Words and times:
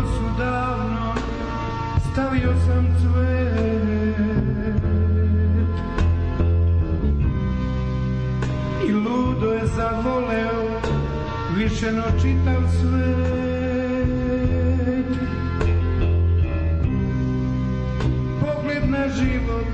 kosu 0.00 0.38
davno 0.38 1.14
stavio 2.12 2.54
sam 2.66 2.86
cvet. 3.00 4.30
I 8.88 8.92
ludo 8.92 9.52
je 9.52 9.66
zavoleo 9.66 10.80
više 11.56 11.92
no 11.92 12.04
čitav 12.22 12.62
svet. 12.80 13.20
Pogled 18.40 18.90
na 18.90 19.08
život 19.08 19.66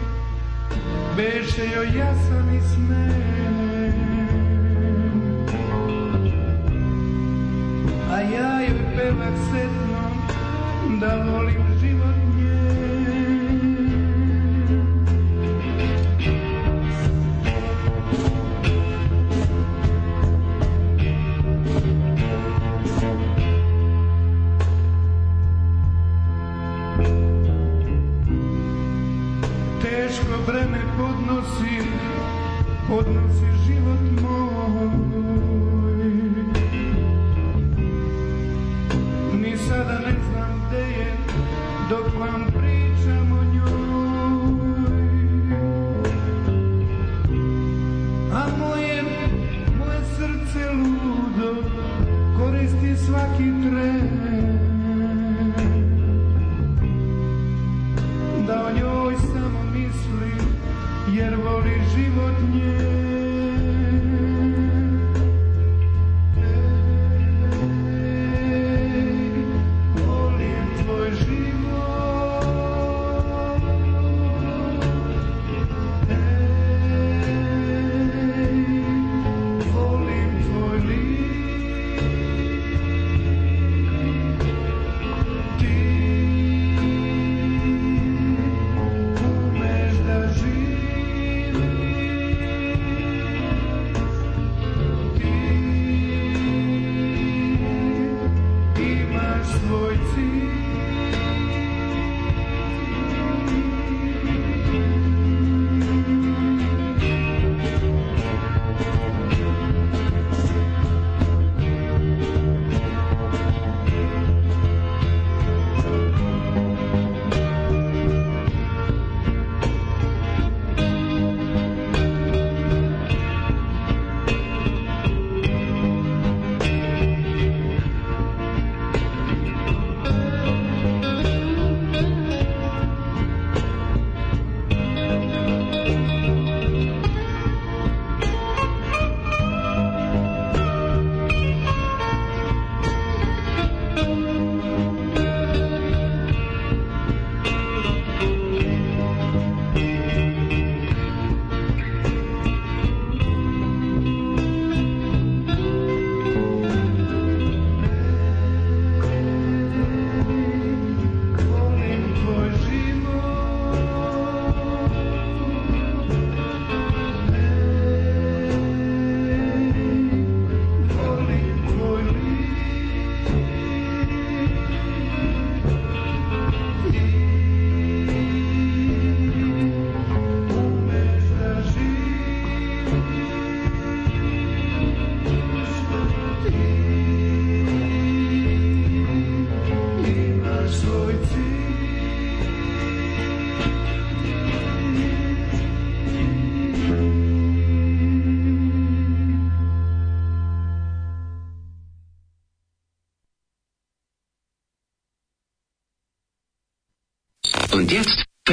beše 1.17 1.65
joj 1.75 1.99
jasan 1.99 2.55
i 2.55 2.61
smen 2.75 3.47
a 8.13 8.21
ja 8.21 8.61
joj 8.61 8.81
pevak 8.97 9.37
setno 9.51 9.96
da 11.01 11.17
volim 11.17 11.79
život 11.81 12.17
teško 29.83 30.39
breme 30.47 30.81
podnosi, 30.99 31.89
podnosi 32.89 33.56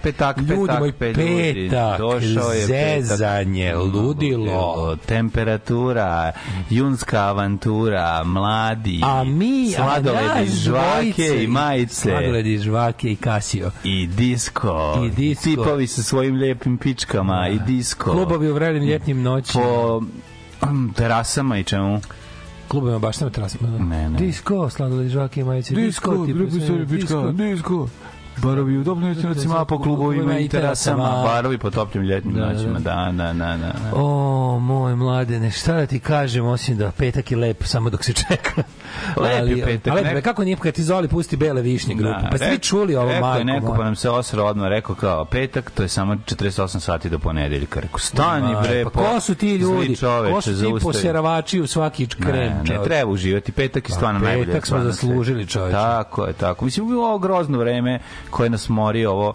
petak, 0.00 0.36
Ljudi 0.38 0.72
moj, 0.78 0.92
pe, 0.92 1.06
ljudi. 1.06 1.68
petak, 1.68 1.98
Došao 1.98 2.52
je 2.52 2.66
zezanje, 2.66 3.66
petak. 3.66 3.94
ludilo. 3.94 4.96
temperatura, 4.96 6.32
junska 6.70 7.20
avantura, 7.20 8.24
mladi, 8.24 9.00
A 9.02 9.24
mi, 9.24 9.70
sladoledi, 9.70 10.28
a 10.34 10.44
žvake 10.46 11.42
i 11.44 11.46
majice. 11.46 12.10
Sladoledi, 12.10 12.58
žvake 12.58 13.12
i 13.12 13.16
kasio. 13.16 13.70
I 13.84 14.06
disko. 14.06 15.02
I 15.06 15.10
disko. 15.10 15.44
Tipovi 15.44 15.86
sa 15.86 16.02
svojim 16.02 16.34
lijepim 16.34 16.78
pičkama 16.78 17.48
i 17.48 17.58
disko. 17.58 18.12
Klubovi 18.12 18.50
u 18.50 18.54
vrelim 18.54 18.82
ljetnim 18.82 19.22
noćima. 19.22 19.64
po 19.64 20.00
mm, 20.66 20.92
terasama 20.92 21.58
i 21.58 21.64
čemu? 21.64 22.00
Klubovima 22.68 22.98
baš 22.98 23.20
na 23.20 23.30
terasama. 23.30 23.78
Ne, 23.78 24.08
ne. 24.10 24.18
Disko, 24.18 24.70
sladoledi, 24.70 25.08
žvake 25.08 25.40
i 25.40 25.44
majice. 25.44 25.74
Disko, 25.74 26.10
drugi 26.10 26.34
posle- 26.34 26.60
stvari 26.60 26.86
pička, 26.86 27.32
disko. 27.32 27.88
Barovi 28.36 28.78
u 28.78 28.84
dobnim 28.84 29.14
trenucima 29.14 29.64
po 29.64 29.78
klubovima 29.78 30.38
i 30.38 30.48
terasama. 30.48 31.22
Barovi 31.24 31.58
po 31.58 31.70
toplim 31.70 32.02
ljetnim 32.04 32.34
Da, 32.34 32.40
da, 32.40 32.46
noćima. 32.46 32.78
Da, 32.78 33.10
da, 33.12 33.32
da, 33.34 33.56
da. 33.56 33.72
O, 33.94 34.58
moj 34.58 34.94
mladene, 34.94 35.50
šta 35.50 35.72
da 35.72 35.86
ti 35.86 36.00
kažem, 36.00 36.46
osim 36.46 36.76
da 36.76 36.90
petak 36.90 37.30
je 37.30 37.36
lep 37.36 37.64
samo 37.64 37.90
dok 37.90 38.04
se 38.04 38.12
čeka. 38.14 38.62
Lep 39.16 39.48
je 39.48 39.64
petak, 39.64 39.92
A 39.92 39.96
lep, 39.96 40.04
nek- 40.04 40.14
je, 40.14 40.22
kako 40.22 40.44
nije 40.44 40.56
kad 40.56 40.74
ti 40.74 40.82
Zoli 40.82 41.08
pusti 41.08 41.36
bele 41.36 41.62
višnje 41.62 41.94
grupu? 41.94 42.20
pa 42.30 42.36
ste 42.36 42.50
vi 42.50 42.58
čuli 42.58 42.96
ovo, 42.96 43.08
rekao 43.08 43.34
je 43.34 43.44
neko, 43.44 43.74
pa 43.74 43.84
nam 43.84 43.96
se 43.96 44.10
osro 44.10 44.44
odmah 44.44 44.68
rekao 44.68 44.94
kao 44.96 45.24
petak, 45.24 45.70
to 45.70 45.82
je 45.82 45.88
samo 45.88 46.14
48 46.16 46.78
sati 46.80 47.10
do 47.10 47.18
ponedeljka. 47.18 47.80
Rekao, 47.80 47.98
stani 47.98 48.54
bre, 48.62 48.84
pa 48.84 48.90
ko 48.90 49.20
su 49.20 49.34
ti 49.34 49.50
ljudi? 49.50 49.96
Ko 50.32 50.40
su 50.40 50.50
ti 50.54 50.74
poseravači 50.82 51.60
u 51.60 51.66
svaki 51.66 52.06
krem? 52.08 52.34
Ne, 52.34 52.62
ne, 52.68 52.84
treba 52.84 53.10
uživati. 53.10 53.52
Petak 53.52 53.84
je 53.84 53.88
Pa, 53.88 53.94
stvarno 53.94 54.20
najbolje. 54.20 54.46
petak 54.46 54.66
smo 54.66 54.80
zaslužili, 54.80 55.46
čoveče. 55.46 55.72
Tako 55.72 56.26
je, 56.26 56.32
tako. 56.32 56.64
Mislim, 56.64 56.88
bilo 56.88 57.04
ovo 57.04 57.18
grozno 57.18 57.58
vreme 57.58 58.00
koje 58.34 58.50
nas 58.50 58.68
mori 58.68 59.06
ovo 59.06 59.34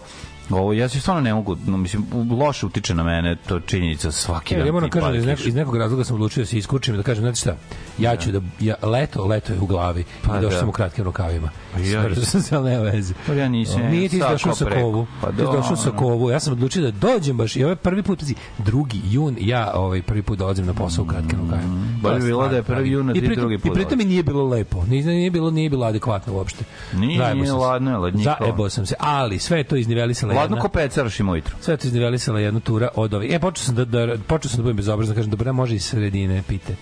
Ovo, 0.50 0.72
ja 0.72 0.88
se 0.88 1.00
stvarno 1.00 1.22
ne 1.22 1.34
mogu, 1.34 1.56
no, 1.66 1.76
mislim, 1.76 2.06
loše 2.40 2.66
utiče 2.66 2.94
na 2.94 3.02
mene, 3.02 3.36
to 3.48 3.60
činjenica 3.60 4.12
svaki 4.12 4.56
dan. 4.56 4.66
ja 4.66 4.72
moram 4.72 4.90
kažem, 4.90 5.06
pada 5.06 5.18
iz, 5.18 5.26
neko, 5.26 5.36
kiša. 5.36 5.48
iz 5.48 5.54
nekog 5.54 5.76
razloga 5.76 6.04
sam 6.04 6.14
odlučio 6.14 6.42
da 6.42 6.46
se 6.46 6.58
iskučim 6.58 6.96
da 6.96 7.02
kažem, 7.02 7.24
znate 7.24 7.36
šta, 7.36 7.56
ja 7.98 8.16
ću 8.16 8.32
da, 8.32 8.40
ja, 8.60 8.74
leto, 8.82 9.26
leto 9.26 9.52
je 9.52 9.60
u 9.60 9.66
glavi 9.66 10.04
Pa 10.22 10.38
i 10.38 10.40
došao 10.40 10.50
da. 10.50 10.58
sam 10.58 10.68
u 10.68 10.72
kratkim 10.72 11.04
rukavima. 11.04 11.50
Pa 11.72 11.78
ja 11.80 12.02
Smrzao 12.02 12.24
sam 12.24 12.42
se, 12.42 12.56
ali 12.56 12.70
nema 12.70 12.82
veze. 12.82 13.14
Pa 13.26 13.32
ja 13.32 13.48
nisam, 13.48 13.82
Nije 13.82 14.08
ti 14.08 14.18
došao 14.18 14.54
sa 14.54 14.70
kovu. 14.70 15.06
Pa 15.20 15.30
ti 15.30 15.36
da, 15.36 15.42
došao 15.42 15.76
sa 15.76 15.90
kovu. 15.90 16.30
Ja 16.30 16.40
sam 16.40 16.52
odlučio 16.52 16.82
da 16.82 16.90
dođem 16.90 17.36
baš 17.36 17.56
i 17.56 17.64
ovaj 17.64 17.76
prvi 17.76 18.02
put, 18.02 18.18
pazi, 18.18 18.34
drugi 18.58 19.00
jun, 19.10 19.36
ja 19.40 19.72
ovaj 19.74 20.02
prvi 20.02 20.22
put 20.22 20.38
dolazim 20.38 20.66
na 20.66 20.74
posao 20.74 21.04
u 21.04 21.06
kratkim 21.08 21.38
rukavima. 21.40 21.74
Mm, 21.74 22.00
bolje 22.02 22.20
bilo 22.20 22.48
da 22.48 22.56
je 22.56 22.62
prvi 22.62 22.90
jun, 22.90 23.10
a 23.10 23.12
ti 23.12 23.20
drugi 23.36 23.54
I 23.54 23.58
put 23.58 23.74
pritom 23.74 23.98
mi 23.98 24.04
nije 24.04 24.22
bilo 24.22 24.48
lepo. 24.48 24.84
Nije, 24.88 25.04
nije 25.04 25.30
bilo, 25.30 25.50
nije 25.50 25.70
bilo 25.70 25.86
adekvatno 25.86 26.32
uopšte. 26.32 26.64
Nije, 26.94 27.18
Zajebao 27.18 27.42
nije 27.42 27.52
ladno, 27.52 27.90
je 27.90 27.96
ladnjikavo. 27.96 28.36
Zajebao 28.40 28.70
sam 28.70 28.86
se, 28.86 28.94
ali 28.98 29.38
sve 29.38 29.58
je 29.58 29.64
to 29.64 29.76
iznivelisala 29.76 30.34
Ladno 30.34 30.56
jedna 30.56 30.62
ko 30.62 30.68
pecaraš 30.68 31.20
i 31.20 31.22
ujutro. 31.22 31.56
sve 31.60 31.76
to 31.76 31.86
iznivelisala 31.86 32.40
jedna 32.40 32.60
tura 32.60 32.88
od 32.94 33.14
ovih. 33.14 33.32
E, 33.32 33.38
počeo 33.38 33.64
sam 33.64 33.74
da, 33.74 33.84
da, 33.84 34.16
počeo 34.26 34.48
sam 34.50 34.56
da 34.56 34.62
budem 34.62 34.76
bezobrazan, 34.76 35.16
kažem, 35.16 35.30
dobro, 35.30 35.52
može 35.52 35.74
i 35.74 35.80
sredine, 35.80 36.42
pite. 36.48 36.74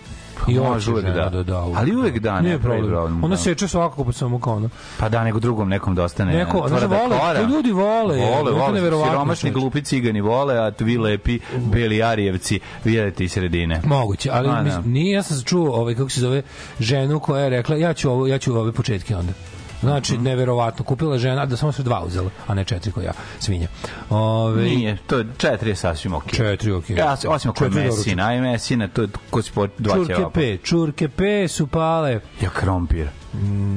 I 0.49 0.59
može 0.59 0.91
uvek 0.91 1.05
žena 1.05 1.29
da. 1.29 1.43
da, 1.43 1.61
uvek 1.61 1.79
Ali 1.79 1.97
uvek 1.97 2.19
da, 2.19 2.35
ne 2.35 2.43
Nije 2.43 2.59
pravi 2.59 2.79
problem. 2.79 2.93
problem, 2.93 3.25
Ona 3.25 3.31
da. 3.31 3.37
seče 3.37 3.69
svakako 3.69 4.05
pa 4.05 4.13
samo 4.13 4.41
kao 4.41 4.55
ono. 4.55 4.69
Pa 4.99 5.09
da, 5.09 5.25
nego 5.25 5.39
drugom 5.41 5.69
nekom 5.69 5.95
da 5.95 6.05
ostane. 6.05 6.33
Neko, 6.35 6.65
znaš, 6.69 6.81
tvrda 6.81 6.97
vole, 6.99 7.37
to 7.37 7.43
ljudi 7.45 7.73
vole, 7.73 8.17
Vole, 8.17 8.53
vole. 8.53 8.73
neverovatno, 8.73 9.13
Siromašni 9.13 9.51
glupi 9.51 9.83
cigani 9.83 10.21
vole, 10.21 10.59
a 10.59 10.73
vi 10.79 10.99
lepi 10.99 11.39
beli 11.57 12.03
arijevci 12.03 12.61
vidite 12.85 13.25
iz 13.25 13.33
sredine. 13.33 13.81
Moguće, 13.85 14.31
ali 14.33 14.49
A, 14.49 14.53
da. 14.53 14.63
mislim, 14.63 14.93
nije, 14.93 15.13
ja 15.13 15.23
sam 15.23 15.43
čuo, 15.43 15.73
ovaj, 15.73 15.95
kako 15.95 16.11
se 16.11 16.21
zove, 16.21 16.43
ženu 16.81 17.21
koja 17.21 17.43
je 17.45 17.51
rekla, 17.51 17.77
ja 17.77 17.95
ću, 17.95 18.11
ovo, 18.11 18.27
ja 18.27 18.39
ću 18.39 18.59
ove 18.59 18.73
početke 18.73 19.17
onda. 19.17 19.33
Znači, 19.81 20.15
Mhm. 20.15 20.23
neverovatno. 20.23 20.85
Kupila 20.85 21.19
žena, 21.19 21.47
da 21.47 21.57
samo 21.57 21.73
se 21.73 21.83
dva 21.83 22.03
uzela, 22.03 22.31
a 22.47 22.55
ne 22.55 22.65
četiri 22.65 22.93
koja 22.93 23.05
ja, 23.05 23.13
svinja. 23.39 23.69
Ove, 24.11 24.63
Nije, 24.63 24.97
to 24.99 25.19
je 25.19 25.27
četiri 25.39 25.71
je 25.71 25.77
sasvim 25.77 26.15
okej. 26.15 26.33
Četiri, 26.33 26.73
okej. 26.73 26.97
Ja, 26.97 27.17
osim 27.27 27.51
ako 27.51 27.65
je. 27.65 27.71
Mesina, 27.71 28.27
aj 28.27 28.41
Mesina, 28.41 28.89
to 28.89 29.03
je 29.03 29.09
ko 29.31 29.43
si 29.43 29.53
po 29.53 29.67
dva 29.79 29.95
Čurke 29.95 30.15
ćevapa. 30.15 30.31
P, 30.31 30.57
čurke 30.59 31.09
P 31.09 31.23
su 31.49 31.67
pale. 31.67 32.21
Ja 32.41 32.51
krompir. 32.51 33.09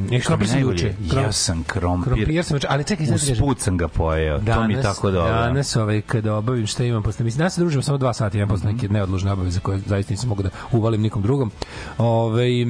Nek 0.09 0.23
što 0.23 0.37
mi 0.37 0.45
sam 0.45 0.55
najbolje, 0.55 0.73
juče. 0.75 0.93
ja 1.15 1.31
sam 1.31 1.63
krompir. 1.63 2.13
Krompir 2.13 2.43
sam 2.43 2.55
juče, 2.55 2.67
ali 2.69 2.83
čekaj, 2.83 3.05
ti 3.05 3.11
kažem. 3.11 3.31
Usput 3.33 3.59
sam 3.59 3.77
ga 3.77 3.87
pojeo, 3.87 4.39
to 4.39 4.63
mi 4.63 4.73
je 4.73 4.81
tako 4.81 5.11
dobro. 5.11 5.33
Danas, 5.33 5.75
ovaj, 5.75 6.01
kada 6.01 6.35
obavim 6.35 6.67
šta 6.67 6.83
imam 6.83 7.03
posle, 7.03 7.25
mislim, 7.25 7.37
danas 7.37 7.53
se 7.55 7.61
družimo 7.61 7.81
samo 7.83 7.97
dva 7.97 8.13
sata, 8.13 8.37
imam 8.37 8.49
posle 8.49 8.65
Mhm. 8.65 8.75
neke 8.75 8.89
neodložne 8.89 9.31
obaveze 9.31 9.59
koje 9.59 9.79
zaista 9.79 10.13
nisam 10.13 10.29
mogu 10.29 10.43
da 10.43 10.49
uvalim 10.71 11.01
nikom 11.01 11.21
drugom. 11.21 11.51
Ove, 11.97 12.45
e, 12.45 12.65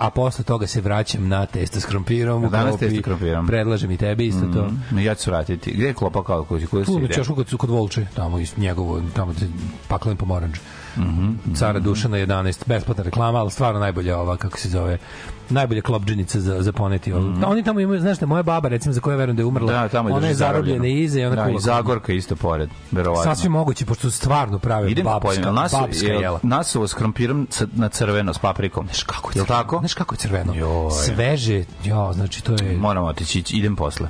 a 0.00 0.10
posle 0.10 0.44
toga 0.44 0.66
se 0.66 0.80
vraćam 0.80 1.28
na 1.28 1.46
testo 1.46 1.80
s 1.80 1.84
krompirom. 1.84 2.44
u 2.44 2.48
Danas 2.50 2.76
testo 2.76 2.96
s 2.96 3.04
krompirom. 3.04 3.46
Predlažem 3.46 3.90
i 3.90 3.96
tebi 3.96 4.26
isto 4.26 4.46
to. 4.46 4.68
Mm, 4.90 4.98
Ja 4.98 5.14
ću 5.14 5.22
se 5.22 5.30
vratiti. 5.30 5.70
Gde 5.70 5.86
je 5.86 5.94
klopa 5.94 6.24
kao 6.24 6.44
koji 6.44 6.60
Tu 6.62 6.84
si 6.84 6.92
na 6.92 6.98
ide? 6.98 7.14
češku 7.14 7.34
kod, 7.34 7.56
kod 7.56 7.70
Volče, 7.70 8.06
tamo 8.14 8.38
iz 8.38 8.58
njegovo, 8.58 9.02
tamo 9.14 9.34
paklen 9.88 10.16
pomoranđ. 10.16 10.56
Mhm, 10.96 11.30
Cara 11.54 11.78
Dušana 11.80 12.16
11, 12.16 12.62
besplatna 12.66 13.04
reklama, 13.04 13.38
ali 13.38 13.50
stvarno 13.50 13.80
najbolja 13.80 14.18
ova, 14.18 14.36
kako 14.36 14.58
se 14.58 14.68
zove, 14.68 14.98
najbolja 15.50 15.82
klopdžinica 15.82 16.40
za, 16.40 16.62
za 16.62 16.72
poneti. 16.72 17.12
Mm 17.12 17.44
Oni 17.44 17.62
tamo 17.64 17.80
imaju, 17.80 18.00
znaš 18.00 18.18
da 18.18 18.26
moja 18.26 18.42
baba, 18.42 18.68
recimo, 18.68 18.92
za 18.92 19.00
koju 19.00 19.16
verujem 19.16 19.36
da 19.36 19.42
je 19.42 19.46
umrla. 19.46 19.72
Da, 19.72 19.88
tamo 19.88 20.08
je 20.08 20.14
ona 20.14 20.26
je 20.26 20.34
zarobljena 20.34 20.86
iza 20.86 21.20
i 21.20 21.24
ona 21.24 21.36
da, 21.36 21.44
kula 21.44 21.56
i 21.56 21.60
Zagorka 21.60 22.12
isto 22.12 22.36
pored, 22.36 22.70
verovatno. 22.90 23.24
Sasvim 23.26 23.52
moguće, 23.52 23.86
pošto 23.86 24.10
stvarno 24.10 24.58
prave 24.58 24.90
Idem 24.90 25.04
babska, 25.04 25.20
pojedem, 25.20 25.54
nas, 25.54 25.72
babska 25.72 26.06
jela. 26.06 26.40
nasovo 26.42 26.88
s 26.88 26.94
krompirom 26.94 27.48
na 27.72 27.88
crveno 27.88 28.34
s 28.34 28.38
paprikom. 28.38 28.86
Znaš 28.86 29.02
kako 29.02 29.30
je 29.30 29.32
Jel 29.32 29.44
crveno? 29.44 29.62
tako? 29.62 29.78
Znaš 29.78 29.94
kako 29.94 30.14
je 30.14 30.18
crveno? 30.18 30.54
Joj. 30.54 30.90
Sveže, 30.92 31.64
jo, 31.84 32.12
znači 32.12 32.42
to 32.42 32.52
je... 32.54 32.76
Moramo 32.78 33.06
otići, 33.06 33.38
ići- 33.38 33.56
idem 33.56 33.76
posle. 33.76 34.08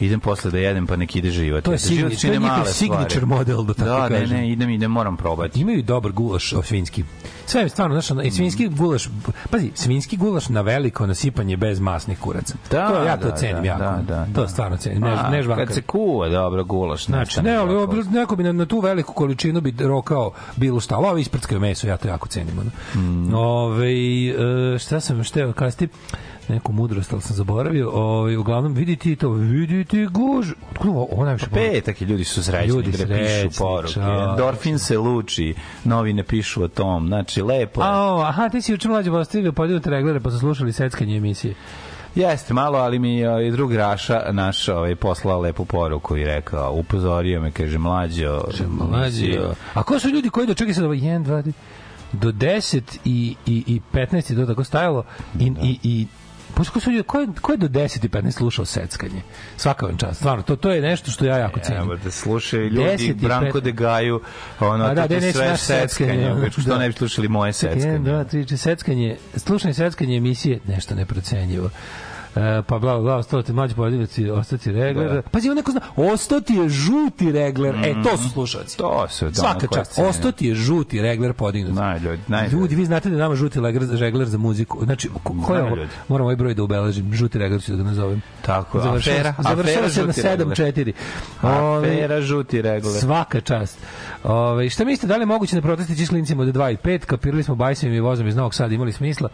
Idem 0.00 0.20
posle 0.20 0.50
da 0.50 0.58
jedem, 0.58 0.86
pa 0.86 0.96
nek 0.96 1.16
ide 1.16 1.30
život. 1.30 1.64
To 1.64 1.72
je 1.72 1.78
život 1.80 2.12
signi- 2.12 2.20
to 2.22 2.32
je 2.32 2.40
male 2.40 2.66
signature 2.66 3.08
stvari. 3.10 3.26
model, 3.26 3.62
da 3.62 3.74
tako 3.74 3.88
Da, 3.90 4.08
ne, 4.08 4.08
kažem. 4.10 4.36
ne, 4.36 4.50
idem, 4.50 4.70
idem, 4.70 4.90
moram 4.90 5.16
probati. 5.16 5.60
Imaju 5.60 5.82
dobar 5.82 6.12
gulaš 6.12 6.52
o, 6.52 6.62
svinjski. 6.62 7.04
Sve 7.46 7.62
je 7.62 7.68
stvarno, 7.68 7.94
znaš, 7.94 8.10
ono, 8.10 8.22
i 8.22 8.30
svinjski 8.30 8.68
gulaš, 8.68 9.08
pazi, 9.50 9.70
svinjski 9.74 10.16
gulaš 10.16 10.48
na 10.48 10.60
veliko 10.60 11.06
nasipanje 11.06 11.56
bez 11.56 11.80
masnih 11.80 12.18
kuraca. 12.18 12.54
Da, 12.70 12.88
to 12.88 13.02
ja 13.02 13.16
to 13.16 13.28
da, 13.28 13.36
cenim 13.36 13.62
da, 13.62 13.68
jako. 13.68 13.82
da, 13.82 14.02
da, 14.08 14.26
to 14.34 14.40
da. 14.40 14.48
stvarno 14.48 14.76
cenim. 14.76 15.02
Ne, 15.02 15.10
A, 15.10 15.30
ne 15.30 15.42
žvakam. 15.42 15.66
Kad 15.66 15.74
se 15.74 15.82
kuva, 15.82 16.28
dobro, 16.28 16.64
gulaš. 16.64 17.06
Znači, 17.06 17.42
ne, 17.42 17.56
ali 17.56 17.74
ovo, 17.74 17.94
neko 18.10 18.36
bi 18.36 18.42
na, 18.42 18.52
na 18.52 18.66
tu 18.66 18.80
veliku 18.80 19.12
količinu 19.12 19.60
bi 19.60 19.74
rokao 19.78 20.32
bilo 20.56 20.80
šta, 20.80 20.96
ovi 20.98 21.20
isprckaju 21.20 21.60
meso, 21.60 21.86
ja 21.86 21.96
to 21.96 22.08
jako 22.08 22.28
cenim. 22.28 22.58
Ono. 22.58 22.70
Mm. 22.94 23.34
Ove, 23.34 23.92
e, 24.74 24.78
šta 24.78 25.00
sam 25.00 25.24
šteo 25.24 25.52
kasti? 25.52 25.88
neku 26.48 26.72
mudrost, 26.72 27.12
ali 27.12 27.22
sam 27.22 27.36
zaboravio. 27.36 27.90
Ove, 27.90 28.38
uglavnom, 28.38 28.74
vidite 28.74 29.16
to, 29.16 29.28
vidite 29.30 30.06
guž. 30.06 30.50
Otkud 30.70 30.88
ovo, 30.90 31.08
ovo 31.10 31.24
najviše 31.24 31.46
volim? 31.50 31.72
Petak 31.72 32.00
i 32.00 32.04
ljudi 32.04 32.24
su 32.24 32.42
srećni, 32.44 32.68
Ljudi 32.68 32.92
srećni, 32.92 33.16
pišu 33.48 33.58
poruke. 33.58 33.94
čao. 33.94 34.30
Endorfin 34.30 34.78
se 34.78 34.98
luči, 34.98 35.54
novine 35.84 36.22
pišu 36.22 36.62
o 36.62 36.68
tom. 36.68 37.06
Znači, 37.06 37.33
lepo 37.42 37.82
je. 37.82 37.88
A, 37.88 38.14
o, 38.14 38.20
aha, 38.20 38.48
ti 38.48 38.62
si 38.62 38.72
juče 38.72 38.88
mlađe 38.88 39.10
postavio 39.10 39.52
podijelite 39.52 39.90
reglere 39.90 40.20
pa 40.20 40.30
su 40.30 40.38
slušali 40.38 40.72
seckanje 40.72 41.16
emisije. 41.16 41.54
Jeste, 42.14 42.54
malo, 42.54 42.78
ali 42.78 42.98
mi 42.98 43.18
je 43.18 43.48
i 43.48 43.50
drug 43.50 43.74
Raša 43.74 44.22
naš 44.30 44.68
ovaj, 44.68 44.96
poslao 44.96 45.40
lepu 45.40 45.64
poruku 45.64 46.16
i 46.16 46.24
rekao, 46.24 46.72
upozorio 46.72 47.40
me, 47.40 47.50
kaže, 47.50 47.78
mlađo. 47.78 48.44
Mlađe. 48.68 49.40
A 49.74 49.82
ko 49.82 49.98
su 49.98 50.08
ljudi 50.08 50.30
koji 50.30 50.46
do 50.46 50.54
čekaj 50.54 50.74
sad 50.74 50.84
ovo 50.84 50.94
1 50.94 51.24
2 51.24 51.52
do 52.12 52.32
10 52.32 52.98
i 53.04 53.36
i 53.46 53.64
i 53.66 53.80
15 53.92 54.30
je 54.30 54.36
to 54.36 54.46
tako 54.46 54.64
stajalo 54.64 55.04
i 55.40 55.52
i 55.62 55.78
i 55.82 56.06
Pa 56.56 56.64
ko 56.64 56.80
su 56.80 56.90
ljudi, 56.90 57.02
ko 57.02 57.20
je, 57.20 57.28
ko 57.40 57.52
je 57.52 57.58
do 57.58 57.68
10 57.68 58.04
i 58.04 58.08
15 58.08 58.30
slušao 58.30 58.64
seckanje? 58.64 59.22
Svaka 59.56 59.86
vam 59.86 59.96
čast. 59.96 60.16
Stvarno, 60.16 60.42
to, 60.42 60.56
to 60.56 60.70
je 60.70 60.80
nešto 60.80 61.10
što 61.10 61.24
ja 61.24 61.38
jako 61.38 61.60
cenim. 61.60 61.82
Evo 61.82 61.96
da 61.96 62.10
slušaju 62.10 62.70
10 62.70 62.74
ljudi 62.74 63.14
Branko 63.14 63.58
15. 63.58 63.62
de 63.62 63.72
Gaju, 63.72 64.20
ono, 64.60 64.84
A 64.84 64.88
da, 64.88 64.94
da, 64.94 65.06
gde 65.06 65.20
neće 65.20 65.32
sve 65.32 65.56
seckanje, 65.56 66.32
ono, 66.32 66.50
što 66.50 66.62
da. 66.62 66.78
ne 66.78 66.88
bi 66.88 66.94
slušali 66.94 67.28
moje 67.28 67.52
seckanje. 67.52 67.86
jedan, 67.86 68.04
dva, 68.04 68.24
tri, 68.24 68.42
četiri, 68.42 68.56
seckanje, 68.56 69.16
slušanje 69.36 69.74
seckanje 69.74 70.16
emisije, 70.16 70.60
nešto 70.66 70.94
neprocenjivo. 70.94 71.70
E, 72.36 72.62
pa 72.62 72.78
bla, 72.78 72.98
bla, 72.98 73.16
ostalo 73.16 73.42
ti 73.42 73.52
mlađi 73.52 73.74
podijeliti, 73.74 74.30
ostati 74.30 74.72
regler. 74.72 75.12
Da. 75.12 75.22
Pazi, 75.22 75.50
on 75.50 75.56
neko 75.56 75.70
zna, 75.70 75.80
ostati 75.96 76.54
je 76.54 76.68
žuti 76.68 77.32
regler. 77.32 77.74
E, 77.76 77.94
to 78.02 78.16
su 78.16 78.28
slušalci. 78.28 78.78
To 78.78 79.06
su, 79.08 79.24
da, 79.24 79.34
Svaka 79.34 79.66
čast. 79.68 79.98
Ostati 79.98 80.46
je 80.46 80.54
žuti 80.54 81.02
regler 81.02 81.32
podignut. 81.32 81.74
Naj, 81.74 81.98
ljudi, 81.98 82.22
naj, 82.28 82.48
Ljudi, 82.48 82.74
vi 82.74 82.84
znate 82.84 83.10
da 83.10 83.16
nama 83.16 83.34
žuti 83.34 83.60
regler, 83.60 83.88
regler 83.90 84.28
za 84.28 84.38
muziku. 84.38 84.84
Znači, 84.84 85.08
ko, 85.22 85.34
ko 85.46 85.54
je 85.54 85.62
ovo? 85.62 85.76
Moram 86.08 86.24
ovaj 86.24 86.36
broj 86.36 86.54
da 86.54 86.62
ubeležim. 86.62 87.12
Žuti 87.14 87.38
regler 87.38 87.62
ću 87.62 87.72
da 87.72 87.76
ga 87.76 87.82
nazovem. 87.82 88.22
Tako, 88.42 88.78
Završava- 88.78 89.14
afera, 89.14 89.34
završava 89.38 89.62
afera 89.62 89.88
se 89.88 90.00
na 90.00 90.06
žuti 90.06 90.22
regler. 90.22 90.48
7-4. 90.48 90.92
Ove, 91.42 91.88
Afera 91.88 92.20
žuti 92.20 92.62
regler. 92.62 92.92
Svaka 92.94 93.40
čast. 93.40 93.78
Ove, 94.24 94.70
šta 94.70 94.84
mislite, 94.84 95.06
da 95.06 95.16
li 95.16 95.22
je 95.22 95.26
moguće 95.26 95.56
da 95.56 95.62
protesti 95.62 96.06
s 96.06 96.08
klincima 96.08 96.42
od 96.42 96.48
2 96.48 96.72
i 96.72 96.76
5? 96.76 96.98
Kapirali 96.98 97.42
smo 97.42 97.54
bajsevim 97.54 97.94
i 97.94 98.00
vozom 98.00 98.28
iz 98.28 98.36
Novog 98.36 98.54
Sada, 98.54 98.74
imali 98.74 98.92
smisla? 98.92 99.28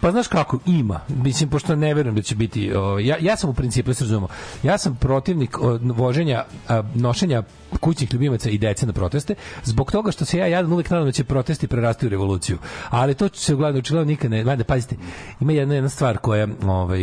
Pa 0.00 0.10
znaš 0.10 0.28
kako, 0.28 0.58
ima. 0.66 1.00
Mislim, 1.08 1.50
pošto 1.50 1.76
ne 1.76 1.94
verujem 1.94 2.14
da 2.14 2.22
će 2.22 2.34
biti... 2.34 2.72
O, 2.76 2.98
ja, 2.98 3.16
ja 3.20 3.36
sam 3.36 3.50
u 3.50 3.54
principu, 3.54 3.94
se 3.94 4.04
razumemo, 4.04 4.28
ja 4.62 4.78
sam 4.78 4.96
protivnik 4.96 5.58
o, 5.58 5.78
voženja, 5.82 6.44
a, 6.68 6.82
nošenja 6.94 7.42
kućnih 7.80 8.12
ljubimaca 8.12 8.50
i 8.50 8.58
dece 8.58 8.86
na 8.86 8.92
proteste, 8.92 9.34
zbog 9.64 9.92
toga 9.92 10.12
što 10.12 10.24
se 10.24 10.38
ja 10.38 10.46
jadan 10.46 10.72
uvek 10.72 10.90
nadam 10.90 11.06
da 11.06 11.12
će 11.12 11.24
protesti 11.24 11.66
prerasti 11.66 12.06
u 12.06 12.08
revoluciju. 12.08 12.58
Ali 12.90 13.14
to 13.14 13.28
će 13.28 13.40
se 13.40 13.54
uglavnom 13.54 13.78
očigledno 13.78 14.10
nikad 14.10 14.30
ne... 14.30 14.42
Gledajte, 14.42 14.64
pazite, 14.64 14.96
ima 15.40 15.52
jedna, 15.52 15.74
jedna 15.74 15.88
stvar 15.88 16.18
koja 16.18 16.48
ovaj, 16.66 17.00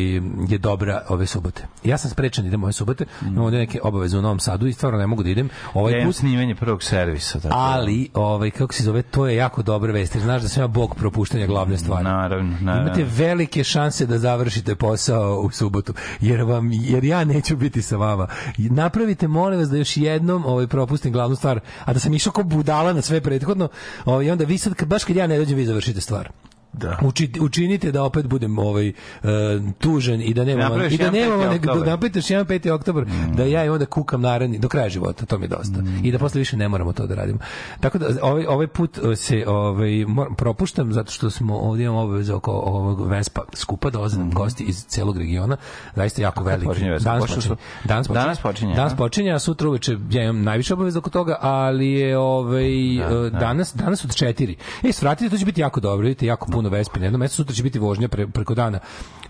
je 0.49 0.57
dobra 0.59 1.01
ove 1.09 1.25
subote. 1.25 1.67
Ja 1.83 1.97
sam 1.97 2.11
sprečan 2.11 2.43
da 2.43 2.47
idem 2.47 2.63
ove 2.63 2.73
subote, 2.73 3.05
imam 3.21 3.45
ovde 3.45 3.57
neke 3.57 3.79
obaveze 3.83 4.17
u 4.17 4.21
Novom 4.21 4.39
Sadu 4.39 4.67
i 4.67 4.73
stvarno 4.73 4.99
ne 4.99 5.07
mogu 5.07 5.23
da 5.23 5.29
idem. 5.29 5.49
Ovaj 5.73 5.93
Ja 5.93 5.97
imam 5.97 6.09
put 6.09 6.15
snimanje 6.15 6.55
prvog 6.55 6.83
servisa. 6.83 7.39
Tako 7.39 7.47
da. 7.47 7.55
ali 7.55 8.09
ovaj 8.13 8.51
kako 8.51 8.73
se 8.73 8.83
zove 8.83 9.01
to 9.01 9.27
je 9.27 9.35
jako 9.35 9.61
dobra 9.61 9.93
vest 9.93 10.17
znaš 10.17 10.41
da 10.41 10.47
sam 10.47 10.63
ja 10.63 10.67
bog 10.67 10.95
propuštanja 10.95 11.47
glavne 11.47 11.77
stvari 11.77 12.03
Naravno, 12.03 12.57
naravno. 12.61 12.87
imate 12.87 13.05
velike 13.17 13.63
šanse 13.63 14.05
da 14.05 14.17
završite 14.17 14.75
posao 14.75 15.39
u 15.39 15.51
subotu 15.51 15.93
jer 16.21 16.41
vam 16.41 16.71
jer 16.71 17.03
ja 17.03 17.23
neću 17.23 17.55
biti 17.57 17.81
sa 17.81 17.97
vama 17.97 18.27
napravite 18.57 19.27
molim 19.27 19.59
vas 19.59 19.69
da 19.69 19.77
još 19.77 19.97
jednom 19.97 20.45
ovaj 20.55 20.67
propustim 20.67 21.13
glavnu 21.13 21.35
stvar 21.35 21.59
a 21.85 21.93
da 21.93 21.99
sam 21.99 22.13
išao 22.13 22.33
kao 22.33 22.43
budala 22.43 22.93
na 22.93 23.01
sve 23.01 23.21
prethodno 23.21 23.67
ovaj, 24.05 24.31
onda 24.31 24.45
vi 24.45 24.57
sad 24.57 24.85
baš 24.85 25.03
kad 25.03 25.15
ja 25.15 25.27
ne 25.27 25.37
dođem 25.37 25.57
vi 25.57 25.65
završite 25.65 26.01
stvar 26.01 26.29
Da. 26.77 26.97
Uči, 27.03 27.31
učinite 27.41 27.91
da 27.91 28.03
opet 28.03 28.27
budem 28.27 28.59
ovaj 28.59 28.89
uh, 28.89 29.29
tužan 29.77 30.21
i 30.21 30.33
da 30.33 30.45
nemam 30.45 30.81
i 30.91 30.97
da 30.97 31.11
nemam 31.11 31.39
5. 31.39 31.49
nek, 31.49 31.65
da 32.13 32.19
još 32.19 32.29
jedan 32.29 32.45
5. 32.45 32.71
oktobar 32.71 33.05
da 33.33 33.43
ja 33.43 33.65
i 33.65 33.69
onda 33.69 33.85
kukam 33.85 34.21
naredni 34.21 34.59
do 34.59 34.69
kraja 34.69 34.89
života, 34.89 35.25
to 35.25 35.37
mi 35.37 35.45
je 35.45 35.49
dosta. 35.49 35.79
I 36.03 36.11
da 36.11 36.19
posle 36.19 36.39
više 36.39 36.57
ne 36.57 36.69
moramo 36.69 36.93
to 36.93 37.07
da 37.07 37.15
radimo. 37.15 37.39
Tako 37.79 37.97
da 37.97 38.07
ovaj 38.21 38.45
ovaj 38.45 38.67
put 38.67 38.97
uh, 38.97 39.17
se 39.17 39.43
ovaj 39.47 40.05
moram 40.07 40.35
propuštam 40.35 40.93
zato 40.93 41.11
što 41.11 41.29
smo 41.29 41.57
ovdje 41.57 41.83
imamo 41.83 41.99
obavezu 42.01 42.35
oko 42.35 42.51
ovog 42.51 43.07
Vespa 43.07 43.41
skupa 43.53 43.89
dolaze 43.89 44.19
nam 44.19 44.31
gosti 44.31 44.63
iz 44.63 44.85
celog 44.85 45.17
regiona, 45.17 45.57
zaista 45.95 46.21
jako 46.21 46.43
veliki. 46.43 46.65
Danas 47.03 47.23
su- 47.23 47.27
počinje. 47.27 47.55
Danas 47.85 48.07
počinje. 48.07 48.23
Danas 48.23 48.39
počinje, 48.39 48.75
Danas 48.75 48.95
počinje, 48.95 49.31
a 49.31 49.39
sutra 49.39 49.69
uveče 49.69 49.97
ja 50.11 50.23
imam 50.23 50.43
najviše 50.43 50.73
obaveza 50.73 50.99
oko 50.99 51.09
toga, 51.09 51.37
ali 51.41 51.91
je 51.91 52.17
ovaj 52.17 52.99
uh, 52.99 53.31
danas 53.31 53.75
danas 53.75 54.05
od 54.05 54.09
4. 54.11 54.55
E, 54.83 54.91
svratite, 54.91 55.29
to 55.29 55.37
će 55.37 55.45
biti 55.45 55.61
jako 55.61 55.79
dobro, 55.79 56.03
vidite, 56.03 56.25
jako 56.25 56.51
puno 56.51 56.64
Vespe. 56.69 56.99
Na 56.99 57.05
jednom 57.05 57.19
mestu 57.19 57.35
sutra 57.35 57.55
će 57.55 57.63
biti 57.63 57.79
vožnja 57.79 58.07
pre, 58.07 58.27
preko 58.27 58.53
dana. 58.55 58.79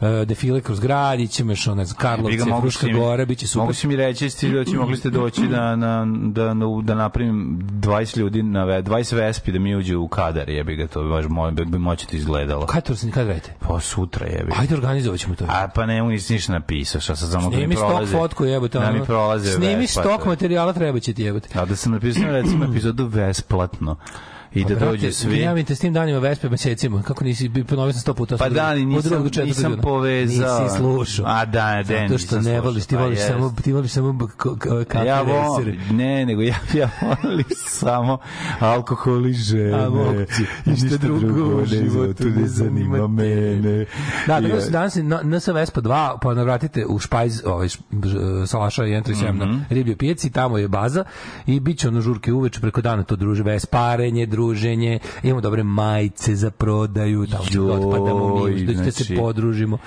Uh, 0.02 0.28
defile 0.28 0.62
kroz 0.62 0.80
grad, 0.80 1.20
ićemo 1.20 1.52
još 1.52 1.68
ona 1.68 1.86
Karlovce, 1.98 2.38
ga, 2.38 2.46
mogu 2.46 2.62
Fruška 2.62 2.88
Gora, 2.88 3.26
biće 3.26 3.48
super. 3.48 3.62
Mogu 3.62 3.74
si 3.74 3.88
mi 3.88 3.96
reći, 3.96 4.30
ste 4.30 4.50
doći, 4.50 4.76
mogli 4.76 4.98
ste 4.98 5.10
doći 5.10 5.48
da, 5.48 5.76
na, 5.76 6.06
da, 6.06 6.44
da, 6.44 6.54
da 6.84 6.96
napravim 6.96 7.60
20 7.72 8.18
ljudi, 8.18 8.44
na, 8.44 8.64
ve- 8.64 8.84
20 8.84 9.16
vespi 9.16 9.52
da 9.52 9.60
mi 9.60 9.76
uđe 9.76 9.98
u 9.98 10.08
kadar, 10.08 10.50
jebi 10.50 10.76
ga, 10.76 10.88
to 10.88 11.04
baš 11.04 11.26
mo, 11.30 11.52
bi, 11.52 11.66
bi 11.66 11.78
moćete 11.78 12.18
izgledalo. 12.18 12.66
Kad 12.66 12.84
to 12.84 12.96
se 12.96 13.12
kad 13.12 13.28
radite? 13.28 13.54
Pa 13.60 13.80
sutra 13.80 14.28
jebi. 14.28 14.52
Ajde, 14.60 14.76
organizovat 14.76 15.20
ćemo 15.20 15.36
to. 15.36 15.46
A 15.50 15.68
pa 15.76 15.86
ne 15.86 16.02
mogu 16.02 16.12
nisi 16.12 16.34
ništa 16.34 16.54
napisao, 16.54 17.02
šta 17.02 17.16
sad 17.16 17.32
samo 17.32 17.50
da 17.50 17.50
mi 17.50 17.56
Snimi 17.56 17.76
stok 17.76 18.08
fotku, 18.12 18.46
jebote. 18.46 18.80
Da 18.80 18.92
mi 18.92 19.06
prolaze 19.06 19.52
Snimi 19.52 19.88
stok 19.88 20.26
materijala, 20.26 20.74
treba 20.74 21.00
će 21.00 21.14
ti 21.14 21.24
jebote. 21.24 21.60
A 21.60 21.66
da 21.66 21.76
sam 21.76 21.92
napisao 21.92 22.32
recimo 22.32 22.66
epizodu 22.66 23.08
besplatno 23.10 23.98
i 24.56 24.64
da 24.64 24.70
Brate, 24.70 24.86
dođe 24.86 25.12
svi. 25.12 25.40
Javite 25.40 25.76
s 25.76 25.80
tim 25.80 25.94
danima 25.94 26.20
Vespe 26.20 26.50
mesecima. 26.50 27.02
Kako 27.02 27.24
nisi 27.24 27.50
bi 27.50 27.64
ponovio 27.64 27.94
sam 27.94 28.02
100 28.04 28.18
puta. 28.18 28.38
Pa 28.38 28.50
da, 28.50 28.76
nisam, 28.76 29.12
drugog 29.12 29.32
nisam 29.38 29.78
povezao. 29.78 30.64
Nisi 30.64 30.78
slušao. 30.78 31.26
A 31.28 31.46
da, 31.46 31.52
da, 31.78 31.84
Zato 32.00 32.18
što 32.18 32.42
ne 32.42 32.62
voliš, 32.62 32.86
ti 32.86 32.96
voliš 32.96 33.20
samo 33.22 33.54
ti 33.64 33.74
voliš 33.74 33.92
samo 33.92 34.28
kakve 34.38 35.06
ja 35.06 35.22
volim, 35.22 35.78
ne, 35.92 36.26
nego 36.26 36.42
ja, 36.42 36.56
ja 36.74 36.90
volim 37.24 37.46
samo 37.58 38.18
alkohol 38.60 39.26
i 39.26 39.34
žene. 39.34 40.26
I 40.66 40.70
ništa 40.70 40.98
drugo 40.98 41.56
u 41.56 41.66
životu 41.66 42.24
ne 42.26 42.48
zanima 42.48 43.08
mene. 43.08 43.86
Da, 44.28 44.40
da 44.42 44.48
Ja- 44.48 44.62
se 44.62 44.72
danas 44.72 44.96
je 44.96 45.04
na- 45.04 45.22
NS 45.24 45.48
Vespa 45.48 45.82
2, 45.82 46.18
pa 46.20 46.34
navratite 46.34 46.86
u 46.86 47.00
Špajz, 47.00 47.42
ovaj, 47.46 47.68
Salaša 48.46 48.84
137 48.84 49.32
Mhm. 49.36 49.52
na 49.52 49.66
Riblju 49.70 49.98
pijaci, 49.98 50.32
tamo 50.32 50.58
je 50.58 50.68
baza 50.68 51.04
i 51.46 51.60
bit 51.60 51.78
će 51.78 51.88
ono 51.88 52.02
žurke 52.02 52.34
uveče 52.34 52.60
preko 52.60 52.82
dana 52.82 53.04
to 53.04 53.16
druže, 53.16 53.44
vesparenje, 53.44 54.26
druženje, 54.56 55.00
imamo 55.24 55.42
dobre 55.42 55.64
majice 55.64 56.36
za 56.36 56.52
prodaju, 56.52 57.28
tamo 57.28 57.46
ćemo 57.46 57.66
da 57.68 57.74
otpadamo 57.74 58.46
mi, 58.46 58.64
da 58.64 58.92
se 58.92 58.92
znači, 58.92 59.16
podružimo. 59.16 59.78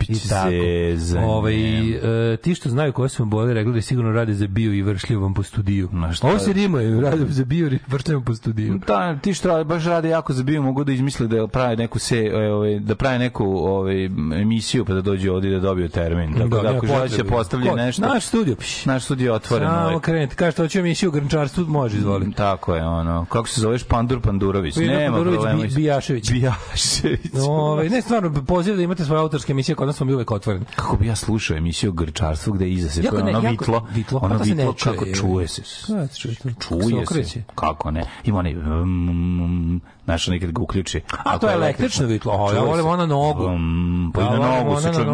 bit 0.00 0.20
će 0.20 0.26
I 0.26 0.28
tako. 0.28 1.26
Ovaj, 1.26 2.32
e, 2.32 2.36
ti 2.36 2.54
što 2.54 2.68
znaju 2.68 2.92
koje 2.92 3.08
smo 3.08 3.24
boli 3.24 3.54
regleri 3.54 3.82
sigurno 3.82 4.12
rade 4.12 4.34
za 4.34 4.46
bio 4.46 4.72
i 4.72 4.82
vršljivom 4.82 5.34
po 5.34 5.42
studiju. 5.42 5.88
Šta 6.12 6.26
Ovo 6.26 6.38
se 6.38 6.50
je? 6.50 6.54
rimuje, 6.54 7.00
rade 7.00 7.26
za 7.28 7.44
bio 7.44 7.66
i 7.66 7.78
vršljivom 7.86 8.24
po 8.24 8.34
studiju. 8.34 8.80
Da, 8.86 9.18
ti 9.22 9.34
što 9.34 9.48
rade, 9.48 9.64
baš 9.64 9.84
rade 9.84 10.08
jako 10.08 10.32
za 10.32 10.42
bio, 10.42 10.62
mogu 10.62 10.84
da 10.84 10.92
izmisle 10.92 11.26
da 11.26 11.46
prave 11.46 11.76
neku 11.76 11.98
se, 11.98 12.18
e, 12.18 12.52
ovaj, 12.52 12.78
da 12.80 12.94
prave 12.94 13.18
neku 13.18 13.44
ovaj, 13.44 14.04
emisiju 14.40 14.84
pa 14.84 14.92
da 14.94 15.00
dođe 15.00 15.30
ovdje 15.30 15.50
da 15.50 15.60
dobiju 15.60 15.88
termin. 15.88 16.34
Tako 16.34 16.48
da, 16.48 16.62
nema 16.62 16.76
ako 16.76 16.86
će 16.86 16.92
potrebe. 16.92 17.28
postavlja 17.30 17.74
nešto, 17.74 18.02
Naš 18.02 18.24
studio, 18.24 18.56
pš. 18.56 18.84
naš 18.86 19.04
studij 19.04 19.24
je 19.24 19.32
otvoren. 19.32 19.68
Samo 19.68 20.00
krenete, 20.00 20.36
kažete, 20.36 20.62
hoću 20.62 20.78
emisiju 20.78 21.08
o 21.08 21.12
grnčarstvu, 21.12 21.64
može, 21.66 21.96
izvoli. 21.96 22.32
Tako 22.32 22.74
je, 22.74 22.84
ono. 22.84 23.26
Kako 23.28 23.48
se 23.48 23.60
zoveš 23.60 23.84
Pandur 24.08 24.20
Pandurović? 24.20 24.74
Panduro 24.74 24.94
Nema 24.94 25.04
Pandurović, 25.08 25.40
problema. 25.40 25.62
Bi- 25.64 25.74
Bijašević. 25.74 26.30
Bijašević. 26.30 27.32
Ove, 27.48 27.88
ne, 27.88 28.02
stvarno, 28.02 28.44
poziv 28.44 28.76
da 28.76 28.82
imate 28.82 29.04
svoje 29.04 29.20
autorske 29.20 29.50
emisije, 29.50 29.74
kod 29.74 29.86
nas 29.86 29.96
smo 29.96 30.06
uvek 30.06 30.30
otvoreni. 30.30 30.64
Kako 30.76 30.96
bi 30.96 31.06
ja 31.06 31.16
slušao 31.16 31.56
emisiju 31.56 31.90
o 31.90 31.94
grčarstvu 31.94 32.52
gde 32.52 32.70
iza 32.70 32.88
se 32.90 33.00
Jako 33.00 33.10
to 33.10 33.18
je 33.18 33.24
ne, 33.24 33.30
ono 33.30 33.40
jako- 33.40 33.50
vitlo, 33.52 33.86
vitlo, 33.94 34.20
ono 34.22 34.38
pa 34.38 34.44
se 34.44 34.50
ne 34.50 34.56
vitlo 34.56 34.72
čuje, 34.74 34.92
kako 34.92 35.04
je. 35.04 35.14
čuje 35.14 35.48
se. 35.48 35.62
Kako 35.86 36.06
se 36.06 36.18
čuje 36.18 36.34
to? 36.34 36.48
Kako 36.50 36.82
se 36.82 37.04
Čuje 37.06 37.24
se. 37.24 37.42
Kako 37.54 37.90
ne? 37.90 38.04
Ima 38.24 38.38
onaj 38.38 38.54
mm, 38.54 39.80
znaš 40.06 40.28
onaj 40.28 40.40
kad 40.40 40.52
ga 40.52 40.62
uključi. 40.62 41.00
A 41.12 41.16
Ako 41.24 41.38
to 41.38 41.48
je 41.48 41.54
električno 41.54 42.06
vitlo. 42.06 42.32
O, 42.32 42.52
ja 42.52 42.60
volim 42.60 42.76
se. 42.76 42.82
ono 42.82 42.96
na 42.96 43.06
nogu. 43.06 43.48
Mm, 43.48 44.12
pa 44.12 44.20
Ja 44.20 44.26
i 44.26 44.30
na 44.30 44.36
nogu 44.58 44.80
se 44.80 44.92
čuje. 44.94 45.06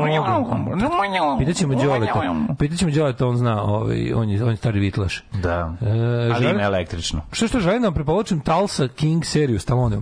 Pitaćemo 1.39 1.75
Đoleta. 1.75 2.35
Pitaćemo 2.59 2.91
Đoleta, 2.91 3.27
on 3.27 3.37
zna, 3.37 3.63
ovaj, 3.63 4.13
on 4.13 4.31
je, 4.31 4.45
on 4.45 4.51
je 4.51 4.57
stari 4.57 4.81
vitlaš. 4.81 5.25
Da. 5.33 5.75
E, 5.81 5.87
Ali 6.27 6.35
žele- 6.37 6.51
ima 6.51 6.63
električno. 6.63 7.21
Što 7.33 7.49
što 7.49 7.61
želim 7.61 7.83
da 7.83 7.89
vam 7.89 7.95
preporučim 7.95 8.41
Tulsa 8.41 8.89
King 8.89 9.25
seriju 9.25 9.61
Stallone. 9.61 9.97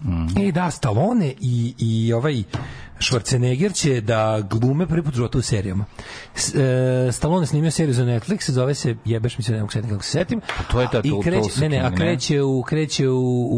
Mm. 0.00 0.38
E 0.38 0.52
da, 0.52 0.70
Stallone 0.70 1.32
i, 1.40 1.74
i 1.78 2.12
ovaj 2.12 2.42
Schwarzenegger 3.00 3.74
će 3.74 4.00
da 4.00 4.40
glume 4.50 4.86
prvi 4.86 5.02
put 5.02 5.34
u 5.34 5.42
serijama. 5.42 5.84
S, 6.34 6.54
e, 6.54 7.12
Stallone 7.12 7.46
snimio 7.46 7.70
seriju 7.70 7.94
za 7.94 8.04
Netflix, 8.04 8.50
zove 8.50 8.74
se 8.74 8.96
Jebeš 9.04 9.38
mi 9.38 9.44
se, 9.44 9.52
ne 9.52 9.58
mogu 9.58 9.72
setiti 9.72 9.92
kako 9.92 10.04
se 10.04 10.10
setim. 10.10 10.40
to 10.70 10.80
je 10.80 10.88
ta 10.92 11.00
I 11.04 11.10
Tul- 11.10 11.22
kreće, 11.22 11.40
Tulsa 11.40 11.60
ne, 11.60 11.68
ne, 11.68 11.78
a 11.78 11.90
kreće 11.90 12.42
u, 12.42 12.62
kreće 12.62 13.08
u, 13.08 13.48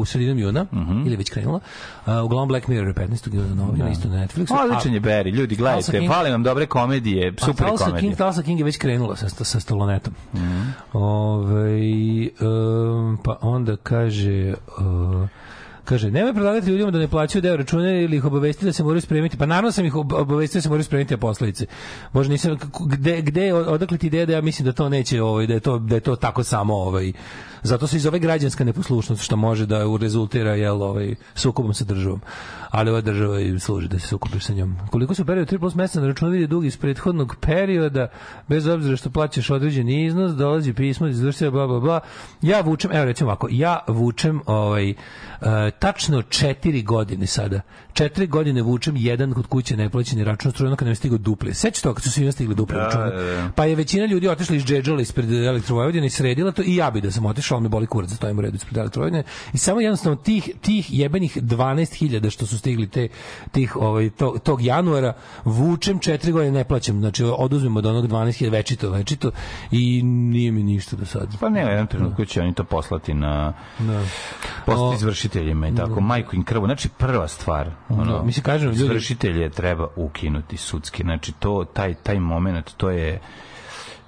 u 0.00 0.04
sredinom 0.04 0.38
juna, 0.38 0.66
ili 1.06 1.16
već 1.16 1.30
krenula. 1.30 1.60
A, 2.06 2.22
uglavnom 2.22 2.48
Black 2.48 2.68
Mirror 2.68 2.88
je 2.88 2.94
15. 2.94 3.34
juna 3.34 3.54
novina, 3.54 3.90
isto 3.90 4.08
na 4.08 4.26
Netflixu. 4.26 4.64
Odličan 4.64 4.94
je 4.94 5.00
Barry, 5.00 5.30
ljudi, 5.30 5.56
gledajte, 5.56 5.92
King- 5.92 6.08
fali 6.08 6.30
vam 6.30 6.42
dobre 6.42 6.66
komedije, 6.66 7.36
Pa 7.36 7.46
super 7.46 7.66
komedije. 7.68 8.00
King, 8.00 8.16
Tulsa 8.16 8.42
King 8.42 8.58
je 8.58 8.64
već 8.64 8.76
krenula 8.76 9.16
sa, 9.16 9.28
sa 9.28 9.60
Stallonetom. 9.60 10.14
Mhm. 10.34 10.62
Ovaj, 10.92 11.80
um, 12.26 13.18
pa 13.24 13.38
onda 13.40 13.76
kaže... 13.76 14.54
Uh, 14.78 15.28
Kaže, 15.84 16.10
nemoj 16.10 16.32
predlagati 16.34 16.70
ljudima 16.70 16.90
da 16.90 16.98
ne 16.98 17.08
plaćaju 17.08 17.42
deo 17.42 17.56
račune 17.56 18.02
ili 18.02 18.16
ih 18.16 18.24
obavestiti 18.24 18.66
da 18.66 18.72
se 18.72 18.82
moraju 18.82 19.00
spremiti. 19.00 19.36
Pa 19.36 19.46
naravno 19.46 19.72
sam 19.72 19.84
ih 19.84 19.94
ob- 19.94 20.14
obavestio 20.14 20.58
da 20.58 20.62
se 20.62 20.68
moraju 20.68 20.84
spremiti 20.84 21.14
na 21.14 21.18
posledice. 21.18 21.66
Možda 22.12 22.32
nisam, 22.32 22.56
gde, 22.86 23.22
gde, 23.22 23.54
odakle 23.54 23.98
ti 23.98 24.06
ideja 24.06 24.26
da 24.26 24.32
ja 24.32 24.40
mislim 24.40 24.66
da 24.66 24.72
to 24.72 24.88
neće, 24.88 25.22
ovaj, 25.22 25.46
da 25.46 25.54
je 25.54 25.60
to, 25.60 25.78
da 25.78 25.94
je 25.94 26.00
to 26.00 26.16
tako 26.16 26.44
samo, 26.44 26.74
ovaj, 26.74 27.12
zato 27.62 27.86
se 27.86 27.96
iz 27.96 28.06
ove 28.06 28.18
građanska 28.18 28.64
neposlušnost 28.64 29.22
što 29.22 29.36
može 29.36 29.66
da 29.66 29.84
rezultira 30.00 30.54
jel, 30.54 30.82
ovaj, 30.82 31.14
sukobom 31.34 31.74
sa 31.74 31.84
državom. 31.84 32.20
Ali 32.74 32.90
ova 32.90 33.00
država 33.00 33.40
i 33.40 33.58
služi 33.58 33.88
da 33.88 33.98
se 33.98 34.06
sukobiš 34.06 34.44
sa 34.44 34.52
njom. 34.52 34.76
Koliko 34.90 35.14
su 35.14 35.24
period 35.24 35.52
3 35.52 35.58
plus 35.58 35.74
meseca 35.74 36.00
na 36.00 36.06
računu 36.06 36.30
vidi 36.30 36.46
dug 36.46 36.64
iz 36.64 36.76
prethodnog 36.76 37.36
perioda, 37.40 38.08
bez 38.48 38.66
obzira 38.66 38.96
što 38.96 39.10
plaćaš 39.10 39.50
određeni 39.50 40.04
iznos, 40.04 40.32
dolazi 40.32 40.72
pismo 40.72 41.06
iz 41.06 41.16
izvršitelja, 41.16 41.50
bla, 41.50 41.66
bla, 41.66 41.80
bla. 41.80 42.00
Ja 42.42 42.60
vučem, 42.60 42.92
evo 42.92 43.04
recimo 43.04 43.30
ovako, 43.30 43.48
ja 43.50 43.78
vučem 43.88 44.40
ovaj, 44.46 44.90
e, 44.90 44.94
tačno 45.78 46.22
četiri 46.22 46.82
godine 46.82 47.26
sada. 47.26 47.60
Četiri 47.94 48.26
godine 48.26 48.62
vučem 48.62 48.96
jedan 48.96 49.32
kod 49.32 49.46
kuće 49.46 49.76
neplaćeni 49.76 50.24
račun 50.24 50.52
strujno 50.52 50.76
kad 50.76 50.86
nam 50.86 50.90
je 50.90 50.96
stigao 50.96 51.18
dupli. 51.18 51.54
Sećate 51.54 51.82
to 51.82 51.94
kad 51.94 52.02
su 52.02 52.10
svima 52.10 52.32
stigli 52.32 52.54
dupli 52.54 52.76
računi? 52.76 53.04
da, 53.04 53.22
da. 53.22 53.50
Pa 53.54 53.64
je 53.64 53.74
većina 53.74 54.06
ljudi 54.06 54.28
otišla 54.28 54.56
iz 54.56 54.64
džedžala 54.64 55.00
ispred 55.00 55.32
elektrovojvodine 55.32 56.06
i 56.06 56.10
sredila 56.10 56.52
to 56.52 56.62
i 56.62 56.76
ja 56.76 56.90
bi 56.90 57.00
da 57.00 57.10
sam 57.10 57.26
otišao, 57.26 57.56
ali 57.56 57.62
me 57.62 57.68
boli 57.68 57.86
kurac 57.86 58.10
da 58.10 58.16
stojim 58.16 58.38
u 58.38 58.42
redu 58.42 58.56
ispred 58.56 58.76
elektrovojvodine. 58.76 59.22
I 59.52 59.58
samo 59.58 59.80
jednostavno 59.80 60.16
tih, 60.16 60.50
tih 60.60 60.98
jebenih 60.98 61.36
12.000 61.36 62.30
što 62.30 62.46
su 62.46 62.58
stigli 62.58 62.88
te, 62.88 63.08
tih, 63.52 63.76
ovaj, 63.76 64.10
tog, 64.10 64.38
tog 64.40 64.62
januara 64.62 65.12
vučem 65.44 65.98
četiri 65.98 66.32
godine 66.32 66.50
ne 66.52 66.64
plaćam. 66.64 67.00
Znači 67.00 67.24
oduzmemo 67.24 67.78
od 67.78 67.86
onog 67.86 68.06
12.000 68.06 68.50
večito, 68.50 68.90
večito 68.90 69.30
i 69.70 70.02
nije 70.02 70.52
mi 70.52 70.62
ništa 70.62 70.96
do 70.96 71.06
sada. 71.06 71.26
Pa 71.40 71.48
ne, 71.48 71.64
u 71.66 71.68
jednom 71.68 71.86
trenutku 71.86 72.24
će 72.24 72.40
oni 72.40 72.54
to 72.54 72.64
poslati 72.64 73.14
na 73.14 73.52
Da. 73.78 74.02
poslati 74.66 74.94
O- 74.94 74.96
izvršiteljima 74.96 75.68
i 75.68 75.74
tako, 75.74 76.00
majku 76.00 76.36
im 76.36 76.44
krvu. 76.44 76.66
Znači, 76.66 76.88
prva 76.88 77.28
stvar, 77.28 77.70
ono, 77.88 78.18
Da, 78.18 78.22
mislim, 78.22 78.44
kažem, 78.44 78.68
ljudi- 78.68 78.82
izvršitelje 78.84 79.50
treba 79.50 79.88
ukinuti 79.96 80.56
sudski. 80.56 81.02
Znači, 81.02 81.32
to, 81.32 81.64
taj, 81.64 81.94
taj 81.94 82.20
moment, 82.20 82.70
to 82.76 82.90
je 82.90 83.20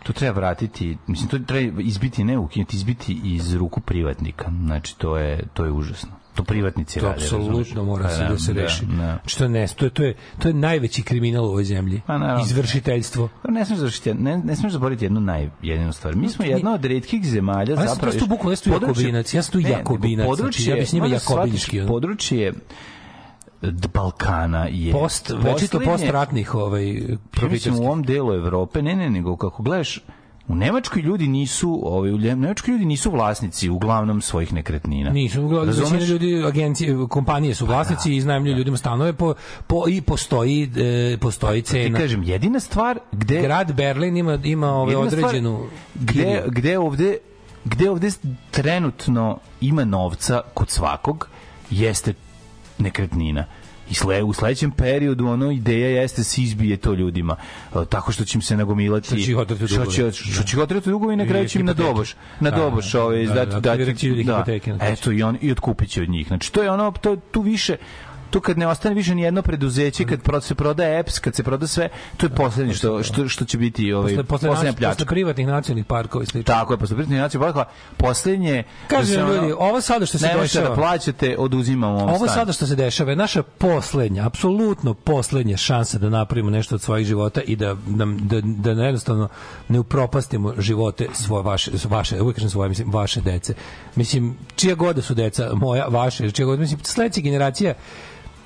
to 0.07 0.13
treba 0.13 0.35
vratiti, 0.41 0.97
mislim, 1.07 1.29
to 1.29 1.39
treba 1.39 1.83
izbiti, 1.83 2.25
ne 2.25 2.39
ukinuti, 2.39 2.77
izbiti 2.77 3.21
iz 3.25 3.55
ruku 3.55 3.81
privatnika. 3.81 4.51
Znači, 4.65 4.99
to 4.99 5.17
je, 5.17 5.43
to 5.55 5.65
je 5.65 5.73
užasno. 5.73 6.11
To 6.35 6.45
privatnici 6.45 7.01
To 7.01 7.07
rade. 7.07 7.23
apsolutno 7.25 7.85
mora 7.85 8.03
Pa 8.03 8.09
se 8.09 8.25
da 8.25 8.39
se 8.39 8.53
da, 8.55 8.63
reši. 8.63 8.85
Da. 8.87 8.95
Znači, 8.95 9.39
to 9.39 9.45
je, 9.45 9.49
ne, 9.49 9.67
to 9.77 9.85
je, 9.85 9.91
to 9.91 10.03
je, 10.03 10.15
to 10.39 10.49
je 10.49 10.55
najveći 10.55 11.03
kriminal 11.03 11.45
u 11.45 11.49
ovoj 11.49 11.65
zemlji. 11.65 12.01
Pa, 12.07 12.19
naravno. 12.19 12.45
Izvršiteljstvo. 12.45 13.29
Pa 13.43 13.51
Ne 13.51 13.65
smiješ 13.65 13.79
završiti, 13.79 14.15
ne, 14.15 14.39
ne 14.39 14.57
smiješ 14.57 14.73
zaboraviti 14.73 15.05
jednu 15.05 15.21
naj, 15.21 15.51
jedinu 15.63 15.93
stvar. 15.93 16.17
Mi 16.17 16.29
smo 16.29 16.45
jedna 16.45 16.75
od 16.75 16.85
retkih 16.85 17.25
zemalja 17.25 17.71
ja 17.71 17.77
sam 17.77 17.89
zapravo... 17.89 18.19
tu 18.19 18.27
bukvalno, 18.27 18.51
ja 18.53 18.57
sam 18.57 18.73
tu 18.73 18.81
jakobinac, 18.87 19.35
ja 19.35 19.43
sam 19.43 19.53
tu 19.53 19.59
jakobinac, 19.61 20.37
znači, 20.37 20.71
ja 20.71 20.77
bi 20.77 20.87
s 20.87 20.93
njima 20.93 21.07
jakobinski. 21.07 21.81
Područje 21.89 22.53
Balkana 23.95 24.67
je... 24.71 24.93
Post, 24.93 25.33
večito 25.43 25.81
postratnih 25.81 26.55
ovaj, 26.55 27.03
mislim 27.51 27.75
u 27.75 27.83
ovom 27.83 28.03
delu 28.03 28.33
Evrope, 28.33 28.83
ne, 28.83 28.97
ne, 28.97 29.11
nego 29.11 29.37
kako 29.37 29.63
gledaš, 29.63 30.01
u 30.49 30.55
Nemačkoj 30.55 31.03
ljudi 31.03 31.29
nisu, 31.29 31.81
ovaj, 31.83 32.13
u 32.13 32.19
Nemačkoj 32.19 32.73
ljudi 32.73 32.85
nisu 32.85 33.11
vlasnici 33.11 33.69
uglavnom 33.69 34.21
svojih 34.21 34.53
nekretnina. 34.53 35.11
Nisu, 35.11 35.45
uglavnom 35.45 35.69
Razumeš? 35.69 36.09
ljudi, 36.09 36.45
agencije, 36.47 36.97
kompanije 37.09 37.55
su 37.55 37.67
vlasnici 37.67 38.13
i 38.13 38.17
iznajmljuju 38.17 38.57
ljudima 38.57 38.77
stanove 38.77 39.13
po, 39.13 39.35
po, 39.67 39.85
i 39.89 40.01
postoji, 40.01 40.71
e, 40.77 41.17
postoji 41.21 41.63
Ti 41.63 41.69
cena. 41.69 41.99
kažem, 41.99 42.23
jedina 42.23 42.61
stvar 42.61 42.99
gde... 43.13 43.43
Grad 43.43 43.73
Berlin 43.73 44.17
ima, 44.17 44.39
ima 44.45 44.73
ove 44.73 44.93
stvar, 44.93 45.07
određenu 45.07 45.67
gde, 45.95 46.43
gde 46.47 46.79
ovde 46.79 47.19
gde 47.65 47.91
ovde 47.91 48.11
trenutno 48.51 49.39
ima 49.61 49.85
novca 49.85 50.41
kod 50.55 50.71
svakog 50.71 51.29
jeste 51.71 52.15
nekretnina. 52.79 53.45
I 53.91 53.95
sle, 53.95 54.23
u 54.23 54.33
sledećem 54.33 54.71
periodu 54.71 55.27
ono 55.27 55.51
ideja 55.51 55.89
jeste 55.89 56.21
da 56.21 56.25
se 56.25 56.43
izbije 56.43 56.77
to 56.77 56.95
ljudima 56.95 57.37
tako 57.89 58.13
što 58.13 58.25
će 58.25 58.39
im 58.39 58.43
se 58.43 58.57
nagomilati 58.57 59.07
Što 59.07 59.17
će 59.17 59.31
ih 59.31 59.37
otrati 59.37 59.65
u 59.65 59.69
što 59.69 59.87
će, 59.87 60.13
što 60.13 60.43
će 60.43 60.57
ih 60.57 60.63
otrati 60.63 60.91
na 61.17 61.27
kraju 61.27 61.49
će 61.49 61.59
im 61.61 61.67
na 61.67 61.73
doboš 61.73 62.15
na 62.41 62.51
Da, 62.51 62.57
doboš 62.57 62.93
da, 62.93 63.03
ovaj 63.05 63.27
da, 63.27 63.45
da, 63.45 63.95
će 63.95 64.11
da, 64.25 64.45
to. 64.45 64.79
eto 64.81 65.13
i 65.13 65.23
on 65.23 65.39
i 65.41 65.53
otkupit 65.53 65.89
će 65.91 66.03
od 66.03 66.09
njih. 66.09 66.27
Znači 66.27 66.53
to 66.53 66.63
je 66.63 66.71
ono 66.71 66.91
to 66.91 67.17
tu 67.17 67.41
više 67.41 67.77
tu 68.37 68.41
kad 68.41 68.59
ne 68.59 68.67
ostane 68.67 68.95
više 68.95 69.15
ni 69.15 69.23
jedno 69.23 69.43
preduzeće 69.43 70.05
kad 70.05 70.45
se 70.45 70.55
prodaje 70.55 71.01
EPS 71.01 71.19
kad 71.19 71.35
se 71.35 71.43
proda 71.43 71.67
sve 71.67 71.89
to 72.17 72.27
je 72.27 72.31
poslednje 72.31 72.75
što 72.75 73.03
što 73.03 73.29
što 73.29 73.45
će 73.45 73.59
biti 73.59 73.93
ovaj 73.93 74.11
Posle, 74.11 74.25
posle, 74.25 74.49
poslednja 74.49 74.73
pljačka 74.73 74.95
posle 74.95 75.07
privatnih 75.07 75.47
nacionalnih 75.47 75.85
parkova 75.85 76.23
i 76.23 76.27
slično. 76.27 76.55
tako 76.55 76.73
je, 76.73 76.79
posle 76.79 76.97
privatnih 76.97 77.19
nacija 77.19 77.41
parkova, 77.41 77.65
poslednje... 77.97 78.65
Da 78.91 78.97
ono- 79.23 79.35
ljudi, 79.35 79.53
ovo 79.59 79.81
sada 79.81 80.07
što 80.07 80.19
se 80.19 80.27
ne 80.27 80.37
možete 80.37 80.59
dešava- 80.59 80.69
da 80.69 80.75
plaćate, 80.75 81.37
oduzimamo 81.39 81.99
Ovo 81.99 82.17
stan. 82.17 82.29
sada 82.29 82.53
što 82.53 82.67
se 82.67 82.75
dešava 82.77 83.11
je 83.11 83.17
naša 83.17 83.43
poslednja, 83.43 84.27
apsolutno 84.27 84.95
poslednja 84.95 85.57
šansa 85.57 85.99
da 85.99 86.09
napravimo 86.09 86.51
nešto 86.51 86.75
od 86.75 86.83
svojih 86.83 87.07
života 87.07 87.41
i 87.41 87.57
da, 87.57 87.75
da, 87.87 88.05
da, 88.05 88.41
da 88.41 88.75
ne 88.75 88.85
jednostavno 88.85 89.29
ne 89.69 89.81
upropastimo 89.81 90.55
živote 90.59 91.09
svoje, 91.13 91.43
vaše, 91.43 91.71
vaše, 91.89 92.21
uvijek 92.21 92.37
kažem 92.37 92.51
svoje, 92.51 92.69
mislim, 92.69 92.93
vaše 92.93 93.21
dece. 93.21 93.55
Mislim, 93.95 94.37
čija 94.57 94.75
god 94.75 94.97
da 94.97 95.03
su 95.03 95.15
deca, 95.15 95.51
moja, 95.55 95.87
vaše, 95.87 96.31
čija 96.31 96.47
god, 96.47 96.59
mislim, 96.61 96.81
sledeća 96.83 97.21
generacija 97.21 97.75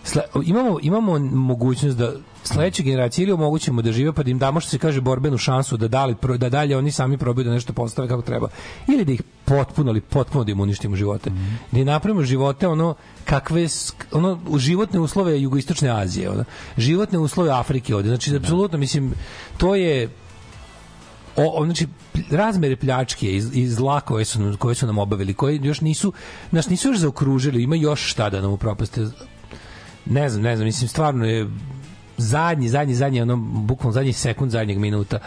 Sle, 0.04 0.22
imamo, 0.44 0.78
imamo 0.82 1.18
mogućnost 1.18 1.98
da 1.98 2.12
sledeće 2.44 2.82
generacije 2.82 3.22
ili 3.22 3.32
omogućimo 3.32 3.82
da 3.82 3.92
žive 3.92 4.12
pa 4.12 4.22
da 4.22 4.30
im 4.30 4.38
damo 4.38 4.60
što 4.60 4.70
se 4.70 4.78
kaže 4.78 5.00
borbenu 5.00 5.38
šansu 5.38 5.76
da, 5.76 5.88
dali, 5.88 6.16
da 6.38 6.48
dalje 6.48 6.76
oni 6.76 6.90
sami 6.90 7.18
probaju 7.18 7.44
da 7.44 7.50
nešto 7.50 7.72
postave 7.72 8.08
kako 8.08 8.22
treba. 8.22 8.48
Ili 8.88 9.04
da 9.04 9.12
ih 9.12 9.22
potpuno 9.44 9.90
ali 9.90 10.00
potpuno 10.00 10.44
da 10.44 10.52
im 10.52 10.60
uništimo 10.60 10.96
živote. 10.96 11.30
Da 11.72 11.78
im 11.78 11.86
napravimo 11.86 12.22
živote 12.22 12.68
ono 12.68 12.94
kakve 13.24 13.66
ono 14.12 14.40
u 14.48 14.58
životne 14.58 15.00
uslove 15.00 15.42
jugoistočne 15.42 15.90
Azije 15.90 16.30
ono, 16.30 16.44
životne 16.76 17.18
uslove 17.18 17.50
Afrike 17.50 17.94
ovde. 17.94 18.08
Znači 18.08 18.36
apsolutno 18.36 18.78
mislim 18.78 19.14
to 19.58 19.74
je 19.74 20.08
o, 21.36 21.62
o, 21.62 21.64
znači 21.64 21.86
razmere 22.30 22.76
pljačke 22.76 23.26
i, 23.26 23.42
i 23.52 23.68
zla 23.68 24.00
koje 24.00 24.24
su, 24.24 24.56
koje 24.58 24.74
su 24.74 24.86
nam 24.86 24.98
obavili, 24.98 25.34
koje 25.34 25.60
još 25.62 25.80
nisu, 25.80 26.12
nas 26.50 26.68
nisu 26.68 26.88
još 26.88 26.98
zaokružili, 26.98 27.62
ima 27.62 27.76
još 27.76 28.10
šta 28.10 28.30
da 28.30 28.40
nam 28.40 28.52
upropaste. 28.52 29.06
Ne 30.10 30.28
znam, 30.28 30.42
ne 30.42 30.56
znam, 30.56 30.66
mislim, 30.66 30.88
stvarno 30.88 31.26
je 31.26 31.46
zadnji, 32.20 32.68
zadnji, 32.68 32.94
zadnji, 32.94 33.22
ono, 33.22 33.36
bukvalno 33.36 33.92
zadnji 33.92 34.12
sekund 34.12 34.50
zadnjeg 34.50 34.78
minuta 34.78 35.18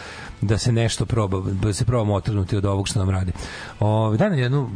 da 0.41 0.57
se 0.57 0.71
nešto 0.71 1.05
proba, 1.05 1.41
da 1.51 1.73
se 1.73 1.85
probamo 1.85 2.13
otrgnuti 2.13 2.57
od 2.57 2.65
ovog 2.65 2.88
što 2.88 3.00
nam 3.00 3.09
radi. 3.09 3.31
O, 3.79 4.15
daj 4.17 4.29
nam 4.29 4.39
jednu, 4.39 4.69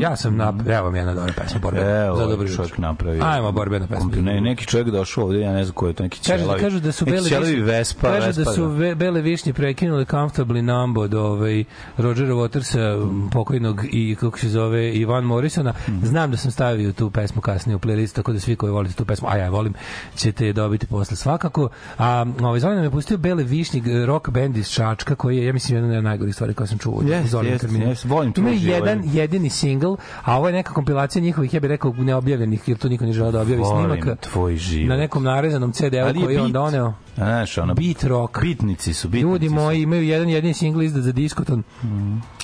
ja 0.00 0.16
sam, 0.16 0.36
na, 0.36 0.54
evo 0.68 0.84
vam 0.84 0.96
jedna 0.96 1.14
dobra 1.14 1.32
pesma, 1.34 1.60
borbe, 1.60 1.80
Evo, 1.80 1.88
za 2.06 2.12
ovaj 2.14 2.26
dobro 2.26 2.48
čovjek 2.48 2.70
jutro. 2.70 2.82
napravio. 2.82 3.24
Ajmo, 3.24 3.52
borbena 3.52 3.86
pesma. 3.86 4.10
Ne, 4.16 4.40
neki 4.40 4.66
čovjek 4.66 4.88
došao 4.88 5.24
ovde, 5.24 5.40
ja 5.40 5.52
ne 5.52 5.64
znam 5.64 5.74
ko 5.74 5.86
je 5.86 5.92
to, 5.92 6.02
neki 6.02 6.20
Kažu, 6.20 6.42
ćelavi. 6.42 6.60
kažu 6.60 6.80
da 6.80 6.92
su 6.92 7.04
bele 7.04 7.20
višnje, 7.20 7.62
Vespa, 7.62 8.08
kažu 8.08 8.26
Vespa, 8.26 8.42
da 8.42 8.52
su 8.52 8.66
ve, 8.66 8.94
bele 8.94 9.20
višnje 9.20 9.52
prekinule 9.52 10.04
comfortably 10.04 10.60
number 10.62 11.02
od 11.02 11.14
ovaj 11.14 11.64
Rodgera 11.96 12.34
Watersa 12.34 12.82
Mm. 13.02 13.30
pokojnog 13.30 13.80
i 13.84 14.16
kako 14.16 14.38
se 14.38 14.48
zove 14.48 14.92
Ivan 14.92 15.24
Morrisona. 15.24 15.72
Mm. 15.88 16.04
Znam 16.04 16.30
da 16.30 16.36
sam 16.36 16.50
stavio 16.50 16.92
tu 16.92 17.10
pesmu 17.10 17.40
kasnije 17.40 17.76
u 17.76 17.80
playlist 17.80 18.14
tako 18.14 18.32
da 18.32 18.40
svi 18.40 18.56
koji 18.56 18.72
volite 18.72 18.94
tu 18.94 19.04
pesmu, 19.04 19.28
a 19.30 19.36
ja 19.36 19.50
volim, 19.50 19.74
ćete 20.16 20.46
je 20.46 20.52
dobiti 20.52 20.86
posle 20.86 21.16
svakako. 21.16 21.61
A 21.98 22.24
ovaj 22.40 22.60
Zoran 22.60 22.76
nam 22.76 22.84
je 22.84 22.90
pustio 22.90 23.18
bele 23.18 23.44
višnje 23.44 23.82
eh, 23.82 24.06
rock 24.06 24.28
band 24.30 24.56
iz 24.56 24.68
Čačka 24.68 25.14
koji 25.14 25.36
je 25.36 25.46
ja 25.46 25.52
mislim 25.52 25.78
jedna 25.78 25.98
od 25.98 26.04
najgorih 26.04 26.34
stvari 26.34 26.54
koje 26.54 26.66
sam 26.66 26.78
čuo. 26.78 27.02
Zorana 27.24 27.50
jeste, 27.50 27.66
Karmina. 27.66 27.84
jeste, 27.84 28.08
volim 28.08 28.32
uživo, 28.38 28.74
jedan 28.74 29.02
jedini 29.04 29.50
single, 29.50 29.96
a 30.24 30.36
ovo 30.38 30.46
je 30.46 30.52
neka 30.52 30.72
kompilacija 30.72 31.22
njihovih, 31.22 31.54
ja 31.54 31.60
bih 31.60 31.68
rekao 31.68 31.92
neobjavljenih, 31.92 32.68
jer 32.68 32.78
to 32.78 32.88
niko 32.88 33.04
ne 33.04 33.12
žele 33.12 33.32
da 33.32 33.40
objavi 33.40 33.62
Volim 33.62 33.90
snimaka. 33.90 34.16
tvoj 34.16 34.56
život. 34.56 34.88
Na 34.88 34.96
nekom 34.96 35.22
narezanom 35.24 35.72
CD-u 35.72 36.24
koji 36.24 36.34
je 36.34 36.42
on 36.42 36.52
doneo. 36.52 36.92
Znaš, 37.14 37.58
ono, 37.58 37.74
Beat 37.74 38.02
rock. 38.04 38.40
bitnici 38.40 38.94
su, 38.94 39.08
bitnici 39.08 39.22
Ljudi 39.22 39.48
su. 39.48 39.54
moji 39.54 39.82
imaju 39.82 40.02
jedan 40.02 40.28
jedini 40.28 40.54
single 40.54 40.84
izdat 40.84 41.02
za 41.02 41.12
diskoton. 41.12 41.62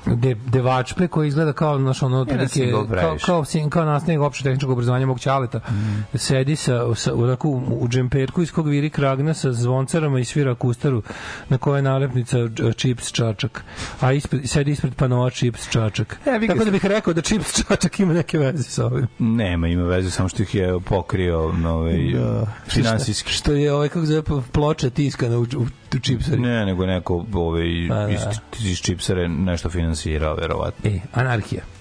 De, 0.06 0.34
devačpe 0.46 1.08
koji 1.08 1.28
izgleda 1.28 1.52
kao 1.52 1.78
naš 1.78 2.02
ono 2.02 2.18
otprilike 2.20 2.72
kao 3.00 3.16
kao 3.26 3.44
sin 3.44 3.70
kao 3.70 3.84
nastavnik 3.84 4.20
opšte 4.20 4.42
tehničkog 4.44 4.70
obrazovanja 4.70 5.06
mog 5.06 5.20
ćaleta. 5.20 5.60
Sedi 6.14 6.56
sa 6.56 6.94
sa 6.94 7.14
onako 7.14 7.48
u, 7.48 7.56
u 7.80 7.88
džemperku 7.88 8.42
iz 8.42 8.52
kog 8.52 8.68
viri 8.68 8.90
kragna 9.08 9.34
sa 9.34 9.52
zvoncarama 9.52 10.20
i 10.20 10.24
svira 10.24 10.54
kustaru 10.54 11.02
na 11.48 11.58
kojoj 11.58 11.78
je 11.78 11.82
nalepnica 11.82 12.38
uh, 12.38 12.50
chips 12.76 13.12
čačak. 13.12 13.64
A 14.00 14.12
ispred 14.12 14.48
sedi 14.48 14.70
ispred 14.70 14.94
panoa 14.94 15.30
chips 15.30 15.68
čačak. 15.70 16.18
E, 16.26 16.46
Tako 16.46 16.64
da 16.64 16.70
bih 16.70 16.84
rekao 16.84 17.14
da 17.14 17.22
chips 17.22 17.62
čačak 17.62 18.00
ima 18.00 18.12
neke 18.12 18.38
veze 18.38 18.62
sa 18.62 18.86
ovim. 18.86 19.06
Nema, 19.18 19.68
ima 19.68 19.82
veze, 19.82 20.10
samo 20.10 20.28
što 20.28 20.42
ih 20.42 20.54
je 20.54 20.80
pokrio 20.80 21.38
ovaj, 21.66 21.98
finansijski. 22.68 23.32
Što 23.32 23.52
je 23.52 23.72
ovaj 23.72 23.88
kako 23.88 24.06
zove 24.06 24.22
ploča 24.52 24.90
tiskana 24.90 25.38
u, 25.38 25.42
u, 25.42 25.66
u 25.96 25.98
čipsari. 25.98 26.40
Ne, 26.40 26.66
nego 26.66 26.86
neko 26.86 27.26
ovaj, 27.32 27.86
Pa 27.88 27.94
da. 27.94 28.08
iz, 28.08 28.20
iz 28.64 28.78
čipsere 28.78 29.28
nešto 29.28 29.70
finansirao, 29.70 30.34
verovatno. 30.34 30.90
E, 30.90 31.00
anarhija. 31.12 31.77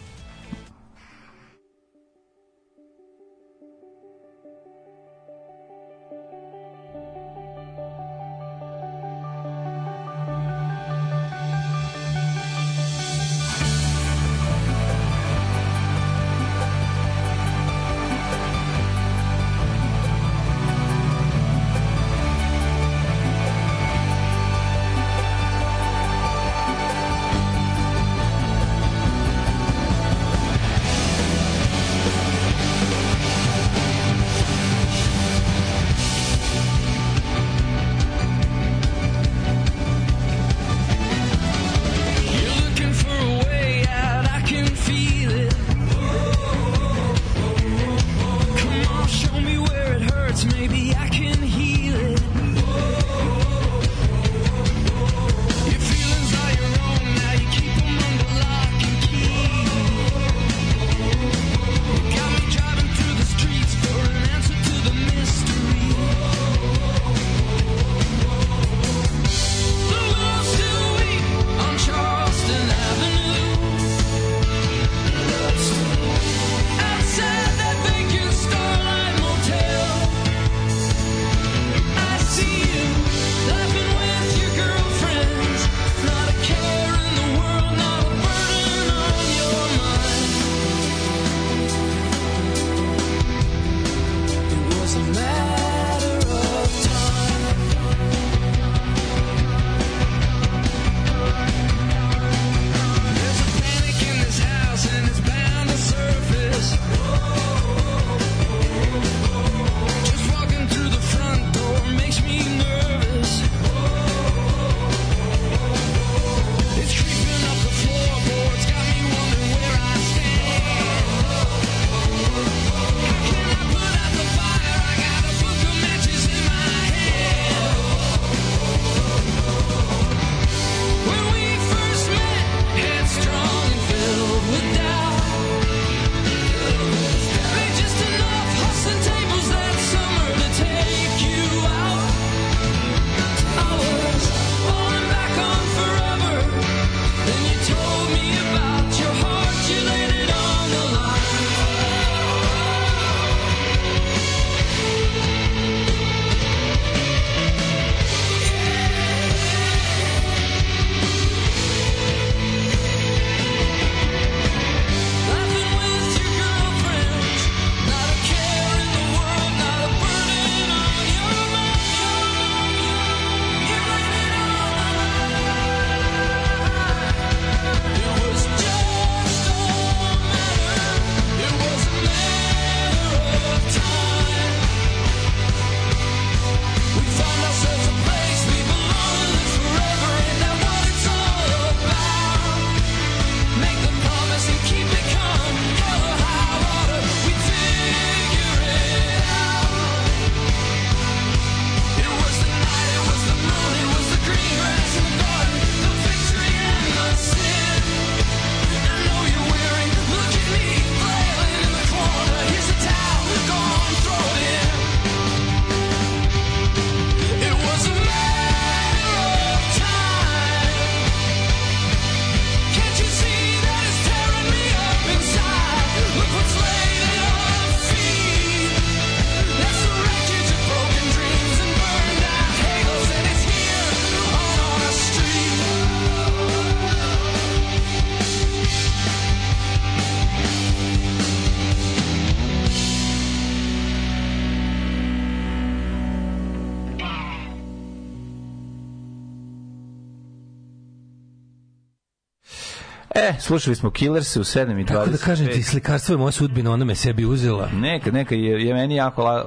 Slušali 253.47 253.75
smo 253.75 253.91
Killers 253.91 254.35
u 254.35 254.39
7 254.39 254.71
i 254.71 254.83
25. 254.83 254.87
Tako 254.87 255.09
da 255.09 255.17
kažem 255.17 255.47
ti, 255.47 255.63
slikarstvo 255.63 256.13
je 256.13 256.17
moja 256.17 256.31
sudbina, 256.31 256.71
ona 256.71 256.85
me 256.85 256.95
sebi 256.95 257.25
uzela. 257.25 257.69
Neka, 257.69 258.11
neka 258.11 258.35
je, 258.35 258.65
je 258.65 258.73
meni 258.73 258.95
jako 258.95 259.23
la, 259.23 259.45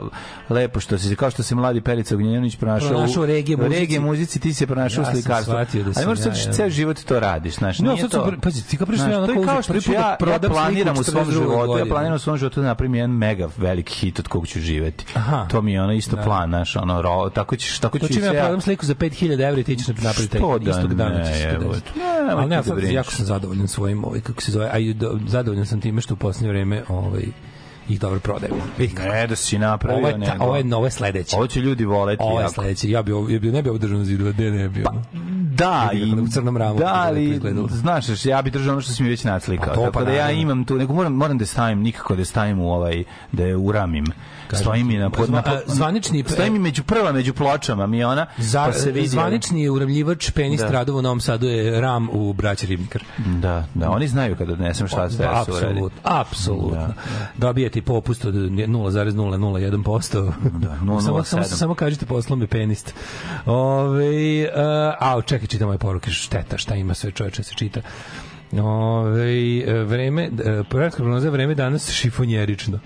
lepo 0.51 0.81
što 0.81 0.99
se 0.99 1.17
kao 1.17 1.31
što 1.31 1.43
se 1.43 1.55
mladi 1.55 1.81
Perica 1.81 2.15
Ognjenović 2.15 2.57
pronašao 2.57 2.89
Pronašao 2.89 3.23
u 3.23 3.27
regije 3.27 3.57
muzici. 3.57 3.75
regije 3.75 4.01
muzici, 4.01 4.41
ti 4.41 4.55
se 4.55 4.67
pronašao 4.67 4.99
Ja 4.99 5.03
u 5.03 5.07
sam 5.07 5.15
slikarstvu. 5.15 5.53
shvatio 5.53 5.83
da 5.85 5.91
Ali 5.97 6.07
možeš 6.07 6.47
ja, 6.47 6.53
ceo 6.53 6.71
život 6.71 6.99
to 6.99 7.21
radiš, 7.21 7.55
znaš, 7.55 7.79
No, 7.79 7.93
nije 7.93 8.09
to. 8.09 8.33
pazi, 8.43 8.69
ti 8.69 8.77
kao 8.77 8.87
prišli 8.87 9.05
Znaš, 9.05 9.13
ja 9.13 9.19
onako 9.19 9.43
kao 9.43 9.63
što 9.63 9.73
prvi 9.73 9.83
ću 9.83 9.87
put 9.87 9.95
ja, 9.95 10.17
da 10.21 10.47
ja 10.47 10.53
planiram 10.53 10.99
u 10.99 11.03
svom 11.03 11.25
42. 11.25 11.33
životu, 11.33 11.79
ja 11.79 11.85
planiram 11.87 12.15
u 12.15 12.21
svom 12.21 12.37
životu 12.37 12.61
da 12.61 12.67
napravim 12.67 12.95
jedan 12.95 13.11
mega 13.11 13.49
veliki 13.57 13.95
hit 13.95 14.19
od 14.19 14.29
kog 14.29 14.47
ću 14.47 14.61
živeti. 14.61 15.05
Aha. 15.15 15.47
To 15.49 15.63
mi 15.63 15.73
je 15.73 15.83
ono 15.83 15.93
isto 15.93 16.17
plan, 16.17 16.49
znaš, 16.49 16.77
ono, 16.77 17.03
ro, 17.03 17.31
tako 17.31 17.57
ćeš, 17.57 17.79
tako 17.79 17.99
ću 17.99 18.07
To 18.07 18.13
čim 18.15 18.25
ja 18.25 18.33
prodam 18.33 18.61
sliku 18.61 18.87
za 18.87 18.95
5000 18.95 19.33
evra 19.41 19.61
i 19.61 19.65
ti 19.65 19.77
ćeš 19.77 19.87
napraviti 19.89 20.39
Što 20.39 20.59
da 20.59 20.71
istog 20.71 20.95
dana. 20.95 21.19
ne, 21.19 21.25
će 21.25 21.33
se 21.33 21.43
to 21.45 21.55
evo, 21.55 21.73
desiti. 21.73 21.99
ne, 21.99 22.20
Ali 22.31 22.49
ne, 22.49 22.57
da 22.57 22.63
sad 22.63 22.83
jako 22.83 23.11
sam 23.13 23.27
zadovoljan 23.27 23.69
svojim, 23.69 24.05
ovaj, 24.05 24.21
kako 24.21 24.43
se 24.43 24.53
zove, 24.53 24.69
a 24.73 24.79
i 24.79 24.95
do- 24.95 25.21
zadovoljan 25.27 25.67
sam 25.67 25.81
time 25.81 26.01
što 26.01 26.15
u 26.15 26.17
posljednje 26.17 26.49
vreme 26.49 26.83
ovaj, 26.89 27.23
ih 27.89 28.01
dobro 28.01 28.21
prodajem. 28.21 28.55
Vidi 28.79 28.95
kako. 28.95 29.09
Ne, 29.09 29.27
da 29.27 29.37
si 29.37 29.59
napravio, 29.59 29.99
Ovo 29.99 30.09
je, 30.09 30.25
ta, 30.27 30.37
ovo 30.39 30.57
je, 30.57 30.75
ovo 30.75 30.87
je 30.87 30.91
sledeće. 30.91 31.37
Ovo 31.37 31.47
će 31.47 31.61
ljudi 31.61 31.85
voleti 31.85 32.23
Ovo 32.23 32.39
je 32.41 32.45
jako. 32.45 32.53
sledeće. 32.55 32.91
Ja 32.91 33.03
bi, 33.03 33.13
ja 33.29 33.39
bi, 33.39 33.53
ne 33.53 33.63
bi 33.63 33.69
ovo 33.69 33.79
držao 33.79 33.99
na 33.99 34.05
zidu, 34.05 34.33
gde 34.33 34.51
ne 34.51 34.69
bi. 34.69 34.83
Pa, 34.83 34.93
Da, 35.55 35.91
i, 35.93 36.15
u 36.15 36.29
crnom 36.29 36.57
ramu 36.57 36.79
da, 36.79 36.93
ali, 36.97 37.41
znaš, 37.71 38.25
ja 38.25 38.43
bih 38.43 38.53
držao 38.53 38.73
ono 38.73 38.81
što 38.81 38.93
si 38.93 39.03
mi 39.03 39.09
već 39.09 39.25
naclikao. 39.25 39.67
Pa 39.69 39.75
to, 39.75 39.81
tako 39.81 39.93
pa 39.93 40.05
da 40.05 40.13
ja 40.13 40.31
imam 40.31 40.65
tu, 40.65 40.77
nego 40.77 40.95
moram, 40.95 41.13
moram 41.13 41.39
da 41.39 41.47
stavim, 41.47 41.81
nikako 41.81 42.17
da 42.17 42.25
stavim 42.25 42.61
u 42.61 42.73
ovaj, 42.73 43.05
da 43.33 43.45
je 43.45 43.57
uramim. 43.57 44.05
Stojim 44.53 44.87
mi 44.87 44.97
na, 44.97 45.11
pod, 45.11 45.31
na, 45.31 45.43
Zva- 45.43 45.61
zvanični- 45.67 46.25
Stojim 46.29 46.53
mi 46.53 46.59
među 46.59 46.83
prva, 46.83 47.13
među 47.13 47.35
pločama 47.35 47.87
mi 47.87 48.05
ona, 48.05 48.27
Za, 48.39 48.65
pa 48.67 48.73
se 48.73 48.93
vidi. 48.93 49.09
zvanični 49.09 49.69
uravljivač 49.69 50.31
penis 50.31 50.61
Da. 50.61 50.69
Radova 50.69 50.99
u 50.99 51.03
Novom 51.03 51.21
Sadu 51.21 51.47
je 51.47 51.81
Ram 51.81 52.09
u 52.13 52.33
Braći 52.33 52.67
Ribnikar. 52.67 53.03
Da, 53.19 53.67
da, 53.75 53.91
oni 53.91 54.09
znaju 54.09 54.37
kada 54.37 54.53
odnesem 54.53 54.89
šta 54.89 55.11
se 55.11 55.17
uradi. 55.19 55.41
Apsolutno, 55.41 56.01
apsolutno. 56.05 56.95
Dobijete 57.37 57.83
popust 57.83 58.25
od 58.25 58.35
0,001%. 58.35 60.33
Da, 60.53 60.79
0,07. 60.83 61.01
samo, 61.05 61.25
samo, 61.25 61.45
samo 61.45 61.75
kažete 61.75 62.07
poslom 62.07 62.39
me 62.39 62.47
penist. 62.47 62.95
Ove, 63.47 64.43
uh, 64.45 64.51
a, 65.01 65.21
čekaj, 65.27 65.47
čitam 65.47 65.69
ove 65.69 65.79
poruke, 65.79 66.11
šteta, 66.11 66.59
šta 66.59 66.75
ima 66.75 66.95
sve 66.95 67.11
čoveče 67.11 67.43
se 67.43 67.55
čita. 67.55 67.81
Ove, 68.55 69.25
vreme, 69.85 70.29
uh, 70.29 70.67
prvatska 70.67 70.97
prognoza 70.97 71.31
vreme 71.31 71.55
danas 71.55 71.91
šifonjerično. 71.91 72.79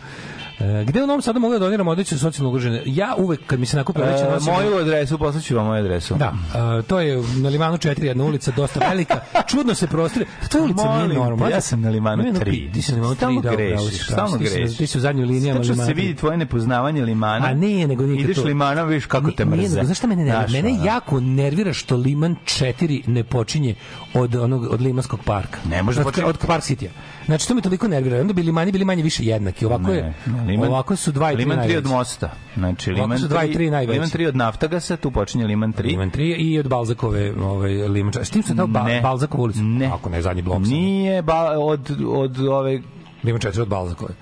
E, 0.73 0.85
gde 0.85 1.03
u 1.03 1.07
Novom 1.07 1.23
Sadu 1.23 1.41
mogu 1.41 1.53
da 1.53 1.59
doniram 1.59 1.89
odeću 1.89 2.19
socijalno 2.19 2.49
ugrožene? 2.49 2.83
Ja 2.87 3.15
uvek, 3.19 3.41
kad 3.47 3.61
mi 3.61 3.67
se 3.67 3.77
nakupe 3.77 4.03
veće 4.03 4.25
E, 4.25 4.31
nosim... 4.31 4.53
moju 4.55 4.77
adresu, 4.77 5.19
poslaću 5.19 5.57
vam 5.57 5.67
moju 5.67 5.81
adresu. 5.81 6.15
Da, 6.15 6.33
a, 6.55 6.83
to 6.83 7.01
je 7.01 7.23
na 7.37 7.49
Limanu 7.49 7.77
4 7.77 8.05
jedna 8.05 8.25
ulica, 8.25 8.51
dosta 8.51 8.81
velika. 8.81 9.21
Čudno 9.51 9.75
se 9.75 9.87
prostire. 9.87 10.27
To 10.51 10.59
je 10.59 10.63
ulica 10.63 10.85
Molim 10.85 11.09
nije 11.09 11.21
normalna. 11.21 11.49
ja 11.49 11.61
sam 11.61 11.81
na 11.81 11.91
Limanu 11.91 12.23
Ima 12.23 12.29
jedno 12.29 12.41
3. 12.43 12.45
pi- 12.47 12.73
Ti 12.73 12.83
si 12.83 12.93
na 12.93 12.97
Limanu 12.97 13.15
3, 13.15 13.17
Stalno 13.17 13.41
da, 13.41 13.51
grešiš, 13.51 13.99
si, 13.99 14.05
stalno 14.05 14.39
grešiš. 14.39 14.77
Ti 14.77 14.87
si 14.87 14.99
u 14.99 15.01
zadnjoj 15.01 15.27
linijama 15.27 15.61
Tačno 15.61 15.73
Limana 15.73 15.87
se 15.87 15.93
3. 15.93 15.97
vidi 15.97 16.15
tvoje 16.15 16.37
nepoznavanje 16.37 17.03
limana. 17.03 17.47
A 17.47 17.55
nije, 17.55 17.89
nego 17.89 18.03
nikad 18.05 18.25
Ideš 18.25 18.37
to. 18.37 18.45
limana, 18.45 18.83
vidiš 18.83 19.07
kako 19.07 19.31
te 19.31 19.45
Nije, 19.45 19.57
mrze. 19.59 19.75
nego, 19.75 19.87
znaš 19.87 19.99
šta 19.99 20.07
mene 20.07 20.25
nervira? 20.25 20.49
Mene 20.53 20.71
ono. 20.71 20.85
jako 20.87 21.21
nervira 21.21 21.73
što 21.73 21.97
Liman 21.97 22.37
4 22.45 23.09
ne 23.09 23.25
počinje 23.25 23.75
od 24.15 24.35
onog 24.35 24.63
od 24.65 24.81
Limanskog 24.81 25.21
parka. 25.23 25.59
Ne 25.67 25.83
može 25.83 26.01
da 26.03 26.09
od, 26.09 26.19
od 26.25 26.39
Park 26.39 26.63
City. 26.63 26.87
Znači 27.27 27.49
to 27.49 27.55
me 27.55 27.61
toliko 27.61 27.89
nervira. 27.89 28.21
Onda 28.21 28.33
bi 28.33 28.43
Limani 28.43 28.73
bili 28.73 28.85
manje 28.85 29.03
više 29.03 29.25
jednaki. 29.25 29.67
Ovako 29.67 29.91
je. 29.91 30.15
Liman- 30.57 30.69
ovako 30.69 30.97
su 30.97 31.13
dva 31.13 31.33
i 31.33 31.35
tri 31.35 31.45
Liman 31.45 31.59
3 31.59 31.79
od 31.79 31.87
mosta. 31.87 32.31
Znači, 32.57 32.91
Ovako 32.91 33.03
Liman 33.03 33.19
su 33.19 33.29
dva 33.29 33.45
i 33.45 33.49
3 33.49 33.53
tri 33.53 33.71
najveći. 33.71 33.93
Liman 33.93 34.09
3 34.09 34.29
od 34.29 34.37
Naftagasa, 34.37 34.97
tu 34.97 35.11
počinje 35.11 35.47
Liman 35.47 35.73
3. 35.73 35.85
Liman 35.85 36.11
3 36.11 36.35
i 36.39 36.59
od 36.59 36.69
Balzakove 36.69 37.33
ovaj 37.43 37.73
Liman 37.73 38.13
4. 38.13 38.25
S 38.25 38.31
tim 38.31 38.43
se 38.43 38.55
dao 38.55 38.67
ba, 38.67 38.83
Ne. 38.83 39.01
Balzakova 39.01 39.43
ulica. 39.45 39.61
Ne. 39.63 39.87
Ako 39.87 40.11
ne 40.11 40.23
zadnji 40.23 40.43
blok. 40.43 40.63
Nije 40.63 41.23
ba, 41.23 41.59
od, 41.59 41.97
od 42.09 42.39
ove... 42.41 42.81
Liman 43.25 43.41
4 43.41 43.61
od 43.63 43.69
Balzakove. 43.69 44.15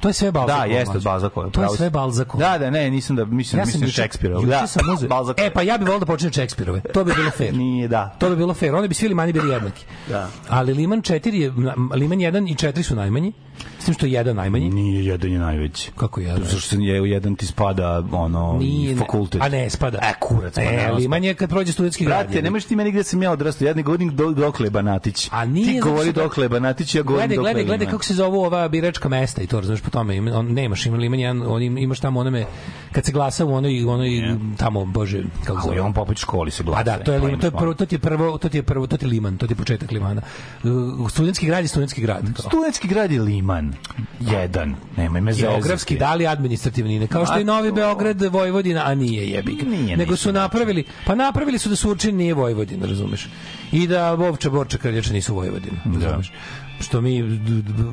To 0.00 0.08
je 0.08 0.12
sve 0.12 0.32
Balzakova. 0.32 0.66
Da, 0.66 0.72
jeste 0.72 0.90
od 0.90 0.94
mlađe. 0.94 1.04
Balzakove. 1.04 1.50
To 1.50 1.62
je 1.62 1.68
sve 1.68 1.90
Balzakova. 1.90 2.48
Da, 2.48 2.58
da, 2.58 2.70
ne, 2.70 2.90
nisam 2.90 3.16
da, 3.16 3.24
mislim, 3.24 3.58
Ja 3.60 3.66
sam 3.66 3.72
mislim 3.72 3.90
Šekspirov. 3.90 4.46
Da, 4.46 4.66
sam 4.66 4.82
Balzakove. 5.08 5.46
E, 5.46 5.50
pa 5.50 5.62
ja 5.62 5.78
bih 5.78 5.86
volio 5.86 6.00
da 6.00 6.06
počne 6.06 6.26
od 6.26 6.34
Šekspirove. 6.34 6.80
To 6.80 7.04
bi 7.04 7.12
bilo 7.16 7.30
fair. 7.30 7.54
Nije, 7.64 7.88
da. 7.88 8.16
To 8.18 8.30
bi 8.30 8.36
bilo 8.36 8.54
fair. 8.54 8.74
Oni 8.74 8.88
bi 8.88 8.94
svi 8.94 9.08
limani 9.08 9.32
bili 9.32 9.52
jednaki. 9.52 9.84
Da. 10.08 10.28
Ali 10.48 10.74
Liman 10.74 11.02
4 11.02 11.34
je, 11.34 11.50
Liman 11.94 12.18
1 12.18 12.50
i 12.50 12.54
4 12.54 12.82
su 12.82 12.96
najmanji. 12.96 13.32
S 13.78 13.84
tim 13.84 13.94
što 13.94 14.06
je 14.06 14.12
jedan 14.12 14.36
najmanji. 14.36 14.70
Nije 14.70 15.04
jedan 15.06 15.32
je 15.32 15.38
najveći. 15.38 15.90
Kako 15.92 16.20
je 16.20 16.26
jedan? 16.26 16.44
Zato 16.44 16.56
što 16.56 16.76
je 16.76 17.10
jedan 17.10 17.36
ti 17.36 17.46
spada 17.46 18.02
ono 18.12 18.56
Nije, 18.58 18.96
fakultet. 18.96 19.42
A 19.42 19.48
ne, 19.48 19.70
spada. 19.70 19.98
E, 19.98 20.12
kurac, 20.20 20.54
pa 20.54 20.62
E, 20.62 20.76
ne, 20.76 20.92
Liman 20.92 21.24
je 21.24 21.34
kad 21.34 21.48
prođe 21.50 21.72
studentski 21.72 22.04
grad. 22.04 22.26
Brate, 22.26 22.42
ne 22.42 22.50
možeš 22.50 22.66
ti 22.66 22.76
meni 22.76 22.90
gde 22.90 23.02
sam 23.04 23.22
ja 23.22 23.30
odrastao. 23.32 23.66
Ja 23.66 23.74
ne 23.74 23.82
govorim 23.82 24.16
do, 24.16 24.30
dokle 24.30 24.70
Banatić. 24.70 25.28
A 25.32 25.44
nije 25.44 25.66
ti 25.66 25.80
govori 25.80 26.10
što- 26.10 26.22
dokle 26.22 26.48
Banatić, 26.48 26.94
ja 26.94 27.02
govorim 27.02 27.20
Gledaj, 27.20 27.36
dokle 27.36 27.52
gledaj, 27.52 27.64
gledaj 27.66 27.86
kako 27.86 28.04
se 28.04 28.14
zovu 28.14 28.40
ova 28.40 28.68
biračka 28.68 29.08
mesta 29.08 29.42
i 29.42 29.46
to 29.46 29.60
razumeš 29.60 29.80
po 29.80 29.90
tome. 29.90 30.16
Ima, 30.16 30.32
on, 30.32 30.46
nemaš, 30.46 30.86
ima 30.86 30.96
Liman 30.96 31.20
jedan, 31.20 31.42
on, 31.44 31.62
im- 31.62 31.78
imaš 31.78 32.00
tamo 32.00 32.20
onome, 32.20 32.44
kad 32.92 33.04
se 33.04 33.12
glasa 33.12 33.44
u 33.44 33.54
onoj, 33.54 33.84
onoj 33.84 34.10
tamo, 34.56 34.84
bože, 34.84 35.22
kako 35.44 35.60
se 35.60 35.66
zove. 35.66 35.80
on 35.80 35.92
poput 35.92 36.18
školi 36.18 36.50
se 36.50 36.62
glasa. 36.62 36.80
A 36.80 36.84
da, 36.84 36.98
to 36.98 37.12
je 37.12 37.18
Liman, 37.18 37.40
to 37.40 37.46
je 37.46 37.50
Pa 37.50 37.58
prvo, 37.58 37.74
to 37.74 37.86
ti 37.86 37.94
je 37.94 37.98
prvo, 37.98 38.38
to 38.38 38.48
ti 38.48 38.56
je 38.56 38.62
prvo, 38.62 38.86
to 38.86 38.96
ti 38.96 39.04
je 39.04 39.10
Liman, 39.10 39.36
to 39.36 39.46
ti 39.46 39.52
je 39.52 39.56
početak 39.56 39.90
Limana. 39.90 40.22
Uh, 40.64 40.70
studentski 41.10 41.46
grad 41.46 41.64
je 41.64 41.68
studentski 41.68 42.00
grad. 42.00 42.24
Studentski 42.38 42.88
grad 42.88 43.12
je 43.12 43.20
Liman. 43.20 43.43
Jedan. 44.20 44.74
Nemoj 44.96 45.20
me 45.20 45.32
zezati. 45.32 45.52
Geografski, 45.52 45.98
da 45.98 46.14
li 46.14 46.26
administrativni, 46.26 46.98
ne 46.98 47.06
kao 47.06 47.26
što 47.26 47.38
je 47.38 47.44
Novi 47.44 47.72
Beograd 47.72 48.22
Vojvodina, 48.22 48.82
a 48.84 48.94
nije 48.94 49.30
jebi 49.30 49.54
ga. 49.54 49.68
Nije 49.68 49.96
Nego 49.96 50.16
su 50.16 50.32
napravili, 50.32 50.84
pa 51.06 51.14
napravili 51.14 51.58
su 51.58 51.68
da 51.68 51.76
Surčin 51.76 52.16
nije 52.16 52.34
Vojvodina, 52.34 52.86
razumeš? 52.86 53.28
I 53.72 53.86
da 53.86 54.14
Vovča 54.14 54.50
Borča 54.50 54.78
Kralješa 54.78 55.12
nisu 55.12 55.34
Vojvodina, 55.34 55.76
razumeš? 55.84 56.32
Što 56.80 57.00
mi 57.00 57.40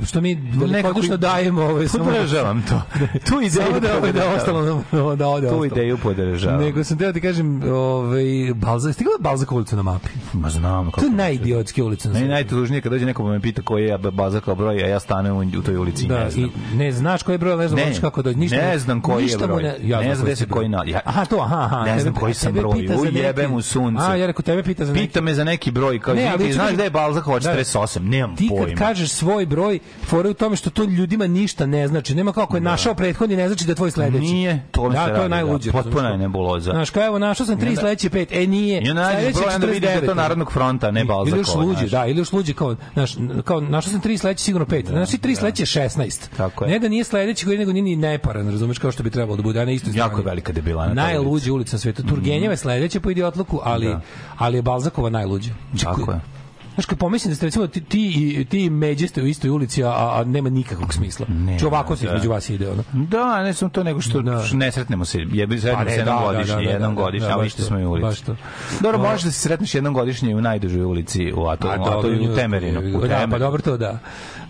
što 0.05 0.21
mi 0.21 0.37
velikodušno 0.53 1.17
dajemo 1.17 1.61
ovaj 1.61 1.87
samo 1.87 2.05
Podržavam 2.05 2.61
to. 2.61 2.81
Tu 3.27 3.41
ideju 3.41 3.79
da 3.81 3.97
ovaj 3.97 4.11
da 4.13 4.29
ostalo 4.29 4.83
da 5.15 5.27
ode 5.27 5.49
Tu 5.49 5.65
ideju 5.65 5.97
podržavam. 5.97 6.59
Nego 6.59 6.83
sam 6.83 6.97
teo 6.97 7.13
ti 7.13 7.21
kažem, 7.21 7.63
ovaj 7.63 8.23
Balza, 8.55 8.93
stigla 8.93 9.13
Balzak 9.19 9.51
ulicu 9.51 9.75
na 9.75 9.83
mapi. 9.83 10.09
Ma 10.33 10.49
znam 10.49 10.85
kako. 10.85 10.99
To 10.99 11.05
je 11.05 11.11
najidiotski 11.11 11.81
ulica 11.81 12.09
na 12.09 12.15
svetu. 12.15 12.27
najtužnije 12.27 12.81
kad 12.81 12.91
dođe 12.91 13.05
neko 13.05 13.23
pa 13.23 13.29
me 13.29 13.39
pita 13.39 13.61
koji 13.61 13.85
je 13.85 13.97
baza 13.97 14.39
kao 14.39 14.55
broj, 14.55 14.83
a 14.83 14.87
ja 14.87 14.99
stanem 14.99 15.35
u, 15.35 15.59
u 15.59 15.61
toj 15.61 15.77
ulici 15.77 16.07
Da, 16.07 16.19
ne 16.19 16.31
znam. 16.31 16.45
i 16.45 16.75
ne 16.75 16.91
znaš 16.91 17.23
koji 17.23 17.33
je 17.33 17.37
broj, 17.37 17.57
ne 17.57 17.67
znam 17.67 17.79
Ne, 17.79 17.93
kako 18.01 18.21
doći, 18.21 18.39
ništa. 18.39 18.57
ne 18.57 18.79
znam 18.79 19.01
koji 19.01 19.27
je 19.27 19.37
broj. 19.37 19.63
Ne, 19.63 19.75
ja 19.81 20.01
Ne 20.01 20.15
znam 20.15 20.25
gde 20.25 20.35
se 20.35 20.45
koji 20.45 20.69
na- 20.69 20.83
ja- 20.85 21.01
aha, 21.05 21.25
to, 21.25 21.37
aha, 21.37 21.57
aha. 21.57 21.85
Ne 21.85 21.99
znam 21.99 22.13
koji 22.13 22.33
sam 22.33 22.53
broj. 22.53 22.73
neki- 22.73 22.93
Ujebem 22.95 23.53
u 23.53 23.61
sunce. 23.61 24.03
A, 24.03 24.15
ja 24.15 24.25
rekao, 24.27 24.43
tebe 24.43 24.63
pita 24.63 24.85
za 24.85 24.93
neki. 24.93 25.07
Pita 25.07 25.21
me 25.21 25.33
za 25.33 25.43
neki 25.43 25.71
broj, 25.71 25.99
kao 25.99 26.13
Ne, 26.15 26.33
ne, 26.39 26.53
znaš 26.53 26.71
da 26.71 26.83
je 26.83 26.89
Balzakova 26.89 27.39
Da. 27.39 27.49
48, 27.51 27.99
nemam 28.01 28.35
Ti 28.35 28.49
kad 28.75 28.87
kažeš 28.87 29.09
svoj 29.09 29.45
broj, 29.45 29.79
fora 30.05 30.29
u 30.29 30.33
tome 30.33 30.55
što 30.55 30.69
to 30.69 30.83
ljudima 30.83 31.27
ništa 31.27 31.65
ne 31.65 31.87
znači. 31.87 32.15
Nema 32.15 32.33
kako 32.33 32.57
je 32.57 32.61
našao 32.61 32.95
prethodni, 32.95 33.35
ne 33.35 33.47
znači 33.47 33.65
da 33.65 33.71
je 33.71 33.75
tvoj 33.75 33.91
sledeći. 33.91 34.19
Nije, 34.19 34.63
to 34.71 34.89
mi 34.89 34.95
da, 34.95 35.05
to 35.05 35.11
je 35.11 35.17
radi, 35.17 35.29
najluđe. 35.29 35.71
da. 35.71 35.81
Potpuna 35.81 36.09
je 36.09 36.17
nebuloza. 36.17 36.71
Znaš, 36.71 36.89
kao 36.89 37.05
evo, 37.05 37.19
našao 37.19 37.45
sam 37.45 37.59
tri, 37.59 37.69
onda- 37.69 37.81
sledeći 37.81 38.07
je 38.07 38.11
pet. 38.11 38.31
E, 38.31 38.47
nije. 38.47 38.79
Onda 38.89 38.93
nađeš 38.93 39.33
broj, 39.33 39.55
onda 39.55 39.67
vidiš 39.67 39.81
da 39.81 39.89
je 39.89 39.99
to 39.99 40.05
49. 40.05 40.15
Narodnog 40.15 40.51
fronta, 40.51 40.91
ne 40.91 41.05
Balzakova. 41.05 41.29
Ili 41.29 41.39
još 41.39 41.55
luđe, 41.55 41.87
da, 41.87 42.05
ili 42.05 42.19
još 42.19 42.33
luđe 42.33 42.53
kao, 42.53 42.75
znaš, 42.93 43.15
kao, 43.43 43.61
našao 43.61 43.91
sam 43.91 44.01
tri 44.01 44.17
sledeći 44.17 44.43
sigurno 44.43 44.65
pet. 44.65 44.87
Znači, 44.87 45.17
tri 45.17 45.35
sledeći 45.35 45.61
je 45.61 45.65
16. 45.65 46.27
Tako 46.37 46.65
je. 46.65 46.71
Ne 46.71 46.79
da 46.79 46.89
nije 46.89 47.03
sledeći 47.03 47.45
koji 47.45 47.57
nego 47.57 47.73
nije 47.73 47.83
ni 47.83 47.95
neparan, 47.95 48.49
razumeš, 48.51 48.77
kao 48.79 48.91
što 48.91 49.03
bi 49.03 49.09
trebalo 49.09 49.37
da 49.37 49.43
bude, 49.43 49.61
a 49.61 49.65
na 49.65 49.71
istoj 49.71 49.93
Jako 49.95 50.17
je 50.19 50.23
velika 50.23 50.53
debilana 50.53 50.95
ta 50.95 51.01
Najluđa 51.01 51.53
ulica 51.53 51.75
na 51.75 51.79
svetu. 51.79 52.03
Turgenjeva 52.03 52.53
je 52.53 52.57
sledeća 52.57 52.99
po 52.99 53.11
idiotluku, 53.11 53.59
ali, 53.63 53.95
ali 54.37 54.57
je 54.57 54.61
Balzakova 54.61 55.09
najluđa. 55.09 55.49
Tako 55.83 56.11
je. 56.11 56.40
Znaš, 56.73 56.85
kad 56.85 56.97
pomislim 56.97 57.31
da 57.31 57.35
ste 57.35 57.45
recimo 57.45 57.67
ti, 57.67 57.81
ti, 57.81 58.45
ti 58.49 58.69
međe 58.69 59.07
ste 59.07 59.21
u 59.21 59.27
istoj 59.27 59.49
ulici, 59.49 59.83
a, 59.83 59.87
a 59.89 60.23
nema 60.25 60.49
nikakvog 60.49 60.93
smisla. 60.93 61.25
Ne, 61.29 61.59
Či 61.59 61.65
ovako 61.65 61.95
se 61.95 62.05
da. 62.05 62.11
između 62.11 62.29
vas 62.29 62.49
ide, 62.49 62.69
ono. 62.69 62.83
Da, 62.93 63.43
ne 63.43 63.53
samo 63.53 63.69
to 63.69 63.83
nego 63.83 64.01
što 64.01 64.21
Da. 64.21 64.43
ne 64.53 64.71
sretnemo 64.71 65.05
se. 65.05 65.19
Jebi 65.21 65.55
Pa 65.55 65.61
sretnemo 65.61 65.83
ne, 65.83 65.91
se 65.91 65.97
jednom 65.97 66.15
da, 66.15 66.21
da, 66.21 66.27
godišnje, 66.27 66.55
da, 66.55 66.61
da, 66.61 66.69
jednom 66.69 66.95
da, 66.95 67.01
godišnje, 67.01 67.27
da, 67.27 67.33
a 67.33 67.37
baš 67.37 67.47
isto 67.47 67.61
to, 67.61 67.67
smo 67.67 67.79
i 67.79 67.85
u 67.85 67.91
baš 67.91 68.01
ulici. 68.03 68.25
to. 68.25 68.35
Dobro, 68.81 68.99
O- 68.99 69.01
možeš 69.01 69.23
da 69.23 69.31
se 69.31 69.39
sretneš 69.39 69.75
jednom 69.75 69.93
godišnje 69.93 70.35
u 70.35 70.41
najdužoj 70.41 70.81
ulici 70.81 71.33
u 71.33 71.47
Ato, 71.47 71.67
A 71.67 71.99
u 71.99 72.35
Temerinu. 72.35 72.97
U 72.97 73.07
Da, 73.07 73.27
pa 73.31 73.37
dobro 73.39 73.61
to 73.61 73.77
da. 73.77 73.99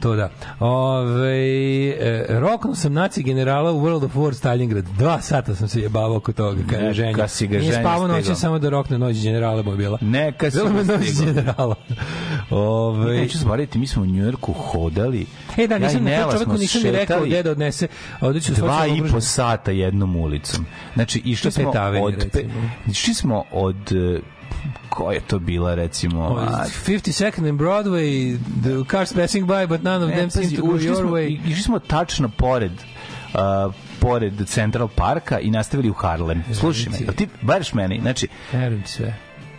To 0.02 0.16
da. 0.16 0.30
Ove, 0.60 1.90
e, 1.90 2.26
roknuo 2.30 2.76
sam 2.76 2.94
naci 2.94 3.24
generala 3.24 3.72
u 3.72 3.82
World 3.82 4.06
of 4.06 4.16
War 4.16 4.34
Stalingrad. 4.34 4.86
Dva 4.86 5.22
sata 5.22 5.56
sam 5.56 5.68
se 5.68 5.82
jebavao 5.82 6.18
oko 6.18 6.34
toga, 6.34 6.62
kada 6.70 6.84
je 6.84 6.94
ženja. 6.94 7.28
si 7.28 7.48
ga 7.48 7.58
Nije 7.60 7.74
spavao 7.74 8.22
stigao. 8.22 8.36
samo 8.36 8.60
da 8.60 8.70
rokne 8.70 8.98
noć 8.98 9.24
generala 9.24 9.64
mu 9.64 9.72
je 9.72 9.78
bila. 9.78 9.98
Neka 10.02 10.52
si 10.52 10.58
ga 10.58 10.94
noć 10.94 11.22
generala. 11.26 11.76
Ove, 12.50 13.18
Neću 13.18 13.38
zaboraviti, 13.38 13.80
mi 13.80 13.88
smo 13.88 14.04
u 14.04 14.06
Njujorku 14.06 14.54
hodali. 14.54 15.26
E 15.58 15.68
da, 15.68 15.78
nisam 15.78 16.08
ja 16.08 16.26
na 16.26 16.32
čoveku 16.32 16.54
nisam 16.54 16.82
ni 16.84 16.92
rekao 16.92 17.26
gde 17.26 17.44
da 17.44 17.52
odnese. 17.52 17.88
Ovdje 18.22 18.42
ću 18.42 18.54
Dva 18.54 18.88
i 18.88 19.12
po 19.12 19.22
sata 19.22 19.72
jednom 19.72 20.16
ulicom. 20.16 20.66
Znači, 20.94 21.22
išli 21.26 21.52
smo 21.52 21.74
od... 22.02 22.26
Išli 22.88 23.14
smo 23.14 23.44
od... 23.52 23.92
Koja 24.90 25.14
je 25.14 25.22
to 25.22 25.40
bila, 25.40 25.76
recimo... 25.76 26.38
a, 26.40 26.66
52nd 26.86 27.50
and 27.50 27.58
Broadway, 27.60 28.38
the 28.64 28.90
cars 28.92 29.14
passing 29.14 29.48
by, 29.48 29.68
but 29.68 29.84
none 29.84 30.04
of 30.04 30.10
Ne, 30.10 30.16
them 30.16 30.30
seem 30.30 30.56
to 30.56 30.62
go 30.62 30.74
your 30.74 30.96
smo, 30.96 31.10
way. 31.12 31.40
Išli 31.46 31.64
smo 31.64 31.80
tačno 31.80 32.30
pored 32.30 32.72
uh, 32.72 33.74
pored 34.00 34.48
Central 34.48 34.88
Parka 34.88 35.40
i 35.40 35.52
nastavili 35.52 35.90
u 35.90 35.94
Harlem. 35.94 36.44
Slušaj 36.54 36.92
me, 36.92 37.14
ti. 37.14 37.28
veriš 37.42 37.74
meni, 37.74 38.00
znači, 38.02 38.28
Verujem 38.54 38.86
sve. 38.86 39.16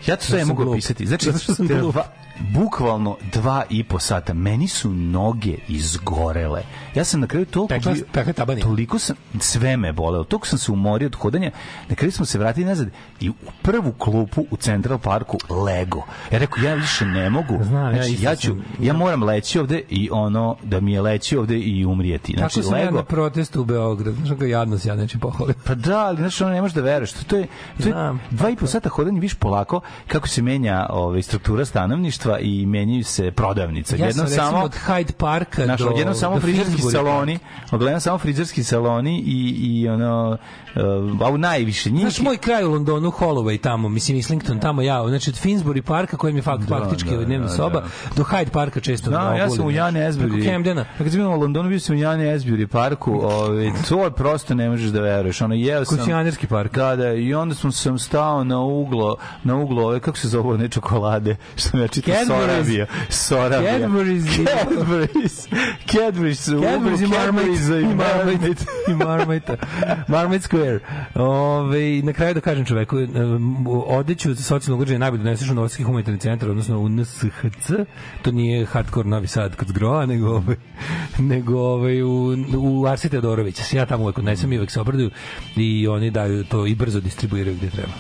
ja 0.06 0.16
to 0.16 0.24
sve 0.24 0.44
mogu 0.44 0.70
opisati. 0.70 1.06
Znači, 1.06 1.26
Zato 1.26 1.38
što 1.38 1.54
sam 1.54 1.66
glup. 1.80 1.96
Bukvalno 2.40 3.16
dva 3.32 3.62
i 3.70 3.84
po 3.84 3.98
sata. 3.98 4.34
Meni 4.34 4.68
su 4.68 4.90
noge 4.90 5.56
izgorele. 5.68 6.62
Ja 6.94 7.04
sam 7.04 7.20
na 7.20 7.26
kraju 7.26 7.46
toliko... 7.46 7.74
Pekla- 7.74 8.02
pekla 8.12 8.32
tabanije. 8.32 8.62
toliko 8.62 8.98
sam, 8.98 9.16
sve 9.40 9.76
me 9.76 9.92
bolelo. 9.92 10.24
Toliko 10.24 10.46
sam 10.46 10.58
se 10.58 10.72
umorio 10.72 11.06
od 11.06 11.14
hodanja. 11.14 11.50
Na 11.88 11.94
kraju 11.94 12.12
smo 12.12 12.26
se 12.26 12.38
vratili 12.38 12.66
nazad 12.66 12.88
i 13.20 13.30
u 13.30 13.34
prvu 13.62 13.92
klupu 13.92 14.44
u 14.50 14.56
Central 14.56 14.98
Parku 14.98 15.38
lego. 15.50 16.02
Ja 16.30 16.38
rekao, 16.38 16.64
ja 16.64 16.74
više 16.74 17.04
ne 17.04 17.30
mogu. 17.30 17.58
Znam, 17.64 17.86
ja 17.86 17.94
znači, 17.94 18.12
isto 18.12 18.24
ja, 18.24 18.36
ću, 18.36 18.46
sam- 18.46 18.64
ja 18.80 18.92
moram 18.92 19.22
leći 19.22 19.58
ovde 19.58 19.82
i 19.88 20.08
ono, 20.12 20.56
da 20.62 20.80
mi 20.80 20.92
je 20.92 21.00
leći 21.00 21.36
ovde 21.36 21.58
i 21.58 21.84
umrijeti. 21.86 22.32
Znači, 22.38 22.54
Tako 22.54 22.68
sam 22.68 22.78
ja 22.78 22.84
lego, 22.84 22.96
na 22.96 23.04
protestu 23.04 23.60
u 23.60 23.64
Beogradu. 23.64 24.16
Znaš 24.16 24.28
kako 24.30 24.44
jadno 24.44 24.78
se 24.78 24.88
ja 24.88 24.96
nečim 24.96 25.20
pohvalim. 25.20 25.54
Pa 25.64 25.74
da, 25.74 25.98
ali 25.98 26.16
znači 26.16 26.44
ono 26.44 26.52
ne 26.52 26.60
možeš 26.60 26.74
da 26.74 26.80
veruješ. 26.82 27.12
To, 27.12 27.36
je, 27.36 27.46
to 27.82 27.88
je 27.88 27.92
Znam. 27.92 28.20
dva 28.30 28.50
i 28.50 28.56
po 28.56 28.66
sata 28.66 28.88
hodanja 28.88 29.20
viš 29.20 29.34
polako 29.34 29.80
kako 30.06 30.28
se 30.28 30.42
menja 30.42 30.86
ovaj, 30.90 31.22
struktura 31.22 31.64
stanovništva 31.64 32.21
i 32.40 32.66
menjaju 32.66 33.04
se 33.04 33.30
prodavnice. 33.30 33.98
Ja 33.98 34.12
sam 34.12 34.24
recimo 34.24 34.42
samo 34.42 34.64
od 34.64 34.76
Hyde 34.86 35.12
Parka 35.12 35.64
Znaš, 35.64 35.80
do... 35.80 35.88
odjednom 35.88 36.14
samo 36.14 36.34
do 36.34 36.40
frizerski 36.40 36.82
saloni, 36.82 37.38
odgledam 37.70 38.00
samo 38.00 38.18
frizerski 38.18 38.64
saloni 38.64 39.22
i, 39.26 39.56
i 39.60 39.88
ono, 39.88 40.38
uh, 40.74 41.26
a 41.26 41.30
u 41.30 41.38
najviše 41.38 41.90
njih... 41.90 42.00
Znaš 42.00 42.20
moj 42.20 42.36
kraj 42.36 42.64
u 42.64 42.70
Londonu, 42.70 43.10
Holloway 43.10 43.60
tamo, 43.60 43.88
mislim 43.88 44.18
Islington, 44.18 44.60
tamo 44.60 44.82
ja, 44.82 45.08
znači 45.08 45.30
od 45.30 45.36
Finsbury 45.36 45.82
parka 45.82 46.16
koji 46.16 46.32
mi 46.32 46.38
je 46.38 46.42
fakt, 46.42 46.62
Da, 46.62 46.78
faktički 46.78 47.16
da, 47.16 47.24
dnevna 47.24 47.46
da, 47.46 47.52
soba, 47.52 47.80
da. 47.80 47.86
do 48.16 48.22
Hyde 48.22 48.50
parka 48.50 48.80
često 48.80 49.10
Da, 49.10 49.34
ja 49.34 49.50
sam 49.50 49.66
u 49.66 49.70
Jan 49.70 49.94
Preko 49.94 50.08
Esbury. 50.08 50.44
Camdena. 50.52 50.84
Kad 50.98 51.10
sam 51.10 51.20
bio 51.20 51.30
u 51.30 51.40
Londonu, 51.40 51.68
bio 51.68 51.80
sam 51.80 51.96
u 51.96 51.98
Jan 51.98 52.20
Esbury 52.20 52.66
parku, 52.66 53.20
ovaj, 53.22 53.72
to 53.88 54.04
je 54.04 54.10
prosto 54.10 54.54
ne 54.54 54.68
možeš 54.68 54.90
da 54.90 55.00
veruješ. 55.00 55.40
Ono, 55.40 55.54
jeo 55.54 55.84
sam... 55.84 55.96
Koncionerski 55.96 56.46
park. 56.46 56.74
Da, 56.74 56.96
da, 56.96 57.12
i 57.12 57.34
onda 57.34 57.54
sam, 57.54 57.72
sam 57.72 57.98
stao 57.98 58.44
na 58.44 58.60
uglo, 58.60 59.16
na 59.44 59.56
uglo, 59.56 59.86
ove, 59.86 60.00
kako 60.00 60.18
se 60.18 60.28
zove, 60.28 60.58
ne 60.58 60.68
čokolade, 60.68 61.36
što 61.56 61.78
Cadbury's. 61.78 62.11
Sorabija. 62.26 62.86
Sorabija. 63.08 63.78
Cadbury's. 63.78 64.24
Cadbury's. 64.24 65.48
Cadbury's. 65.86 66.48
Cadbury's 66.48 67.02
i 67.02 67.06
Marmite. 67.06 67.80
I 67.80 67.94
Marmite. 67.94 68.64
I 68.90 68.94
Marmite. 68.94 69.56
Marmite 70.08 70.42
Square. 70.42 70.78
Ove, 71.14 72.02
na 72.02 72.12
kraju 72.12 72.34
da 72.34 72.40
kažem 72.40 72.64
čoveku, 72.64 72.98
em, 72.98 73.66
odeću 73.86 74.34
socijalnog 74.36 74.80
uređaja 74.80 74.98
najbolje 74.98 75.22
doneseš 75.22 75.50
u 75.50 75.54
Novosadski 75.54 75.82
humanitarni 75.82 76.20
centar, 76.20 76.50
odnosno 76.50 76.78
u 76.78 76.88
NSHC, 76.88 77.70
to 78.22 78.30
nije 78.30 78.66
hardcore 78.66 79.08
Novi 79.08 79.26
Sad 79.26 79.56
kod 79.56 79.68
Zgroa, 79.68 80.06
nego, 80.06 80.28
ovaj, 80.28 80.56
nego 81.18 81.58
ovaj, 81.58 82.02
u, 82.02 82.36
u 82.58 82.86
Arsi 82.86 83.08
Teodorovića. 83.08 83.62
Ja 83.72 83.86
tamo 83.86 84.02
uvek 84.02 84.18
odnesem 84.18 84.52
i 84.52 84.58
uvek 84.58 84.70
se 84.70 84.80
obraduju 84.80 85.10
i 85.56 85.88
oni 85.88 86.10
daju 86.10 86.44
to 86.44 86.66
i 86.66 86.74
brzo 86.74 87.00
distribuiraju 87.00 87.56
gde 87.56 87.70
treba. 87.70 87.92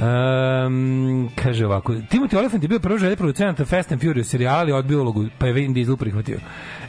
Um, 0.00 1.30
kaže 1.42 1.66
ovako, 1.66 1.92
Timothy 1.92 2.36
Olyphant 2.36 2.62
je 2.62 2.68
bio 2.68 2.78
prvo 2.78 2.98
želje 2.98 3.16
producenta 3.16 3.64
Fast 3.64 3.92
and 3.92 4.00
Furious 4.00 4.28
serijala, 4.28 4.58
ali 4.58 4.72
odbio 4.72 5.00
ulogu, 5.00 5.26
pa 5.38 5.46
je 5.46 5.52
Vin 5.52 5.72
Diesel 5.72 5.96
prihvatio. 5.96 6.38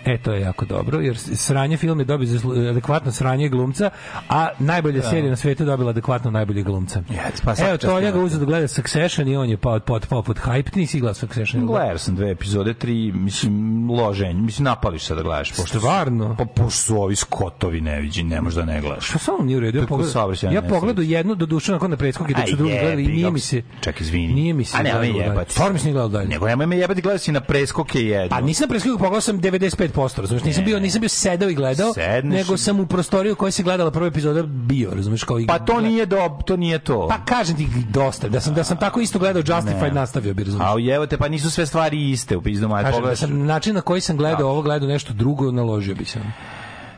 E, 0.06 0.18
to 0.18 0.34
je 0.34 0.42
jako 0.42 0.66
dobro, 0.66 1.00
jer 1.00 1.18
sranje 1.18 1.78
film 1.78 2.00
je 2.00 2.06
dobio 2.06 2.28
adekvatno 2.70 3.12
sranje 3.12 3.50
glumca, 3.50 3.90
a 4.30 4.48
najbolja 4.60 5.02
serija 5.02 5.30
na 5.30 5.36
svetu 5.36 5.64
je 5.64 5.68
dobila 5.68 5.90
adekvatno 5.90 6.32
najbolje 6.32 6.64
glumca. 6.64 7.02
Yes, 7.10 7.44
pa 7.44 7.68
Evo, 7.68 7.78
to 7.78 8.02
njega 8.02 8.12
njemu. 8.12 8.26
uzeo 8.26 8.40
da 8.40 8.46
gleda 8.46 8.68
Succession 8.68 9.28
i 9.28 9.36
on 9.38 9.50
je 9.50 9.58
pao 9.58 9.80
pod, 9.80 10.08
pao 10.08 10.24
pod 10.24 10.40
hype. 10.40 10.72
Ti 10.72 10.80
nisi 10.80 11.00
gledao 11.00 11.14
Succession? 11.14 11.64
ili? 11.64 11.72
Gledao 11.72 11.98
sam 11.98 12.16
dve 12.16 12.32
epizode, 12.32 12.74
tri, 12.74 13.12
mislim, 13.12 13.90
loženj, 13.90 14.38
mislim, 14.38 14.64
napališ 14.64 15.06
se 15.06 15.16
da 15.16 15.22
gledaš. 15.22 15.52
Pošto, 15.52 15.80
Stvarno? 15.80 16.36
Pa 16.38 16.46
pošto 16.46 16.70
su 16.82 17.02
ovi 17.02 17.16
skotovi 17.16 17.82
neviđi, 17.82 18.24
ne 18.24 18.42
možeš 18.42 18.56
da 18.56 18.66
ne 18.66 18.82
gledaš. 18.82 19.06
Što 19.10 19.20
samo 19.20 19.44
nije 19.44 19.58
u 19.58 19.60
redu? 19.60 19.78
Ja, 19.80 20.04
saobraćajna 20.04 20.56
ja 20.56 20.62
pogledam 20.62 21.06
jednu 21.06 21.36
do 21.36 21.46
duše 21.46 21.72
nakon 21.72 21.92
na 21.92 21.98
dok 21.98 22.38
Aj, 22.38 22.48
su 22.48 22.56
drugi 22.62 22.80
gledali 22.82 23.04
i 23.04 23.08
nije 23.08 23.32
mi 23.32 23.40
se... 23.40 23.62
Ček, 23.82 24.02
izvini. 24.02 24.34
Nije 24.34 24.54
mi 24.54 24.66
se 24.66 24.78
A 24.78 24.84
ne, 24.84 24.90
gledalo 24.90 25.02
me 25.02 25.14
dalje. 25.14 25.24
jebati. 25.30 25.52
Stvarno 25.52 25.74
mi 25.74 25.80
se 25.80 25.86
nije 25.86 25.94
gledalo 25.94 26.10
dalje. 26.10 26.28
Nego 26.28 26.48
nemoj 26.48 26.66
me 26.66 26.78
jebati, 26.78 27.02
gledao 27.02 27.18
si 27.18 27.32
na 27.32 27.42
preskoke 27.42 28.00
jedno. 28.00 28.30
Pa 28.30 28.42
nisam 28.42 28.70
preskoku 28.70 28.98
pogledao 28.98 29.22
sam 29.22 29.42
95%, 29.42 30.22
razumeš? 30.22 30.44
Nisam 30.44 30.66
bio 30.66 30.80
nisam 30.80 31.02
bio 31.02 31.10
sedeo 31.10 31.50
i 31.50 31.56
gledao, 31.56 31.94
Sedneš 31.94 32.38
nego 32.38 32.58
sam 32.58 32.80
u 32.80 32.86
prostoriju 32.86 33.34
u 33.34 33.36
kojoj 33.36 33.52
se 33.52 33.64
gledala 33.64 33.92
prva 33.92 34.08
epizoda 34.08 34.44
bio, 34.44 34.94
razumeš 34.96 35.24
kao 35.24 35.38
Pa 35.48 35.60
to 35.60 35.82
nije 35.82 36.06
do, 36.06 36.30
to 36.46 36.58
nije 36.58 36.80
to. 36.80 37.08
Pa 37.08 37.26
kažem 37.26 37.58
ti 37.58 37.68
dosta, 37.90 38.30
da 38.30 38.42
sam 38.42 38.54
da 38.54 38.64
sam 38.64 38.78
tako 38.78 39.02
isto 39.02 39.20
gledao 39.20 39.44
Justified 39.56 39.94
nastavio 39.94 40.34
bi 40.34 40.44
razumeš. 40.44 40.68
A 40.68 40.94
evo 40.96 41.06
te, 41.06 41.18
pa 41.18 41.28
nisu 41.28 41.52
sve 41.52 41.66
stvari 41.66 42.12
iste 42.12 42.38
u 42.38 42.42
pizdu 42.42 42.68
maj. 42.68 42.84
Kažem, 42.84 43.04
da 43.04 43.16
sam 43.16 43.46
način 43.46 43.76
na 43.76 43.82
koji 43.82 44.02
sam 44.02 44.18
gledao 44.18 44.50
ovo, 44.50 44.62
gledao 44.62 44.90
nešto 44.90 45.14
drugo, 45.14 45.52
naložio 45.52 45.96
bi 45.96 46.06
se. 46.06 46.20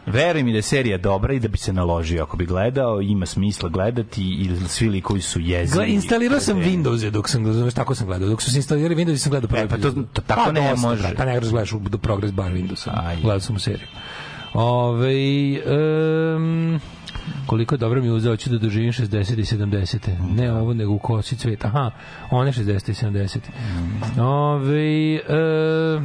Veruj 0.06 0.44
mi 0.44 0.52
da 0.52 0.58
je 0.58 0.62
serija 0.62 0.98
dobra 0.98 1.34
i 1.34 1.39
da 1.39 1.48
bi 1.48 1.58
se 1.58 1.74
naložio 1.74 2.24
ako 2.24 2.38
bi 2.38 2.46
gledao, 2.46 3.02
ima 3.02 3.26
smisla 3.26 3.70
gledati 3.70 4.22
i 4.24 4.50
svi 4.68 4.89
likovi 4.89 5.22
su 5.22 5.39
jezivi. 5.39 5.76
Gle, 5.78 5.94
instalirao 5.94 6.39
sam. 6.39 6.58
Windows 6.58 7.10
dok 7.10 7.30
sam 7.30 7.46
razumeš 7.46 7.74
tako 7.74 7.96
sam 7.96 8.08
gledao. 8.08 8.30
Dok 8.30 8.42
su 8.42 8.52
se 8.52 8.58
instalirali 8.58 8.96
Windows 8.96 9.18
sam 9.18 9.30
gledao 9.30 9.48
prvi. 9.48 9.63
E, 9.63 9.68
pa 9.68 9.78
to- 9.78 9.92
to 9.92 10.22
tako 10.22 10.42
Pa 10.46 10.52
ne 10.52 10.70
dosta, 10.72 10.88
može. 10.88 11.16
Pa 11.18 11.26
ne 11.26 11.39
razgledaš 11.39 11.74
u 11.74 11.80
do 11.80 11.98
progress 11.98 12.34
bar 12.34 12.52
Windowsa. 12.52 13.22
Gledao 13.22 13.39
sam 13.39 13.56
u 13.56 13.60
seriju. 13.60 13.88
Ove, 14.54 15.13
um, 16.36 16.80
koliko 17.46 17.76
je 17.76 17.80
dobro 17.80 18.02
mi 18.02 18.08
je 18.08 18.13
uzeo, 18.13 18.38
ću 18.38 18.50
da 18.50 18.58
doživim 18.58 18.92
60. 18.92 19.39
i 19.39 19.44
70. 19.44 20.10
Ne 20.36 20.54
ovo, 20.54 20.74
nego 20.74 20.94
u 20.94 21.00
kosi 21.00 21.38
cveta. 21.38 21.68
Aha, 21.68 21.92
one 22.32 22.52
60. 22.52 22.89
i 22.89 22.94
70. 22.94 23.39
Ove, 24.22 25.16
e, 25.16 26.02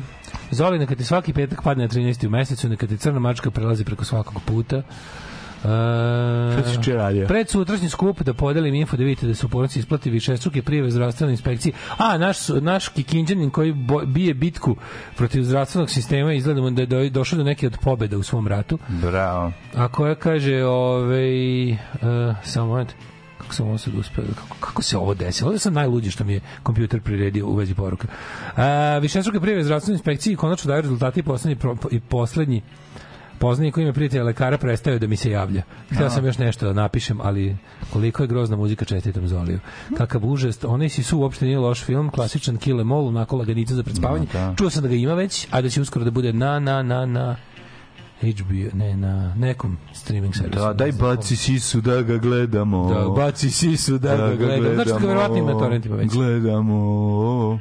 Zoli, 0.51 0.79
neka 0.79 0.95
ti 0.95 1.05
svaki 1.05 1.33
petak 1.33 1.63
padne 1.63 1.85
na 1.85 1.89
13. 1.89 2.27
u 2.27 2.31
mesecu, 2.31 2.69
neka 2.69 2.87
ti 2.87 2.97
crna 2.97 3.19
mačka 3.19 3.51
prelazi 3.51 3.85
preko 3.85 4.05
svakog 4.05 4.43
puta. 4.47 4.83
Radio? 6.97 7.27
Pred 7.27 7.49
sutrašnji 7.49 7.89
skup 7.89 8.23
da 8.23 8.35
podelim 8.35 8.75
info 8.75 8.97
da 8.97 9.05
vidite 9.05 9.27
da 9.27 9.35
su 9.35 9.49
porodici 9.49 9.79
isplati 9.79 10.11
više 10.11 10.37
struke 10.37 10.63
prijeve 10.63 10.91
zdravstvenoj 10.91 11.33
inspekciji. 11.33 11.73
A, 11.99 12.19
naš, 12.19 12.49
naš 12.49 12.89
kikinđanin 12.89 13.51
koji 13.51 13.73
bo, 13.73 14.01
bije 14.07 14.35
bitku 14.35 14.77
protiv 15.17 15.43
zdravstvenog 15.43 15.91
sistema 15.91 16.33
izgledamo 16.33 16.71
da 16.71 16.83
je 16.83 16.87
do, 16.87 17.09
došao 17.09 17.37
do 17.37 17.45
neke 17.45 17.67
od 17.67 17.79
pobeda 17.83 18.19
u 18.19 18.23
svom 18.23 18.49
ratu. 18.49 18.79
Bravo. 18.89 19.53
A 19.75 19.89
koja 19.89 20.15
kaže, 20.15 20.65
ovaj, 20.65 21.73
uh, 21.73 21.79
samo 22.43 22.67
moment, 22.67 22.95
kako 23.49 23.55
sam 23.55 23.69
ovo 23.69 23.79
sad 23.79 23.95
uspeo, 23.95 24.25
kako, 24.35 24.57
kako 24.61 24.83
se 24.83 24.99
ovo 24.99 25.15
desilo? 25.15 25.49
Ovde 25.49 25.59
sam 25.59 25.75
najluđi 25.75 26.11
što 26.11 26.25
mi 26.25 26.33
je 26.33 26.41
kompjuter 26.63 27.01
priredio 27.01 27.47
u 27.47 27.55
vezi 27.55 27.75
poruka. 27.75 28.09
Uh, 28.57 28.63
Višestruke 29.03 29.41
prijeve 29.41 29.65
zdravstvenoj 29.65 29.95
inspekciji 29.95 30.37
konačno 30.37 30.69
daju 30.69 30.83
rezultati 30.83 31.21
i 31.21 31.23
poslednji, 31.23 31.57
pro, 31.57 31.77
i 31.91 32.01
poslednji 32.01 32.63
poznanik 33.39 33.75
koji 33.75 33.85
ima 33.85 33.93
prijatelja 33.93 34.25
lekara 34.25 34.59
prestaju 34.59 34.99
da 34.99 35.07
mi 35.07 35.17
se 35.17 35.31
javlja. 35.31 35.63
Htio 35.91 36.11
sam 36.11 36.27
još 36.27 36.39
nešto 36.39 36.67
da 36.67 36.73
napišem, 36.73 37.21
ali 37.21 37.57
koliko 37.93 38.23
je 38.23 38.27
grozna 38.27 38.57
muzika 38.57 38.85
čestitam 38.85 39.29
Zoliju. 39.29 39.61
Kakav 39.97 40.27
užas, 40.27 40.65
onaj 40.65 40.89
si 40.89 41.03
su 41.03 41.19
uopšte 41.19 41.45
nije 41.45 41.59
loš 41.59 41.85
film, 41.85 42.11
klasičan 42.11 42.57
kill 42.57 42.81
em 42.81 42.93
all, 42.93 43.07
onako 43.07 43.37
laganica 43.37 43.75
za 43.75 43.83
predspavanje. 43.83 44.27
da. 44.33 44.55
Čuo 44.59 44.71
sam 44.71 44.83
da 44.83 44.89
ga 44.89 44.95
ima 44.95 45.15
već, 45.15 45.47
a 45.51 45.61
da 45.61 45.69
će 45.69 45.81
uskoro 45.81 46.05
da 46.05 46.11
bude 46.11 46.33
na, 46.33 46.59
na, 46.59 46.83
na, 46.83 47.07
na 47.07 47.37
HBO, 48.21 48.77
ne, 48.79 48.97
na 48.97 49.35
nekom 49.35 49.79
streaming 49.95 50.35
servisu. 50.37 50.65
Da, 50.65 50.73
daj 50.73 50.93
baci 50.93 51.37
sisu 51.37 51.81
da 51.81 52.03
ga 52.03 52.17
gledamo. 52.17 52.95
Da, 52.95 53.09
baci 53.09 53.51
sisu 53.51 53.99
da, 53.99 54.17
ga 54.17 54.35
gledam. 54.37 54.75
Znači 54.75 54.91
da 54.91 54.99
ga 54.99 55.07
verovatno 55.07 55.37
ima 55.37 55.53
na 55.53 55.59
torrentima 55.59 55.97
već. 55.97 56.13
Gledamo. 56.13 57.59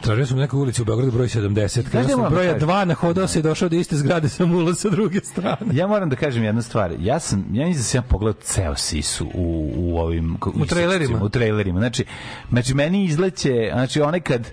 Tražio 0.00 0.26
sam 0.26 0.38
neku 0.38 0.58
ulicu 0.58 0.82
u 0.82 0.84
Beogradu 0.84 1.12
broj 1.12 1.26
70. 1.26 1.82
Kada 1.84 1.98
ja 1.98 2.08
sam 2.08 2.22
da 2.22 2.28
broja 2.28 2.52
kažem? 2.52 2.68
2 2.68 2.84
nahodao 2.84 3.26
se 3.26 3.38
i 3.38 3.42
došao 3.42 3.68
do 3.68 3.76
iste 3.76 3.96
zgrade 3.96 4.28
sam 4.28 4.54
ulaz 4.54 4.78
sa 4.78 4.90
druge 4.90 5.20
strane. 5.20 5.56
Ja 5.72 5.86
moram 5.86 6.08
da 6.10 6.16
kažem 6.16 6.44
jednu 6.44 6.62
stvar. 6.62 6.92
Ja 6.98 7.18
sam 7.20 7.38
ja 7.52 7.66
mislim 7.66 7.76
da 7.76 7.82
sam 7.82 7.98
ja 7.98 8.02
pogledao 8.02 8.42
ceo 8.42 8.74
sisu 8.76 9.26
u 9.34 9.72
u 9.76 9.98
ovim 9.98 10.36
U 10.54 10.66
trailerima. 10.66 11.18
u 11.22 11.28
trailerima. 11.28 11.78
Znači, 11.80 12.04
znači 12.50 12.74
meni 12.74 13.04
izleće, 13.04 13.70
znači 13.72 14.00
onaj 14.00 14.20
kad 14.20 14.50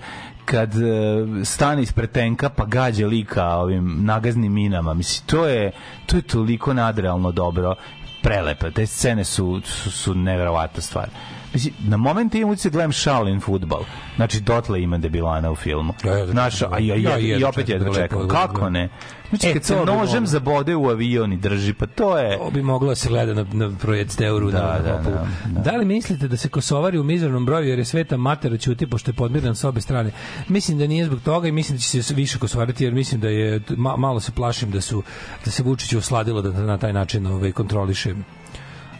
kad 0.47 0.75
e, 0.75 1.45
stane 1.45 1.81
ispred 1.81 2.11
tenka 2.11 2.49
pa 2.49 2.65
gađa 2.65 3.07
lika 3.07 3.47
ovim 3.47 3.97
nagaznim 4.05 4.53
minama. 4.53 4.93
Mislim 4.93 5.27
to 5.27 5.45
je 5.47 5.71
to 6.05 6.15
je 6.15 6.21
toliko 6.21 6.73
nadrealno 6.73 7.31
dobro. 7.31 7.75
Prelepe. 8.23 8.71
Te 8.71 8.85
scene 8.85 9.23
su 9.23 9.61
su, 9.65 9.91
su 9.91 10.15
neverovatna 10.15 10.81
stvar. 10.81 11.09
Mislim, 11.57 11.73
na 11.87 11.97
moment 11.97 12.35
imam 12.35 12.49
utisak 12.49 12.71
da 12.71 12.75
gledam 12.75 12.93
Shaolin 12.93 13.39
futbal. 13.41 13.83
Znači, 14.15 14.39
dotle 14.39 14.81
ima 14.81 14.97
debilana 14.97 15.51
u 15.51 15.55
filmu. 15.55 15.93
Ja, 16.05 16.17
ja, 16.17 16.25
Naša, 16.25 16.67
a 16.71 16.79
ja, 16.79 16.95
ja 16.95 17.17
ja, 17.17 17.37
i 17.37 17.43
opet 17.43 17.65
čekam 17.67 17.87
je 17.87 17.89
da 17.89 17.95
čekam. 17.95 18.19
lepo 18.19 18.33
Kako 18.33 18.69
ne? 18.69 18.89
Znači, 19.29 19.47
E, 19.47 19.53
kad 19.53 19.63
se 19.63 19.75
nožem 19.75 19.95
moglo. 20.13 20.25
zabode 20.25 20.75
u 20.75 20.89
avion 20.89 21.33
i 21.33 21.37
drži, 21.37 21.73
pa 21.73 21.85
to 21.85 22.17
je... 22.17 22.37
To 22.37 22.49
bi 22.51 22.61
moglo 22.61 22.89
da 22.89 22.95
se 22.95 23.09
gleda 23.09 23.33
na, 23.33 23.45
na 23.53 23.71
projekt 23.77 24.11
Steuru. 24.11 24.51
Da, 24.51 24.61
na, 24.63 24.79
da, 24.79 24.97
Hopovu. 24.97 25.15
da, 25.15 25.27
da. 25.51 25.71
da 25.71 25.77
li 25.77 25.85
mislite 25.85 26.27
da 26.27 26.37
se 26.37 26.49
Kosovari 26.49 26.97
u 26.97 27.03
mizernom 27.03 27.45
broju 27.45 27.67
jer 27.67 27.79
je 27.79 27.85
sveta 27.85 28.17
matera 28.17 28.57
ćuti 28.57 28.87
pošto 28.87 29.11
je 29.11 29.15
podmiran 29.15 29.55
sa 29.55 29.69
obe 29.69 29.81
strane? 29.81 30.11
Mislim 30.47 30.77
da 30.77 30.87
nije 30.87 31.05
zbog 31.05 31.19
toga 31.21 31.47
i 31.47 31.51
mislim 31.51 31.77
da 31.77 31.81
će 31.81 32.03
se 32.03 32.13
više 32.13 32.39
Kosovariti 32.39 32.83
jer 32.83 32.93
mislim 32.93 33.21
da 33.21 33.29
je 33.29 33.61
ma, 33.69 33.97
malo 33.97 34.19
se 34.19 34.31
plašim 34.31 34.71
da 34.71 34.81
su 34.81 35.03
da 35.45 35.51
se 35.51 35.63
Vučić 35.63 35.93
usladilo 35.93 36.41
da 36.41 36.61
na 36.61 36.77
taj 36.77 36.93
način 36.93 37.27
ovaj 37.27 37.51
kontroliše 37.51 38.15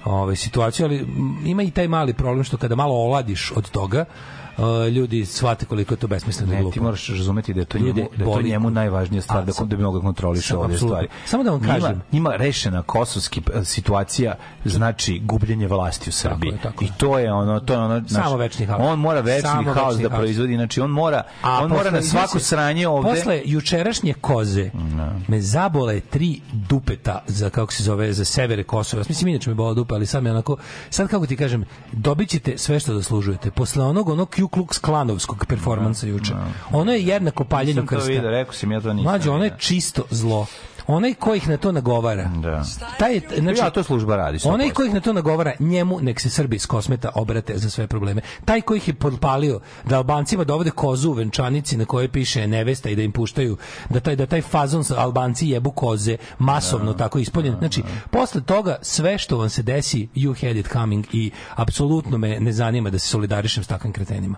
ovaj 0.05 0.35
situaciju, 0.35 0.85
ali 0.85 1.05
ima 1.45 1.63
i 1.63 1.71
taj 1.71 1.87
mali 1.87 2.13
problem 2.13 2.43
što 2.43 2.57
kada 2.57 2.75
malo 2.75 2.93
oladiš 2.95 3.51
od 3.55 3.69
toga, 3.69 4.05
uh, 4.57 4.63
ljudi 4.87 5.25
shvate 5.25 5.65
koliko 5.65 5.93
je 5.93 5.97
to 5.97 6.07
besmisleno 6.07 6.51
Ne, 6.51 6.61
glupo. 6.61 6.73
ti 6.73 6.79
moraš 6.79 7.07
razumeti 7.09 7.53
da 7.53 7.59
je 7.59 7.65
to 7.65 7.77
Ljude 7.77 7.93
njemu, 7.93 8.09
da 8.17 8.23
je 8.23 8.31
to 8.31 8.41
njemu 8.41 8.69
najvažnija 8.69 9.21
stvar 9.21 9.45
da, 9.45 9.53
sam- 9.53 9.67
da 9.67 9.75
bi 9.75 9.83
mogao 9.83 10.01
kontroliše 10.01 10.47
sam- 10.47 10.57
ove 10.57 10.65
apsolutno. 10.65 10.87
stvari. 10.87 11.07
Samo 11.25 11.43
da 11.43 11.51
vam 11.51 11.61
Njima- 11.61 11.73
kažem. 11.73 12.01
Njima 12.11 12.31
rešena 12.31 12.81
kosovski 12.83 13.41
e, 13.53 13.65
situacija 13.65 14.35
znači 14.65 15.19
gubljenje 15.19 15.67
vlasti 15.67 16.09
u 16.09 16.13
Srbiji. 16.13 16.51
je, 16.51 16.57
tako 16.57 16.83
je. 16.83 16.87
I 16.87 16.91
to 16.97 17.19
je 17.19 17.33
ono, 17.33 17.59
to 17.59 17.73
je 17.73 17.79
ono, 17.79 18.01
znaš, 18.01 18.23
Samo 18.23 18.37
večni 18.37 18.65
haos. 18.65 18.81
On 18.81 18.99
mora 18.99 19.19
večni 19.21 19.41
Samo 19.41 19.73
haos 19.73 19.87
večni 19.87 20.03
da 20.03 20.09
haos. 20.09 20.17
proizvodi, 20.17 20.55
znači 20.55 20.81
on 20.81 20.89
mora, 20.91 21.23
A 21.41 21.63
on 21.63 21.69
mora 21.69 21.91
na 21.91 22.01
svako 22.01 22.39
sranje 22.39 22.87
ovde. 22.87 23.09
Posle 23.09 23.41
jučerašnje 23.45 24.13
koze 24.13 24.71
me 25.27 25.41
zabole 25.41 25.99
tri 26.01 26.41
dupeta 26.51 26.97
za 27.27 27.49
kako 27.49 27.73
se 27.73 27.83
zove 27.83 28.13
za 28.13 28.25
severe 28.25 28.63
Kosova. 28.63 29.03
Mislim 29.07 29.27
inače 29.27 29.49
me 29.49 29.55
bola 29.55 29.73
dupa, 29.73 29.95
ali 29.95 30.05
sad 30.05 30.23
me 30.23 30.31
onako 30.31 30.57
sad 30.89 31.07
kako 31.07 31.27
ti 31.27 31.37
kažem, 31.37 31.65
dobićete 31.91 32.57
sve 32.57 32.79
što 32.79 32.93
zaslužujete. 32.93 33.51
Posle 33.51 33.83
onog 33.83 34.09
onog 34.09 34.29
Ku 34.47 34.51
Klux 34.63 34.79
Klanovskog 34.79 35.45
performansa 35.45 36.07
juče. 36.07 36.33
Ono 36.71 36.91
je 36.91 37.03
jednako 37.05 37.43
paljenju 37.43 37.81
Nisam 37.81 37.87
to 37.87 37.95
krsta. 37.95 38.11
vidio, 38.11 38.29
rekao 38.31 38.53
sam 38.53 38.71
ja 38.71 38.81
to 38.81 38.93
nisam. 38.93 39.03
Mlađe, 39.11 39.29
ono 39.29 39.43
je 39.43 39.55
čisto 39.57 40.03
zlo. 40.09 40.45
Onaj 40.87 41.13
ko 41.13 41.35
ih 41.35 41.49
na 41.49 41.57
to 41.57 41.71
nagovara. 41.71 42.29
Da. 42.41 42.63
Taj 42.99 43.21
znači, 43.37 43.59
Ja, 43.59 43.69
to 43.69 43.83
služba 43.83 44.15
radi, 44.15 44.37
100%. 44.37 44.53
Onaj 44.53 44.69
ko 44.69 44.83
ih 44.83 44.93
na 44.93 44.99
to 44.99 45.13
nagovara, 45.13 45.53
njemu 45.59 45.99
nek 46.01 46.19
se 46.19 46.29
Srbi 46.29 46.55
iz 46.55 46.65
kosmeta 46.65 47.11
obrate 47.15 47.57
za 47.57 47.69
sve 47.69 47.87
probleme. 47.87 48.21
Taj 48.45 48.61
ko 48.61 48.75
ih 48.75 48.87
je 48.87 48.93
podpalio 48.93 49.59
da 49.85 49.97
Albancima 49.97 50.43
dovode 50.43 50.69
kozu 50.71 51.09
u 51.09 51.13
venčanici 51.13 51.77
na 51.77 51.85
kojoj 51.85 52.07
piše 52.07 52.47
nevesta 52.47 52.89
i 52.89 52.95
da 52.95 53.01
im 53.01 53.11
puštaju 53.11 53.57
da 53.89 53.99
taj 53.99 54.15
da 54.15 54.25
taj 54.25 54.41
fazon 54.41 54.83
sa 54.83 54.95
Albanci 54.97 55.49
jebu 55.49 55.71
koze 55.71 56.17
masovno 56.39 56.93
tako 56.93 57.19
ispoljen. 57.19 57.55
Znači, 57.59 57.83
posle 58.11 58.41
toga 58.41 58.77
sve 58.81 59.17
što 59.17 59.37
vam 59.37 59.49
se 59.49 59.63
desi 59.63 60.07
you 60.15 60.47
had 60.47 60.55
it 60.55 60.67
coming 60.71 61.05
i 61.13 61.31
apsolutno 61.55 62.17
me 62.17 62.39
ne 62.39 62.51
zanima 62.51 62.89
da 62.89 62.99
se 62.99 63.07
solidarišem 63.07 63.63
s 63.63 63.67
takvim 63.67 63.93
kretenima. 63.93 64.37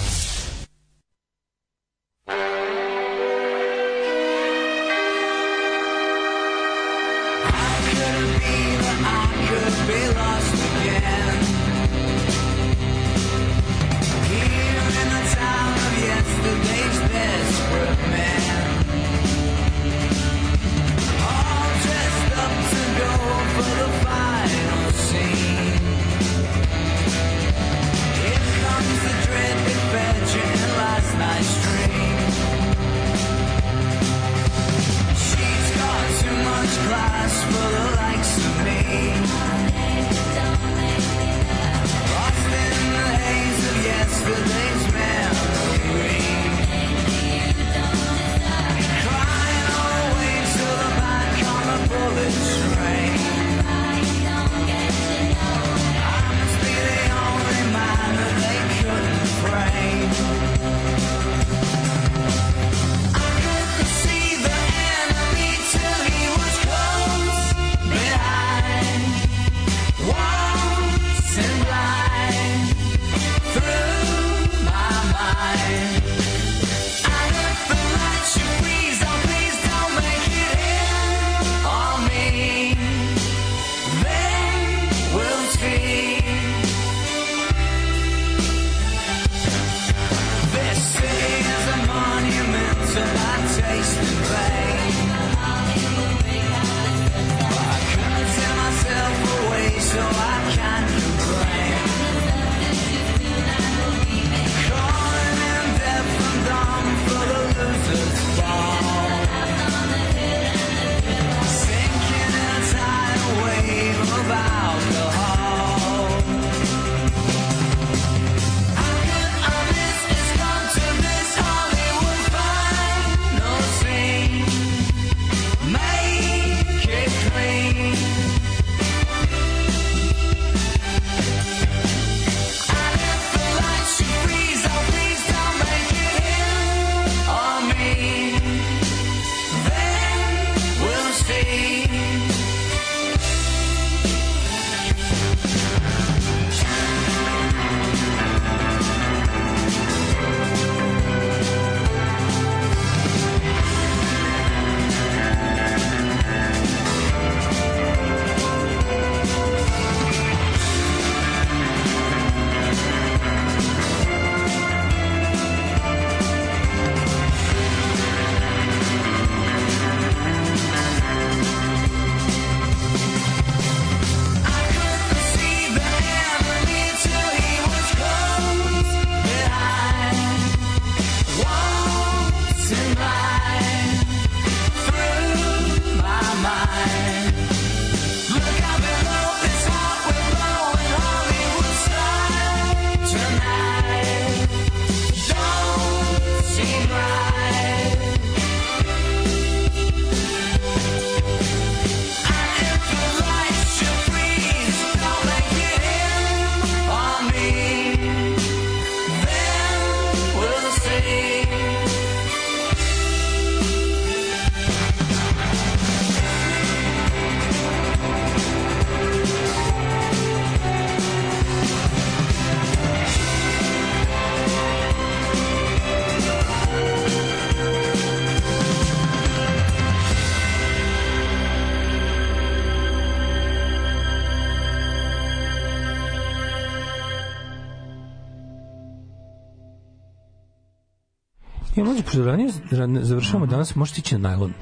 Pošto 242.11 242.25
ranije 242.25 242.49
ran- 242.71 243.03
završavamo 243.03 243.45
danas, 243.45 243.75
možete 243.75 243.99
ići 243.99 244.17
na 244.17 244.29
najlon. 244.29 244.53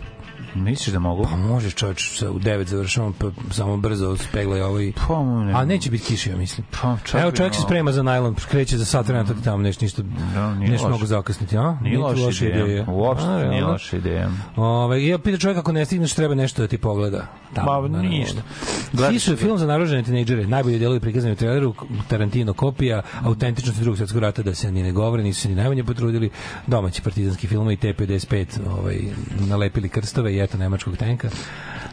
Misliš 0.55 0.93
da 0.93 0.99
mogu? 0.99 1.23
Pa 1.23 1.35
može 1.35 1.71
čovječ, 1.71 2.21
u 2.21 2.39
9 2.39 2.63
završavamo, 2.63 3.13
pa 3.19 3.53
samo 3.53 3.77
brzo 3.77 4.17
speglaj 4.17 4.61
ovaj... 4.61 4.91
Pa, 5.07 5.23
ne. 5.23 5.53
A 5.53 5.65
neće 5.65 5.91
biti 5.91 6.03
kiše, 6.03 6.29
ja 6.29 6.37
mislim. 6.37 6.67
Pa, 6.81 6.97
čak 7.05 7.21
Evo 7.21 7.31
čovjek 7.31 7.55
se 7.55 7.61
sprema 7.61 7.91
za 7.91 8.03
najlon, 8.03 8.35
kreće 8.35 8.77
za 8.77 8.85
sat 8.85 9.07
vremena, 9.07 9.27
tad 9.27 9.43
tamo 9.43 9.57
nešto, 9.57 9.85
ništa, 9.85 10.01
Da, 10.33 10.55
nije 10.55 10.71
nešto 10.71 10.87
mnogo 10.87 11.05
zakasniti, 11.05 11.57
a? 11.57 11.77
Nije 11.81 11.95
ti 11.95 12.21
loša 12.21 12.45
ideja. 12.45 12.85
Uopšte 12.87 13.27
A, 13.27 13.37
nije 13.37 13.49
realno? 13.49 13.71
loša 13.71 13.97
ideja. 13.97 14.29
Ove, 14.55 15.05
ja 15.05 15.17
pita 15.19 15.37
čovjek 15.37 15.57
ako 15.57 15.71
ne 15.71 15.85
stigneš 15.85 16.13
treba 16.13 16.35
nešto 16.35 16.61
da 16.61 16.67
ti 16.67 16.77
pogleda. 16.77 17.27
Ma, 17.65 17.87
ništa. 18.01 18.41
Svi 18.97 19.19
su 19.19 19.35
film 19.35 19.57
za 19.57 19.67
narožene 19.67 20.03
tinejdžere, 20.03 20.47
najbolji 20.47 20.79
delovi 20.79 20.99
prikazani 20.99 21.33
u 21.33 21.35
traileru, 21.35 21.73
Tarantino 22.07 22.53
kopija, 22.53 23.01
autentičnost 23.23 23.79
drugog 23.79 23.97
svetskog 23.97 24.21
rata 24.21 24.43
da 24.43 24.55
se 24.55 24.71
ni 24.71 24.83
ne 24.83 24.91
govore, 24.91 25.23
nisu 25.23 25.41
se 25.41 25.49
ni 25.49 25.55
najmanje 25.55 25.83
potrudili, 25.83 26.29
domaći 26.67 27.01
partizanski 27.01 27.47
film 27.47 27.71
i 27.71 27.77
T-55 27.77 28.45
ovaj, 28.79 28.97
nalepili 29.47 29.89
krstove 29.89 30.33
i 30.33 30.39
eto 30.39 30.57
nemačkog 30.57 30.97
tenka. 30.97 31.29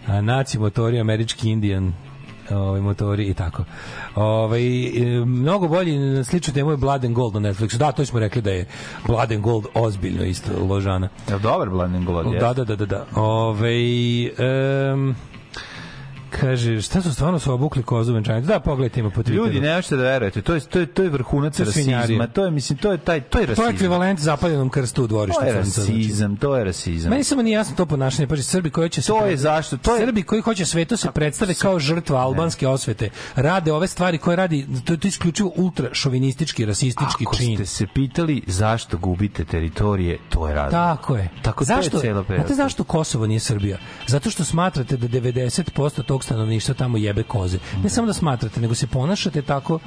A, 0.07 0.21
naci 0.21 0.59
motori, 0.59 1.01
američki 1.01 1.51
indijan, 1.51 1.93
ovaj, 2.51 2.81
motori 2.81 3.25
i 3.25 3.35
tako. 3.35 3.65
Ovaj, 4.15 4.87
e, 4.87 5.25
mnogo 5.25 5.69
bolji 5.69 5.99
na 5.99 6.25
sličnu 6.25 6.55
temu 6.55 6.71
je 6.71 6.77
Blood 6.77 7.05
and 7.05 7.15
Gold 7.15 7.35
na 7.35 7.41
Netflixu. 7.41 7.77
Da, 7.77 7.93
to 7.93 8.07
smo 8.07 8.21
rekli 8.21 8.43
da 8.43 8.51
je 8.51 8.67
Blood 9.07 9.33
and 9.33 9.43
Gold 9.43 9.67
ozbiljno 9.75 10.25
isto 10.25 10.51
ložana. 10.65 11.09
Jel 11.29 11.39
dobar 11.39 11.71
Blanden 11.71 12.05
Gold? 12.05 12.41
Da, 12.41 12.53
da, 12.53 12.65
da, 12.65 12.77
da. 12.77 12.87
da. 12.87 13.07
Ove, 13.15 13.75
um, 14.95 15.15
kaže, 16.41 16.81
šta 16.81 17.03
su 17.03 17.15
stvarno 17.15 17.39
su 17.39 17.53
obukli 17.53 17.83
kozu 17.83 18.15
venčanicu? 18.15 18.49
Da, 18.49 18.61
pogledajte 18.61 19.01
ima 19.01 19.11
po 19.11 19.23
Twitteru. 19.23 19.35
Ljudi, 19.35 19.61
ne 19.61 19.75
možete 19.75 19.97
da 19.97 20.03
verujete, 20.03 20.43
to 20.43 20.55
je, 20.55 20.61
to 20.61 20.79
je, 20.79 20.87
to 20.87 21.03
je 21.03 21.09
vrhunac 21.11 21.57
To 21.57 21.65
rasizma, 21.65 22.27
to 22.27 22.45
je, 22.45 22.51
mislim, 22.51 22.79
to 22.79 22.93
je, 22.93 22.99
taj, 22.99 23.21
to 23.21 23.25
je 23.25 23.31
to 23.39 23.41
je 23.43 23.47
rasizam. 23.47 23.71
ekvivalent 23.71 24.21
zapaljenom 24.21 24.69
krstu 24.69 25.05
u 25.05 25.07
dvorištu. 25.07 25.41
To 25.41 25.47
je 25.47 25.53
rasizam, 25.55 26.37
to 26.37 26.57
je 26.57 26.65
rasizam. 26.65 27.11
Meni 27.11 27.25
samo 27.25 27.43
nije 27.43 27.55
jasno 27.55 27.77
to 27.77 27.87
ponašanje, 27.87 28.27
pa 28.29 28.37
Srbi 28.37 28.71
koji 28.71 28.89
će 28.91 29.03
se 29.03 29.09
To 29.09 29.27
je 29.27 29.37
zašto, 29.37 29.77
to 29.77 29.97
je- 29.97 30.01
Srbi 30.01 30.23
koji 30.23 30.43
hoće 30.43 30.67
svetu 30.67 30.97
se 30.97 31.11
predstave 31.11 31.55
kao 31.55 31.79
žrtva 31.79 32.19
albanske 32.19 32.69
osvete, 32.69 33.11
rade 33.37 33.73
ove 33.73 33.89
stvari 33.89 34.19
koje 34.19 34.37
radi 34.37 34.67
to 34.85 34.93
je 34.93 34.97
to 34.97 35.09
isključivo 35.09 35.53
ultra 35.57 35.89
šovinistički, 35.93 36.65
rasistički 36.65 37.25
Ako 37.25 37.37
čin. 37.37 37.57
ste 37.57 37.67
se 37.67 37.87
pitali 37.87 38.43
zašto 38.47 38.99
gubite 38.99 39.45
teritorije, 39.45 40.19
to 40.29 40.49
je 40.49 40.55
razlog. 40.55 40.73
Tako 40.73 41.17
je. 41.17 41.29
Tako 41.43 41.65
zašto. 41.65 41.99
Znate 41.99 42.55
zašto 42.55 42.85
Kosovo 42.85 43.27
nije 43.27 43.41
Srbija? 43.41 43.79
Zato 44.07 44.31
što 44.31 44.45
smatrate 44.45 44.97
da 44.97 45.09
90% 45.11 46.03
tog 46.03 46.25
stanovništva 46.27 46.75
tamo 46.75 46.99
jebe 46.99 47.23
koze. 47.23 47.59
Ne 47.83 47.91
samo 47.91 48.07
da 48.07 48.13
smatrate, 48.13 48.61
nego 48.61 48.75
se 48.75 48.87
ponašate 48.87 49.43
tako 49.43 49.79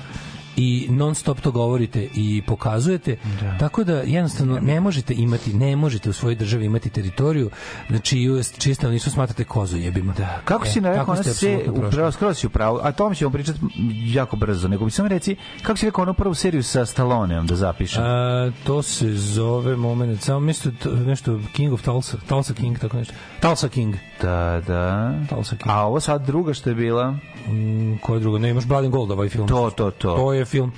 i 0.60 0.88
non 0.89 1.16
stop 1.16 1.41
to 1.41 1.51
govorite 1.51 2.07
i 2.16 2.41
pokazujete. 2.47 3.18
Tako 3.60 3.84
da 3.84 3.93
jednostavno 3.93 4.60
ne 4.62 4.80
možete 4.80 5.14
imati, 5.14 5.53
ne 5.53 5.76
možete 5.76 6.10
u 6.10 6.14
svojoj 6.14 6.36
državi 6.36 6.66
imati 6.66 6.89
teritoriju 6.89 7.49
na 7.89 7.99
čiju 7.99 8.43
čije 8.57 8.76
stanovništvo 8.76 9.12
smatrate 9.12 9.43
kozu 9.43 9.78
jebima. 9.78 10.14
Da. 10.14 10.41
Kako 10.45 10.66
si 10.66 10.82
na 10.82 10.89
rekao, 10.89 11.14
ona 11.14 11.24
se 11.24 11.60
prošli. 11.66 11.88
upravo 11.88 12.12
skroz 12.12 12.38
si 12.38 12.47
upravo, 12.47 12.80
a 12.84 12.91
tome 12.91 13.16
ćemo 13.16 13.32
pričati 13.32 13.60
jako 14.05 14.36
brzo, 14.36 14.68
nego 14.68 14.86
bi 14.86 14.91
samo 14.91 15.07
reci, 15.07 15.36
kako 15.62 15.78
si 15.78 15.86
rekao 15.86 16.01
onu 16.01 16.14
prvu 16.14 16.34
seriju 16.34 16.64
sa 16.64 16.86
Stalloneom 16.86 17.47
da 17.47 17.55
zapišem? 17.55 18.03
A, 18.03 18.51
to 18.64 18.82
se 18.82 19.14
zove 19.14 19.76
moment, 19.76 20.22
samo 20.22 20.39
mislim 20.39 20.76
to- 20.76 20.95
nešto 20.95 21.39
King 21.53 21.74
of 21.74 21.82
Tulsa, 21.82 22.18
Tulsa 22.28 22.53
King, 22.53 22.80
tako 22.80 22.97
nešto. 22.97 23.14
Tulsa 23.41 23.70
King. 23.70 23.95
Da, 24.22 24.62
da. 24.68 25.14
Tulsa 25.30 25.55
King. 25.55 25.72
A 25.72 25.86
ovo 25.86 25.99
sad 25.99 26.26
druga 26.26 26.53
što 26.53 26.70
je 26.70 26.76
bila? 26.76 27.12
Mm, 27.47 27.97
koje 28.01 28.20
drugo? 28.20 28.38
Ne, 28.39 28.49
imaš 28.49 28.66
Blood 28.66 28.84
and 28.84 28.93
Gold 28.93 29.12
ovaj 29.12 29.30
film. 29.30 29.47
To, 29.47 29.70
to, 29.70 29.91
to. 29.91 30.16
To 30.16 30.34
je 30.34 30.45
film. 30.50 30.72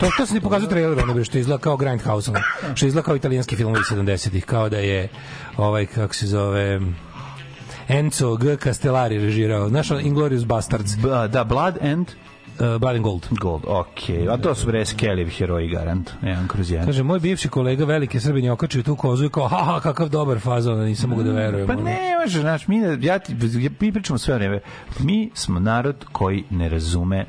To, 0.00 0.10
to 0.18 0.26
se 0.26 0.34
ni 0.34 0.40
pokazuje 0.40 0.68
trailer, 0.70 0.98
ono 0.98 1.14
bre, 1.14 1.24
što 1.24 1.38
izgleda 1.38 1.60
kao 1.62 1.76
Grindhouse, 1.76 2.30
ono, 2.30 2.40
što 2.74 2.86
izgleda 2.86 3.04
kao 3.06 3.16
italijanski 3.16 3.56
film 3.56 3.74
iz 3.76 3.96
70-ih, 3.98 4.44
kao 4.44 4.68
da 4.68 4.78
je, 4.78 5.08
ovaj, 5.56 5.86
kako 5.86 6.14
se 6.14 6.26
zove, 6.26 6.80
Enzo 7.88 8.36
G. 8.36 8.56
Castellari 8.56 9.18
režirao. 9.18 9.68
Znaš, 9.68 9.90
Inglourious 9.90 10.44
Bastards, 10.44 10.96
B- 10.96 11.28
da, 11.28 11.44
Blood 11.44 11.78
and 11.82 12.08
uh, 12.08 12.80
Blood 12.80 12.96
and 12.96 13.02
Gold. 13.04 13.26
Gold, 13.30 13.62
okej. 13.66 14.28
A 14.28 14.36
to 14.36 14.54
su 14.54 14.66
bre 14.66 14.84
Skelliv 14.86 15.28
heroji 15.28 15.68
garant, 15.68 16.10
jedan 16.22 16.48
kroz 16.48 16.70
jedan. 16.70 16.86
Kaže, 16.86 17.02
moj 17.02 17.20
bivši 17.20 17.48
kolega 17.48 17.84
velike 17.84 18.20
Srbinje 18.20 18.52
okačio 18.52 18.82
tu 18.82 18.96
kozu 18.96 19.24
i 19.24 19.30
kao, 19.30 19.48
haha, 19.48 19.80
kakav 19.80 20.08
dobar 20.08 20.40
fazon, 20.40 20.80
nisam 20.80 21.10
mogu 21.10 21.22
da 21.22 21.32
verujem. 21.32 21.66
Pa 21.66 21.74
ne 21.74 22.16
može, 22.22 22.40
znaš, 22.40 22.68
mi, 22.68 22.78
ne- 22.78 22.98
ja 23.00 23.18
ti, 23.18 23.32
ja, 23.60 23.70
mi 23.80 23.92
pričamo 23.92 24.18
sve 24.18 24.34
vreme. 24.34 24.60
Mi 24.98 25.30
smo 25.34 25.60
narod 25.60 26.04
koji 26.12 26.44
ne 26.50 26.68
razume 26.68 27.26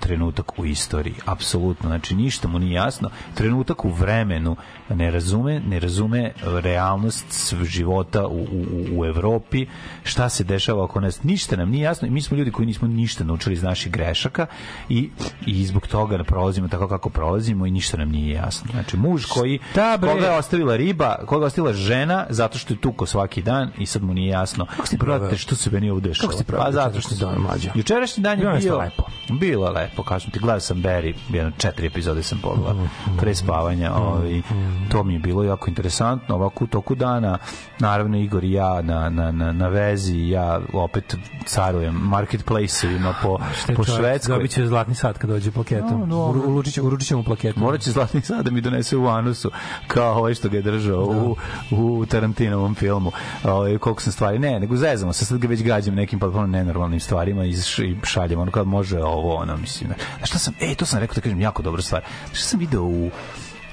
trenutak 0.00 0.58
u 0.58 0.64
istoriji, 0.66 1.14
apsolutno, 1.24 1.88
znači 1.88 2.14
ništa 2.14 2.48
mu 2.48 2.58
nije 2.58 2.72
jasno, 2.72 3.10
trenutak 3.34 3.84
u 3.84 3.90
vremenu 3.90 4.56
ne 4.88 5.10
razume, 5.10 5.60
ne 5.60 5.80
razume 5.80 6.32
realnost 6.42 7.54
života 7.62 8.26
u, 8.26 8.40
u, 8.42 8.46
u 8.92 9.04
Evropi, 9.04 9.66
šta 10.04 10.28
se 10.28 10.44
dešava 10.44 10.84
oko 10.84 11.00
nas, 11.00 11.22
ništa 11.22 11.56
nam 11.56 11.70
nije 11.70 11.82
jasno 11.82 12.08
i 12.08 12.10
mi 12.10 12.22
smo 12.22 12.36
ljudi 12.36 12.50
koji 12.50 12.66
nismo 12.66 12.88
ništa 12.88 13.24
naučili 13.24 13.52
iz 13.54 13.62
naših 13.62 13.92
grešaka 13.92 14.46
i, 14.88 15.10
i 15.46 15.64
zbog 15.66 15.86
toga 15.86 16.24
prolazimo 16.24 16.68
tako 16.68 16.88
kako 16.88 17.10
prolazimo 17.10 17.66
i 17.66 17.70
ništa 17.70 17.96
nam 17.96 18.08
nije 18.08 18.30
jasno. 18.34 18.68
Znači, 18.72 18.96
muž 18.96 19.24
koji, 19.26 19.58
Šta, 19.70 19.96
bre? 19.96 20.10
koga 20.10 20.26
je 20.26 20.38
ostavila 20.38 20.76
riba, 20.76 21.16
koga 21.26 21.44
je 21.44 21.46
ostavila 21.46 21.72
žena, 21.74 22.26
zato 22.30 22.58
što 22.58 22.74
je 22.74 22.80
tuko 22.80 23.06
svaki 23.06 23.42
dan 23.42 23.70
i 23.78 23.86
sad 23.86 24.02
mu 24.02 24.14
nije 24.14 24.28
jasno. 24.28 24.66
Kako 24.66 24.86
si? 24.86 24.96
Brate, 24.96 25.36
što 25.36 25.56
se 25.56 25.70
meni 25.70 25.90
ovde 25.90 26.08
dešava? 26.08 26.28
Kako 26.28 26.38
si 26.38 26.44
Pa 26.44 26.72
zato 26.72 27.00
što 27.00 27.14
dan, 27.14 27.34
sam- 27.34 27.42
mlađo? 27.42 27.70
Jučerašnji 27.74 28.22
dan 28.22 28.38
je 28.38 28.44
Bilo 28.44 28.54
je 28.54 28.60
bio... 28.60 28.78
lepo. 28.78 29.02
Bilo 29.30 29.66
je 29.66 29.71
lepo, 29.72 30.02
kažem 30.02 30.30
ti, 30.30 30.38
gledao 30.38 30.60
sam 30.60 30.76
Barry, 30.76 31.14
jedno 31.30 31.52
četiri 31.58 31.86
epizode 31.86 32.22
sam 32.22 32.38
pogledao 32.42 32.86
pre 33.20 33.34
spavanja, 33.34 33.92
ovaj, 33.94 34.42
to 34.90 35.02
mi 35.04 35.12
je 35.12 35.18
bilo 35.18 35.44
jako 35.44 35.68
interesantno, 35.70 36.34
ovako 36.34 36.64
u 36.64 36.66
toku 36.66 36.94
dana, 36.94 37.38
naravno 37.78 38.18
Igor 38.18 38.44
i 38.44 38.52
ja 38.52 38.82
na, 38.82 39.08
na, 39.10 39.30
na, 39.30 39.52
na 39.52 39.68
vezi, 39.68 40.28
ja 40.28 40.60
opet 40.72 41.16
carujem 41.46 41.94
marketplace-evima 41.94 43.14
po, 43.22 43.38
po 43.76 43.84
Švedskoj. 43.84 44.34
Dobit 44.36 44.50
će 44.50 44.66
zlatni 44.66 44.94
sat 44.94 45.18
kad 45.18 45.30
dođe 45.30 45.50
plaketom. 45.50 46.00
No, 46.00 46.06
no. 46.06 46.16
U- 46.18 46.52
Uručit 46.52 46.74
će, 46.74 46.82
uručit 46.82 47.08
će 47.08 47.16
mu 47.16 47.22
plaketom. 47.24 47.62
Morat 47.62 47.80
će 47.80 47.90
zlatni 47.90 48.20
sad 48.20 48.44
da 48.44 48.50
mi 48.50 48.60
donese 48.60 48.96
u 48.96 49.06
anusu 49.08 49.50
kao 49.86 50.14
ovaj 50.18 50.34
što 50.34 50.48
ga 50.48 50.56
je 50.56 50.62
držao 50.62 51.04
u, 51.04 51.36
u 51.70 52.06
Tarantinovom 52.06 52.74
filmu. 52.74 53.12
Ovaj 53.44 53.78
koliko 53.78 54.02
sam 54.02 54.12
stvari. 54.12 54.38
Ne, 54.38 54.60
nego 54.60 54.76
zezamo 54.76 55.12
se, 55.12 55.24
sad 55.24 55.38
ga 55.38 55.48
već 55.48 55.62
gađam 55.62 55.94
nekim 55.94 56.18
potpuno 56.18 56.46
nenormalnim 56.46 57.00
stvarima 57.00 57.44
i 57.44 57.54
šaljem 58.02 58.40
ono 58.40 58.50
kad 58.50 58.66
može 58.66 59.02
ovo, 59.02 59.34
ono, 59.34 59.56
mislim. 59.62 59.90
Znaš 60.16 60.28
šta 60.28 60.38
sam, 60.38 60.54
ej, 60.60 60.74
to 60.74 60.86
sam 60.86 61.00
rekao 61.00 61.14
da 61.14 61.20
kažem 61.20 61.40
jako 61.40 61.62
dobra 61.62 61.82
stvar. 61.82 62.02
Šta 62.26 62.42
sam 62.42 62.60
video 62.60 62.82
u 62.82 63.10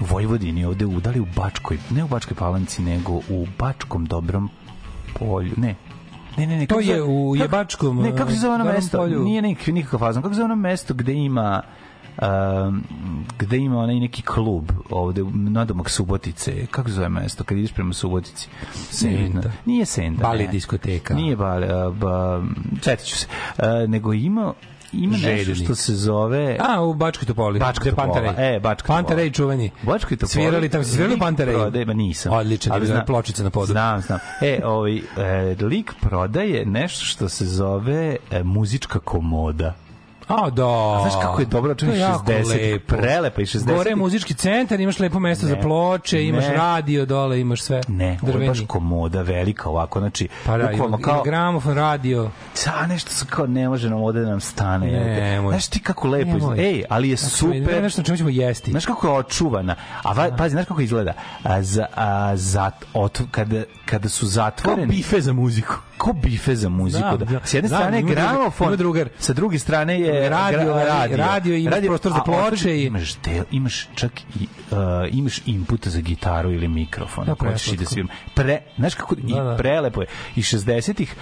Vojvodini 0.02 0.66
ovde 0.66 0.86
u, 0.86 1.00
da 1.00 1.10
li 1.10 1.20
u 1.20 1.28
Bačkoj, 1.28 1.78
ne 1.90 2.04
u 2.04 2.08
Bačkoj 2.08 2.38
Palanci, 2.38 2.82
nego 2.82 3.12
u 3.14 3.48
Bačkom 3.60 4.06
dobrom 4.06 4.50
polju, 5.14 5.54
ne, 5.58 5.76
Ne, 6.38 6.48
ne, 6.48 6.58
ne. 6.58 6.66
To 6.68 6.80
je 6.80 7.04
u 7.04 7.08
kako- 7.32 7.36
Jebačkom, 7.36 7.98
Ne, 7.98 8.16
kako 8.16 8.32
se 8.32 8.38
zove 8.38 8.56
ono 8.56 8.64
mesto? 8.66 8.98
polju. 8.98 9.20
Nije 9.20 9.42
nik, 9.42 9.68
nikakav 9.68 10.00
fazon. 10.00 10.24
Kako 10.24 10.34
se 10.34 10.38
zove 10.38 10.46
ono 10.46 10.56
mesto 10.58 10.94
gde 10.94 11.14
ima 11.14 11.62
um, 12.18 12.84
gde 13.40 13.58
ima 13.58 13.78
onaj 13.78 13.96
neki 13.96 14.22
klub 14.22 14.72
ovde 14.90 15.24
nadomak 15.34 15.90
Subotice. 15.90 16.66
Kako 16.66 16.90
se 16.90 16.96
zove 16.96 17.10
mesto 17.10 17.44
kad 17.44 17.58
ideš 17.58 17.72
prema 17.74 17.94
Subotici? 17.94 18.48
Senta. 18.74 19.16
Nije, 19.18 19.52
Nije 19.66 19.86
Senta. 19.86 20.22
Bali 20.24 20.46
ne. 20.46 20.52
diskoteka. 20.52 21.14
Nije 21.14 21.36
Bali, 21.36 21.66
a, 21.66 21.90
ba, 21.92 22.44
setit 22.82 23.06
ću 23.06 23.18
se. 23.18 23.28
A, 23.58 23.86
nego 23.88 24.14
ima 24.14 24.54
ima 24.94 25.18
nešto 25.18 25.56
što 25.56 25.76
se 25.76 25.96
zove 25.96 26.58
A, 26.62 26.82
u 26.82 26.94
Bačkoj 26.94 27.26
Topoli. 27.26 27.60
Bačka. 27.60 27.92
Panterej. 27.96 28.56
E, 28.56 28.60
Bačka 28.60 28.88
Panterej 28.88 29.26
Topola. 29.26 29.36
čuveni. 29.36 29.72
Bačkoj 29.84 30.18
Topoli. 30.18 30.30
Svirali 30.32 30.70
tamo, 30.70 30.84
svirali 30.84 31.20
Pantereju? 31.20 31.58
prodaje, 31.58 31.86
ma 31.86 31.94
nisam. 31.94 32.34
Odličan, 32.34 32.74
Ali 32.74 32.86
znam- 32.88 33.06
pločice 33.06 33.44
na 33.44 33.50
podu. 33.50 33.66
Znam, 33.66 34.02
znam. 34.02 34.20
E, 34.42 34.60
ovaj, 34.66 34.98
e, 34.98 35.02
lik 35.62 35.94
prodaje 36.02 36.66
nešto 36.66 37.06
što 37.06 37.30
se 37.30 37.46
zove 37.46 38.16
e, 38.32 38.44
muzička 38.44 39.00
komoda. 39.00 39.76
A, 40.30 40.50
da. 40.50 40.66
A 40.66 41.00
znaš 41.02 41.22
kako 41.22 41.40
je 41.40 41.46
dobro, 41.46 41.76
čini 41.76 41.98
jako 41.98 42.24
60 42.26 42.50
lepo. 42.72 42.86
prelepa 42.88 43.42
i 43.42 43.46
60 43.46 43.66
Gore 43.68 43.90
je 43.90 43.96
muzički 43.96 44.34
centar, 44.34 44.80
imaš 44.80 45.00
lepo 45.00 45.20
mesto 45.20 45.48
za 45.48 45.56
Ne. 45.56 45.62
ploče, 45.62 46.26
imaš 46.26 46.44
Ne. 46.44 46.54
radio 46.54 47.06
dole, 47.06 47.40
imaš 47.42 47.62
sve. 47.62 47.82
Ne, 47.88 48.06
ovo 48.14 48.28
je 48.28 48.32
drveni. 48.32 48.48
baš 48.50 48.60
komoda 48.68 49.22
velika 49.22 49.70
ovako, 49.70 50.00
znači, 50.00 50.28
Pa 50.46 50.58
da, 50.58 50.68
bukvalno 50.68 50.98
kao... 51.00 51.24
gramofon, 51.24 51.76
radio. 51.76 52.30
sa 52.54 52.86
nešto 52.88 53.12
se 53.12 53.26
kao 53.26 53.48
ne 53.48 53.70
može 53.70 53.90
nam 53.90 54.00
ovde 54.00 54.22
da 54.22 54.30
nam 54.30 54.40
stane. 54.40 54.88
Ne, 54.88 55.22
nemoj. 55.22 55.52
Znaš 55.52 55.68
ti 55.68 55.80
kako 55.80 56.08
lepo 56.08 56.38
izgleda. 56.38 56.62
Ej, 56.62 56.84
ali 56.90 57.10
je 57.10 57.16
Znači, 57.16 57.46
ne, 57.48 57.60
super. 57.62 57.84
nešto 57.84 58.02
na 58.02 58.06
čemu 58.06 58.18
ćemo 58.18 58.30
jesti. 58.30 58.72
Znaš 58.72 58.86
kako 58.86 59.08
je 59.08 59.14
očuvana. 59.14 59.76
A 60.04 60.14
va, 60.14 60.30
pazi, 60.38 60.52
znaš 60.52 60.66
kako 60.66 60.82
izgleda? 60.82 61.14
A, 61.44 61.62
za, 61.62 61.86
a, 61.96 62.36
za, 62.36 62.72
ot, 62.94 63.20
kada, 63.32 63.64
kada 63.90 64.10
su 64.10 64.20
Kao 64.20 64.30
zatvoreni... 64.30 64.88
bife 64.88 65.22
za 65.22 65.34
muziku. 65.34 65.74
Ko 65.98 66.14
bife 66.16 66.56
za 66.56 66.70
muziku. 66.70 67.04
Da, 67.10 67.26
Da. 67.26 67.40
S 67.44 67.54
jedne 67.54 67.70
Da, 67.70 67.76
strane 67.76 67.98
je 67.98 68.02
ima 68.02 68.12
gramofon, 68.12 68.68
ima 68.68 68.76
drugar. 68.76 69.10
sa 69.20 69.34
druge 69.34 69.60
strane 69.60 70.00
je 70.00 70.30
Radio, 70.30 70.60
gra- 70.60 70.88
radio, 70.90 71.18
radio 71.18 71.56
i 71.56 71.64
imaš 71.64 71.80
prostor 71.82 72.12
za 72.12 72.20
ploče 72.20 72.72
i- 72.72 72.84
imaš, 72.84 73.16
del, 73.16 73.44
imaš 73.52 73.88
čak 73.96 74.12
i 74.36 74.48
uh, 74.72 74.78
imaš 75.12 75.42
input 75.46 75.88
za 75.88 76.02
gitaru 76.02 76.52
ili 76.52 76.68
mikrofon. 76.68 77.26
Da, 77.26 77.32
ako 77.32 77.46
hoćeš 77.46 77.68
i 77.68 77.78
da. 77.78 77.86
Pre, 78.36 78.62
znaš 78.78 78.96
kako, 78.96 79.16
i 79.18 79.34
Da, 79.34 79.44
da. 79.44 79.56
prelepo 79.58 80.02
je. 80.02 80.08
I 80.36 80.42
60-ih 80.42 81.16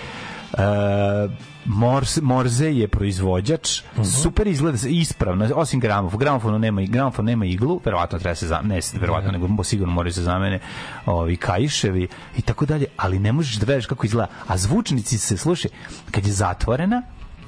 Uh, 0.49 1.31
Morse, 1.65 2.21
Morze 2.21 2.67
je 2.67 2.87
proizvođač. 2.87 3.81
Mhm. 3.93 4.03
super 4.03 4.47
izgleda 4.47 4.77
ispravno 4.87 5.49
osim 5.55 5.79
gramofona 5.79 6.19
gramofon 6.19 6.61
nema 6.61 6.81
gramofon 6.83 7.25
nema 7.25 7.45
iglu 7.45 7.81
verovatno 7.85 8.19
treba 8.19 8.35
se 8.35 8.47
za 8.47 8.61
ne 8.61 8.79
verovatno 8.93 9.31
nego 9.31 9.47
mo- 9.47 9.63
sigurno 9.63 9.93
moraju 9.93 10.13
se 10.13 10.23
zamene 10.23 10.59
ovi 11.05 11.35
kaiševi 11.37 12.07
i 12.37 12.41
tako 12.41 12.65
dalje 12.65 12.85
ali 12.97 13.19
ne 13.19 13.31
možeš 13.31 13.55
da 13.55 13.65
veruješ 13.65 13.85
kako 13.85 14.05
izgleda. 14.05 14.27
A 14.47 14.57
zvučnici 14.57 15.17
se 15.17 15.37
slušaj 15.37 15.71
kad 16.11 16.25
je 16.25 16.33
zatvorena 16.33 17.01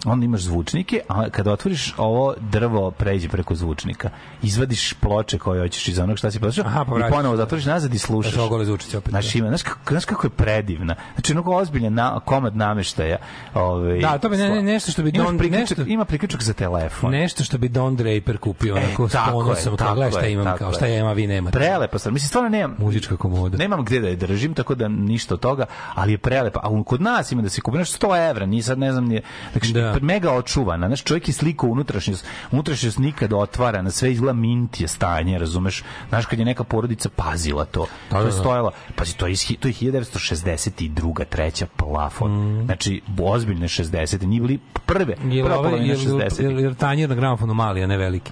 onda 0.05 0.25
imaš 0.25 0.41
zvučnike, 0.41 0.99
a 1.07 1.29
kada 1.29 1.51
otvoriš 1.51 1.93
ovo 1.97 2.33
drvo 2.41 2.91
pređe 2.91 3.29
preko 3.29 3.55
zvučnika. 3.55 4.09
Izvadiš 4.41 4.93
ploče 4.93 5.37
koje 5.37 5.61
hoćeš 5.61 5.87
iz 5.87 5.99
onog 5.99 6.17
šta 6.17 6.31
si 6.31 6.39
poslušao 6.39 6.65
Aha, 6.65 6.85
pa 6.85 7.07
i 7.07 7.11
ponovo 7.11 7.37
zatvoriš 7.37 7.65
nazad 7.65 7.93
i 7.93 7.97
slušaš. 7.97 8.33
Znaš, 8.33 8.45
ogole 8.45 8.65
zvučiće 8.65 8.97
opet, 8.97 9.09
Znaš, 9.09 9.33
da. 9.33 9.39
ima, 9.39 9.47
znaš, 9.47 9.61
kako, 9.63 9.79
znaš 9.89 10.05
kako 10.05 10.27
je 10.27 10.31
predivna. 10.31 10.95
Znači, 11.13 11.31
onako 11.33 11.55
ozbiljan 11.55 11.93
na, 11.93 12.19
komad 12.19 12.55
nameštaja. 12.55 13.17
Ovaj, 13.53 13.99
Da, 13.99 14.17
to 14.17 14.29
bi 14.29 14.37
ne- 14.37 14.49
ne- 14.49 14.63
nešto 14.63 14.91
što 14.91 15.03
bi 15.03 15.11
Don- 15.11 15.37
priključak, 15.37 15.77
nešto- 15.77 15.83
Ima 15.87 16.05
priključak 16.05 16.43
za 16.43 16.53
telefon. 16.53 17.11
Nešto 17.11 17.43
što 17.43 17.57
bi 17.57 17.69
Don 17.69 17.95
Draper 17.95 18.37
kupio, 18.37 18.75
onako 18.75 19.09
s 19.09 19.15
E, 19.15 19.17
ponosom, 19.25 19.55
je, 19.63 19.63
kao 19.67 19.77
tako 19.77 19.95
gledaj 19.95 20.11
šta 20.11 20.19
je, 20.21 20.31
imam, 20.33 20.57
kao 20.57 20.67
je. 20.69 20.73
šta 20.73 20.85
ja 20.85 20.97
imam, 20.97 21.09
a 21.09 21.13
vi 21.13 21.27
nemate. 21.27 21.57
Prelepa 21.57 21.99
stvar. 21.99 22.13
Mislim, 22.13 22.27
stvarno 22.27 22.49
nemam... 22.49 22.75
Muzička 22.79 23.17
komoda. 23.17 23.57
Nemam 23.57 23.85
gde 23.85 23.99
da 23.99 24.07
je 24.07 24.15
držim, 24.15 24.53
tako 24.53 24.75
da 24.75 24.87
ništa 24.87 25.33
od 25.33 25.39
toga, 25.39 25.65
ali 25.95 26.11
je 26.11 26.17
prelepa. 26.17 26.59
A 26.59 26.83
kod 26.83 27.01
nas 27.01 27.31
ima 27.31 27.41
da 27.41 27.49
se 27.49 27.61
kupi 27.61 27.77
nešto 27.77 28.07
100 28.07 28.29
evra, 28.29 28.45
ni 28.45 28.61
sad 28.61 28.79
ne 28.79 28.91
znam, 28.91 29.05
nije, 29.05 29.21
znači, 29.51 29.73
Da, 29.73 29.88
da. 29.91 29.99
mega 30.01 30.31
očuvana. 30.31 30.87
Znaš, 30.87 31.03
čovjek 31.03 31.27
je 31.27 31.33
sliko 31.33 31.67
unutrašnjost, 31.67 32.25
unutrašnjost 32.51 32.97
nikad 32.97 33.33
otvarana, 33.33 33.91
sve 33.91 34.11
izgleda 34.11 34.33
mint 34.33 34.81
je 34.81 34.87
stanje, 34.87 35.39
razumeš? 35.39 35.83
Znaš, 36.09 36.25
kad 36.25 36.39
je 36.39 36.45
neka 36.45 36.63
porodica 36.63 37.09
pazila 37.09 37.65
to, 37.65 37.81
Da, 37.81 37.87
to 38.09 38.15
da, 38.15 38.19
je 38.19 38.25
da. 38.25 38.31
stojalo, 38.31 38.71
pazi, 38.95 39.15
to 39.15 39.27
je, 39.27 39.35
to 39.59 39.67
je 39.67 39.73
1962. 39.73 41.25
treća 41.25 41.65
plafon. 41.67 42.31
Mm. 42.31 42.65
Znači, 42.65 43.01
ozbiljne 43.19 43.67
60. 43.67 44.25
Nije 44.25 44.41
bili 44.41 44.59
prve, 44.85 45.15
Jel, 45.25 45.45
prva 45.45 45.59
ovaj, 45.59 45.69
polovina 45.71 45.93
jel, 45.93 45.99
60. 45.99 46.41
jel, 46.41 46.59
jel 46.59 46.73
tanjir 46.75 47.09
na 47.09 47.15
gramofonu 47.15 47.53
mali, 47.53 47.83
a 47.83 47.87
ne 47.87 47.97
veliki? 47.97 48.31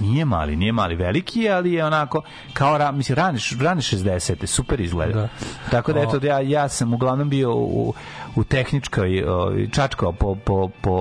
Nije 0.00 0.24
mali, 0.24 0.56
nije 0.56 0.72
mali 0.72 0.96
veliki, 0.96 1.40
je, 1.40 1.52
ali 1.52 1.72
je 1.72 1.84
onako 1.84 2.22
kao 2.52 2.78
ra, 2.78 2.92
mislim 2.92 3.16
rane 3.16 3.38
š- 3.38 3.56
rane 3.60 3.80
60. 3.80 4.46
super 4.46 4.80
izgleda. 4.80 5.12
Da. 5.12 5.28
Tako 5.70 5.92
da 5.92 6.00
eto 6.00 6.20
ja 6.22 6.40
ja 6.40 6.68
sam 6.68 6.94
uglavnom 6.94 7.28
bio 7.28 7.54
u, 7.54 7.94
u 8.36 8.44
tehničkoj 8.44 9.24
ovaj, 9.24 9.66
čačkao 9.68 10.12
po, 10.12 10.34
po, 10.34 10.68
po, 10.80 10.97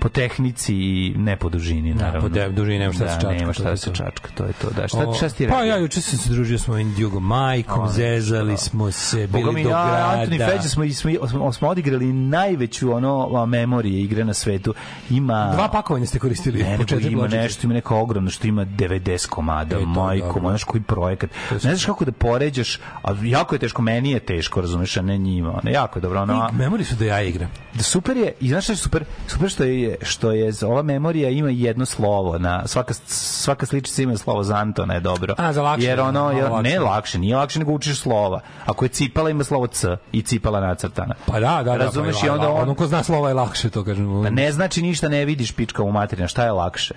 po 0.00 0.08
tehnici 0.08 0.74
i 0.74 1.14
ne 1.16 1.36
po 1.36 1.48
dužini 1.48 1.94
naravno. 1.94 2.20
po 2.20 2.28
de- 2.28 2.48
dužini 2.48 2.78
nema 2.78 2.92
šta 2.92 3.04
da 3.04 3.10
se 3.10 3.16
da, 3.16 3.20
čačka, 3.22 3.34
Nema 3.34 3.52
šta 3.52 3.62
da 3.64 3.76
se 3.76 3.90
čačka, 3.92 4.28
to 4.34 4.44
je 4.44 4.52
to. 4.52 4.70
Da, 4.70 4.88
šta, 4.88 5.08
O, 5.08 5.14
šta 5.14 5.28
ti 5.28 5.48
Pa 5.48 5.62
ja 5.62 5.76
juče 5.76 6.00
sam 6.00 6.18
se 6.18 6.30
družio 6.30 6.58
s 6.58 6.68
mojim 6.68 6.94
drugom 6.94 7.24
majkom, 7.24 7.88
zezali 7.88 8.56
smo 8.56 8.90
se, 8.90 9.16
bili 9.16 9.28
Boga 9.34 9.52
mi, 9.52 9.62
do 9.64 9.70
ja, 9.70 9.86
grada. 9.86 10.10
Antoni 10.12 10.38
Feđa 10.38 10.68
smo, 10.68 10.84
smo, 10.90 11.28
smo, 11.28 11.52
smo 11.52 11.68
odigrali 11.68 12.12
najveću 12.12 12.92
ono 12.92 13.46
memorije 13.46 14.02
igre 14.02 14.24
na 14.24 14.34
svetu. 14.34 14.74
Ima 15.10 15.50
Dva 15.52 15.68
pakovanja 15.68 16.06
ste 16.06 16.18
koristili. 16.18 16.62
Ne, 16.62 16.76
po 16.76 16.84
četiri 16.84 17.12
ima 17.12 17.28
nešto, 17.28 17.66
ima 17.66 17.74
neko 17.74 17.96
ogromno 17.96 18.30
što 18.30 18.46
ima 18.46 18.64
90 18.66 19.26
komada, 19.26 19.76
E, 19.76 19.86
majko, 19.86 20.40
znaš 20.40 20.64
koji 20.64 20.82
projekat. 20.82 21.30
Ne 21.50 21.58
znaš 21.58 21.84
kako 21.84 22.04
da 22.04 22.12
poređaš, 22.12 22.78
a 23.02 23.14
jako 23.22 23.54
je 23.54 23.58
teško, 23.58 23.82
meni 23.82 24.10
je 24.10 24.20
teško, 24.20 24.60
razumeš, 24.60 24.96
a 24.96 25.02
ne 25.02 25.18
njima. 25.18 25.60
Ne, 25.62 25.72
jako 25.72 25.98
je 25.98 26.00
dobro. 26.00 26.22
Ono, 26.22 26.48
memori 26.52 26.84
su 26.84 26.94
da 26.94 27.04
ja 27.04 27.22
igram. 27.22 27.48
da 27.74 27.82
super 27.82 28.16
je, 28.16 28.32
i 28.40 28.48
znaš 28.48 28.64
šta 28.64 28.72
je 28.72 28.76
super? 28.76 29.04
Super 29.32 29.50
što 29.50 29.64
je, 29.64 29.96
što 30.02 30.32
je 30.32 30.52
ova 30.62 30.82
memorija 30.82 31.30
ima 31.30 31.50
jedno 31.50 31.86
slovo, 31.86 32.38
na, 32.38 32.66
svaka, 32.66 32.94
svaka 33.06 33.66
sličica 33.66 34.02
ima 34.02 34.16
slovo 34.16 34.42
za 34.42 34.56
Antona 34.56 34.94
je 34.94 35.00
dobro. 35.00 35.34
A, 35.38 35.52
za 35.52 35.62
lakše, 35.62 35.86
Jer 35.86 36.00
ono, 36.00 36.30
jer, 36.30 36.50
lakše. 36.50 36.70
ne 36.70 36.80
lakše, 36.80 37.18
nije 37.18 37.36
lakše 37.36 37.58
nego 37.58 37.72
učiš 37.72 38.00
slova. 38.00 38.40
Ako 38.66 38.84
je 38.84 38.88
cipala 38.88 39.30
ima 39.30 39.44
slovo 39.44 39.66
C 39.66 39.96
i 40.12 40.22
cipala 40.22 40.60
nacrtana. 40.60 41.14
Pa 41.26 41.40
da, 41.40 41.56
da, 41.56 41.62
da. 41.62 41.76
Razumeš 41.76 42.20
pa, 42.20 42.26
i 42.26 42.30
onda 42.30 42.48
on, 42.48 42.62
Ono 42.62 42.74
ko 42.74 42.86
zna 42.86 43.02
slova 43.02 43.28
je 43.28 43.34
lakše, 43.34 43.70
to 43.70 43.84
kažem. 43.84 44.22
Pa 44.22 44.30
ne 44.30 44.52
znači 44.52 44.82
ništa 44.82 45.08
ne 45.08 45.24
vidiš 45.24 45.52
pička 45.52 45.82
u 45.82 45.92
materina, 45.92 46.28
šta 46.28 46.44
je 46.44 46.52
lakše? 46.52 46.94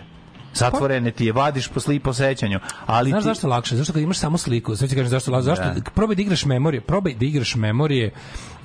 Zatvorene 0.53 1.11
ti 1.11 1.25
je, 1.25 1.31
vadiš 1.31 1.67
po 1.67 1.79
sli 1.79 1.99
po 1.99 2.13
sećanju, 2.13 2.59
ali 2.86 3.09
Znaš 3.09 3.23
ti, 3.23 3.25
zašto 3.25 3.47
je 3.47 3.51
lakše? 3.51 3.75
Zašto 3.75 3.93
kad 3.93 4.01
imaš 4.01 4.17
samo 4.17 4.38
sliku? 4.38 4.75
Sad 4.75 4.89
ti 4.89 4.95
kažem 4.95 5.09
zašto 5.09 5.31
je 5.31 5.36
lakše. 5.36 5.45
Zašto? 5.45 5.63
Da. 5.63 5.91
Probaj 5.95 6.15
da 6.15 6.21
igraš 6.21 6.45
memorije, 6.45 6.81
probaj 6.81 7.13
da 7.13 7.25
igraš 7.25 7.55
memorije 7.55 8.13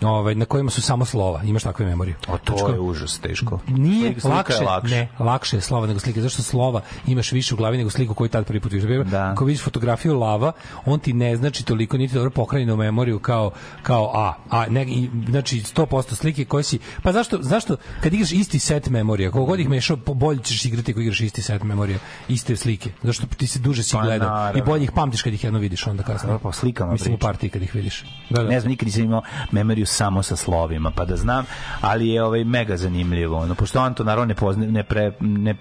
ovaj, 0.02 0.34
na 0.34 0.44
kojima 0.44 0.70
su 0.70 0.82
samo 0.82 1.04
slova. 1.04 1.42
Imaš 1.42 1.62
takve 1.62 1.86
memorije. 1.86 2.16
O, 2.28 2.38
to 2.38 2.56
Znači, 2.56 2.72
je 2.72 2.80
užas, 2.80 3.18
teško. 3.18 3.60
Nije 3.68 4.12
Slika 4.12 4.28
lakše, 4.28 4.64
lakše. 4.64 4.94
ne, 4.94 5.08
lakše 5.18 5.56
je 5.56 5.60
slova 5.60 5.86
nego 5.86 6.00
slike. 6.00 6.20
Zašto 6.22 6.42
slova 6.42 6.80
imaš 7.06 7.32
više 7.32 7.54
u 7.54 7.56
glavi 7.56 7.76
nego 7.78 7.90
sliku 7.90 8.14
koju 8.14 8.28
tad 8.28 8.46
prvi 8.46 8.60
put 8.60 8.72
vidiš? 8.72 9.10
Da. 9.10 9.30
Ako 9.32 9.44
vidiš 9.44 9.62
fotografiju 9.62 10.18
lava, 10.18 10.52
on 10.84 11.00
ti 11.00 11.12
ne 11.12 11.36
znači 11.36 11.64
toliko 11.64 11.96
niti 11.96 12.14
dobro 12.14 12.30
pohranjeno 12.30 12.76
memoriju 12.76 13.18
kao 13.18 13.50
kao 13.82 14.10
A. 14.14 14.34
A 14.50 14.66
ne, 14.68 14.84
i, 14.84 15.10
znači 15.28 15.60
100% 15.60 16.14
slike 16.14 16.44
koje 16.44 16.62
si 16.64 16.78
pa 17.02 17.12
zašto 17.12 17.38
zašto 17.42 17.76
kad 18.02 18.14
igraš 18.14 18.32
isti 18.32 18.58
set 18.58 18.88
memorija, 18.88 19.30
koliko 19.30 19.46
god 19.46 19.60
ih 19.60 19.68
mešao, 19.68 19.96
bolje 19.96 20.42
ćeš 20.42 20.64
igrati 20.64 20.90
ako 20.92 21.00
igraš 21.00 21.20
isti 21.20 21.42
set 21.42 21.62
memorija, 21.62 21.98
iste 22.28 22.56
slike. 22.56 22.90
Zašto 23.02 23.26
ti 23.26 23.46
se 23.46 23.58
duže 23.58 23.82
si 23.82 23.92
Pa, 23.92 24.02
gledao 24.02 24.28
i 24.28 24.30
naravno. 24.30 24.64
bolje 24.64 24.84
ih 24.84 24.92
pamtiš 24.92 25.22
kad 25.22 25.32
ih 25.32 25.44
jedno 25.44 25.58
vidiš 25.58 25.86
onda 25.86 26.02
kasnije. 26.02 26.38
Pa, 26.42 26.52
slikama 26.52 26.92
Mislim 26.92 27.14
u 27.14 27.18
partiji 27.18 27.50
kad 27.50 27.62
ih 27.62 27.74
vidiš. 27.74 28.04
Da, 28.30 28.42
da. 28.42 28.48
Ne 28.48 28.60
znam, 28.60 28.70
nikad 28.70 28.86
nisam 28.86 29.02
imao 29.02 29.22
memoriju 29.50 29.86
samo 29.90 30.22
sa 30.22 30.36
slovima, 30.36 30.90
pa 30.90 31.04
da 31.04 31.16
znam, 31.16 31.44
ali 31.80 32.08
je 32.08 32.22
ovaj 32.22 32.44
mega 32.44 32.76
zanimljivo. 32.76 33.38
Ono, 33.38 33.54
pošto 33.54 33.80
Anton 33.80 34.06
naravno 34.06 34.26
ne, 34.26 34.34
pozna, 34.34 34.66
ne, 34.66 34.82
pre, 34.84 35.12
ne, 35.20 35.54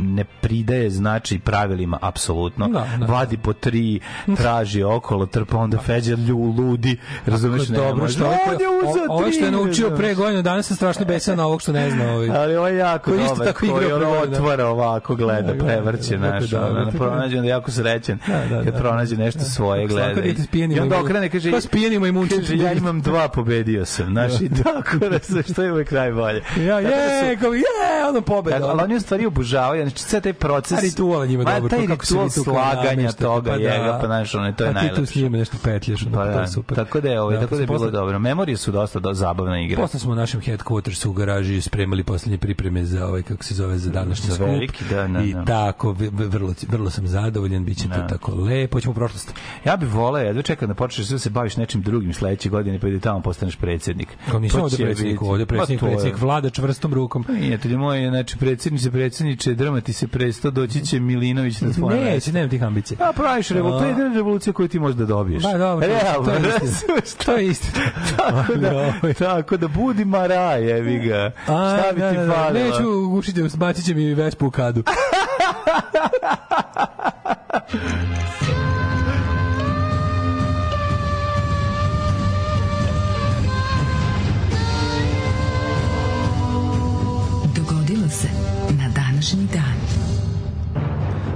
ne 0.00 0.24
pridaje 0.24 0.90
znači 0.90 1.38
pravilima 1.38 1.98
apsolutno. 2.02 2.68
Da, 2.68 2.86
da. 2.98 3.06
Vadi 3.06 3.36
po 3.38 3.52
tri, 3.52 4.00
traži 4.36 4.82
okolo, 4.84 5.26
trpa, 5.26 5.56
onda 5.58 5.78
feđa 5.78 6.14
lju, 6.16 6.38
ludi, 6.38 6.96
razumeš, 7.26 7.68
ne 7.68 7.76
dobro 7.78 8.08
što 8.08 8.24
On 8.26 8.32
je 8.52 8.68
uzeo 8.80 9.02
o- 9.04 9.12
ovaj 9.12 9.32
što 9.32 9.44
je 9.44 9.50
naučio 9.50 9.90
pre 9.90 10.14
godinu 10.14 10.42
dana 10.42 10.62
se 10.62 10.74
strašno 10.74 11.04
besan 11.04 11.36
na 11.36 11.46
ovog 11.46 11.62
što 11.62 11.72
ne 11.72 11.90
zna 11.90 12.04
ovaj. 12.06 12.30
Ali 12.32 12.56
ovo 12.56 12.68
je 12.68 12.76
jako 12.78 13.04
Koji 13.04 13.18
dobar, 13.20 13.46
tako 13.46 13.60
koji 13.60 13.92
ono 13.92 14.04
godina. 14.06 14.36
otvara 14.36 14.66
ovako, 14.66 15.14
gleda, 15.14 15.52
Da, 15.52 15.64
prevrće, 15.64 16.16
da, 16.16 16.30
da, 16.30 16.40
da, 16.40 16.46
da, 16.48 16.66
ono, 16.68 16.84
da. 16.84 16.90
pronađe, 16.90 17.36
onda 17.36 17.46
je 17.46 17.50
jako 17.50 17.70
srećen, 17.70 18.18
Da, 18.26 18.44
da, 18.46 18.64
kad 18.64 18.74
da. 18.74 18.78
pronađe 18.78 19.16
nešto 19.16 19.40
svoje, 19.40 19.86
gleda. 19.86 20.20
I 20.68 20.80
onda 20.80 21.00
okrene, 21.00 21.28
kaže, 21.28 21.50
kaže, 22.30 22.56
ja 22.56 22.72
imam 22.74 23.00
dva, 23.00 23.28
pobedio 23.58 23.84
sam, 23.84 24.06
znaš, 24.06 24.40
i 24.40 24.48
tako 24.64 25.08
da 25.08 25.18
se, 25.18 25.42
što 25.52 25.62
je 25.62 25.72
uvek 25.72 25.90
najbolje. 25.90 26.42
Ja, 26.56 26.80
da 26.80 26.88
je, 26.88 27.36
kao 27.36 27.52
je, 27.52 27.64
ono 28.08 28.20
pobeda. 28.20 28.56
Tako, 28.58 28.70
ali 28.70 28.82
oni 28.82 28.96
u 28.96 29.00
stvari 29.00 29.26
obožavaju, 29.26 29.82
znači 29.82 30.02
sad 30.02 30.22
taj 30.22 30.32
proces... 30.32 30.78
A 30.78 30.80
ritual 30.80 31.26
njima 31.26 31.44
Ma, 31.44 31.54
dobro, 31.54 31.68
taj 31.68 31.80
to 31.80 31.86
kako 31.86 32.06
se 32.06 32.14
ritual 32.14 32.30
slaganja 32.30 33.12
toga, 33.12 33.50
pa 33.50 33.56
da. 33.58 33.62
jega, 33.62 33.98
pa 34.00 34.06
znaš, 34.06 34.34
ono, 34.34 34.52
to 34.52 34.64
je 34.64 34.72
Pa 34.72 34.80
ti 34.80 34.88
tu 34.88 34.94
s 34.94 34.96
najlepše. 34.96 35.18
njima 35.20 35.36
nešto 35.38 35.56
petljaš, 35.64 36.06
ono, 36.06 36.16
Pa 36.16 36.24
to 36.24 36.32
da, 36.32 36.40
je 36.40 36.48
super. 36.48 36.76
tako 36.76 37.00
da 37.00 37.08
je, 37.08 37.20
ovaj, 37.20 37.34
Da, 37.36 37.40
tako 37.40 37.54
da 37.54 37.60
je 37.60 37.66
bilo 37.66 37.90
dobro. 37.90 38.18
Memorije 38.18 38.56
su 38.56 38.72
dosta 38.72 38.98
do, 38.98 39.14
zabavna 39.14 39.60
igra. 39.60 39.82
Posle 39.82 40.00
smo 40.00 40.12
u 40.12 40.14
našem 40.14 40.40
headquartersu 40.40 41.08
u 41.08 41.12
garaži 41.12 41.60
spremali 41.60 42.04
poslednje 42.04 42.38
pripreme 42.38 42.84
za 42.84 43.06
ovaj 43.06 43.22
kako 43.22 43.44
se 43.44 43.54
zove 43.54 43.78
za 43.78 43.90
današnji 43.90 44.30
skup. 44.30 44.46
veliki, 44.46 44.84
da, 44.90 45.06
da, 45.08 45.20
I 45.20 45.34
da. 45.34 45.44
tako 45.44 45.92
vrlo 46.10 46.54
vrlo 46.68 46.90
sam 46.90 47.06
zadovoljan, 47.06 47.64
biće 47.64 47.82
to 47.82 47.88
Da. 47.88 48.06
tako 48.06 48.34
lepo, 48.34 48.80
ćemo 48.80 48.92
u 48.92 48.94
prošlost. 48.94 49.34
Ja 49.64 49.76
bih 49.76 49.88
voleo, 49.88 50.22
jedva 50.24 50.42
čekam 50.42 50.68
da 50.68 50.74
počneš 50.74 51.06
da 51.08 51.18
se 51.18 51.30
baviš 51.30 51.56
nečim 51.56 51.82
drugim 51.82 52.14
sledeće 52.14 52.48
godine, 52.48 52.78
pa 52.78 52.88
da 52.88 52.98
tamo 53.00 53.20
postaneš 53.48 53.56
predsjednik. 53.58 54.08
Kao 54.26 54.40
nisam 54.40 54.58
To 54.58 54.64
ovde 54.64 54.76
predsjednik, 54.78 55.22
ovde 55.22 55.46
predsjednik, 55.46 55.80
Pa 55.80 55.86
to 55.86 55.88
je- 55.88 55.92
predsjednik 55.92 56.22
vlada 56.22 56.50
čvrstom 56.50 56.94
rukom. 56.94 57.24
Prijatelji 57.24 57.76
moji, 57.76 58.08
znači 58.08 58.38
predsjedniče, 58.38 58.90
predsjedniče, 58.90 59.54
drmati 59.54 59.92
se 59.92 60.08
presto, 60.08 60.50
doći 60.50 60.80
će 60.80 61.00
Milinović 61.00 61.60
na 61.60 61.72
tvoje 61.72 61.96
Neće, 61.96 62.10
mesto. 62.10 62.32
nemam 62.32 62.50
tih 62.50 62.62
ambicija. 62.62 62.98
A 63.00 63.12
praviš 63.12 63.48
revoluciju, 63.48 63.80
to 63.80 63.84
je 63.86 63.90
jedina 63.92 64.14
revolucija 64.16 64.52
koju 64.52 64.68
ti 64.68 64.78
možda 64.78 65.04
dobiješ. 65.06 65.42
Ba, 65.42 65.58
dobro, 65.58 65.86
to 65.86 65.92
je- 65.92 66.00
Realno, 66.02 66.24
to 66.86 66.94
je? 66.94 67.00
To 67.16 67.32
je 67.32 67.46
istina. 67.46 67.84
tako, 68.18 68.54
da, 68.54 68.72
Ovaj. 68.72 69.14
tako 69.14 69.56
da 69.56 69.68
budi 69.68 70.04
mara, 70.06 70.34
jevi 70.52 70.98
ga. 70.98 71.30
Šta 71.44 71.90
bi 71.94 72.00
da, 72.00 72.10
ti 72.10 72.16
da, 72.16 72.24
da, 72.24 72.32
falilo? 72.34 72.64
Neću 72.66 72.90
ugušiti, 73.00 73.42
bacit 73.54 73.84
će 73.84 73.94
mi 73.94 74.14
vespu 74.14 74.46
u 74.46 74.50
kadu. 74.50 74.82
današnji 89.36 89.48
dan. 89.54 89.74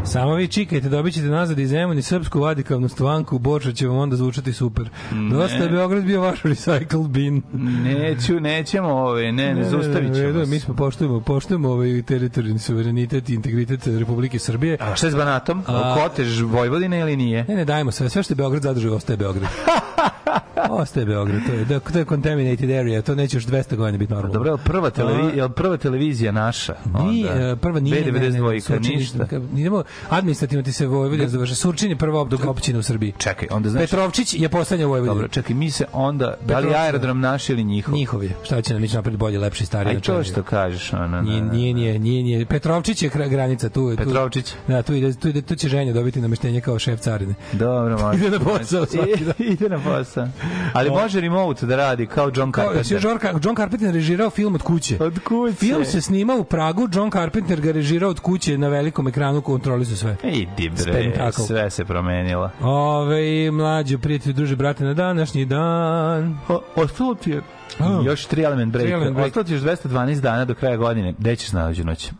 Samo 0.04 0.34
vi 0.34 0.48
čikajte, 0.48 0.88
dobit 0.88 1.14
ćete 1.14 1.26
nazad 1.26 1.58
iz 1.58 1.70
Zemuni 1.70 2.02
srpsku 2.02 2.40
vadikalnu 2.40 2.88
stvanku, 2.88 3.38
Borča 3.38 3.72
će 3.72 3.86
vam 3.88 3.96
onda 3.96 4.16
zvučati 4.16 4.52
super. 4.52 4.88
Dosta 5.30 5.56
je 5.56 5.68
Beograd 5.68 6.04
bio 6.04 6.20
vaš 6.20 6.42
recycle 6.42 7.08
bin. 7.08 7.42
Neću, 7.84 8.40
nećemo 8.40 8.88
ove, 8.88 9.32
ne, 9.32 9.54
ne, 9.54 9.64
zaustavit 9.64 10.14
ćemo. 10.14 10.32
Ne, 10.32 10.46
mi 10.46 10.60
smo 10.60 10.74
poštujemo, 10.74 11.20
poštujemo 11.20 11.68
ovaj 11.68 12.02
teritorijalni 12.02 12.58
suverenitet 12.58 13.28
i 13.28 13.34
integritet 13.34 13.86
Republike 13.86 14.38
Srbije. 14.38 14.76
A 14.80 14.96
šta 14.96 15.06
je 15.06 15.12
s 15.12 15.16
Banatom? 15.16 15.62
A- 15.66 15.94
Kotež 15.94 16.40
Vojvodine 16.40 17.00
ili 17.00 17.16
nije? 17.16 17.44
Ne, 17.48 17.54
ne, 17.54 17.64
dajmo 17.64 17.90
sve. 17.90 18.08
Sve 18.08 18.22
što 18.22 18.32
je 18.32 18.36
Beograd 18.36 18.62
zadržao, 18.62 18.94
ostaje 18.94 19.16
Beograd. 19.16 19.50
ostaje 20.70 21.06
Beograd. 21.06 21.40
To 21.46 21.74
je, 21.74 21.80
to 21.82 21.98
je 21.98 22.04
contaminated 22.04 22.70
area. 22.70 23.02
To 23.02 23.14
neće 23.14 23.36
još 23.36 23.46
200 23.46 23.76
godina 23.76 23.98
biti 23.98 24.12
normalno. 24.12 24.34
Dobro, 24.34 24.56
prva, 24.56 24.90
televi, 24.90 25.38
je 25.38 25.48
prva 25.48 25.76
televizija 25.76 26.32
naša? 26.32 26.74
Onda? 26.94 27.30
e, 27.42 27.56
prva 27.56 27.80
nije, 27.80 28.00
ne, 28.02 28.12
ne, 28.12 28.20
ne, 28.20 28.40
B92, 28.40 28.60
Surčin, 28.60 28.98
ništa. 28.98 29.26
Idemo, 29.56 29.82
administrativno 30.10 30.62
ti 30.62 30.72
se 30.72 30.86
Vojvodina 30.86 31.28
završa. 31.28 31.54
Surčin 31.54 31.90
je 31.90 31.96
prva 31.96 32.20
op- 32.20 32.46
općina 32.46 32.78
u 32.78 32.82
Srbiji. 32.82 33.12
Čekaj, 33.18 33.48
onda 33.50 33.70
znači... 33.70 33.82
Petrovčić 33.82 34.34
je 34.34 34.48
poslednja 34.48 34.86
u 34.86 34.90
Vojvodini. 34.90 35.14
Dobro, 35.14 35.28
čekaj, 35.28 35.54
mi 35.56 35.70
se 35.70 35.84
onda, 35.92 36.26
da 36.26 36.32
li 36.32 36.38
Petrovci. 36.56 36.76
aerodrom 36.76 37.20
naš 37.20 37.48
ili 37.48 37.64
njihov? 37.64 37.94
Njihov 37.94 38.24
je. 38.24 38.30
Šta 38.42 38.62
će 38.62 38.74
nam 38.74 38.84
ići 38.84 38.96
napred 38.96 39.16
bolje, 39.16 39.38
lepši, 39.38 39.66
stariji? 39.66 39.94
Aj, 39.94 40.00
to 40.00 40.24
što 40.24 40.42
kažeš, 40.42 40.92
ono, 40.92 41.22
Nije, 41.22 41.42
nije, 41.42 41.74
nije, 41.74 41.98
nije, 41.98 42.22
nije. 42.22 42.46
Petrovčić 42.46 43.02
je 43.02 43.08
granica 43.08 43.68
tu. 43.68 43.90
je- 43.90 43.96
tu 43.96 44.04
Petrovčić. 44.04 44.54
Da, 44.68 44.82
tu 44.82 44.94
ide, 44.94 45.12
tu 45.12 45.28
ide, 45.28 45.42
tu 45.42 45.54
će 45.54 45.68
ženja 45.68 45.92
dobiti 45.92 46.20
nameštenje 46.20 46.60
kao 46.60 46.78
šef 46.78 47.00
carine. 47.00 47.34
Dobro, 47.52 47.98
može. 48.02 48.18
Ide 48.26 48.30
na 48.30 48.38
posao 48.40 48.86
svaki 48.86 49.24
dan. 49.24 49.34
Ide 49.38 49.68
na 49.68 49.78
posao. 49.80 50.28
Ali 50.72 50.90
može 50.90 51.20
remote 51.20 51.66
da 51.66 51.76
radi 51.76 52.06
kao 52.06 52.30
John 52.36 52.52
Kao, 52.52 52.64
Carpenter. 52.64 53.04
John, 53.04 53.18
Car- 53.18 53.46
John 53.46 53.56
Carpenter 53.56 53.94
režirao 53.94 54.30
film 54.30 54.54
od 54.54 54.62
kuće. 54.62 54.96
Od 55.00 55.18
kuće. 55.24 55.54
Film 55.54 55.84
se 55.84 56.00
snimao 56.00 56.38
u 56.38 56.44
Pragu, 56.44 56.88
John 56.94 57.10
Carpenter 57.10 57.60
ga 57.60 57.72
režirao 57.72 58.10
od 58.10 58.20
kuće 58.20 58.58
na 58.58 58.68
velikom 58.68 59.08
ekranu, 59.08 59.40
kontroli 59.40 59.84
su 59.84 59.96
sve. 59.96 60.16
Idi 60.22 60.70
bre, 60.70 61.12
sve 61.32 61.70
se 61.70 61.84
promenilo. 61.84 62.50
Ove, 62.60 63.50
mlađe, 63.50 63.98
prijatelji, 63.98 64.34
druže, 64.34 64.56
brate, 64.56 64.84
na 64.84 64.94
današnji 64.94 65.44
dan. 65.44 66.38
O, 66.48 66.60
ostalo 66.76 67.14
ti 67.14 67.30
je 67.30 67.42
A. 67.78 68.02
još 68.04 68.26
tri 68.26 68.42
element 68.42 68.72
break. 68.72 68.84
Tri 68.86 68.92
element 68.92 69.14
break. 69.14 69.28
Ostalo 69.28 69.44
ti 69.44 69.52
još 69.52 69.62
212 69.62 70.20
dana 70.20 70.44
do 70.44 70.54
kraja 70.54 70.76
godine. 70.76 71.14
Gde 71.18 71.36
ćeš 71.36 71.52
najluđu 71.52 71.84
noć? 71.84 72.10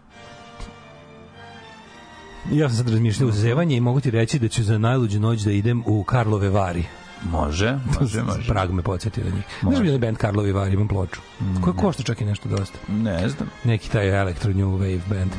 Ja 2.52 2.68
sam 2.68 2.76
sad 2.76 2.88
razmišljao 2.88 3.28
u 3.28 3.32
zevanje 3.32 3.76
i 3.76 3.80
mogu 3.80 4.00
ti 4.00 4.10
reći 4.10 4.38
da 4.38 4.48
ću 4.48 4.62
za 4.62 4.78
najluđu 4.78 5.20
noć 5.20 5.40
da 5.40 5.52
idem 5.52 5.82
u 5.86 6.04
Karlove 6.04 6.48
Vari. 6.48 6.84
Može, 7.24 7.78
može, 8.00 8.22
može. 8.28 8.48
Prag 8.48 8.70
me 8.70 8.82
podsjetio 8.82 9.24
na 9.24 9.30
njih. 9.30 9.44
Znaš 9.62 9.80
bi 9.80 9.90
li 9.90 9.98
band 9.98 10.16
Karlovi 10.16 10.52
Var, 10.52 10.72
imam 10.72 10.88
ploču. 10.88 11.20
Koja 11.60 11.74
košta 11.74 12.02
čak 12.02 12.20
i 12.20 12.24
nešto 12.24 12.48
dosta. 12.48 12.78
Ne 12.88 13.28
znam. 13.28 13.48
Neki 13.64 13.90
taj 13.90 14.20
Electro 14.20 14.52
New 14.52 14.68
Wave 14.68 15.00
band. 15.08 15.30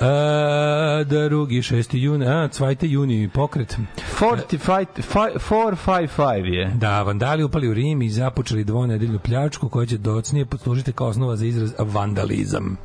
A, 0.00 1.04
drugi, 1.28 1.56
6. 1.56 1.94
juni, 1.94 2.26
a, 2.26 2.48
2. 2.50 2.76
juni, 2.82 3.28
pokret. 3.28 3.76
45, 4.20 4.86
fi- 4.96 5.38
455 5.40 6.44
je. 6.46 6.70
Da, 6.74 7.02
vandali 7.02 7.44
upali 7.44 7.68
u 7.68 7.74
Rim 7.74 8.02
i 8.02 8.10
započeli 8.10 8.64
dvonedeljnu 8.64 9.18
pljačku 9.18 9.68
koja 9.68 9.86
će 9.86 9.98
docnije 9.98 10.46
poslužiti 10.46 10.92
kao 10.92 11.06
osnova 11.06 11.36
za 11.36 11.46
izraz 11.46 11.72
vandalizam. 11.78 12.78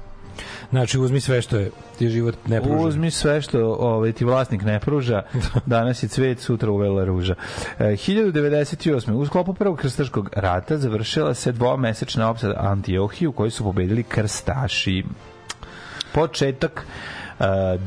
Znači, 0.70 1.00
uzmi 1.00 1.20
sve 1.20 1.42
što 1.42 1.58
je 1.58 1.72
ti 1.98 2.10
život 2.10 2.36
ne 2.48 2.62
pruža. 2.62 2.88
Uzmi 2.88 3.12
sve 3.12 3.42
što 3.42 3.60
ovaj, 3.60 4.12
ti 4.12 4.26
vlasnik 4.26 4.62
ne 4.62 4.80
pruža. 4.80 5.24
Danas 5.66 6.04
je 6.04 6.10
cvet, 6.10 6.40
sutra 6.40 6.72
uvela 6.72 7.06
ruža. 7.06 7.36
E, 7.80 7.84
1098. 7.84 9.12
U 9.12 9.26
sklopu 9.26 9.54
prvog 9.54 9.78
krstaškog 9.78 10.30
rata 10.34 10.78
završila 10.78 11.34
se 11.34 11.52
dvomesečna 11.52 12.30
opsada 12.30 12.56
Antiohiju 12.58 13.30
u 13.30 13.34
kojoj 13.34 13.52
su 13.52 13.64
pobedili 13.64 14.04
krstaši. 14.04 15.04
Početak 16.14 16.86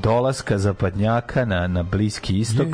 dolaska 0.03 0.59
zapadnjaka 0.59 1.45
na, 1.45 1.67
na 1.67 1.83
bliski 1.83 2.39
istok 2.39 2.69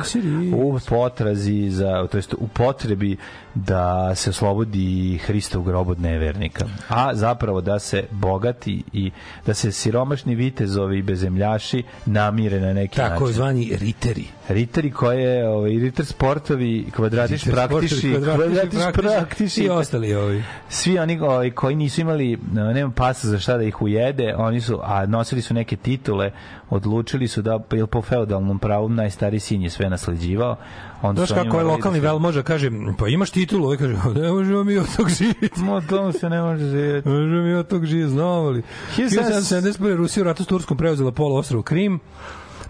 u 0.55 0.79
potrazi 0.89 1.69
za 1.69 2.07
to 2.11 2.17
jest 2.17 2.33
u 2.33 2.47
potrebi 2.47 3.17
da 3.55 4.15
se 4.15 4.29
oslobodi 4.29 5.17
Hristov 5.17 5.63
grob 5.63 5.89
od 5.89 5.99
nevernika. 5.99 6.65
A 6.89 7.15
zapravo 7.15 7.61
da 7.61 7.79
se 7.79 8.03
bogati 8.11 8.83
i 8.93 9.11
da 9.45 9.53
se 9.53 9.71
siromašni 9.71 10.35
vitezovi 10.35 10.97
i 10.97 11.01
bezemljaši 11.01 11.83
namire 12.05 12.59
na 12.59 12.73
neki 12.73 12.97
Tako 12.97 13.23
način. 13.23 13.35
zvani 13.35 13.77
riteri. 13.79 14.27
Riteri 14.49 14.91
koje, 14.91 15.49
ovaj, 15.49 15.71
Riter 15.71 16.05
sportovi, 16.05 16.85
kvadratiš 16.95 17.43
praktiši, 17.43 18.13
kvadratiš 18.35 18.79
praktiši, 18.93 19.63
i 19.63 19.69
ostali 19.69 20.15
ovi. 20.15 20.43
svi 20.69 20.99
oni 20.99 21.19
ovaj, 21.19 21.51
koji 21.51 21.75
nisu 21.75 22.01
imali 22.01 22.37
nema 22.53 22.91
pasa 22.91 23.27
za 23.27 23.39
šta 23.39 23.57
da 23.57 23.63
ih 23.63 23.81
ujede, 23.81 24.35
oni 24.37 24.61
su, 24.61 24.79
a 24.83 25.05
nosili 25.05 25.41
su 25.41 25.53
neke 25.53 25.75
titule, 25.75 26.31
odlučili 26.69 27.27
su 27.27 27.41
da 27.41 27.59
ili 27.73 27.87
po 27.87 28.01
feudalnom 28.01 28.59
pravu 28.59 28.89
najstariji 28.89 29.39
sin 29.39 29.61
je 29.61 29.69
sve 29.69 29.89
nasleđivao. 29.89 30.55
Onda 31.01 31.25
Znaš 31.25 31.43
kako 31.43 31.57
je 31.57 31.63
lokalni 31.63 31.99
da 31.99 32.01
se- 32.01 32.07
vel 32.07 32.19
može 32.19 32.43
kaže, 32.43 32.69
pa 32.99 33.07
imaš 33.07 33.31
titulu, 33.31 33.65
ovaj 33.65 33.77
kaže, 33.77 33.93
ne 34.15 34.31
možemo 34.31 34.63
mi 34.63 34.77
od 34.77 34.95
tog 34.97 35.09
živjeti. 35.09 35.59
Ma, 35.59 35.81
to 35.81 36.11
se 36.11 36.29
ne 36.29 36.41
može 36.41 36.65
živjeti. 36.65 37.09
Ne 37.09 37.15
možemo 37.15 37.41
mi 37.41 37.53
od 37.53 37.67
tog 37.67 37.85
živjeti, 37.85 38.11
znamo 38.11 38.49
li. 38.49 38.63
1771. 38.97 39.95
Rusija 39.95 40.21
u 40.21 40.25
ratu 40.25 40.43
s 40.43 40.47
Turskom 40.47 40.77
preuzela 40.77 41.11
polo 41.11 41.35
ostrovo 41.35 41.63
Krim, 41.63 41.99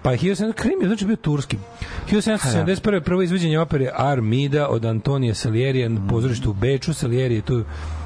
Pa 0.08 0.12
je 0.12 0.18
1700 0.18 0.54
Krim 0.54 0.82
je 0.82 0.88
znači 0.88 1.06
bio 1.06 1.16
turski. 1.16 1.58
1771. 2.12 3.00
prvo 3.00 3.22
izvođenje 3.22 3.60
opere 3.60 3.90
Armida 3.96 4.68
od 4.68 4.86
Antonija 4.86 5.34
Salieri 5.34 5.90
na 5.90 6.08
pozorištu 6.10 6.50
u 6.50 6.54
Beču. 6.54 6.94
Salieri 6.94 7.36
je 7.36 7.42
tu 7.42 7.64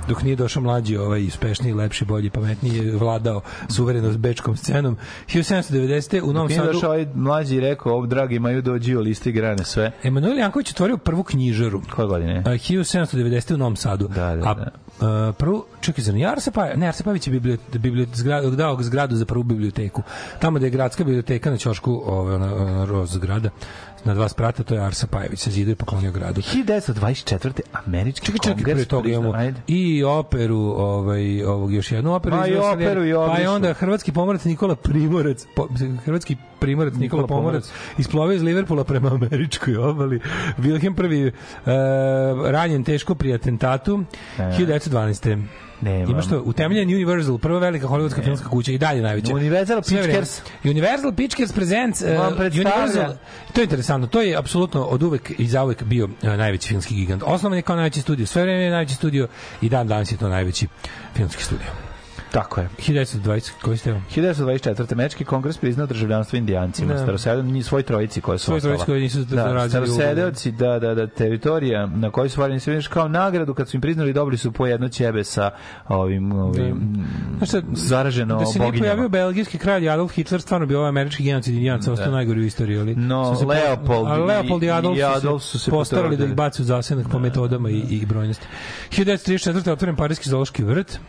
dok 0.08 0.24
nije 0.24 0.36
došao 0.36 0.64
mlađi, 0.64 0.98
ovaj 0.98 1.28
uspešniji, 1.28 1.74
lepši, 1.74 2.06
bolji, 2.06 2.30
pametniji, 2.30 2.92
vladao 2.92 3.42
suvereno 3.70 4.12
s 4.12 4.18
bečkom 4.18 4.58
scenom. 4.58 4.98
1790. 5.28 6.22
u 6.22 6.34
Novom 6.34 6.48
Nije 6.48 6.60
Sadu 6.60 6.72
došao 6.72 6.90
ovaj 6.90 7.08
mlađi 7.16 7.56
i 7.56 7.60
rekao, 7.60 7.94
ovo 7.94 8.06
dragi 8.06 8.36
imaju 8.36 8.62
dođi 8.62 8.96
o 8.96 9.02
listi 9.02 9.32
grane 9.32 9.64
sve. 9.64 9.92
Emanuel 10.04 10.38
Janković 10.38 10.72
otvorio 10.72 10.98
prvu 10.98 11.24
knjižaru. 11.24 11.82
Koje 11.96 12.08
godine? 12.08 12.44
A, 12.46 12.50
1790. 12.50 13.54
u 13.54 13.58
Novom 13.58 13.76
Sadu. 13.76 14.08
Da, 14.08 14.36
da, 14.36 14.36
da. 14.36 14.50
a, 14.50 14.70
prvu, 15.38 15.66
čekaj, 15.82 16.04
za 16.04 16.12
nije 16.12 16.28
Arse 16.28 16.52
Pavić, 16.52 16.78
ne, 16.78 16.88
Arse 16.88 17.04
Pavić 17.04 17.28
je 17.28 17.32
bibliot, 17.32 17.60
bibliot, 17.74 18.10
zgradu, 18.14 18.52
dao 18.52 18.78
zgradu 18.84 19.16
za 19.16 19.26
prvu 19.26 19.44
biblioteku. 19.44 20.04
Tamo 20.40 20.60
da 20.60 20.66
je 20.66 20.70
gradska 20.70 21.04
biblioteka 21.04 21.52
na 21.52 21.58
ćošku, 21.58 22.02
ove, 22.06 22.36
ona, 22.36 22.56
ona 22.56 22.86
roz 22.86 23.14
zgrada, 23.14 23.50
na 24.06 24.14
dva 24.14 24.30
sprata, 24.30 24.64
to 24.64 24.74
je 24.76 24.82
Arsa 24.82 25.08
Pajević, 25.08 25.40
se 25.40 25.52
zidu 25.52 25.72
i 25.72 25.76
poklonio 25.76 26.12
gradu. 26.12 26.42
1924. 26.42 27.62
američki 27.86 28.26
Čekaj, 28.26 28.40
čekaj, 28.40 28.56
kongres 28.56 28.76
pre 28.76 28.86
toga 28.86 29.10
imamo 29.10 29.34
i 29.68 30.04
operu, 30.04 30.58
ovaj, 30.78 31.44
ovog 31.44 31.74
još 31.74 31.92
jednu 31.92 32.14
operu. 32.14 32.36
Ma, 32.36 32.48
i 32.48 32.56
operu, 32.56 33.06
i 33.06 33.14
Pa 33.14 33.20
odličnu. 33.20 33.52
onda 33.52 33.74
hrvatski 33.74 34.12
pomorac 34.12 34.44
Nikola 34.44 34.76
Primorac, 34.76 35.46
po, 35.56 35.68
hrvatski 36.06 36.36
primorac 36.60 36.94
Nikola, 36.94 37.22
Nikola 37.22 37.28
Pomorac, 37.28 37.64
Pomorac. 37.70 37.98
isplovio 37.98 38.36
iz 38.36 38.44
Liverpoola 38.44 38.84
prema 38.84 39.10
američkoj 39.14 39.78
obali. 39.78 40.20
Wilhelm 40.58 41.14
I 41.14 41.28
uh, 41.28 41.32
ranjen 42.50 42.84
teško 42.84 43.16
pri 43.16 43.34
atentatu 43.34 44.04
E. 44.38 44.42
1912. 44.42 45.44
Nema. 45.82 46.12
Ima 46.12 46.22
što, 46.22 46.42
utemeljen 46.46 46.90
Universal, 46.90 47.38
prva 47.38 47.60
velika 47.60 47.88
hollywoodska 47.88 48.24
filmska 48.24 48.50
kuća 48.50 48.72
i 48.72 48.78
dalje 48.78 49.02
najveća. 49.02 49.34
Universal. 49.34 49.82
Pictures. 49.82 50.42
Universal 50.64 51.14
Pictures 51.14 51.52
Presents 51.52 52.02
uh. 52.02 52.08
Universal. 52.40 53.16
To 53.54 53.62
je 53.62 53.64
interesantno. 53.64 54.08
To 54.08 54.22
je 54.22 54.38
apsolutno 54.38 54.84
od 54.84 55.04
uvek 55.04 55.32
i 55.38 55.48
zauvek 55.48 55.84
bio 55.84 56.06
uh, 56.06 56.12
najveći 56.22 56.68
filmski 56.68 56.96
gigant. 56.96 57.24
Osnovan 57.26 57.58
je 57.58 57.62
kao 57.62 57.76
najveći 57.76 58.02
studio. 58.02 58.26
Sve 58.26 58.42
vreme 58.42 58.64
je 58.64 58.72
najveći 58.72 58.96
studio 58.96 59.28
i 59.62 59.70
dan 59.70 59.88
danas 59.88 60.12
je 60.12 60.18
to 60.18 60.30
najveći 60.30 60.68
filmski 61.16 61.44
studio. 61.44 61.91
Tako 62.32 62.62
je. 62.62 62.70
1920, 62.80 63.52
koji 63.62 63.78
ste 63.78 63.92
vam? 63.92 64.06
1924. 64.12 64.94
Američki 64.94 65.26
kongres 65.26 65.58
priznao 65.58 65.88
državljanstvo 65.88 66.38
indijancima. 66.38 66.94
Da. 66.94 67.00
Starosedeoci, 67.00 67.64
svoj 67.64 67.84
trojici 67.84 68.22
koje 68.22 68.38
su 68.38 68.46
Svoj 68.46 68.60
trojici 68.60 68.86
koji 68.86 69.02
nisu 69.02 69.20
da, 69.20 69.68
starosedeoci, 69.70 70.52
da, 70.52 70.80
da, 70.80 70.96
da, 70.96 71.08
teritorija 71.08 71.86
na 71.86 72.10
kojoj 72.10 72.30
su 72.30 72.42
vareni 72.42 72.60
sve 72.60 72.82
kao 72.84 73.08
nagradu 73.08 73.54
kad 73.54 73.70
su 73.70 73.78
im 73.78 73.82
priznali 73.82 74.14
dobili 74.14 74.38
su 74.38 74.52
po 74.52 74.68
jedno 74.68 74.90
ćebe 74.90 75.24
sa 75.24 75.52
ovim, 75.88 76.32
ovim 76.32 77.06
Znaš 77.38 77.50
šta, 77.50 77.62
zaraženo 77.74 78.36
da 78.36 78.46
se 78.46 78.60
nije 78.60 78.68
boginjama. 78.68 78.84
pojavio 78.86 79.10
belgijski 79.10 79.58
kralj 79.58 79.90
Adolf 79.90 80.12
Hitler, 80.12 80.42
stvarno 80.42 80.68
bi 80.68 80.76
ovaj 80.76 80.90
američki 80.90 81.24
genocid 81.24 81.54
indijanaca 81.54 81.94
ostao 81.94 82.12
najgori 82.12 82.40
u 82.40 82.46
istoriji. 82.46 82.80
Ali 82.80 82.96
No, 82.96 83.36
se 83.36 83.46
po- 83.46 83.50
Leopold 83.50 84.08
a 84.08 84.18
Leopold 84.18 84.64
i 84.64 84.66
i- 84.66 84.72
Adolf 84.72 84.98
i 84.98 85.04
Adolf 85.04 85.44
su 85.44 85.60
se 85.60 85.72
postarali 85.72 86.18
da 86.18 86.26
ih 86.26 86.36
baci 86.36 86.62
u 86.62 86.66
zasenak 86.66 87.08
po 87.12 87.20
metodama 87.20 87.70
i, 87.70 87.80
i 87.80 88.06
brojnosti. 88.06 88.46
1934. 88.90 89.72
otvoren 89.72 89.96
Parijski 89.96 90.30
zoološki 90.30 90.64
vrt. 90.64 91.00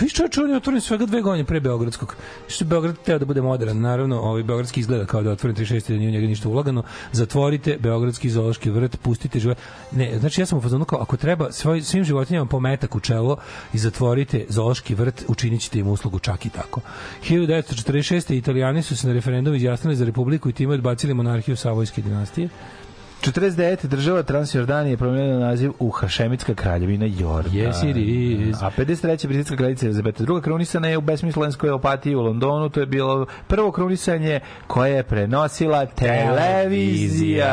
Viš 0.00 0.12
čovječ, 0.14 0.38
on 0.38 0.50
je 0.50 0.56
otvoren 0.56 0.80
svega 0.80 1.06
dve 1.06 1.20
godine 1.22 1.44
pre 1.44 1.60
Beogradskog. 1.60 2.16
Što 2.48 2.64
je 2.64 2.68
Beograd 2.68 2.96
teo 3.04 3.18
da 3.18 3.24
bude 3.24 3.42
modern, 3.42 3.80
naravno, 3.80 4.20
ovaj 4.20 4.42
Beogradski 4.42 4.80
izgleda 4.80 5.06
kao 5.06 5.22
da 5.22 5.28
je 5.28 5.32
otvoren 5.32 5.56
36. 5.56 5.88
da 5.88 5.98
nije 5.98 6.08
u 6.08 6.12
njega 6.12 6.26
ništa 6.26 6.48
ulagano. 6.48 6.82
Zatvorite 7.12 7.76
Beogradski 7.80 8.30
zoološki 8.30 8.70
vrt, 8.70 8.96
pustite 9.02 9.40
život. 9.40 9.58
Ne, 9.92 10.18
znači 10.18 10.40
ja 10.40 10.46
sam 10.46 10.58
u 10.58 10.62
fazonu 10.62 10.84
kao, 10.84 11.02
ako 11.02 11.16
treba 11.16 11.52
svoj, 11.52 11.82
svim 11.82 12.04
životinjama 12.04 12.46
pometak 12.46 12.94
u 12.94 13.00
čelo 13.00 13.36
i 13.72 13.78
zatvorite 13.78 14.44
zoološki 14.48 14.94
vrt, 14.94 15.24
učinit 15.28 15.60
ćete 15.60 15.78
im 15.78 15.88
uslugu 15.88 16.18
čak 16.18 16.46
i 16.46 16.50
tako. 16.50 16.80
1946. 17.28 18.34
Italijani 18.34 18.82
su 18.82 18.96
se 18.96 19.06
na 19.06 19.12
referendum 19.12 19.54
izjasnili 19.54 19.96
za 19.96 20.04
republiku 20.04 20.48
i 20.48 20.52
time 20.52 20.74
odbacili 20.74 21.14
monarhiju 21.14 21.56
Savojske 21.56 22.02
dinastije. 22.02 22.48
49. 23.22 23.86
država 23.86 24.22
Transjordanije 24.22 24.92
je 24.92 24.96
promenila 24.96 25.38
naziv 25.38 25.72
u 25.78 25.90
Hašemitska 25.90 26.54
kraljevina 26.54 27.06
Jordan. 27.06 27.52
Yes, 27.52 27.90
it 27.90 27.96
is. 27.96 28.62
A 28.62 28.70
53. 28.76 29.26
britanska 29.26 29.56
kraljica 29.56 29.86
Elizabeta 29.86 30.24
II. 30.24 30.42
krunisana 30.42 30.88
je 30.88 30.98
u 30.98 31.00
besmislenskoj 31.00 31.70
opatiji 31.70 32.14
u 32.14 32.20
Londonu. 32.20 32.68
To 32.68 32.80
je 32.80 32.86
bilo 32.86 33.26
prvo 33.46 33.72
krunisanje 33.72 34.40
koje 34.66 34.92
je 34.92 35.02
prenosila 35.02 35.86
televizija. 35.86 37.46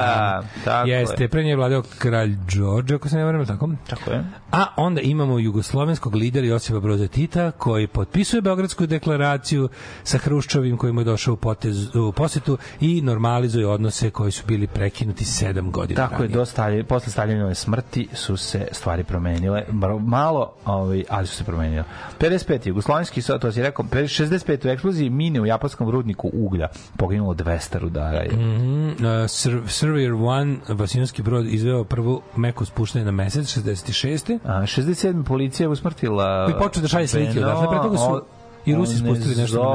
Tako 0.64 0.90
Jeste, 0.90 1.24
je. 1.24 1.30
pre 1.30 1.44
nje 1.44 1.50
je 1.50 1.56
vladao 1.56 1.84
kralj 2.00 2.36
Đorđe, 2.56 2.96
ako 2.96 3.10
se 3.10 3.16
ne 3.16 3.24
varam, 3.24 3.46
tako? 3.46 3.70
Tako 3.90 4.12
je. 4.12 4.24
A 4.52 4.66
onda 4.78 5.02
imamo 5.02 5.40
jugoslovenskog 5.40 6.16
lidera 6.16 6.48
Josipa 6.48 6.80
Broza 6.80 7.08
Tita 7.08 7.52
koji 7.52 7.88
potpisuje 7.88 8.42
Beogradsku 8.42 8.86
deklaraciju 8.86 9.70
sa 10.04 10.18
Hruščovim 10.18 10.78
kojim 10.78 10.98
je 10.98 11.04
došao 11.04 11.34
u, 11.34 11.38
potez, 11.38 11.96
u 11.96 12.12
posetu 12.12 12.58
i 12.80 13.02
normalizuje 13.02 13.68
odnose 13.68 14.10
koji 14.10 14.32
su 14.32 14.44
bili 14.48 14.68
prekinuti 14.68 15.26
sedam 15.56 15.72
godina 15.72 15.96
Tako 15.98 16.14
je, 16.14 16.20
ranije. 16.20 16.34
do 16.34 16.46
Stalje, 16.46 16.84
posle 16.84 17.12
Staljinove 17.12 17.56
smrti 17.56 18.08
su 18.14 18.38
se 18.38 18.68
stvari 18.72 19.04
promenile, 19.04 19.64
malo, 20.00 20.54
ovaj, 20.66 21.04
ali 21.10 21.28
su 21.28 21.36
se 21.36 21.44
promenile. 21.44 21.84
55. 22.20 22.68
Jugoslovenski, 22.68 23.22
to 23.40 23.52
si 23.52 23.62
rekao, 23.62 23.86
65. 23.86 24.68
u 24.68 24.70
eksploziji 24.70 25.10
mine 25.10 25.42
u 25.42 25.46
japanskom 25.46 25.90
rudniku 25.90 26.30
uglja 26.34 26.68
poginulo 26.98 27.34
200 27.34 27.80
rudara. 27.80 28.18
Je. 28.18 28.32
Mm, 28.32 28.88
uh, 28.90 28.96
Sur- 29.28 29.64
Surveyor 29.64 30.12
1, 30.12 30.58
Vasiljonski 30.70 31.22
brod 31.22 31.46
izveo 31.46 31.84
prvu 31.84 32.22
meku 32.36 32.66
spuštanje 32.66 33.06
na 33.06 33.12
mesec, 33.12 33.58
66. 33.58 34.40
A, 34.44 34.62
67. 34.62 35.24
policija 35.24 35.66
je 35.66 35.70
usmrtila... 35.70 36.48
I 36.50 36.64
počeo 36.64 36.82
da 36.82 36.88
šalje 36.88 37.08
slike 37.08 37.40
odatle, 37.40 37.68
pre 37.70 37.78
toga 37.78 37.98
su 37.98 38.04
o- 38.04 38.22
i 38.66 38.76
Rusi 38.76 38.98
spustili 38.98 39.36
nešto 39.36 39.64
na 39.64 39.70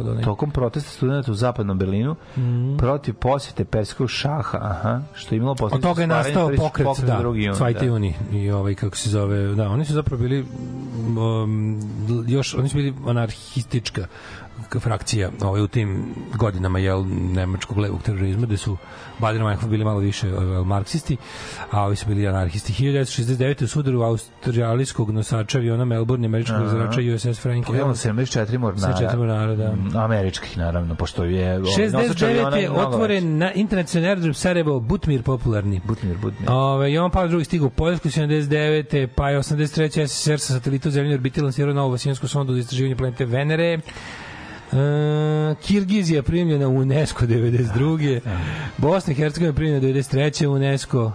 onaj. 0.00 0.22
Tokom 0.22 0.50
protesta 0.50 0.90
studenta 0.90 1.30
u 1.30 1.34
zapadnom 1.34 1.78
Berlinu 1.78 2.16
Mhm. 2.36 2.76
protiv 2.76 3.14
posjete 3.14 3.64
Perskog 3.64 4.10
šaha, 4.10 4.58
aha, 4.60 5.00
što 5.14 5.34
je 5.34 5.36
imalo 5.36 5.52
Od 5.52 5.58
posljedicu 5.58 5.88
toga 5.88 6.00
je 6.00 6.06
nastao 6.06 6.50
pokret, 6.56 6.84
pokreta 6.86 7.12
da, 7.12 7.18
drugi 7.18 7.42
jun, 7.44 7.54
Cvajte 7.54 7.80
da. 7.80 7.86
juni 7.86 8.14
i 8.32 8.50
ovaj, 8.50 8.74
kako 8.74 8.96
se 8.96 9.10
zove, 9.10 9.54
da, 9.54 9.68
oni 9.68 9.84
su 9.84 9.92
zapravo 9.92 10.22
bili 10.22 10.44
um, 11.18 11.80
još, 12.28 12.54
oni 12.54 12.68
su 12.68 12.76
bili 12.76 12.94
anarhistička 13.06 14.06
frakcija 14.80 15.30
ovaj, 15.42 15.62
u 15.62 15.68
tim 15.68 16.14
godinama 16.34 16.78
jel, 16.78 17.04
nemačkog 17.32 17.78
levog 17.78 18.02
terorizma, 18.02 18.46
gde 18.46 18.56
su 18.56 18.76
Baden 19.18 19.42
Meinhof 19.42 19.70
bili 19.70 19.84
malo 19.84 19.98
više 19.98 20.36
ovaj, 20.36 20.64
marksisti, 20.64 21.16
a 21.70 21.82
ovi 21.82 21.96
su 21.96 22.06
bili 22.06 22.28
anarhisti. 22.28 22.72
1969. 22.72 23.64
u 23.64 23.66
sudaru 23.66 24.02
australijskog 24.02 25.10
nosača 25.10 25.58
aviona 25.58 25.84
Melbourne, 25.84 26.26
američkog 26.26 26.56
Aha. 26.56 26.64
razrača 26.64 27.00
USS 27.14 27.40
Frank 27.40 27.68
Imamo 27.68 27.94
74 27.94 28.58
mornara. 28.58 28.94
74 28.94 29.16
mornara, 29.16 29.54
da. 29.54 29.72
Mm, 29.72 29.96
Američkih, 29.96 30.58
naravno, 30.58 30.94
pošto 30.94 31.24
je... 31.24 31.58
nosač 31.58 32.22
aviona 32.22 32.50
69. 32.50 32.56
je 32.56 32.66
je 32.66 32.70
otvoren 32.70 33.38
na 33.38 33.52
internacionalni 33.52 34.08
aerodrom 34.08 34.34
Sarajevo 34.34 34.80
Butmir 34.80 35.22
popularni. 35.22 35.80
Butmir, 35.84 36.16
Butmir. 36.22 36.50
Ove, 36.50 36.92
Jovan 36.92 37.10
Pavle 37.10 37.38
II 37.38 37.44
stigao 37.44 37.66
u 37.66 37.70
Poljsku 37.70 38.08
79. 38.08 39.08
pa 39.14 39.30
je 39.30 39.38
83. 39.38 40.06
SSR 40.06 40.38
sa 40.38 40.52
satelitom 40.52 40.92
zemljene 40.92 41.14
orbite 41.14 41.42
lansirao 41.42 41.74
novu 41.74 41.90
vasijansku 41.90 42.28
sondu 42.28 42.52
za 42.52 42.58
istraživanje 42.58 42.96
planete 42.96 43.24
Venere. 43.24 43.78
E, 44.72 45.54
Kirgizija 45.62 46.22
primljena 46.22 46.68
u 46.68 46.76
UNESCO 46.76 47.26
92. 47.26 48.20
Bosna 48.76 49.12
i 49.12 49.16
Hercegovina 49.16 49.54
primljena 49.54 49.80
93. 49.80 50.46
u 50.46 50.52
UNESCO. 50.52 51.12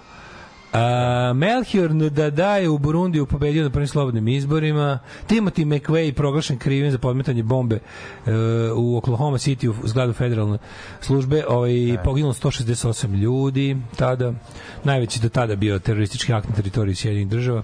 A, 0.73 1.33
Melchior 1.35 1.91
Ndadaje 1.91 2.69
u 2.69 2.77
Burundiju 2.77 3.25
pobedio 3.25 3.63
na 3.63 3.69
prvim 3.69 3.87
slobodnim 3.87 4.27
izborima. 4.27 4.99
Timothy 5.29 5.65
McVeigh 5.65 6.15
proglašen 6.15 6.57
krivim 6.57 6.91
za 6.91 6.97
podmetanje 6.97 7.43
bombe 7.43 7.75
e, 7.75 8.31
u 8.75 8.97
Oklahoma 8.97 9.37
City 9.37 9.67
u 9.69 9.87
zgradu 9.87 10.13
federalne 10.13 10.57
službe. 11.01 11.43
Ovaj, 11.47 11.97
poginulo 12.03 12.33
168 12.33 13.15
ljudi 13.15 13.77
tada. 13.95 14.33
Najveći 14.83 15.19
do 15.19 15.29
tada 15.29 15.55
bio 15.55 15.79
teroristički 15.79 16.33
akt 16.33 16.49
na 16.49 16.55
teritoriji 16.55 16.95
Sjedinih 16.95 17.27
država. 17.27 17.63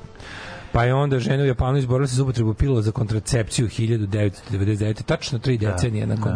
Pa 0.72 0.84
je 0.84 0.94
onda 0.94 1.20
žena 1.20 1.44
u 1.44 1.46
Japanu 1.46 1.78
izborila 1.78 2.08
se 2.08 2.16
za 2.16 2.24
upotrebu 2.24 2.54
pilula 2.54 2.82
za 2.82 2.92
kontracepciju 2.92 3.68
1999. 3.68 5.04
Tačno 5.04 5.40
tri 5.40 5.58
decenije 5.58 6.08
nakon 6.08 6.32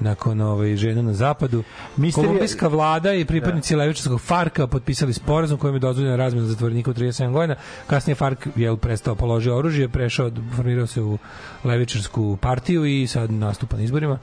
nakon 0.00 0.40
ovaj 0.40 0.76
žena 0.76 1.02
na 1.02 1.12
zapadu. 1.12 1.62
Misterija- 1.96 2.26
Kolumbijska 2.26 2.68
vlada 2.68 3.12
i 3.12 3.24
pripadnici 3.24 3.76
levičarskog 3.76 4.20
Farka 4.20 4.66
potpisali 4.66 5.12
sporazum 5.12 5.58
kojim 5.58 5.74
je 5.76 5.80
dozvoljena 5.80 6.16
razmena 6.16 6.46
zatvorenika 6.46 6.90
u 6.90 6.94
37 6.94 7.32
godina. 7.32 7.54
Kasnije 7.86 8.14
Fark 8.14 8.46
je 8.56 8.76
prestao 8.76 9.14
položio 9.14 9.56
oružje, 9.56 9.88
prešao, 9.88 10.30
formirao 10.56 10.86
se 10.86 11.02
u 11.02 11.18
levičarsku 11.64 12.36
partiju 12.40 12.84
i 12.84 13.06
sad 13.06 13.30
nastupa 13.30 13.76
na 13.76 13.82
izborima. 13.82 14.18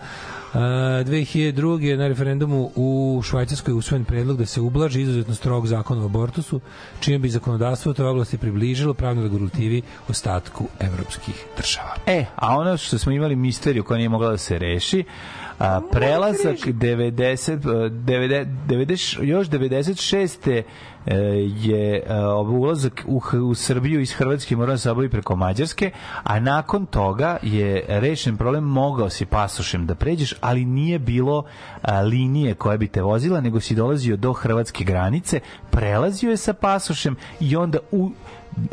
Uh, 0.54 0.60
2002. 0.60 1.98
na 1.98 2.08
referendumu 2.08 2.72
u 2.76 3.22
Švajcarskoj 3.24 3.72
je 3.72 3.76
usvojen 3.76 4.06
predlog 4.06 4.38
da 4.38 4.46
se 4.46 4.62
ublaži 4.62 5.02
izuzetno 5.02 5.36
strog 5.36 5.68
zakon 5.68 6.02
o 6.02 6.06
abortusu, 6.06 6.60
čime 7.00 7.18
bi 7.20 7.30
zakonodavstvo 7.30 7.92
u 7.92 7.94
toj 7.94 8.08
oblasti 8.08 8.38
približilo 8.38 8.94
pravnoj 8.94 9.24
regulativi 9.24 9.82
ostatku 10.10 10.68
evropskih 10.80 11.46
država. 11.58 11.96
E, 12.06 12.26
a 12.36 12.58
ono 12.58 12.78
što 12.78 12.98
smo 12.98 13.12
imali 13.12 13.36
misteriju 13.36 13.84
koja 13.84 13.98
nije 13.98 14.10
mogla 14.10 14.30
da 14.32 14.38
se 14.38 14.60
reši, 14.60 15.04
a, 15.60 15.82
prelazak 15.92 16.58
90, 16.58 17.52
e, 17.54 17.90
90, 17.90 18.48
90 18.68 19.24
još 19.24 19.50
96. 19.50 20.64
e, 21.06 21.14
je 21.62 22.04
a, 22.10 22.40
ulazak 22.40 23.04
u, 23.08 23.22
u 23.50 23.56
Srbiju 23.56 24.02
iz 24.02 24.14
Hrvatske 24.14 24.56
morao 24.56 24.74
da 24.74 24.78
se 24.78 24.92
obavi 24.92 25.10
preko 25.10 25.36
Mađarske, 25.36 25.92
a 26.24 26.40
nakon 26.40 26.86
toga 26.86 27.38
je 27.42 27.86
rešen 27.88 28.38
problem, 28.38 28.64
mogao 28.64 29.10
si 29.10 29.26
pasošem 29.26 29.86
da 29.86 29.96
pređeš, 29.96 30.34
ali 30.42 30.66
nije 30.66 31.00
bilo 31.00 31.44
a, 31.82 32.02
linije 32.02 32.54
koja 32.54 32.78
bi 32.78 32.88
te 32.88 33.02
vozila, 33.02 33.42
nego 33.42 33.60
si 33.60 33.76
dolazio 33.76 34.18
do 34.18 34.34
hrvatske 34.34 34.84
granice, 34.84 35.40
prelazio 35.70 36.30
je 36.30 36.38
sa 36.38 36.54
pasošem 36.54 37.16
i 37.40 37.56
onda 37.56 37.78
u 37.92 38.12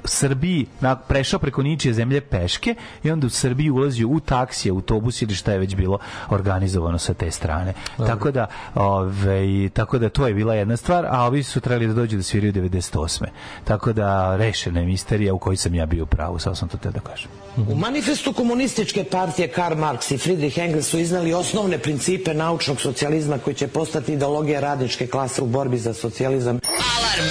Srbiji 0.04 0.66
na, 0.80 0.96
prešao 0.96 1.40
preko 1.40 1.62
ničije 1.62 1.94
zemlje 1.94 2.20
peške 2.20 2.74
i 3.02 3.10
onda 3.10 3.26
u 3.26 3.30
Srbiji 3.30 3.70
ulazio 3.70 4.08
u 4.08 4.20
taksije, 4.20 4.70
autobus 4.70 5.22
ili 5.22 5.34
šta 5.34 5.52
je 5.52 5.58
već 5.58 5.74
bilo 5.74 5.98
organizovano 6.30 6.98
sa 6.98 7.14
te 7.14 7.30
strane. 7.30 7.74
Tako 7.96 8.30
da, 8.30 8.46
ove, 8.74 9.68
tako 9.68 9.98
da 9.98 10.08
to 10.08 10.26
je 10.26 10.34
bila 10.34 10.54
jedna 10.54 10.76
stvar, 10.76 11.06
a 11.10 11.26
ovi 11.26 11.42
su 11.42 11.60
trebali 11.60 11.86
da 11.86 11.94
dođu 11.94 12.16
da 12.16 12.22
sviraju 12.22 12.52
98. 12.52 13.24
Tako 13.64 13.92
da 13.92 14.36
rešena 14.36 14.80
je 14.80 14.86
misterija 14.86 15.34
u 15.34 15.38
kojoj 15.38 15.56
sam 15.56 15.74
ja 15.74 15.86
bio 15.86 16.02
u 16.02 16.06
pravu, 16.06 16.38
sad 16.38 16.58
sam 16.58 16.68
to 16.68 16.76
te 16.78 16.90
da 16.90 17.00
kažem. 17.00 17.30
U 17.56 17.74
manifestu 17.74 18.32
komunističke 18.32 19.04
partije 19.04 19.48
Karl 19.48 19.74
Marx 19.74 20.14
i 20.14 20.18
Friedrich 20.18 20.58
Engels 20.58 20.86
su 20.86 20.98
iznali 20.98 21.34
osnovne 21.34 21.78
principe 21.78 22.34
naučnog 22.34 22.80
socijalizma 22.80 23.38
koji 23.38 23.54
će 23.54 23.68
postati 23.68 24.12
ideologija 24.12 24.60
radničke 24.60 25.06
klase 25.06 25.42
u 25.42 25.46
borbi 25.46 25.78
za 25.78 25.94
socijalizam. 25.94 26.60
Alarm 26.96 27.28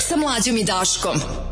sa 0.00 0.16
mlađom 0.16 0.56
i 0.56 0.64
Daškom. 0.64 1.47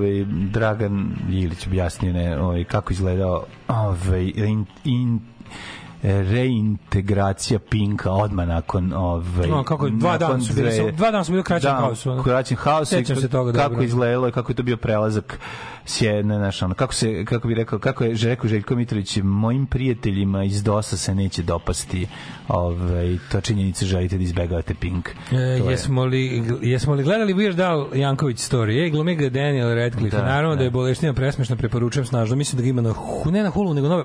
Ovaj, 0.00 0.24
Dragan 0.52 1.16
Ilić 1.30 1.66
objasnio 1.66 2.12
ne, 2.12 2.40
ovaj, 2.40 2.64
kako 2.64 2.92
izgledao 2.92 3.44
ovaj, 3.68 4.32
in, 4.36 4.66
in, 4.84 5.20
reintegracija 6.02 7.58
Pinka 7.60 8.10
odmah 8.10 8.48
nakon 8.48 8.92
ovaj 8.92 9.48
No, 9.48 9.64
kako 9.64 9.86
je, 9.86 9.92
dva 9.92 10.18
dana 10.18 10.40
su 10.40 10.54
bili, 10.54 10.70
dve- 10.70 10.92
dva 10.92 11.10
dana 11.10 11.24
su 11.24 11.32
bili 11.32 11.44
kraćem 11.44 11.70
da, 11.70 11.76
haosu, 11.76 12.22
kraćem 12.24 12.56
haosu 12.56 12.90
Sećam 12.90 13.16
se 13.16 13.28
toga 13.28 13.52
kako 13.52 13.68
dobro. 13.68 13.84
izgledalo 13.84 14.28
i 14.28 14.32
kako 14.32 14.52
je 14.52 14.56
to 14.56 14.62
bio 14.62 14.76
prelazak 14.76 15.38
s 15.84 16.02
jedne, 16.02 16.36
znaš, 16.36 16.62
ono, 16.62 16.74
kako 16.74 16.94
se, 16.94 17.24
kako 17.24 17.48
bi 17.48 17.54
rekao, 17.54 17.78
kako 17.78 18.04
je 18.04 18.14
rekao 18.22 18.48
Željko 18.48 18.74
Mitrović, 18.76 19.18
mojim 19.22 19.66
prijateljima 19.66 20.44
iz 20.44 20.62
DOS-a 20.62 20.96
se 20.96 21.14
neće 21.14 21.42
dopasti 21.42 22.06
ovaj, 22.48 23.18
to 23.32 23.40
činjenica 23.40 23.86
želite 23.86 24.16
da 24.16 24.22
izbegavate 24.22 24.74
Pink. 24.74 25.08
E, 25.32 25.36
jesmo, 25.70 26.04
li, 26.04 26.42
jesmo 26.62 26.94
li 26.94 27.02
gledali 27.02 27.34
Weird 27.34 27.62
Al 27.62 27.88
Janković 27.94 28.38
story? 28.38 28.82
Ej, 28.84 28.90
glumi 28.90 29.14
ga 29.16 29.28
Daniel 29.28 29.74
Radcliffe. 29.74 30.16
Da, 30.16 30.22
Naravno 30.24 30.50
da, 30.50 30.58
da. 30.58 30.64
je 30.64 30.70
boleština 30.70 31.12
presmešna, 31.14 31.56
preporučujem 31.56 32.06
snažno. 32.06 32.36
Mislim 32.36 32.56
da 32.56 32.62
ga 32.62 32.68
ima 32.68 32.82
na, 32.82 32.94
ne 33.26 33.42
na 33.42 33.50
Hulu, 33.50 33.74
nego 33.74 33.88
nove 33.88 34.04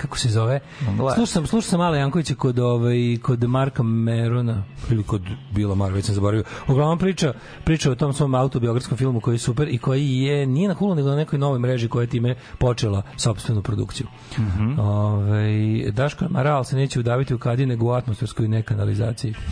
kako 0.00 0.18
se 0.18 0.28
zove? 0.28 0.60
Slušao 0.96 1.26
sam, 1.26 1.46
slušao 1.46 1.70
sam 1.70 1.78
Mala 1.78 1.96
Jankovića 1.96 2.34
kod 2.34 2.58
ovaj 2.58 3.16
kod 3.22 3.44
Marka 3.44 3.82
Merona 3.82 4.64
ili 4.90 5.02
kod 5.02 5.22
Bila 5.54 5.74
Mar, 5.74 5.92
već 5.92 6.04
sam 6.04 6.14
zaboravio. 6.14 6.44
Uglavnom 6.68 6.98
priča 6.98 7.32
priča 7.64 7.90
o 7.90 7.94
tom 7.94 8.12
svom 8.12 8.34
autobiografskom 8.34 8.98
filmu 8.98 9.20
koji 9.20 9.34
je 9.34 9.38
super 9.38 9.68
i 9.68 9.78
koji 9.78 10.16
je 10.16 10.46
nije 10.46 10.68
na 10.68 10.74
Hulu 10.74 10.94
nego 10.94 11.08
na 11.08 11.16
nekoj 11.16 11.38
novoj 11.38 11.58
mreži 11.58 11.88
koja 11.88 12.02
je 12.02 12.06
time 12.06 12.34
počela 12.58 13.02
sopstvenu 13.16 13.62
produkciju. 13.62 14.06
Mhm. 14.38 14.78
Ovaj 14.78 15.90
Daško 15.90 16.24
Maral 16.30 16.64
se 16.64 16.76
neće 16.76 17.00
udaviti 17.00 17.34
u 17.34 17.38
kadi 17.38 17.66
nego 17.66 17.86
u 17.86 17.92
atmosferskoj 17.92 18.48
nekanalizaciji. 18.48 19.34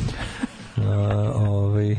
Uh, 0.79 0.85
ovaj 1.35 1.97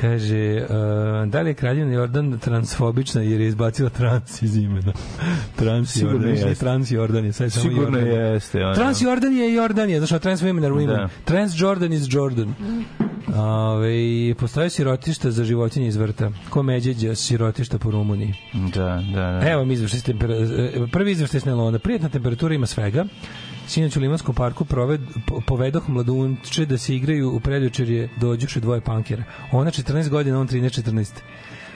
Kaže, 0.00 0.66
uh, 0.68 1.30
da 1.30 1.40
li 1.40 1.50
je 1.50 1.54
kraljevna 1.54 1.92
Jordan 1.94 2.38
transfobična 2.38 3.22
jer 3.22 3.40
je 3.40 3.48
izbacila 3.48 3.90
trans 3.90 4.42
iz 4.42 4.56
imena? 4.56 4.92
Trans 5.56 6.02
Jordan, 6.02 6.30
jeste. 6.30 6.54
trans 6.54 6.90
Jordan 6.90 7.24
je, 7.24 7.32
sad 7.32 7.44
je 7.44 7.50
samo 7.50 7.68
Sigurno 7.68 7.98
Jordan. 7.98 8.32
jeste. 8.32 8.64
ono. 8.64 8.74
Trans 8.74 9.02
Jordan 9.02 9.36
je 9.36 9.54
Jordan 9.54 9.90
je, 9.90 10.00
znaš, 10.00 10.20
trans 10.20 10.42
women 10.42 10.64
are 10.64 10.74
women. 10.74 10.96
Da. 10.96 11.08
Trans 11.24 11.52
Jordan 11.60 11.92
is 11.92 12.06
Jordan. 12.10 12.54
Ove, 13.36 14.34
postoje 14.34 14.70
sirotišta 14.70 15.30
za 15.30 15.44
životinje 15.44 15.88
iz 15.88 15.96
vrta. 15.96 16.30
Ko 16.50 16.62
međeđa 16.62 17.14
sirotišta 17.14 17.78
po 17.78 17.90
Rumuniji. 17.90 18.34
Da, 18.74 19.02
da, 19.14 19.20
da. 19.40 19.50
Evo 19.50 19.64
mi 19.64 19.76
tempera- 19.76 20.34
e, 20.34 20.86
prvi 20.92 21.12
izveštaj 21.12 21.40
s 21.40 21.44
Nelona. 21.44 21.78
Prijetna 21.78 22.08
temperatura 22.08 22.54
ima 22.54 22.66
svega. 22.66 23.04
Sinoć 23.66 23.96
u 23.96 24.00
Limanskom 24.00 24.34
parku 24.34 24.64
proved, 24.64 25.00
po- 25.26 25.40
povedoh 25.40 25.88
mladunče 25.88 26.66
da 26.66 26.78
se 26.78 26.96
igraju 26.96 27.30
u 27.30 27.40
predvečerje 27.40 28.08
dođuše 28.16 28.60
dvoje 28.60 28.80
pankera. 28.80 29.22
Ona 29.52 29.70
14 29.70 30.08
godina, 30.08 30.40
on 30.40 30.48
13-14 30.48 31.10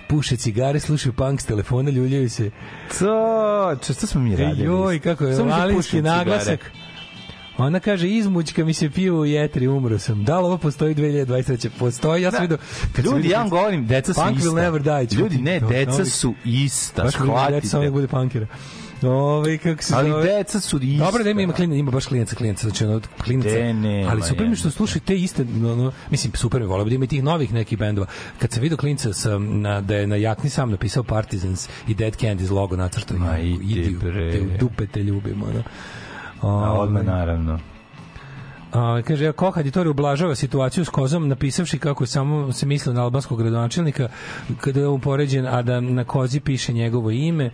puše 0.09 0.37
cigare, 0.37 0.81
slušaju 0.81 1.13
punk 1.13 1.41
s 1.41 1.45
telefona, 1.45 1.91
ljuljaju 1.91 2.31
se. 2.31 2.51
To, 2.99 3.77
često 3.77 4.07
smo 4.07 4.21
mi 4.21 4.33
E, 4.33 4.37
radili. 4.37 4.65
joj, 4.65 4.99
kako 4.99 5.25
je, 5.25 5.35
što 5.83 5.83
cigare. 5.83 6.17
naglasak. 6.17 6.71
Ona 7.59 7.81
kaže, 7.81 8.09
izmućka 8.09 8.65
mi 8.65 8.75
se 8.75 8.91
piju 8.91 9.17
u 9.17 9.25
jetri, 9.27 9.69
umro 9.69 9.99
sam. 9.99 10.25
Da 10.25 10.39
li 10.39 10.45
ovo 10.45 10.59
postoji 10.59 10.95
2023? 10.95 11.69
Postoji, 11.79 12.23
ja 12.23 12.31
sam 12.31 12.41
vidio... 12.43 12.59
Ljudi, 12.99 13.17
vidio- 13.17 13.31
ja 13.31 13.39
vam 13.39 13.49
govorim, 13.51 13.87
deca 13.87 14.15
su 14.15 14.21
Punk 14.21 14.37
ista. 14.39 14.51
will 14.51 14.55
never 14.55 14.83
die. 14.83 15.19
Ljudi, 15.19 15.39
ne, 15.39 15.61
to- 15.61 15.69
deca 15.69 16.05
su 16.05 16.35
ista, 16.45 17.03
Baš 17.03 17.15
mi 17.15 17.21
deca 17.21 17.27
samo 17.27 17.49
shvatite. 17.49 17.79
nek 17.79 17.93
bude 17.93 18.07
punkera. 18.09 18.47
Ove, 19.03 19.59
kako 19.59 19.83
se 19.83 19.95
Ali 19.95 20.13
deca 20.23 20.61
su 20.61 20.79
ista. 20.83 21.05
Dobro 21.05 21.25
da 21.25 21.31
ima, 21.31 21.53
klinaca, 21.53 21.77
ima 21.77 21.91
baš 21.91 22.07
klinaca, 22.07 22.37
klinaca, 22.37 22.69
znači 22.69 22.85
ono 22.85 23.01
klinaca. 23.25 23.49
Ali 24.11 24.23
super 24.23 24.49
mi 24.49 24.57
što 24.57 24.69
nema. 24.69 24.73
slušaju 24.73 25.03
te 25.07 25.17
iste, 25.17 25.43
ono, 25.43 25.93
mislim 26.11 26.33
super 26.35 26.61
mi 26.61 26.67
voleo 26.67 26.85
da 26.85 26.95
ima 26.95 27.05
i 27.05 27.09
tih 27.09 27.23
novih 27.23 27.53
nekih 27.53 27.79
bendova. 27.79 28.07
Kad 28.39 28.53
sam 28.53 28.63
video 28.63 28.79
klinca 28.79 29.13
sam 29.13 29.61
na 29.61 29.81
da 29.81 29.97
je 29.97 30.07
na 30.07 30.17
jakni 30.17 30.51
sam 30.51 30.71
napisao 30.71 31.03
Partisans 31.03 31.69
i 31.89 31.95
Dead 31.95 32.17
Candies 32.17 32.51
logo 32.51 32.77
nacrtao. 32.77 33.19
Ma, 33.19 33.39
idi, 33.39 33.97
bre. 34.03 34.33
te 34.33 34.41
dupe 34.61 34.87
te 34.87 35.03
ljubim, 35.03 35.43
ono. 35.43 35.63
A 36.43 36.73
Ovaj, 36.73 37.05
naravno. 37.05 37.59
A, 38.73 39.03
kaže, 39.07 39.25
ja, 39.25 39.33
Koh 39.33 39.59
Aditori 39.59 39.89
ublažava 39.89 40.35
situaciju 40.35 40.85
s 40.85 40.89
Kozom, 40.89 41.29
napisavši 41.29 41.79
kako 41.79 42.07
samo 42.07 42.53
se 42.53 42.67
mislio 42.67 42.95
na 42.95 43.03
albanskog 43.03 43.39
gradonačelnika, 43.39 44.09
kada 44.61 44.81
je 44.81 44.87
upoređen, 44.87 45.47
a 45.47 45.63
da 45.63 45.81
na 45.81 46.05
Kozi 46.05 46.41
piše 46.41 46.73
njegovo 46.73 47.11
ime. 47.11 47.51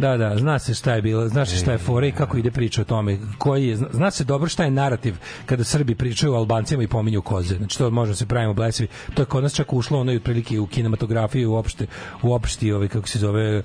Da, 0.00 0.16
da, 0.16 0.36
zna 0.36 0.58
se 0.58 0.74
šta 0.74 0.94
je 0.94 1.02
bilo, 1.02 1.28
zna 1.28 1.46
se 1.46 1.56
šta 1.56 1.72
je 1.72 1.78
fora 1.78 2.06
i 2.06 2.12
kako 2.12 2.36
ide 2.36 2.50
priča 2.50 2.80
o 2.80 2.84
tome. 2.84 3.18
Koji 3.38 3.68
je, 3.68 3.76
zna, 3.76 4.10
se 4.10 4.24
dobro 4.24 4.48
šta 4.48 4.64
je 4.64 4.70
narativ 4.70 5.14
kada 5.46 5.64
Srbi 5.64 5.94
pričaju 5.94 6.32
o 6.32 6.36
Albancima 6.36 6.82
i 6.82 6.86
pominju 6.86 7.22
koze. 7.22 7.54
Znači 7.56 7.78
to 7.78 7.90
možemo 7.90 8.14
se 8.14 8.26
pravimo 8.26 8.54
blesavi. 8.54 8.88
To 9.14 9.22
je 9.22 9.26
kod 9.26 9.42
nas 9.42 9.54
čak 9.54 9.72
ušlo 9.72 10.00
ono 10.00 10.12
i 10.12 10.16
otprilike 10.16 10.60
u 10.60 10.66
kinematografiju 10.66 11.52
uopšte 11.52 11.86
uopšti 12.22 12.72
ovaj 12.72 12.88
kako 12.88 13.08
se 13.08 13.18
zove 13.18 13.62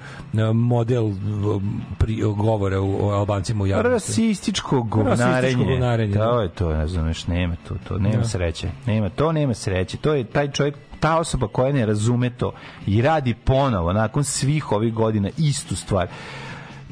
model 0.53 1.05
um, 1.05 1.81
pri, 1.97 2.21
govora 2.21 2.81
u, 2.81 3.05
o 3.05 3.09
Albancima 3.09 3.63
u 3.63 3.67
javnosti. 3.67 4.11
Rasističko 4.11 4.83
govnarenje. 4.83 5.31
Rasističko 5.31 5.63
govnarenje, 5.63 6.13
da. 6.13 6.25
To 6.25 6.41
je 6.41 6.49
to, 6.49 6.73
ne 6.73 6.87
znam, 6.87 7.07
još 7.07 7.27
nema 7.27 7.55
to, 7.67 7.75
to 7.87 7.97
nema 7.97 8.17
Da. 8.17 8.23
sreće. 8.23 8.69
Nema, 8.85 9.09
to 9.09 9.31
nema 9.31 9.53
sreće. 9.53 9.97
To 9.97 10.13
je 10.13 10.23
taj 10.23 10.51
čovjek 10.51 10.75
ta 11.01 11.17
osoba 11.19 11.47
koja 11.47 11.73
ne 11.73 11.85
razume 11.85 12.29
to 12.29 12.53
i 12.87 13.01
radi 13.01 13.33
ponovo 13.33 13.93
nakon 13.93 14.23
svih 14.23 14.71
ovih 14.71 14.93
godina 14.93 15.29
istu 15.37 15.75
stvar 15.75 16.07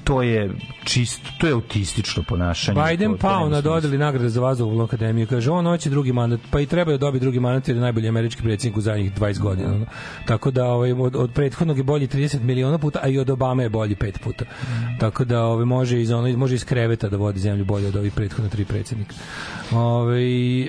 to 0.10 0.22
je 0.22 0.49
čisto, 0.84 1.30
to 1.38 1.47
je 1.47 1.53
autistično 1.53 2.24
ponašanje. 2.24 2.82
Biden 2.89 3.18
pao 3.18 3.49
na 3.49 3.62
dodeli 3.62 3.97
nagrade 3.97 4.30
za 4.30 4.41
vazduhoplovnu 4.41 4.84
akademiju. 4.84 5.28
Kaže, 5.28 5.51
on 5.51 5.66
hoće 5.66 5.89
drugi 5.89 6.14
mandat, 6.14 6.39
pa 6.51 6.60
i 6.60 6.66
treba 6.66 6.91
da 6.91 6.97
dobije 6.97 7.20
drugi 7.20 7.39
mandat 7.39 7.68
jer 7.68 7.78
je 7.78 7.82
najbolji 7.82 8.07
američki 8.07 8.41
predsjednik 8.41 8.78
u 8.78 8.82
zadnjih 8.82 9.14
20 9.14 9.39
godina. 9.39 9.70
ono. 9.76 9.86
Tako 10.26 10.51
da 10.51 10.66
ovaj, 10.66 10.91
od, 10.91 11.16
od 11.16 11.32
prethodnog 11.34 11.78
je 11.78 11.84
bolji 11.84 12.07
30 12.07 12.41
miliona 12.41 12.78
puta, 12.78 12.99
a 13.03 13.07
i 13.07 13.20
od 13.20 13.30
Obame 13.30 13.64
je 13.64 13.70
bolji 13.70 13.95
5 13.95 14.18
puta. 14.20 14.45
Tako 14.99 15.26
da 15.26 15.43
ovaj, 15.43 15.66
može, 15.66 16.01
iz, 16.01 16.12
ono, 16.12 16.38
može 16.38 16.55
iz 16.55 16.66
kreveta 16.66 17.10
da 17.10 17.18
vodi 17.18 17.39
zemlju 17.39 17.66
bolje 17.66 17.88
od 17.88 17.95
ovih 17.95 18.14
prethodna 18.14 18.49
tri 18.49 18.66
predsjednika. 18.66 19.14
Ovaj, 19.72 20.62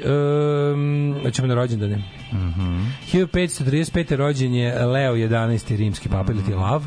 um, 0.73 1.17
ćemo 1.33 1.49
na 1.49 1.55
rođendane. 1.55 1.97
Mhm. 2.33 2.79
1535. 3.13 4.17
rođen 4.17 4.55
je 4.55 4.87
Leo 4.87 5.15
11. 5.15 5.77
rimski 5.77 6.09
papa 6.09 6.33
ili 6.33 6.43
ti 6.45 6.51
Mhm. 6.51 6.61
lav. 6.61 6.85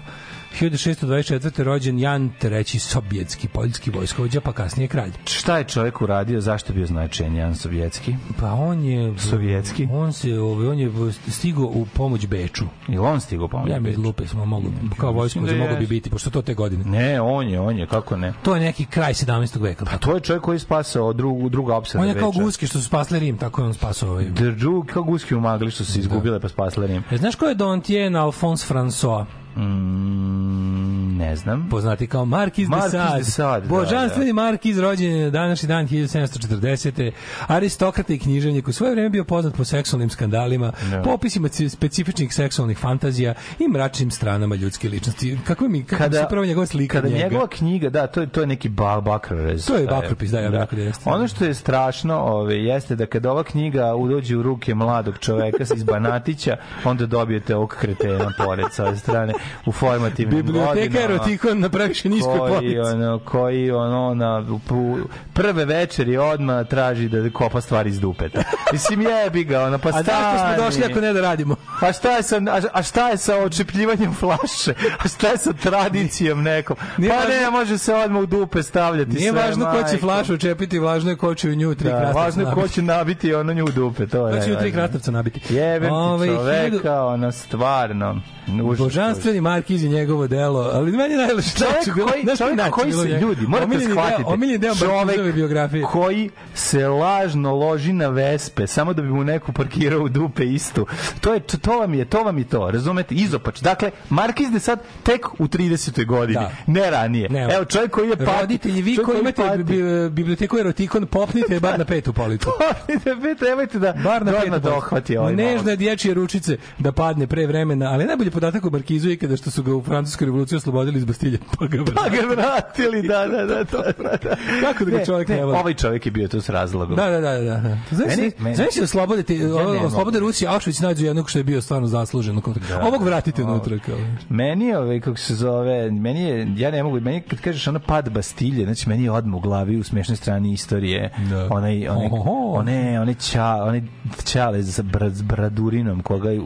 1624. 0.62 1.64
rođen 1.64 2.00
Jan 2.00 2.32
III. 2.44 2.80
Sobjetski, 2.80 3.48
poljski 3.48 3.92
vojskovođa, 3.92 4.42
pa 4.42 4.54
kasnije 4.54 4.88
kralj. 4.88 5.12
Šta 5.26 5.58
je 5.58 5.64
čovjek 5.64 6.02
uradio, 6.02 6.42
zašto 6.42 6.72
je 6.72 6.76
bio 6.76 6.86
značajan 6.86 7.36
Jan 7.36 7.56
Sovjetski? 7.56 8.16
Pa 8.40 8.52
on 8.52 8.84
je... 8.84 9.14
Sovjetski? 9.18 9.88
On 9.92 10.14
se, 10.14 10.40
ovaj, 10.40 10.68
on 10.68 10.80
je 10.80 10.92
stigao 11.28 11.66
u 11.66 11.86
pomoć 11.94 12.28
Beču. 12.28 12.66
I 12.88 12.98
on 12.98 13.22
stigao 13.22 13.48
pomoć 13.48 13.70
Ja 13.70 13.80
mi 13.80 13.90
Beču? 13.90 14.02
lupe 14.02 14.28
smo 14.28 14.46
mogu, 14.46 14.68
kao 14.98 15.12
vojskovođa 15.12 15.54
da 15.54 15.60
mogu 15.60 15.76
bi 15.80 15.88
biti, 15.88 16.10
pošto 16.10 16.30
to 16.30 16.42
te 16.42 16.54
godine. 16.54 16.84
Ne, 16.86 17.22
on 17.22 17.48
je, 17.48 17.60
on 17.60 17.78
je, 17.78 17.88
kako 17.88 18.18
ne? 18.18 18.34
To 18.44 18.56
je 18.56 18.62
neki 18.62 18.86
kraj 18.86 19.14
17. 19.14 19.62
veka. 19.62 19.86
Pa 19.86 19.98
to 19.98 20.14
je 20.16 20.20
čovjek 20.20 20.44
koji 20.44 20.56
je 20.56 20.60
spasao 20.60 21.14
drugu, 21.14 21.50
druga 21.50 21.76
opsada 21.76 22.02
on 22.04 22.10
je 22.10 22.20
kao 22.20 22.32
guski 22.32 22.68
što 22.68 22.80
su 22.80 22.86
spasli 22.86 23.20
Rim, 23.20 23.38
tako 23.38 23.62
je 23.62 23.66
on 23.66 23.74
spasao 23.74 24.10
ovaj. 24.10 24.26
Drug, 24.26 24.86
kao 24.86 25.04
guski 25.04 25.36
u 25.36 25.40
magli 25.40 25.72
što 25.72 25.86
su 25.86 25.92
se 25.92 26.00
izgubile 26.00 26.40
pa 26.40 26.50
spasle 26.50 26.88
Rim. 26.88 27.04
E, 27.12 27.18
znaš 27.18 27.36
ko 27.36 27.46
je 27.46 27.56
Dontien 27.56 28.16
Alphonse 28.16 28.74
François? 28.74 29.26
Mm, 29.56 31.18
ne 31.18 31.36
znam. 31.36 31.68
poznati 31.70 32.08
kao 32.08 32.26
Markiz 32.26 32.66
de 32.66 32.70
Markiz 32.70 32.92
Sade. 32.92 33.18
de 33.18 33.24
Sade, 33.24 33.62
da, 33.62 33.70
Božanstveni 33.70 34.34
Markiz 34.34 34.80
rođen 34.80 35.12
je 35.12 35.24
na 35.24 35.30
današnji 35.32 35.68
dan 35.68 35.88
1740. 35.88 37.12
Aristokrata 37.48 38.14
i 38.14 38.20
književnik 38.20 38.68
u 38.68 38.74
svoje 38.74 38.92
vreme 38.92 39.10
bio 39.10 39.24
poznat 39.24 39.54
po 39.56 39.64
seksualnim 39.64 40.10
skandalima, 40.10 40.72
Da. 40.92 41.02
po 41.02 41.10
opisima 41.12 41.48
ci- 41.50 41.70
specifičnih 41.70 42.34
seksualnih 42.34 42.78
fantazija 42.78 43.34
i 43.60 43.68
mračnim 43.68 44.12
stranama 44.12 44.56
ljudske 44.56 44.90
ličnosti. 44.90 45.38
Kako 45.44 45.68
mi 45.68 45.84
kako 45.84 46.04
kada, 46.04 46.18
se 46.18 46.26
prvo 46.30 46.46
njegova 46.46 46.66
slika 46.66 46.94
kada 46.94 47.10
njega? 47.10 47.24
njegova 47.24 47.48
knjiga, 47.48 47.90
da, 47.90 48.08
to 48.08 48.22
je 48.22 48.28
to 48.28 48.42
je 48.42 48.48
neki 48.48 48.70
ba, 48.70 49.02
bakrorez. 49.02 49.66
To 49.66 49.76
je 49.76 49.88
bakropis, 49.88 50.32
da, 50.32 50.40
ja 50.40 50.50
rekao 50.50 50.78
da 50.78 50.82
jeste. 50.82 51.10
Ono 51.10 51.28
što 51.28 51.46
je 51.46 51.54
strašno, 51.54 52.18
ove 52.18 52.56
jeste 52.58 52.96
da 52.96 53.06
kada 53.06 53.32
ova 53.32 53.44
knjiga 53.44 53.96
udođe 53.96 54.38
u 54.38 54.44
ruke 54.44 54.76
mladog 54.76 55.18
čoveka 55.18 55.44
iz 55.76 55.84
Banatića, 55.84 56.56
onda 56.84 57.06
dobijete 57.06 57.56
ovog 57.56 57.76
kretena 57.80 58.32
pored 58.38 58.66
sa 58.72 58.86
ove 58.86 58.98
strane 58.98 59.34
u 59.66 59.72
formativnim 59.74 60.38
Biblioteka 60.38 60.76
godinama. 60.78 61.06
erotikon 61.06 61.60
na 61.60 61.70
previše 61.70 62.10
niskoj 62.10 62.38
polici. 62.40 62.80
ono, 62.80 63.20
koji 63.20 63.72
ono, 63.72 64.14
na, 64.14 64.46
u, 64.72 64.98
prve 65.34 65.66
večeri 65.66 66.18
odmah 66.18 66.68
traži 66.68 67.10
da 67.10 67.30
kopa 67.30 67.62
stvari 67.62 67.90
iz 67.90 68.00
dupeta. 68.00 68.44
Mislim, 68.74 69.02
jebi 69.02 69.44
ga, 69.44 69.64
ono, 69.64 69.78
pa 69.78 69.90
A 69.90 69.92
zašto 69.94 70.04
stani. 70.06 70.56
smo 70.56 70.66
došli 70.66 70.84
ako 70.84 71.02
ne 71.02 71.14
da 71.14 71.22
radimo? 71.22 71.56
Pa 71.80 71.94
šta 71.94 72.12
je 72.12 72.24
sa, 72.24 72.36
a, 72.38 72.62
a 72.74 72.84
šta 72.84 73.10
je 73.10 73.18
sa 73.18 73.38
očepljivanjem 73.38 74.14
flaše? 74.14 74.74
A 75.00 75.08
šta 75.08 75.28
je 75.28 75.38
sa 75.38 75.54
tradicijom 75.54 76.44
nekom? 76.44 76.78
Nije 76.98 77.10
pa 77.12 77.16
važno- 77.18 77.30
ne, 77.36 77.52
može 77.52 77.78
se 77.78 77.94
odmah 77.96 78.24
u 78.24 78.28
dupe 78.28 78.64
stavljati 78.64 79.12
Nije 79.12 79.32
sve, 79.32 79.42
važno 79.42 79.66
ko 79.66 79.74
će 79.74 79.84
majko. 79.84 79.98
flašu 79.98 80.38
čepiti, 80.38 80.80
važno 80.80 81.10
je 81.10 81.16
ko 81.16 81.36
će 81.36 81.50
u 81.50 81.56
nju 81.56 81.76
tri 81.76 81.84
Da, 81.86 81.90
krastavca 81.92 82.20
važno 82.20 82.44
je 82.44 82.54
ko 82.54 82.68
će 82.68 82.82
nabiti 82.84 83.34
ono 83.34 83.54
nju 83.54 83.66
u 83.66 83.72
dupe, 83.72 84.08
to 84.08 84.28
je. 84.28 84.40
Ko 84.40 84.46
će 84.46 84.54
u 84.54 84.58
tri 84.58 84.72
krastavca 84.72 85.12
nabiti. 85.12 85.42
Jebem 85.50 85.92
Ovaj, 85.94 86.28
ti 86.28 86.34
hiljadu- 86.34 86.70
čoveka, 86.72 87.04
ono, 87.04 87.32
stvarno. 87.32 88.22
Užas, 88.64 89.20
Božanstveni 89.34 89.42
Markiz 89.42 89.84
je 89.84 89.90
njegovo 89.90 90.28
delo, 90.28 90.70
ali 90.74 90.92
meni 90.92 91.16
najlepše 91.16 91.50
Čovjek 91.58 92.10
koji, 92.12 92.38
čovjek 92.38 92.72
koji 92.72 92.92
se 92.92 93.08
ljudi, 93.08 93.48
morate 93.48 93.80
shvatiti. 93.80 94.24
Omiljeni 94.26 94.58
deo 94.58 94.74
Markizove 94.74 95.32
biografije. 95.32 95.84
koji 95.84 96.30
se 96.54 96.88
lažno 96.88 97.56
loži 97.56 97.94
na 97.94 98.08
Vespe 98.08 98.68
samo 98.68 98.94
da 98.94 99.02
bi 99.02 99.08
mu 99.08 99.24
neko 99.24 99.52
parkirao 99.52 100.02
u 100.02 100.10
dupe 100.10 100.46
istu. 100.46 100.86
To 101.22 101.34
je 101.34 101.40
to, 101.40 101.58
to 101.58 101.80
vam 101.80 101.94
je, 101.94 102.06
to 102.06 102.24
vam 102.24 102.38
je 102.38 102.44
to, 102.44 102.72
razumete? 102.72 103.16
Izopač. 103.16 103.62
Dakle, 103.62 103.92
Markiz 104.10 104.52
de 104.52 104.60
sad 104.60 104.80
tek 105.04 105.26
u 105.40 105.48
30. 105.48 106.06
godini, 106.06 106.34
Da. 106.34 106.52
ne 106.68 106.92
ranije. 106.92 107.30
Ne, 107.30 107.48
Evo, 107.56 107.66
čovjek 107.66 107.92
koji 107.92 108.10
je 108.10 108.18
pati. 108.18 108.42
Roditelji, 108.42 108.82
vi 108.82 108.98
koji 108.98 109.20
imate 109.20 109.64
biblioteku 110.10 110.58
erotikon, 110.60 111.06
popnite 111.06 111.54
je 111.54 111.60
bar 111.60 111.80
na 111.80 111.86
petu 111.86 112.14
policu. 112.14 112.50
Nemojte, 113.06 113.46
nemojte 113.46 113.80
da 113.80 113.94
Bar 114.04 114.26
na 114.26 114.32
petu 114.32 114.60
dohvati 114.60 115.18
ovaj 115.18 115.36
Nežne 115.36 115.76
dječje 115.76 116.14
ručice 116.14 116.58
da 116.80 116.92
padne 116.92 117.28
pre 117.28 117.48
vremena, 117.48 117.92
ali 117.92 118.06
najbolji 118.06 118.32
podatak 118.32 118.66
o 118.66 118.70
Markizu 118.70 119.10
je 119.10 119.18
kada 119.24 119.38
što 119.38 119.52
su 119.52 119.64
ga 119.64 119.76
u 119.76 119.84
francuskoj 119.84 120.26
revoluciji 120.26 120.58
oslobodili 120.58 120.98
iz 120.98 121.06
Bastilje, 121.06 121.38
pa 121.60 121.68
ga 121.68 121.78
Pa 121.86 122.10
ga 122.10 122.28
vratili, 122.30 123.02
da, 123.04 123.28
da, 123.28 123.46
da. 123.46 123.64
da, 123.64 123.84
da. 124.20 124.36
Kako 124.64 124.86
da 124.86 124.92
ga 124.92 124.98
Ne, 124.98 125.06
čovjek 125.06 125.28
ne, 125.30 125.46
voli? 125.46 125.58
Ovaj 125.58 125.74
čovjek 125.76 126.06
je 126.06 126.12
bio 126.12 126.28
tu 126.28 126.42
s 126.42 126.50
razlogom. 126.50 126.96
Da, 126.96 127.06
da, 127.06 127.20
da, 127.22 127.32
da. 127.34 127.58
da. 127.58 127.78
Znaš, 127.92 128.08
Meni- 128.08 128.22
meni, 128.22 128.34
meni- 128.40 128.56
znaš 128.56 128.68
da 128.76 128.88
Ja 129.36 129.64
ne 129.64 129.74
mogu. 129.74 129.86
oslobode 129.86 130.20
Rusije, 130.20 130.50
Auschwitz 130.50 130.84
nađu 130.84 131.06
jednog 131.06 131.30
što 131.30 131.40
je 131.40 131.44
bio 131.44 131.62
stvarno 131.62 131.88
zaslužen. 131.88 132.42
Ovog 132.84 133.04
vratite 133.04 133.44
unutra. 133.44 133.78
Kao. 133.80 133.96
Meni 134.30 134.66
je, 134.66 134.78
ovaj, 134.78 135.00
kako 135.00 135.18
se 135.18 135.36
zove, 135.36 135.92
meni 135.92 136.24
je, 136.24 136.48
ja 136.58 136.72
ne 136.72 136.84
mogu, 136.84 137.00
meni 137.00 137.22
kad 137.22 137.40
kažeš 137.42 137.68
ono 137.68 137.80
pad 137.80 138.10
Bastilje, 138.10 138.66
znači 138.66 138.90
meni 138.90 139.04
je 139.04 139.12
odmah 139.12 139.38
u 139.38 139.42
glavi 139.42 139.78
u 139.78 139.84
smešnoj 139.84 140.16
strani 140.16 140.54
istorije, 140.54 141.10
Da. 141.30 141.48
onaj, 141.52 141.88
onaj, 141.88 142.06
Ohoho. 142.08 142.32
one, 142.52 143.00
one 143.00 143.14
ča, 143.14 143.46
onaj 143.46 143.82
čale 144.26 144.64
sa 144.64 144.84
bra, 144.84 145.10
s 145.10 145.22
bradurinom, 145.22 146.02
koga 146.02 146.30
je, 146.30 146.42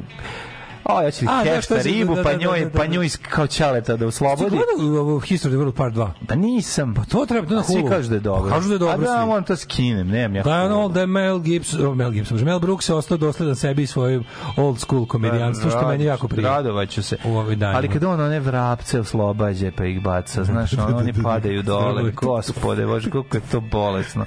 o, 0.90 1.02
ja 1.02 1.12
ću 1.12 1.26
li 1.26 1.32
A, 1.32 1.44
da, 1.70 1.82
ribu, 1.82 2.16
da, 2.16 2.24
pa 2.24 2.32
da, 2.32 2.38
da, 2.38 2.44
njoj, 2.44 2.60
da, 2.60 2.66
da, 2.66 2.78
pa 2.80 2.86
njoj 2.86 3.10
kao 3.30 3.48
čaleta 3.48 3.92
da 3.92 3.98
Ti 3.98 4.04
oslobodi. 4.06 4.50
gledao 4.50 5.02
ovo 5.02 5.20
History 5.20 5.36
of 5.36 5.42
the 5.42 5.50
World 5.50 5.72
Part 5.72 5.96
2? 5.96 6.10
Pa 6.28 6.36
nisam. 6.36 6.94
Pa 6.94 7.04
to 7.04 7.26
treba, 7.26 7.48
to 7.48 7.54
na 7.54 7.60
A 7.60 7.64
svi 7.64 7.80
Hulu. 7.82 7.90
kažu 7.90 8.10
da 8.10 8.16
je 8.16 8.20
dobro. 8.20 8.50
Pa 8.50 8.56
kažu 8.56 8.68
da 8.68 8.76
je 8.76 8.80
dobro 8.80 8.94
A 8.94 8.98
da, 8.98 9.26
moram 9.26 9.44
to 9.44 9.56
skinem, 9.56 10.08
nemam 10.08 10.36
ja. 10.36 10.44
Da 10.44 10.68
Hulu. 10.68 10.80
ono 10.80 10.90
da 10.90 11.00
je 11.00 11.08
Mel 11.08 11.40
Gibson, 11.40 11.86
oh, 11.86 11.96
Mel 11.96 12.12
Gibson, 12.12 12.38
Mel 12.44 12.60
Brooks 12.60 12.90
je 12.90 12.96
ostao 12.96 13.18
dosledan 13.18 13.56
sebi 13.56 13.84
i 13.84 13.88
svojim 13.88 14.24
old 14.58 14.80
school 14.80 15.06
komedijanstvu, 15.06 15.70
što 15.70 15.88
meni 15.88 16.04
jako 16.04 16.28
prije. 16.28 16.50
Radovaću 16.50 17.04
se. 17.04 17.18
U 17.26 17.38
ovoj 17.38 17.56
danima. 17.56 17.78
Ali 17.78 17.88
kad 17.88 18.04
on 18.04 18.22
one 18.22 18.40
vrapce 18.40 19.00
oslobađa 19.00 19.72
pa 19.78 19.86
ih 19.86 20.02
baca, 20.02 20.44
znaš, 20.44 20.74
on, 20.88 20.94
oni 20.96 21.14
padaju 21.24 21.64
dole. 21.64 22.12
Gospode, 22.12 22.86
bože, 22.86 23.10
koliko 23.10 23.38
je 23.38 23.42
to 23.52 23.60
bolesno. 23.60 24.26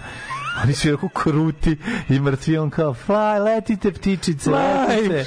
Oni 0.64 0.74
su 0.74 0.88
jako 0.88 1.08
kruti 1.08 1.76
i 2.08 2.20
mrtvi, 2.20 2.58
on 2.58 2.70
kao, 2.70 2.94
fly, 2.96 3.38
letite 3.44 3.92
ptičice, 3.92 4.50
letite. 4.50 5.24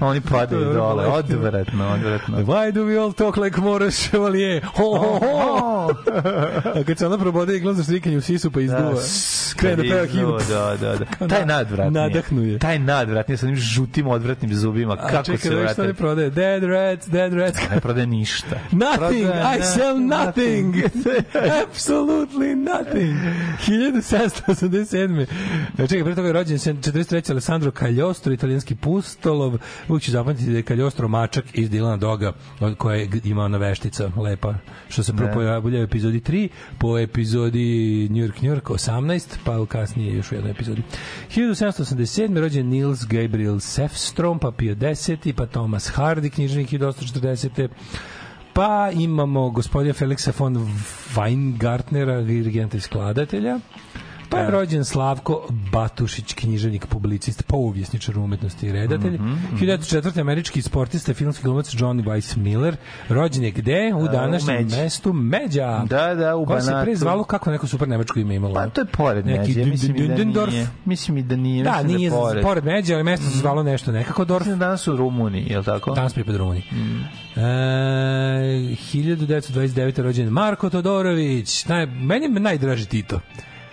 Oni 0.00 0.20
padaju 0.20 0.64
dole, 0.64 1.06
odvratno, 1.06 1.88
odvratno. 1.88 2.38
Why 2.38 2.72
do 2.72 2.82
we 2.82 3.02
all 3.02 3.12
talk 3.12 3.36
like 3.36 3.60
Morris 3.60 4.08
Chevalier? 4.08 4.62
Ho, 4.64 4.84
ho, 4.84 5.18
ho! 5.18 5.90
A 6.74 6.84
kad 6.86 6.98
se 6.98 7.06
ona 7.06 7.18
probode 7.18 7.56
iglom 7.56 7.74
za 7.74 7.82
štrikanje 7.82 8.16
u 8.16 8.20
sisu 8.20 8.50
pa 8.50 8.60
izduva, 8.60 8.92
krene 9.56 9.76
da 9.76 9.82
peva 9.82 10.06
himnu. 10.06 10.38
Da, 10.48 10.76
da, 10.80 10.96
da. 10.96 11.28
Taj 11.28 11.46
nadvratni. 11.46 11.92
Nadahnuje. 11.92 12.58
Taj 12.58 12.78
nadvratni 12.78 13.36
sa 13.36 13.46
onim 13.46 13.56
žutim 13.56 14.06
odvratnim 14.06 14.54
zubima. 14.54 14.94
A 14.94 15.08
Kako 15.08 15.24
čekaj, 15.24 15.38
se 15.38 15.48
da 15.50 15.54
vidiš 15.56 15.72
šta 15.72 15.82
ne 15.82 15.88
vrate? 15.88 15.98
prodaje? 15.98 16.30
Dead 16.30 16.62
rats, 16.64 17.06
dead 17.08 17.32
rats. 17.32 17.58
Ne 17.70 17.80
prode 17.80 18.06
ništa. 18.06 18.56
Nothing, 18.72 19.26
I 19.58 19.62
sell 19.64 19.98
nothing. 19.98 20.74
nothing. 20.76 20.84
Absolutely 21.64 22.54
nothing. 22.56 23.16
1787. 24.28 25.26
E, 25.78 25.86
Čekaj, 25.86 26.04
pre 26.04 26.14
toga 26.14 26.28
je 26.28 26.32
rođen 26.32 26.58
43. 26.58 27.30
Alessandro 27.30 27.70
Cagliostro, 27.70 28.32
italijanski 28.32 28.74
pustolov. 28.74 29.58
Uvijek 29.88 30.02
ću 30.02 30.10
zapamtiti 30.10 30.50
da 30.50 30.56
je 30.56 30.62
Cagliostro 30.62 31.08
mačak 31.08 31.44
iz 31.52 31.70
Dilana 31.70 31.96
Doga, 31.96 32.32
od 32.60 32.76
koje 32.76 33.00
je 33.00 33.08
ima 33.24 33.44
ona 33.44 33.58
veštica 33.58 34.10
lepa, 34.16 34.54
što 34.88 35.02
se 35.02 35.12
prvo 35.16 35.30
pojavlja 35.34 35.80
u 35.80 35.82
epizodi 35.82 36.20
3, 36.20 36.48
po 36.78 36.98
epizodi 36.98 38.08
New 38.10 38.26
York, 38.26 38.42
New 38.42 38.56
York 38.56 38.62
18, 38.62 39.36
pa 39.44 39.66
kasnije 39.66 40.16
još 40.16 40.32
u 40.32 40.34
jednoj 40.34 40.50
epizodi. 40.50 40.82
1787. 41.36 42.40
rođen 42.40 42.66
Nils 42.66 43.06
Gabriel 43.06 43.60
Sefstrom, 43.60 44.38
pa 44.38 44.50
Pio 44.50 44.76
X, 44.80 45.08
pa 45.36 45.46
Thomas 45.46 45.92
Hardy, 45.96 46.30
knjižnik 46.30 46.70
1840. 46.70 47.68
Pa 48.52 48.90
imamo 48.90 49.50
gospodina 49.50 49.94
Felixa 49.94 50.32
von 50.38 50.56
Weingartnera, 51.14 52.26
dirigenta 52.26 52.76
i 52.76 52.80
skladatelja. 52.80 53.58
Pa 54.30 54.38
je 54.38 54.50
rođen 54.50 54.84
Slavko 54.84 55.46
Batušić, 55.72 56.32
književnik, 56.34 56.86
publicist, 56.86 57.46
pouvjesničar 57.46 58.18
umetnosti 58.18 58.66
i 58.66 58.72
redatelj. 58.72 59.14
Mhm, 59.14 59.34
1904. 59.60 60.20
američki 60.20 60.62
sportista 60.62 61.14
filmski 61.14 61.44
glumac 61.44 61.66
Johnny 61.74 62.04
Weiss 62.04 62.36
Miller. 62.36 62.76
Rođen 63.08 63.44
je 63.44 63.50
gde? 63.50 63.94
U 63.94 64.08
današnjem 64.08 64.56
Međi. 64.56 64.76
mestu 64.76 65.12
Međa. 65.12 65.84
Da, 65.88 66.14
da, 66.14 66.36
u 66.36 66.46
Koje 66.46 66.60
se 66.60 66.66
pre 66.66 66.74
Banatu. 66.74 66.96
zvalo 66.96 67.24
kako 67.24 67.50
neko 67.50 67.66
super 67.66 67.88
nemačko 67.88 68.18
ime 68.18 68.34
imalo. 68.34 68.54
Pa 68.54 68.66
to 68.68 68.80
je 68.80 68.84
pored 68.84 69.26
Neki 69.26 69.48
Međe, 69.48 69.64
mislim 69.64 69.96
i 69.96 70.08
da 70.08 70.24
nije. 70.24 70.66
Mislim 70.84 71.16
i 71.16 71.22
da 71.22 71.36
nije. 71.36 71.64
Da, 71.64 71.70
mislim 71.70 71.96
nije 71.96 72.06
je 72.06 72.10
pored. 72.10 72.42
pored 72.42 72.64
Međa, 72.64 72.94
ali 72.94 73.04
mesto 73.04 73.26
se 73.30 73.38
zvalo 73.38 73.62
nešto 73.62 73.92
nekako 73.92 74.24
Dorf. 74.24 74.46
Mislim 74.46 74.58
da 74.58 74.64
danas 74.64 74.88
u 74.88 74.96
Rumuniji, 74.96 75.46
je 75.50 75.58
li 75.58 75.64
tako? 75.64 75.94
Danas 75.94 76.14
pripada 76.14 76.38
Rumuniji. 76.38 76.64
Mm. 76.72 77.04
E, 77.40 77.42
1929. 78.92 80.02
rođen 80.02 80.28
Marko 80.28 80.70
Todorović. 80.70 81.64
Naj, 81.66 81.86
meni 81.86 82.24
je 82.24 82.30
najdraži 82.30 82.86
Tito. 82.86 83.20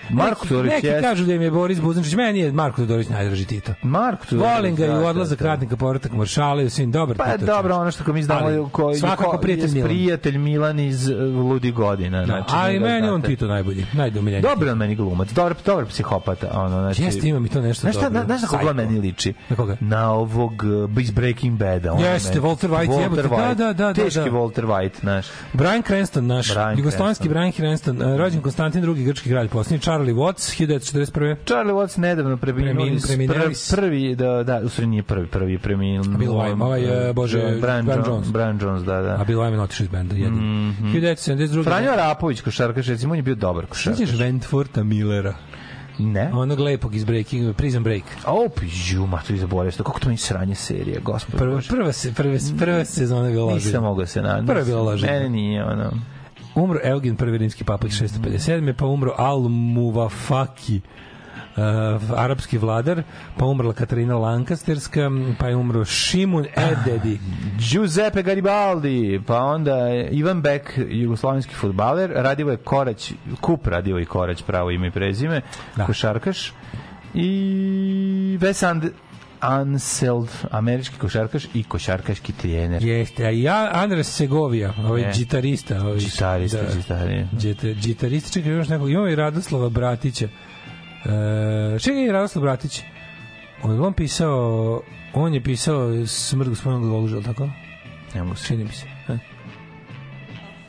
Marko 0.09 0.29
neki, 0.31 0.47
Todorović 0.47 0.73
neki 0.73 0.87
jeste. 0.87 1.01
kažu 1.01 1.25
da 1.25 1.33
im 1.33 1.41
je 1.41 1.51
Boris 1.51 1.79
Buzančić, 1.79 2.13
meni 2.13 2.39
je 2.39 2.51
Marko 2.51 2.77
Todorović 2.77 3.09
najdraži 3.09 3.45
Tito. 3.45 3.73
Marko 3.83 4.25
Todorović, 4.25 4.55
Volim 4.55 4.75
ga 4.75 4.85
i 4.85 4.87
da, 4.87 4.95
u 4.95 5.01
da, 5.01 5.07
odlazak 5.07 5.39
da. 5.39 5.45
ratnika, 5.45 5.75
povratak 5.75 6.11
maršala 6.11 6.61
i 6.61 6.69
svim 6.69 6.91
dobar 6.91 7.17
Pa 7.17 7.23
Tito. 7.25 7.45
dobro, 7.45 7.61
čovječ. 7.63 7.81
ono 7.81 7.91
što 7.91 8.03
ko 8.03 8.13
mi 8.13 8.23
znamo 8.23 8.41
Ali, 8.41 8.55
je 8.55 8.65
ko, 8.71 8.93
svakako 8.95 9.31
ko- 9.31 9.37
prijatelj 9.37 9.71
Milan. 9.71 9.87
prijatelj 9.87 10.37
Milan 10.37 10.79
iz 10.79 11.09
uh, 11.09 11.15
Ludi 11.41 11.71
godina. 11.71 12.19
Da, 12.19 12.25
znači, 12.25 12.51
ali 12.51 12.79
meni 12.79 13.07
on. 13.09 13.21
Tito 13.21 13.47
najbolji, 13.47 13.85
najdomiljeniji. 13.93 14.41
Dobro 14.43 14.71
on 14.71 14.77
meni 14.77 14.95
glumac, 14.95 15.29
dobar, 15.29 15.53
dobar 15.65 15.85
psihopata. 15.85 16.47
Ono, 16.53 16.69
znači, 16.69 17.03
Jeste, 17.03 17.27
ima 17.27 17.39
mi 17.39 17.49
to 17.49 17.61
nešto 17.61 17.81
Znaš 17.81 17.95
dobro. 17.95 18.09
na, 18.11 18.25
znaš 18.25 18.41
na 18.41 18.47
koga 18.47 18.73
meni 18.73 18.99
liči? 18.99 19.33
Na 19.49 19.55
koga? 19.55 19.77
Na 19.79 20.11
ovog 20.11 20.63
uh, 20.93 21.01
iz 21.01 21.11
Breaking 21.11 21.59
Bada. 21.59 21.95
Jeste, 21.99 22.39
Walter 22.41 22.69
White, 22.69 22.87
Walter 22.87 23.01
jebote, 23.01 23.21
da, 23.21 23.29
White. 23.29 23.47
da, 23.47 23.65
da, 23.65 23.73
da, 23.73 23.93
Teški 23.93 24.19
da. 24.19 24.25
Walter 24.31 24.65
White, 24.65 24.99
znaš. 24.99 25.25
Brian 25.53 25.81
Cranston, 25.83 26.27
naš, 26.27 26.47
jugoslovenski 26.77 27.29
Brian 27.29 27.51
Cranston, 27.51 28.01
e, 28.01 28.17
rođen 28.17 28.41
Konstantin 28.41 28.83
II, 28.85 29.03
grčki 29.03 29.29
kralj, 29.29 29.47
posljednji 29.47 29.79
Charlie 29.95 30.13
Watts, 30.13 30.51
1941. 30.51 31.35
Charlie 31.45 31.73
Watts 31.73 31.97
nedavno 31.97 32.37
preminuo 32.37 32.85
Premin- 32.85 33.27
pr, 33.27 33.75
prvi, 33.75 34.15
da, 34.15 34.43
da, 34.43 34.61
u 34.65 34.69
stvari 34.69 34.87
nije 34.87 35.03
prvi, 35.03 35.27
prvi 35.27 35.51
je 35.51 35.59
preminuo. 35.59 36.17
Bill 36.17 36.33
Wyman, 36.33 36.63
ovaj, 36.63 37.09
e, 37.09 37.13
bože, 37.13 37.37
Brian, 37.37 37.59
Brian 37.61 37.87
Jones. 37.87 38.07
Jones. 38.07 38.27
Brian 38.31 38.59
Jones, 38.61 38.83
da, 38.83 39.01
da. 39.01 39.21
A 39.21 39.23
Bill 39.23 39.39
Wyman 39.39 39.59
otišao 39.59 39.83
iz 39.83 39.89
benda, 39.89 40.15
jedin. 40.15 40.33
Mm 40.33 40.75
-hmm. 40.81 40.93
1972. 40.93 41.63
Franjo 41.63 41.91
Arapović, 41.91 42.41
košarkaš, 42.41 42.87
recimo, 42.87 43.11
on 43.11 43.17
je 43.17 43.23
bio 43.23 43.35
dobar 43.35 43.65
košarkaš. 43.65 43.97
Sjećaš 43.97 44.19
Wentwortha 44.19 44.83
Millera? 44.83 45.35
Ne? 45.99 46.31
Onog 46.33 46.59
lepog 46.59 46.95
iz 46.95 47.03
Breaking, 47.03 47.55
Prison 47.55 47.83
Break. 47.83 48.03
O, 48.25 48.49
pižu, 48.59 49.05
ma 49.05 49.21
to 49.27 49.33
je 49.33 49.39
zaboravio. 49.39 49.83
Kako 49.83 49.99
to 49.99 50.09
mi 50.09 50.17
sranje 50.17 50.55
serija, 50.55 50.99
gospod. 51.03 51.39
Prva, 51.39 51.61
prva, 51.69 51.91
se, 51.91 52.13
prva, 52.13 52.37
prva 52.59 52.85
sezona 52.85 53.27
je 53.27 53.33
bila 53.33 53.53
Nisam 53.53 53.67
lažina. 53.67 53.81
mogao 53.81 54.05
se 54.05 54.21
nadati. 54.21 54.47
Prva 54.47 54.59
je 54.59 54.65
bila 54.65 54.81
lažina. 54.81 55.11
Mene 55.11 55.29
nije, 55.29 55.65
ono... 55.65 55.91
Umro 56.55 56.79
Eugen, 56.83 57.15
prvi 57.15 57.37
rimski 57.37 57.63
papa 57.63 57.87
657. 57.89 58.73
Pa 58.73 58.85
umro 58.85 59.13
Al-Muvafaki, 59.17 60.81
uh, 61.57 61.63
arapski 62.15 62.57
vladar, 62.57 63.03
pa 63.37 63.45
umrla 63.45 63.73
Katarina 63.73 64.15
Lancasterska, 64.17 65.09
pa 65.39 65.47
je 65.47 65.55
umro 65.55 65.85
Šimun 65.85 66.45
Ededi. 66.55 67.19
Giuseppe 67.59 68.23
Garibaldi, 68.23 69.21
pa 69.27 69.39
onda 69.39 69.89
Ivan 70.11 70.41
Beck, 70.41 70.77
jugoslovenski 70.77 71.53
futbaler, 71.53 72.11
radio 72.15 72.51
je 72.51 72.57
Korać, 72.57 73.13
Kup 73.41 73.67
radio 73.67 73.99
i 73.99 74.05
Korać, 74.05 74.43
pravo 74.43 74.71
ime 74.71 74.87
i 74.87 74.91
prezime, 74.91 75.41
Da. 75.75 75.85
košarkaš, 75.85 76.53
i 77.13 78.37
Wes 78.41 78.63
And 78.69 78.83
Anseld, 79.39 80.29
američki 80.51 80.97
košarkaš 80.97 81.47
i 81.53 81.63
košarkaški 81.63 82.33
trener. 82.33 82.83
Jeste, 82.83 83.25
a 83.25 83.29
ja, 83.29 83.69
Andres 83.73 84.15
Segovija, 84.15 84.73
ovaj 84.85 85.01
Ne. 85.01 85.11
gitarista. 85.15 85.81
Ovaj, 85.81 85.97
Gitarista, 85.97 86.57
gitarista. 86.77 87.27
Gita, 87.41 87.67
gitarista, 87.67 88.29
čekaj, 88.29 88.51
imaš 88.51 88.67
nekog, 88.67 88.91
imamo 88.91 89.07
i 89.07 89.15
Radoslava 89.15 89.69
Bratića. 89.69 90.25
E, 90.25 91.79
čekaj, 91.79 92.03
i 92.03 92.11
Radoslav 92.11 92.41
Bratić. 92.41 92.81
On, 93.63 93.85
on 93.85 93.93
pisao, 93.93 94.81
on 95.13 95.33
je 95.33 95.43
pisao 95.43 96.05
Smrt 96.07 96.49
gospodinog 96.49 96.89
Goluža, 96.89 97.17
je 97.17 97.23
tako? 97.23 97.49
Ne 98.15 98.23
mogu 98.23 98.35
se. 98.35 98.45
Čini 98.47 98.63
mi 98.63 98.71
se. 98.71 98.85
E. 99.09 99.17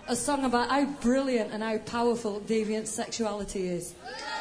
a 0.09 0.15
song 0.15 0.45
about 0.45 0.69
how 0.71 0.87
brilliant 1.03 1.53
and 1.53 1.63
how 1.65 1.79
powerful 1.79 2.41
deviant 2.47 2.87
sexuality 2.87 3.61
is. 3.77 3.93
Behind 3.93 4.36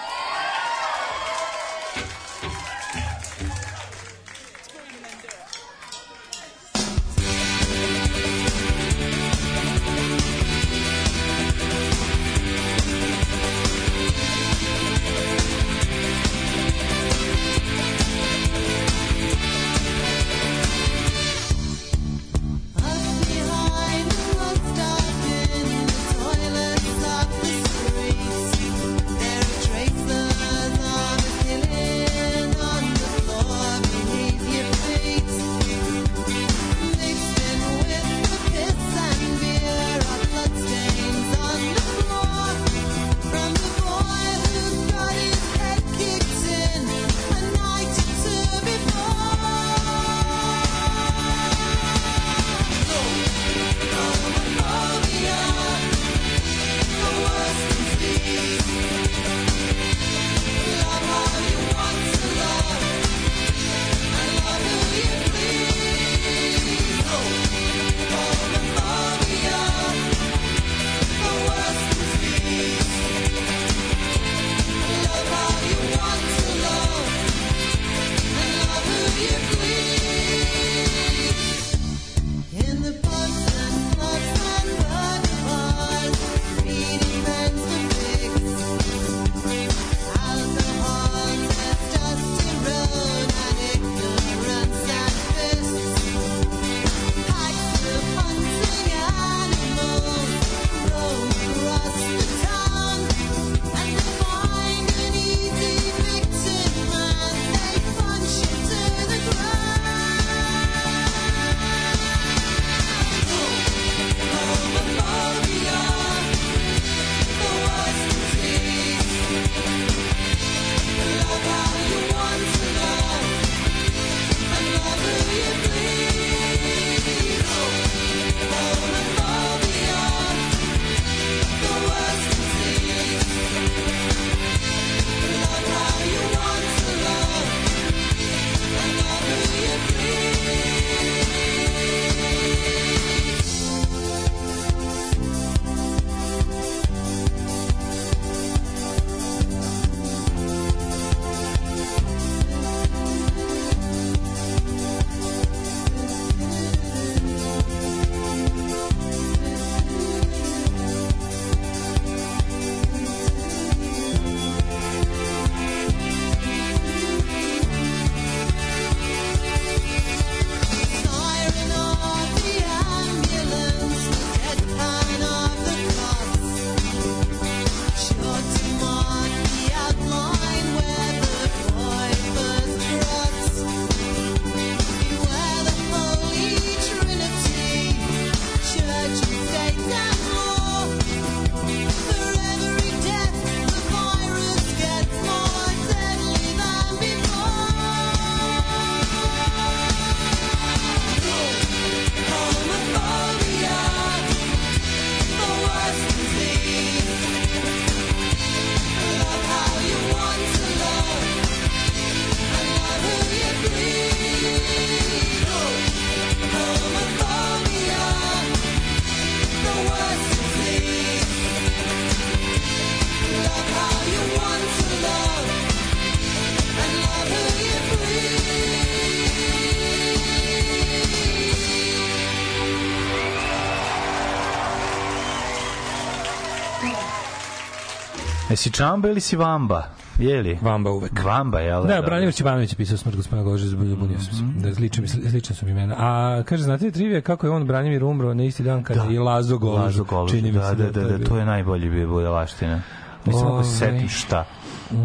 Jesi 238.56 238.72
čamba 238.72 239.10
ili 239.10 239.22
si 239.22 239.36
vamba? 239.36 239.84
Jeli? 240.20 240.60
Vamba 240.62 240.92
uvek. 240.92 241.24
Vamba, 241.24 241.60
jel? 241.60 241.86
Da, 241.88 242.02
Branimir 242.02 242.34
Ćebanović 242.34 242.72
je 242.72 242.76
pisao 242.76 242.98
smrt 242.98 243.16
gospodina 243.16 243.44
Gože, 243.44 243.68
zbunio 243.68 244.20
sam 244.20 244.34
se. 244.34 244.68
Da, 244.68 244.76
slične, 244.76 245.08
slične 245.08 245.56
su 245.56 245.66
mi 245.66 245.72
imena. 245.72 245.96
A, 245.98 246.44
kaže, 246.46 246.64
znate 246.64 246.86
li 246.86 246.92
trivija 246.92 247.22
kako 247.22 247.48
je 247.48 247.52
on, 247.52 247.68
Branimir, 247.68 248.04
umro 248.04 248.34
na 248.34 248.44
isti 248.44 248.64
dan 248.64 248.84
kada 248.84 249.04
je 249.04 249.20
Lazo 249.20 249.58
Goluž? 249.58 249.80
Lazo 249.80 250.04
Goluž, 250.04 250.32
Čini 250.32 250.52
mi 250.52 250.58
da, 250.58 250.70
se 250.70 250.76
da, 250.76 250.92
da, 250.92 251.02
da, 251.02 251.18
bio. 251.18 251.28
to 251.28 251.38
je 251.38 251.46
najbolji 251.46 251.90
bio 251.90 252.08
budalaština. 252.08 252.82
Mislim, 253.26 253.48
ako 253.48 253.64
se 253.64 253.86
Ovaj. 253.86 253.94
setim 254.00 254.10
šta. 254.10 254.46
Mm, 254.92 254.98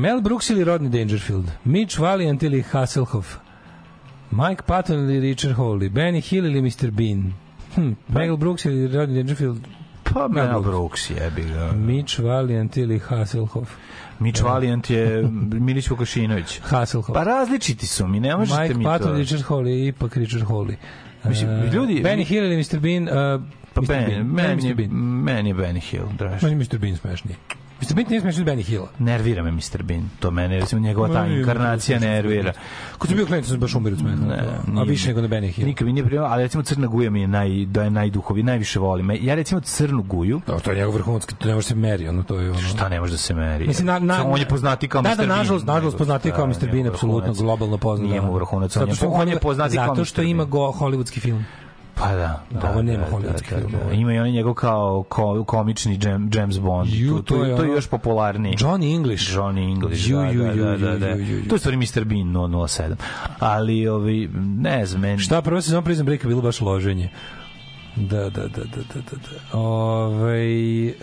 Mel 0.00 0.20
Brooks 0.20 0.50
ili 0.50 0.64
Rodney 0.64 0.88
Dangerfield? 0.88 1.50
Mitch 1.64 1.98
Valiant 1.98 2.42
ili 2.42 2.62
Hasselhoff? 2.62 3.36
Mike 4.30 4.62
Patton 4.66 4.98
ili 4.98 5.20
Richard 5.20 5.56
Hawley? 5.56 5.90
Benny 5.90 6.20
Hill 6.28 6.46
ili 6.46 6.62
Mr. 6.62 6.90
Bean? 6.90 7.32
Hm, 7.74 7.92
Mel 8.08 8.36
Brooks 8.36 8.64
ili 8.64 8.88
Rodney 8.88 9.14
Dangerfield? 9.16 9.58
Pa 10.16 10.28
Mel 10.28 10.46
Brooks. 10.48 10.64
Brooks 10.64 11.10
jebi 11.10 11.42
ga. 11.44 11.72
Mitch 11.72 12.18
Valiant 12.18 12.76
ili 12.76 12.98
Hasselhoff? 12.98 13.70
Mitch 14.18 14.42
Valiant 14.42 14.90
je 14.90 15.22
Milić 15.52 15.90
Vukašinović. 15.90 16.60
Hasselhoff. 16.62 17.12
Pa 17.14 17.22
različiti 17.22 17.86
su 17.86 18.06
mi, 18.06 18.20
ne 18.20 18.36
možete 18.36 18.62
Mike 18.62 18.74
mi 18.74 18.84
Patton, 18.84 19.08
to... 19.08 19.14
Richard 19.14 19.42
Hawley, 19.42 19.88
ipak 19.88 20.16
Richard 20.16 20.44
Hawley. 20.44 20.74
Mislim, 21.24 21.50
E, 21.50 21.70
ljudi- 21.72 22.02
Benny 22.02 22.24
Hill 22.24 22.44
ili 22.44 22.56
Mr. 22.56 22.78
Bean? 22.78 23.02
Uh, 23.02 23.42
Pa 23.74 23.80
Mr. 23.80 23.86
Ben, 23.88 24.06
Bean. 24.06 24.26
meni, 24.26 24.48
Meni 24.48 24.68
je, 24.68 24.74
Mr. 24.74 24.76
Bean. 24.76 24.90
meni 25.24 25.48
je 25.50 25.54
Benny 25.54 25.80
Hill, 25.80 26.06
draž. 26.18 26.42
Meni 26.42 26.54
je 26.54 26.66
Mr. 26.66 26.78
Bean 26.78 26.96
smešniji. 26.96 27.36
Mr. 27.80 27.94
Bean 27.94 28.06
nije 28.08 28.20
smešniji 28.20 28.42
od 28.42 28.48
Benny 28.48 28.62
Hilla. 28.62 28.86
Nervira 28.98 29.42
me 29.42 29.50
Mr. 29.50 29.82
Bean. 29.82 30.08
To 30.20 30.30
mene, 30.30 30.58
recimo, 30.60 30.80
njegova 30.80 31.08
ta 31.08 31.26
inkarnacija. 31.26 31.98
Bean 31.98 32.12
nervira. 32.12 32.52
Kad 32.98 33.08
sam 33.08 33.16
bio 33.16 33.26
klinac, 33.26 33.46
sam 33.46 33.60
baš 33.60 33.74
umir 33.74 33.92
od 33.92 33.98
smeha. 33.98 34.16
Ne, 34.16 34.80
a 34.80 34.82
više 34.82 35.08
nego 35.08 35.20
na 35.20 35.28
Benny 35.28 35.50
Hill. 35.50 35.66
Nikad 35.66 35.86
mi 35.86 35.92
nije 35.92 36.04
primio, 36.04 36.24
ali 36.24 36.42
recimo 36.42 36.62
Crna 36.62 36.86
guja 36.86 37.10
mi 37.10 37.20
je 37.20 37.28
naj, 37.28 37.64
da 37.64 37.82
je 37.82 37.90
najduhovi, 37.90 38.42
najviše 38.42 38.78
volim. 38.78 39.10
Ja 39.20 39.34
recimo 39.34 39.60
Crnu 39.60 40.02
guju, 40.02 40.40
Da, 40.46 40.58
to 40.58 40.70
je 40.70 40.76
njegov 40.76 40.94
vrhunski, 40.94 41.34
to 41.34 41.48
ne 41.48 41.54
može 41.54 41.66
se 41.66 41.74
meri, 41.74 42.08
ono, 42.08 42.22
to 42.22 42.40
je 42.40 42.50
ono... 42.50 42.60
šta 42.60 42.88
ne 42.88 43.00
može 43.00 43.12
da 43.12 43.18
se 43.18 43.34
meri? 43.34 43.66
Mislim, 43.66 43.86
na, 43.86 43.98
na, 43.98 44.24
on 44.26 44.40
je 44.40 44.48
poznati 44.48 44.88
kao 44.88 45.02
da, 45.02 45.08
Mr. 45.08 45.16
Da, 45.16 45.26
Bean. 45.26 45.38
nažalost, 45.38 45.66
nažalost 45.66 45.94
nego 45.94 45.98
poznati 45.98 46.30
kao 46.30 46.46
Mr. 46.46 46.70
Bean, 46.72 46.86
apsolutno 46.86 47.32
globalno 47.32 47.78
poznat. 47.78 48.08
Nije 48.08 48.20
da. 48.20 48.26
mu 48.26 48.34
vrhunac, 48.34 48.76
on 48.76 48.90
Zato 48.90 49.06
je, 49.06 49.10
on 49.12 49.28
je 49.28 49.38
poznati 49.40 49.76
kao 49.76 49.86
Zato 49.86 50.00
Mr. 50.00 50.04
što 50.04 50.22
ima 50.22 50.44
Bean. 50.44 50.50
go, 50.50 50.72
hollywoodski 50.78 51.20
film. 51.20 51.44
Pa 51.98 52.14
da, 52.14 52.42
da, 52.50 52.70
ovo 52.70 52.82
nema 52.82 53.04
da, 53.10 53.18
da, 53.18 53.60
da, 53.60 53.78
da. 53.86 53.92
Ima 53.92 54.12
i 54.12 54.18
onaj 54.18 54.30
njegov 54.30 54.54
kao 54.54 55.04
ko, 55.08 55.44
komični 55.44 55.98
Jam, 56.02 56.30
James 56.34 56.58
Bond. 56.58 56.90
Ju, 56.92 57.16
to, 57.16 57.22
to 57.22 57.34
to, 57.34 57.44
je 57.44 57.56
to 57.56 57.62
je 57.64 57.70
još 57.70 57.86
popularniji. 57.86 58.56
Johnny 58.56 58.94
English. 58.96 59.36
Johnny 59.36 59.72
English, 59.72 60.08
Ju, 60.10 60.16
da, 60.16 60.26
ju, 60.26 60.42
da, 60.42 60.52
ju, 60.52 60.64
da, 60.64 60.76
da, 60.76 60.98
da. 60.98 61.16
To 61.48 61.54
je 61.54 61.58
stvari 61.58 61.76
Mr. 61.76 62.04
Bean 62.04 62.26
007. 62.26 62.94
Ali, 63.38 63.88
ovi, 63.88 64.30
ne 64.58 64.86
znam, 64.86 65.00
meni... 65.00 65.18
Šta 65.18 65.42
prvo 65.42 65.60
sezon 65.60 65.84
Prison 65.84 66.06
Breaka 66.06 66.28
bilo 66.28 66.42
baš 66.42 66.60
loženje. 66.60 67.10
Da, 67.96 68.30
da, 68.30 68.42
da, 68.42 68.48
da, 68.48 68.82
da, 68.94 69.00
da. 69.10 69.58
Ove, 69.58 70.88
e, 70.88 70.94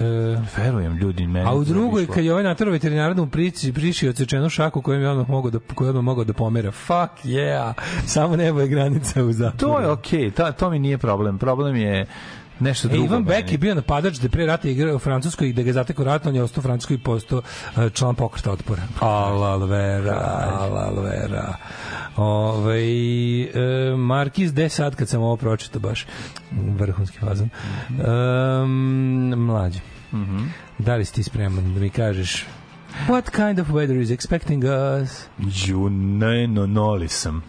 Verujem, 0.58 0.98
ljudi, 0.98 1.28
meni... 1.28 1.50
a 1.50 1.54
u 1.54 1.64
drugoj, 1.64 2.08
kad 2.08 2.24
je 2.24 2.32
ovaj 2.32 2.44
natero 2.44 2.72
veterinar 2.72 3.14
da 3.16 3.22
mu 3.22 3.30
priči, 3.30 3.74
priši 3.74 4.08
odsečenu 4.08 4.50
šaku 4.50 4.82
kojem 4.82 5.02
je 5.02 5.10
odmah 5.10 5.30
mogao 5.30 5.52
da, 5.52 5.60
je 5.82 5.90
odmah 5.90 6.04
mogao 6.04 6.24
da 6.24 6.34
pomera. 6.34 6.72
Fuck 6.72 7.26
yeah! 7.26 7.74
Samo 8.06 8.36
nebo 8.36 8.60
je 8.60 8.68
granica 8.68 9.24
u 9.24 9.34
zatvoru. 9.34 9.74
To 9.74 9.82
je 9.82 9.92
okej, 9.92 10.32
to, 10.32 10.52
to 10.52 10.70
mi 10.70 10.80
nije 10.80 10.98
problem. 10.98 11.38
Problem 11.38 11.76
je 11.76 12.06
nešto 12.60 12.88
E, 12.88 12.92
drugo. 12.92 13.06
Ivan 13.06 13.24
Beck 13.24 13.52
je 13.52 13.58
bio 13.58 13.76
napadač 13.76 14.18
da 14.18 14.30
pre 14.30 14.46
rata 14.46 14.70
igrao 14.70 14.96
u 14.96 15.00
Francuskoj 15.00 15.50
i 15.50 15.54
da 15.54 15.62
ga 15.62 15.70
je 15.70 15.74
zatekao 15.74 16.06
rat, 16.06 16.26
on 16.26 16.36
je 16.36 16.44
ostao 16.44 16.62
u 16.62 16.64
Francuskoj 16.64 16.96
i 16.96 17.00
postao 17.00 17.42
e, 17.78 17.90
član 17.90 18.16
pokreta 18.16 18.52
otpora. 18.52 18.82
Alalvera, 19.00 20.48
alalvera. 20.60 21.56
Ove, 22.18 22.82
e, 22.82 23.96
Markiz, 23.98 24.52
gde 24.52 24.70
sad 24.70 24.96
kad 24.96 25.10
sam 25.10 25.22
ovo 25.22 25.38
pročitao 25.38 25.80
baš? 25.80 26.06
Vrhunski 26.52 27.18
fazan. 27.20 27.50
Um, 27.90 29.34
mlađe. 29.38 29.80
Da 30.78 30.96
li 30.96 31.06
si 31.06 31.14
ti 31.14 31.24
spreman 31.24 31.74
da 31.74 31.80
mi 31.80 31.90
kažeš 31.90 32.46
What 33.08 33.32
kind 33.32 33.60
of 33.60 33.68
weather 33.70 34.02
is 34.02 34.12
expecting 34.12 34.64
us? 34.64 35.28
Ju, 35.40 35.90
ne, 35.90 36.48
no, 36.48 36.66
noli 36.66 37.08
sam. 37.08 37.44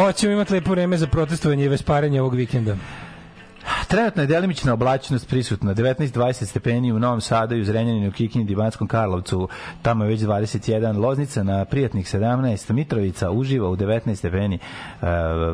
Hoćemo 0.00 0.32
imati 0.32 0.52
lepo 0.52 0.70
vreme 0.70 0.96
za 0.96 1.06
protestovanje 1.06 1.64
i 1.64 1.68
vesparenje 1.68 2.20
ovog 2.20 2.34
vikenda. 2.34 2.76
Trenutna 3.88 4.22
je 4.22 4.26
delimična 4.26 4.72
oblačnost 4.72 5.28
prisutna, 5.28 5.74
19-20 5.74 6.44
stepeni 6.44 6.92
u 6.92 6.98
Novom 6.98 7.20
Sadu 7.20 7.56
i 7.56 7.60
u 7.60 7.64
Zrenjaninu, 7.64 8.08
u 8.08 8.12
Kikindi, 8.12 8.54
Banskom 8.54 8.88
Karlovcu, 8.88 9.48
tamo 9.82 10.04
je 10.04 10.08
već 10.08 10.20
21, 10.20 10.98
Loznica 10.98 11.42
na 11.42 11.64
prijatnih 11.64 12.06
17, 12.06 12.72
Mitrovica 12.72 13.30
uživa 13.30 13.68
u 13.68 13.76
19 13.76 14.14
stepeni, 14.14 14.54
e, 14.54 15.06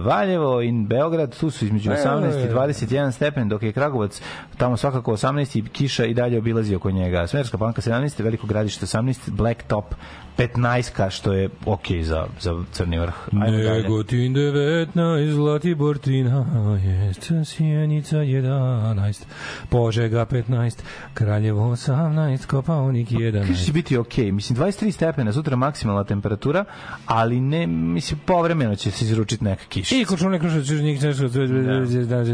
Valjevo 0.04 0.62
i 0.62 0.72
Beograd, 0.72 1.38
tu 1.38 1.50
su 1.50 1.64
između 1.64 1.90
18 1.90 2.44
i 2.44 2.54
21 2.54 3.12
stepen, 3.12 3.48
dok 3.48 3.62
je 3.62 3.72
Kragovac 3.72 4.20
tamo 4.56 4.76
svakako 4.76 5.12
18 5.12 5.58
i 5.58 5.68
kiša 5.68 6.04
i 6.04 6.14
dalje 6.14 6.38
obilazi 6.38 6.74
oko 6.74 6.90
njega. 6.90 7.26
Smerska 7.26 7.58
panka 7.58 7.82
17, 7.82 8.22
Veliko 8.22 8.46
gradište 8.46 8.86
18, 8.86 9.30
Black 9.30 9.62
Top 9.62 9.94
15, 10.38 11.10
što 11.10 11.32
je 11.32 11.48
okej 11.66 12.02
za, 12.02 12.26
za 12.40 12.64
crni 12.72 12.98
vrh. 12.98 13.14
Ajmo. 13.32 13.58
Negotin 13.58 14.34
19, 14.34 15.32
Zlatibor 15.32 15.98
13, 15.98 17.44
Sjenica 17.44 18.16
11, 18.16 19.24
Požega 19.68 20.26
15, 20.26 20.78
Kraljevo 21.14 21.70
18, 21.70 22.46
Kopaonik 22.46 23.08
Kaže 23.08 23.24
11. 23.24 23.66
će 23.66 23.72
biti 23.72 23.96
okej. 23.96 24.32
Mislim, 24.32 24.58
23 24.58 24.90
stepena, 24.90 25.32
sutra 25.32 25.56
maksimalna 25.56 26.04
temperatura, 26.04 26.64
ali 27.06 27.40
ne, 27.40 27.66
mislim, 27.66 28.20
povremeno 28.26 28.76
će 28.76 28.90
se 28.90 29.04
izručiti 29.04 29.44
neka 29.44 29.64
kiša. 29.68 29.96
I 29.96 30.04
Kočunek, 30.04 30.40
Krušac, 30.40 30.66
Čužnik, 30.66 31.00
Češko, 31.00 31.28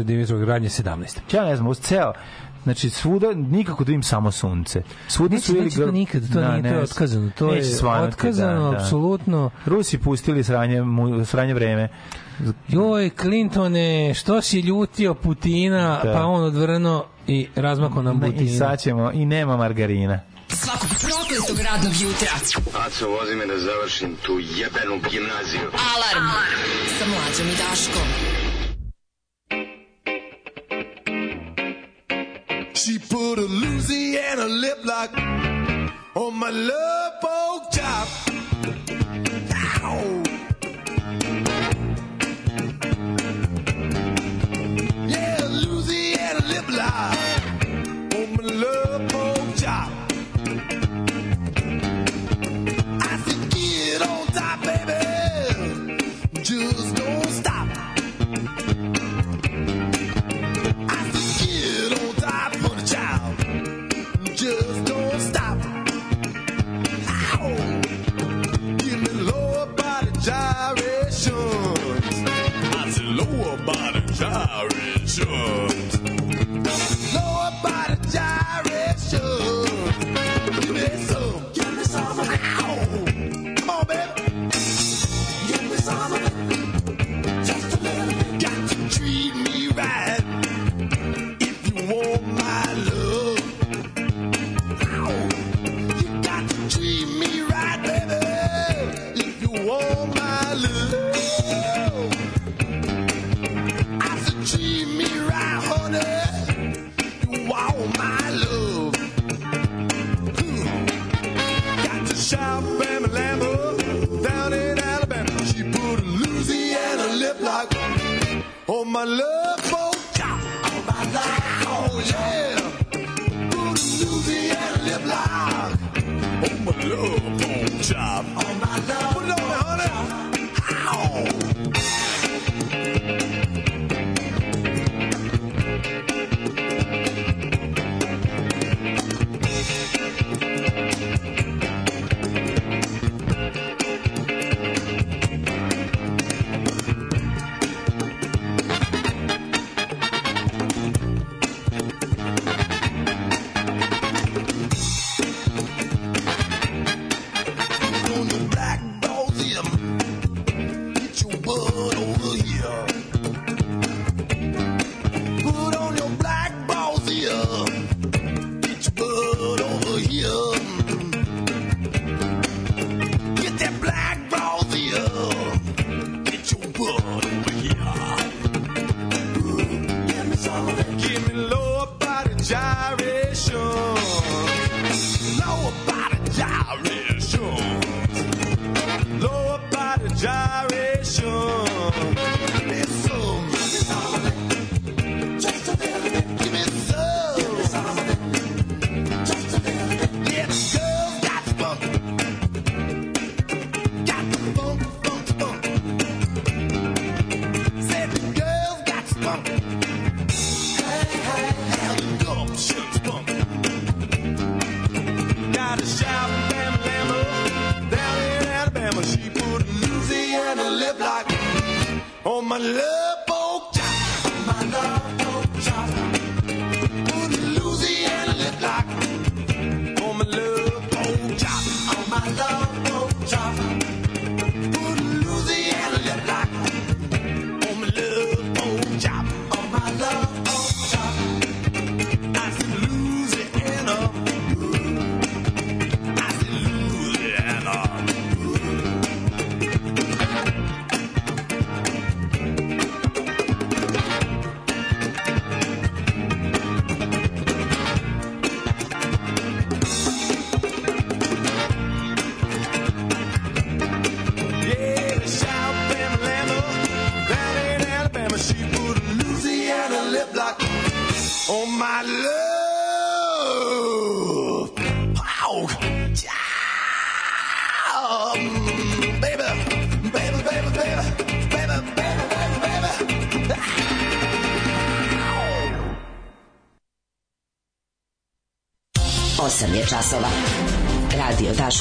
Dimitrov, 0.03 0.39
Gradnje 0.39 0.69
17. 0.69 1.35
Ja 1.35 1.45
ne 1.45 1.55
znam, 1.55 1.67
uz 1.67 1.79
ceo, 1.79 2.13
znači 2.63 2.89
svuda 2.89 3.33
nikako 3.33 3.83
da 3.83 3.91
im 3.91 4.03
samo 4.03 4.31
sunce. 4.31 4.81
Svuda 5.07 5.35
Neće, 5.35 5.45
su 5.45 5.55
ili 5.55 5.63
neće 5.65 5.77
to 5.77 5.91
nikad, 5.91 6.33
to 6.33 6.39
Da, 6.39 6.51
nije, 6.51 6.63
to 6.63 6.69
je 6.69 6.83
otkazano, 6.83 7.31
to 7.37 7.53
je 7.53 7.63
svanuti, 7.63 8.09
otkazano, 8.09 8.63
da, 8.63 8.69
da. 8.71 8.77
apsolutno. 8.77 9.49
Rusi 9.65 9.97
pustili 9.97 10.43
sranje, 10.43 10.81
mu, 10.81 11.25
sranje 11.25 11.53
vreme. 11.53 11.89
Joj, 12.67 13.09
Clintone, 13.11 14.13
što 14.13 14.41
si 14.41 14.59
ljutio 14.59 15.13
Putina, 15.13 15.99
Da. 16.03 16.13
pa 16.13 16.23
on 16.23 16.43
odvrno 16.43 17.05
i 17.27 17.47
razmako 17.55 18.01
nam 18.01 18.17
I 18.17 18.21
Putina. 18.21 18.57
sad 18.59 18.81
ćemo, 18.81 19.11
i 19.11 19.25
nema 19.25 19.57
margarina. 19.57 20.19
Svakog 20.47 20.89
prokletog 21.01 21.65
radnog 21.65 21.93
jutra. 22.01 22.27
Aco, 22.87 23.09
vozi 23.09 23.35
me 23.35 23.45
da 23.45 23.59
završim 23.59 24.15
tu 24.21 24.33
jebenu 24.33 24.95
gimnaziju. 25.11 25.61
Alarm. 25.93 26.27
Sa 26.99 27.05
mlađom 27.05 27.47
i 27.47 27.57
Daškom. 27.57 28.07
She 32.83 32.99
put 32.99 33.39
a 33.39 33.43
Louisiana 33.43 34.45
lip 34.45 34.79
lock 34.83 35.17
on 36.15 36.33
my 36.37 36.49
love 36.49 37.13
pork 37.21 37.71
chop. 37.71 39.02
Sure 75.13 75.72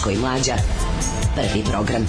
Daško 0.02 0.10
i 0.10 0.18
Mlađa. 0.18 0.54
Prvi 1.34 1.64
program. 1.70 2.02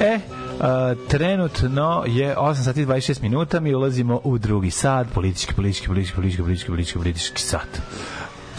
E, 0.00 0.18
a, 0.60 0.94
trenutno 1.08 2.04
je 2.06 2.36
8 2.36 2.64
sati 2.64 2.82
i 2.82 2.86
26 2.86 3.22
minuta, 3.22 3.60
mi 3.60 3.74
ulazimo 3.74 4.20
u 4.24 4.38
drugi 4.38 4.70
sat, 4.70 5.06
politički, 5.14 5.54
politički, 5.54 5.86
politički, 5.86 6.14
politički, 6.16 6.42
politički, 6.42 6.66
politički, 6.70 6.98
politički 6.98 7.42
sat. 7.42 7.80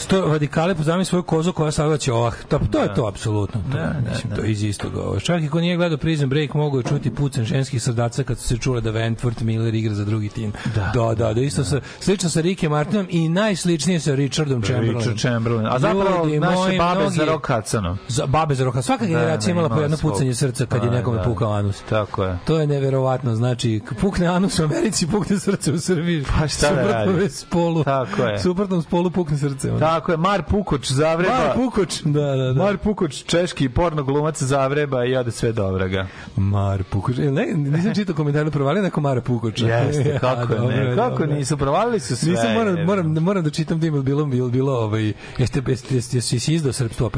Sto 0.08 0.22
radikale 0.24 0.76
pozami 0.76 1.06
svoju 1.06 1.24
kozu 1.24 1.54
koja 1.54 1.72
sada 1.72 1.98
će 1.98 2.14
ovah. 2.14 2.36
To, 2.44 2.60
to 2.72 2.80
je 2.80 2.94
to 2.96 3.06
apsolutno. 3.06 3.62
To, 3.62 3.68
Da, 3.70 3.84
da, 3.84 4.10
mislim, 4.10 4.30
da. 4.30 4.36
to 4.36 4.42
je 4.42 4.52
iz 4.52 4.64
istog. 4.64 4.96
ovo. 4.98 5.20
Čak 5.20 5.42
i 5.42 5.50
ko 5.50 5.60
nije 5.60 5.78
gledao 5.78 5.98
Prison 5.98 6.30
Break 6.30 6.54
mogu 6.54 6.78
je 6.78 6.84
čuti 6.84 7.12
pucen 7.12 7.46
ženskih 7.46 7.84
srdaca 7.84 8.24
kad 8.24 8.38
su 8.40 8.48
se 8.48 8.58
čule 8.58 8.82
da 8.82 8.92
Wentworth 8.92 9.42
Miller 9.42 9.76
igra 9.76 9.94
za 9.94 10.06
drugi 10.06 10.30
tim. 10.30 10.52
Da, 10.76 10.92
da, 10.96 11.16
da, 11.16 11.34
da 11.34 11.42
isto 11.42 11.64
sa, 11.64 11.80
slično 12.00 12.30
sa 12.30 12.42
Ricke 12.42 12.70
Martinom 12.70 13.08
i 13.10 13.30
najsličnije 13.30 14.00
sa 14.00 14.16
Richardom 14.16 14.62
Chamberlainom. 14.62 14.98
Richard 14.98 15.20
Chamberlain. 15.20 15.68
A 15.68 15.80
zapravo 15.80 16.26
Ljudi 16.26 16.40
naše 16.40 16.56
moji, 16.56 16.78
babe 16.78 17.00
mnogi- 17.02 17.16
za 17.18 17.26
Hudsonom. 17.48 17.98
Za 18.08 18.26
babe 18.26 18.56
za 18.56 18.64
roka. 18.64 18.82
Svaka 18.82 19.06
generacija 19.06 19.52
imala 19.52 19.70
po 19.70 19.82
jedno 19.82 19.98
pucanje 19.98 20.36
srca 20.36 20.66
kad 20.66 20.84
je 20.84 20.90
Da, 20.90 20.96
nekome 20.96 21.18
da. 21.18 21.24
pukao 21.24 21.52
anus. 21.52 21.82
Tako 21.82 22.24
je. 22.24 22.38
To 22.46 22.60
je 22.60 22.68
neverovatno, 22.68 23.36
znači 23.36 23.82
pukne 24.02 24.28
anus 24.28 24.60
u 24.60 24.64
Americi, 24.64 25.08
pukne 25.08 25.40
srce 25.40 25.72
u 25.74 25.80
Srbiji. 25.80 26.24
Pa 26.32 26.48
šta 26.48 26.68
da 26.68 26.76
Suprotno 26.76 26.92
radiš? 27.06 27.24
je 27.24 27.30
spolu. 27.30 27.84
Tako 27.84 28.24
je. 28.24 28.40
Suprotnom 28.40 28.82
spolu 28.82 29.12
pukne 29.12 29.38
srce. 29.38 29.70
ono. 29.70 29.80
Tako 29.98 30.12
je, 30.12 30.18
Mar 30.18 30.44
Pukoč 30.44 30.92
Zavreba. 30.92 31.34
Mar 31.34 31.56
Pukoč, 31.56 32.02
da, 32.04 32.22
da, 32.22 32.54
da. 32.54 32.64
Mar 32.64 32.78
Pukoč, 32.78 33.24
češki 33.24 33.70
porno 33.70 34.04
glumac 34.04 34.42
Zavreba 34.44 35.06
i 35.06 35.16
ode 35.16 35.32
sve 35.32 35.52
dobraga. 35.52 36.08
Mar 36.36 36.84
Pukoč. 36.84 37.18
E, 37.20 37.32
Ne, 37.32 37.46
nisam 37.54 37.96
čitao 37.96 38.16
komentar, 38.16 38.52
provalio 38.52 38.82
neko 38.84 39.02
Mara 39.02 39.22
Pukoča. 39.22 39.68
Jeste, 39.68 40.18
kako 40.22 40.54
Ja, 40.54 40.60
dobro, 40.60 40.76
ne, 40.76 40.96
kako 40.96 41.10
dobro. 41.10 41.36
nisu, 41.36 41.58
provalili 41.58 42.00
su 42.00 42.16
sve. 42.16 42.32
Nisam, 42.32 42.54
moram, 42.54 42.86
moram, 42.86 43.14
moram 43.14 43.44
da 43.44 43.50
čitam 43.50 43.80
da 43.80 43.88
ima 43.88 44.02
bilo, 44.02 44.26
bilo, 44.26 44.50
bilo 44.50 44.74
ovaj, 44.74 45.14
jeste, 45.38 45.62
jeste, 45.68 45.96
jeste, 45.96 46.18
jeste, 46.18 46.36
jesi 46.36 46.54
izdao 46.54 46.74
srpstvo 46.74 47.10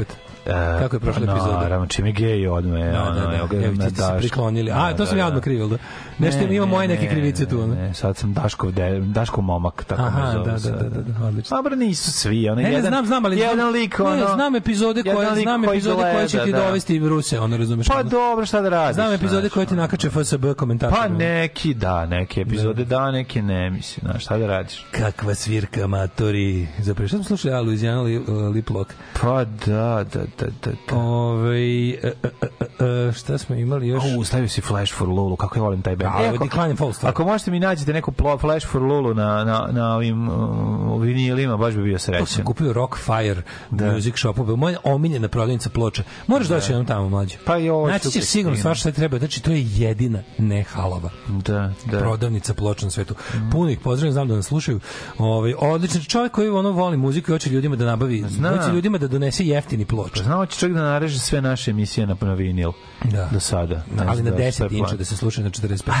opet? 0.42 0.80
Kako 0.82 0.96
je 0.96 1.00
prošla 1.00 1.22
epizoda? 1.22 1.56
E, 1.58 1.62
Naravno, 1.62 1.86
je 1.98 2.12
gej 2.12 2.48
odme. 2.48 2.90
Da, 2.92 3.02
ono, 3.02 3.14
da, 3.14 3.36
evo 3.36 3.46
da. 3.46 3.56
Evo, 3.56 3.74
ti 3.76 3.90
ste 3.90 4.02
se 4.02 4.12
priklonili. 4.18 4.70
A, 4.70 4.74
Da, 4.90 4.96
to 4.96 5.06
sam 5.06 5.14
da, 5.16 5.20
ja 5.20 5.24
da. 5.24 5.28
odmah 5.28 5.42
krivo, 5.42 5.68
da? 5.68 5.76
Nešto 6.18 6.44
ima 6.44 6.66
moje 6.66 6.88
neke 6.88 7.08
krivice 7.08 7.46
tu. 7.48 7.66
Ne, 7.66 7.94
sad 7.94 8.16
sam 8.16 8.32
Daškov, 8.32 8.72
de, 8.72 9.00
Daškov 9.00 9.44
momak, 9.44 9.84
tako 9.84 10.02
Aha, 10.02 10.26
me 10.26 10.58
zove 10.58 10.76
da, 10.76 10.82
da, 10.82 10.88
da, 10.88 11.00
da, 11.02 11.26
odlično. 11.26 11.56
Dobro, 11.56 11.76
nisu 11.76 12.12
svi, 12.12 12.48
ono, 12.48 12.56
Ne, 12.56 12.62
ne, 12.62 12.72
jedan, 12.72 12.88
znam, 12.90 13.06
znam, 13.06 13.24
ali 13.24 13.38
jedan 13.38 13.70
lik, 13.70 13.98
ne, 13.98 14.04
ono, 14.04 14.34
znam 14.34 14.56
epizode 14.56 15.02
koje, 15.02 15.42
znam 15.42 15.64
epizode 15.64 16.02
koje 16.02 16.28
će 16.28 16.38
ti 16.44 16.52
dovesti 16.52 16.98
Ruse, 16.98 17.40
ono 17.40 17.56
razumeš. 17.56 17.86
Pa 17.88 18.02
dobro, 18.02 18.46
šta 18.46 18.60
da 18.60 18.68
radiš? 18.68 18.94
Znam 18.94 19.12
epizode 19.12 19.48
koje 19.48 19.66
ti 19.66 19.74
nakače 19.74 20.10
FSB 20.10 20.44
komentator. 20.56 20.98
Pa 20.98 21.08
neki 21.08 21.74
da, 21.74 22.06
neke 22.06 22.40
epizode 22.40 22.84
da, 22.84 23.10
neke 23.10 23.42
ne, 23.42 23.70
mislim, 23.70 24.10
znaš, 24.10 24.22
šta 24.24 24.38
da 24.38 24.46
radiš? 24.46 24.86
Kakva 24.90 25.34
svirka, 25.34 25.86
matori. 25.86 26.68
Zapravo, 26.78 27.08
šta 27.08 27.16
smo 27.16 27.24
slušali? 27.24 27.54
A, 27.54 27.60
Louisiana 27.60 28.02
Li- 28.02 28.18
uh, 28.18 28.54
Lip 28.54 28.70
Lock. 28.70 28.92
Pa 29.22 29.44
da, 29.44 30.04
da, 30.12 30.20
da, 30.38 30.46
da. 30.64 30.72
da. 30.88 30.96
Ove, 30.96 31.58
e, 31.88 31.98
e, 32.02 32.12
e, 32.22 33.08
e, 33.08 33.12
šta 33.12 33.38
smo 33.38 33.56
imali 33.56 33.88
još? 33.88 34.02
Au, 34.06 34.24
stavio 34.24 34.48
si 34.48 34.60
Flash 34.60 34.94
for 34.94 35.08
Lulu, 35.08 35.36
kako 35.36 35.58
ja 35.58 35.62
volim 35.62 35.82
taj 35.82 35.96
band. 35.96 36.12
A, 36.14 36.20
je 36.20 36.28
ako- 36.28 36.44
Decline 36.44 36.64
and 36.64 36.78
Fall 36.78 36.92
stvar. 36.92 37.10
Ako 37.10 37.24
možete 37.24 37.50
mi 37.50 37.60
nađete 37.60 37.92
neku 37.92 38.12
plo- 38.12 38.40
Flash 38.40 38.66
for 38.66 38.82
Lulu 38.82 39.14
na, 39.14 39.44
na, 39.44 39.68
na 39.70 39.94
ovim 39.96 40.28
uh, 40.28 41.02
vinilima, 41.02 41.56
baš 41.56 41.74
bi 41.74 41.82
bio 41.82 41.94
To 41.94 41.98
su 41.98 42.04
srećan. 42.04 42.44
kupio 42.44 42.72
Rockfire 42.72 43.42
Music 43.70 44.14
Shopu, 44.16 44.44
bio 44.44 44.56
moja 44.56 44.78
omiljena 44.84 45.28
prodavnica 45.28 45.70
ploča. 45.70 46.02
Moraš 46.26 46.46
doći 46.48 46.72
jednom 46.72 46.86
tamo 46.86 47.08
mlađe. 47.08 47.36
Pa 47.44 47.58
i 47.58 47.68
ovo 47.68 47.88
Naći 47.88 48.10
ćeš 48.10 48.24
sigurno 48.24 48.58
stvar 48.58 48.76
što 48.76 48.92
treba. 48.92 49.18
Znači, 49.18 49.42
to 49.42 49.50
je 49.50 49.66
jedina 49.66 50.18
ne 50.38 50.62
halava 50.62 51.10
Da, 51.28 51.72
da. 51.86 51.98
prodavnica 51.98 52.54
ploča 52.54 52.86
na 52.86 52.90
svetu. 52.90 53.14
Puno 53.52 53.70
ih 53.70 53.78
pozdravljam, 53.78 54.12
znam 54.12 54.28
da 54.28 54.34
nas 54.34 54.46
slušaju. 54.46 54.80
Ovaj 55.18 55.54
odličan 55.58 56.02
čovjek 56.02 56.32
koji 56.32 56.48
ono 56.48 56.70
voli 56.70 56.96
muziku 56.96 57.30
i 57.30 57.34
hoće 57.34 57.50
ljudima 57.50 57.76
da 57.76 57.84
nabavi, 57.84 58.24
Zna. 58.28 58.56
hoće 58.56 58.72
ljudima 58.72 58.98
da 58.98 59.08
donese 59.08 59.46
jeftini 59.46 59.84
ploč. 59.84 60.19
Znao 60.20 60.46
će 60.46 60.58
čovjek 60.58 60.76
da 60.76 60.82
nareže 60.82 61.18
sve 61.18 61.40
naše 61.40 61.70
emisije 61.70 62.06
na, 62.06 62.16
na 62.20 62.34
vinil. 62.34 62.70
Da. 63.04 63.28
Do 63.32 63.40
sada. 63.40 63.74
Ne 63.74 64.04
ali 64.06 64.22
na 64.22 64.30
da 64.30 64.36
li 64.36 64.42
10 64.42 64.52
šta 64.52 64.64
je 64.64 64.70
inča 64.72 64.96
da 64.96 65.04
se 65.04 65.16
sluša 65.16 65.42
na 65.42 65.50
45 65.50 65.92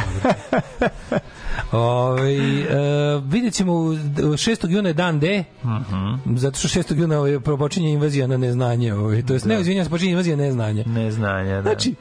Ovaj 1.72 2.36
e, 2.60 2.66
vidjet 3.20 3.54
ćemo 3.54 3.72
u- 3.72 3.86
u 3.86 3.94
6. 3.94 4.68
juna 4.68 4.88
je 4.88 4.94
dan 4.94 5.20
D. 5.20 5.44
Mhm. 5.64 6.36
Zato 6.36 6.58
što 6.58 6.68
6. 6.70 6.96
juna 6.96 7.18
ovaj, 7.18 7.38
počinje 7.40 7.92
invazija 7.92 8.26
na 8.26 8.36
neznanje. 8.36 8.94
Ovaj, 8.94 9.22
to 9.22 9.32
jest, 9.32 9.44
ne, 9.44 9.60
izvinjam 9.60 9.84
se, 9.84 9.90
počinje 9.90 10.10
invazija 10.10 10.36
neznanja. 10.36 10.84
Neznanja, 10.86 11.54
da. 11.54 11.62
Znači, 11.62 11.94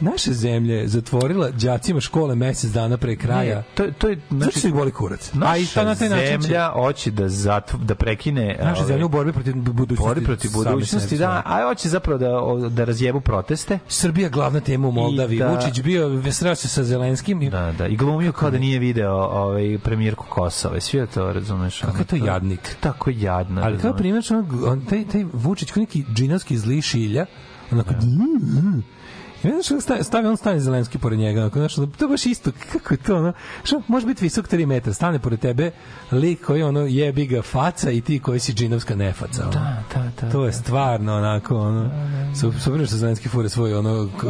naša 0.00 0.32
zemlja 0.32 0.74
je 0.74 0.88
zatvorila 0.88 1.50
đacima 1.50 2.00
škole 2.00 2.34
mesec 2.34 2.70
dana 2.70 2.96
pre 2.96 3.16
kraja. 3.16 3.56
Ne, 3.56 3.62
to, 3.74 3.84
to 3.90 4.08
je, 4.08 4.20
Znači, 4.30 4.68
ih 4.68 4.74
boli 4.74 4.90
kurac. 4.90 5.30
naša 5.34 5.52
A 5.52 5.56
i 5.56 5.66
to 5.66 5.84
na 5.84 5.94
taj 5.94 6.08
način 6.08 6.26
će- 6.26 6.38
zemlja 6.40 6.70
hoće 6.70 7.10
da, 7.10 7.28
zatv, 7.28 7.76
da 7.76 7.94
prekine... 7.94 8.56
Naša 8.60 8.78
ove, 8.78 8.86
zemlja 8.86 9.06
u 9.06 9.08
borbi 9.08 9.32
protiv 9.32 9.54
budućnosti. 9.56 10.02
borbi 10.04 10.24
protiv 10.24 10.50
budućnosti, 10.52 11.18
da, 11.18 11.42
a 11.46 11.64
hoće 11.64 11.88
zapravo 11.88 12.18
da, 12.18 12.30
da 12.68 12.84
razjebu 12.84 13.20
proteste. 13.20 13.78
Srbija 13.88 14.28
glavna 14.28 14.60
tema 14.60 14.88
u 14.88 14.92
Moldavi. 14.92 15.38
Da- 15.38 15.48
Vučić 15.48 15.82
bio 15.82 16.22
sreo 16.32 16.54
se 16.54 16.68
sa 16.68 16.84
Zelenskim 16.84 17.42
i 17.42 17.50
Da, 17.50 17.72
da, 17.72 17.86
i 17.86 17.96
glumio 17.96 18.32
kao 18.32 18.50
da 18.50 18.58
nije 18.58 18.78
video 18.78 19.12
ovaj, 19.14 19.78
premijerku 19.78 20.24
Kosova. 20.28 20.80
Sve 20.80 21.06
to, 21.06 21.32
razumeš? 21.32 21.80
Kako 21.80 22.04
to 22.04 22.16
jadnik. 22.16 22.76
Tako 22.80 23.10
jadno. 23.10 23.60
Ali 23.64 23.78
kao 23.78 23.92
ono, 24.30 24.44
on, 24.66 24.80
taj, 24.80 25.04
taj 25.04 25.24
Vučić 25.32 25.70
kao 25.70 25.80
neki 25.80 26.04
džinovski 26.14 26.58
zli 26.58 26.82
šilja, 26.82 27.26
onako, 27.72 27.90
mm, 27.92 28.82
I 29.48 29.62
znaš, 29.62 29.82
stavi, 29.82 30.04
stavi 30.04 30.26
on 30.26 30.36
stane 30.36 30.60
Zelenski 30.60 30.98
pored 30.98 31.18
njega, 31.18 31.40
onako, 31.40 31.58
znaš, 31.58 31.74
to 31.74 31.82
je 32.00 32.08
baš 32.08 32.26
isto, 32.26 32.50
kako 32.72 32.94
je 32.94 32.98
to, 32.98 33.16
ono, 33.16 33.32
što, 33.62 33.82
može 33.88 34.06
biti 34.06 34.24
visok 34.24 34.48
3 34.48 34.66
metra, 34.66 34.92
stane 34.92 35.18
pored 35.18 35.40
tebe 35.40 35.70
lik 36.12 36.40
koji, 36.42 36.62
ono, 36.62 36.80
jebi 36.80 37.26
ga 37.26 37.42
faca 37.42 37.90
i 37.90 38.00
ti 38.00 38.18
koji 38.18 38.40
si 38.40 38.52
džinovska 38.52 38.94
nefaca. 38.96 39.42
Ono. 39.42 39.50
Da, 39.50 39.82
da, 39.94 40.10
da. 40.20 40.30
To 40.30 40.44
je 40.44 40.52
stvarno, 40.52 41.14
onako, 41.14 41.56
ono, 41.58 41.90
su, 42.34 42.52
super 42.54 42.86
što 42.86 42.96
Zelenski 42.96 43.28
fure 43.28 43.48
svoj, 43.48 43.74
ono, 43.74 44.08
k- 44.12 44.26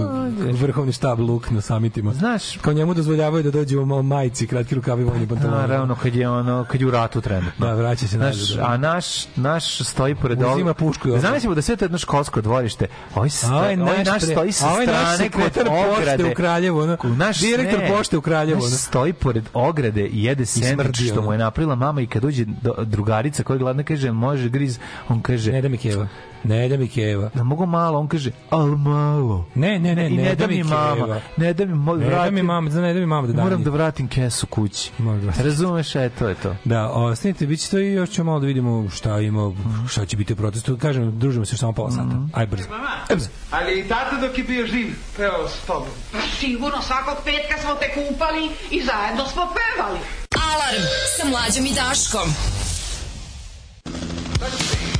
vrhovni 0.54 0.92
štab 0.92 1.20
luk 1.20 1.50
na 1.50 1.60
samitima. 1.60 2.14
Znaš, 2.14 2.56
Kao 2.56 2.72
njemu 2.72 2.94
dozvoljavaju 2.94 3.42
da 3.42 3.50
dođe 3.50 3.78
u 3.78 3.82
ma- 3.82 4.02
majici, 4.04 4.46
kratki 4.46 4.74
rukavi, 4.74 5.04
vojni 5.04 5.26
pantaloni. 5.28 5.58
Naravno, 5.58 5.94
kad 5.94 6.14
je 6.14 6.28
ono, 6.30 6.64
kad 6.64 6.80
je 6.80 6.86
u 6.86 6.90
ratu 6.90 7.20
trenutno. 7.20 7.66
Da, 7.66 7.74
vraća 7.74 8.06
se 8.08 8.18
Naš, 8.18 8.36
nazad, 8.36 8.56
da. 8.56 8.64
a 8.64 8.76
naš, 8.76 9.06
naš 9.36 9.78
stoji 9.80 10.14
pored 10.14 10.38
Uzima 10.38 10.50
ovoga- 10.50 10.74
pušku. 10.74 11.18
Zamislimo 11.18 11.54
da 11.54 11.62
sve 11.62 11.76
to 11.76 11.84
je 11.84 11.86
jedno 11.86 11.98
školsko 11.98 12.40
dvorište. 12.40 12.86
Ovaj, 13.14 13.30
sta, 13.30 13.46
A 13.46 13.56
ovaj 13.56 13.76
ovaj 13.76 13.98
naš 13.98 14.06
naš 14.06 14.22
pre- 14.22 14.32
stoji 14.32 14.52
sa 14.52 14.68
ovaj 14.68 14.86
naš 14.86 15.07
strane 15.14 15.30
sekretar 15.30 15.66
pošte 15.66 16.24
u 16.24 16.34
Kraljevu, 16.34 16.78
ono, 16.78 16.96
naš, 17.16 17.40
direktor 17.40 17.78
ne, 17.78 17.88
pošte 17.88 18.18
u 18.18 18.20
Kraljevu, 18.20 18.60
naš 18.60 18.70
stoji 18.70 19.12
pored 19.12 19.44
ograde 19.54 20.06
i 20.06 20.24
jede 20.24 20.46
sendvič 20.46 21.10
što 21.10 21.22
mu 21.22 21.32
je 21.32 21.38
napravila 21.38 21.74
mama 21.74 22.00
i 22.00 22.06
kad 22.06 22.22
dođe 22.22 22.44
do, 22.44 22.74
drugarica 22.84 23.42
koja 23.42 23.54
je 23.54 23.58
gladna 23.58 23.82
kaže 23.82 24.12
može 24.12 24.48
griz, 24.48 24.78
on 25.08 25.22
kaže 25.22 25.52
Ne 25.52 25.62
da 25.62 25.68
mi 25.68 25.78
keva. 25.78 26.08
Ne 26.44 26.68
da 26.68 26.76
mi 26.76 26.88
keva. 26.88 27.30
da 27.34 27.44
mogu 27.44 27.66
malo, 27.66 27.98
on 27.98 28.08
kaže 28.08 28.30
al 28.50 28.66
malo. 28.66 29.46
Ne, 29.54 29.78
ne, 29.78 29.94
ne, 29.94 30.08
I 30.08 30.16
ne, 30.16 30.34
da 30.34 30.46
mi 30.46 30.62
mama, 30.62 31.20
ne 31.36 31.52
da 31.54 31.64
mi 31.64 31.74
mo, 31.74 31.96
Ne 31.96 32.10
da 32.10 32.30
mi 32.30 32.42
mama, 32.42 32.70
ne 32.70 32.94
da 32.94 33.00
mi 33.00 33.06
mama 33.06 33.26
da 33.26 33.32
da. 33.32 33.42
moram 33.44 33.62
da 33.64 33.70
vratim 33.70 34.08
kesu 34.08 34.46
kući. 34.46 34.90
Moram 34.98 35.20
da 35.20 35.26
vratim. 35.26 35.44
Razumeš, 35.44 35.94
e, 35.96 36.10
to 36.18 36.28
je 36.28 36.34
to. 36.34 36.56
Da, 36.64 36.88
ostanite, 36.88 37.46
bit 37.46 37.60
će 37.60 37.70
to 37.70 37.78
i 37.78 37.92
još 37.92 38.10
ćemo 38.10 38.30
malo 38.30 38.40
da 38.40 38.46
vidimo 38.46 38.90
šta 38.90 39.20
ima, 39.20 39.52
šta 39.88 40.06
će 40.06 40.16
biti 40.16 40.32
u 40.32 40.36
protestu. 40.36 40.76
Kažem, 40.76 41.18
družimo 41.18 41.44
se 41.44 41.52
još 41.52 41.60
samo 41.60 41.72
pola 41.72 41.90
sata. 41.90 42.16
Aj 42.32 42.46
brzo. 42.46 42.68
Aj 43.08 43.16
brzo. 43.16 43.28
Ali 43.50 43.80
i 43.80 43.88
tata 43.88 44.16
dok 44.20 44.38
je 44.38 44.44
bio 44.44 44.66
živ, 44.66 44.86
pevao 45.16 45.48
s 45.48 45.66
tobom. 45.66 45.88
Pa 46.12 46.18
sigurno, 46.40 46.82
svakog 46.82 47.24
petka 47.24 47.62
smo 47.62 47.74
te 47.74 47.88
kupali 47.94 48.44
i 48.70 48.84
zajedno 48.84 49.26
smo 49.26 49.42
pevali. 49.42 49.98
Alarm 50.52 50.82
sa 51.16 51.28
mlađom 51.28 51.66
i 51.66 51.74
Daškom. 51.74 52.28
Christmas 54.38 54.97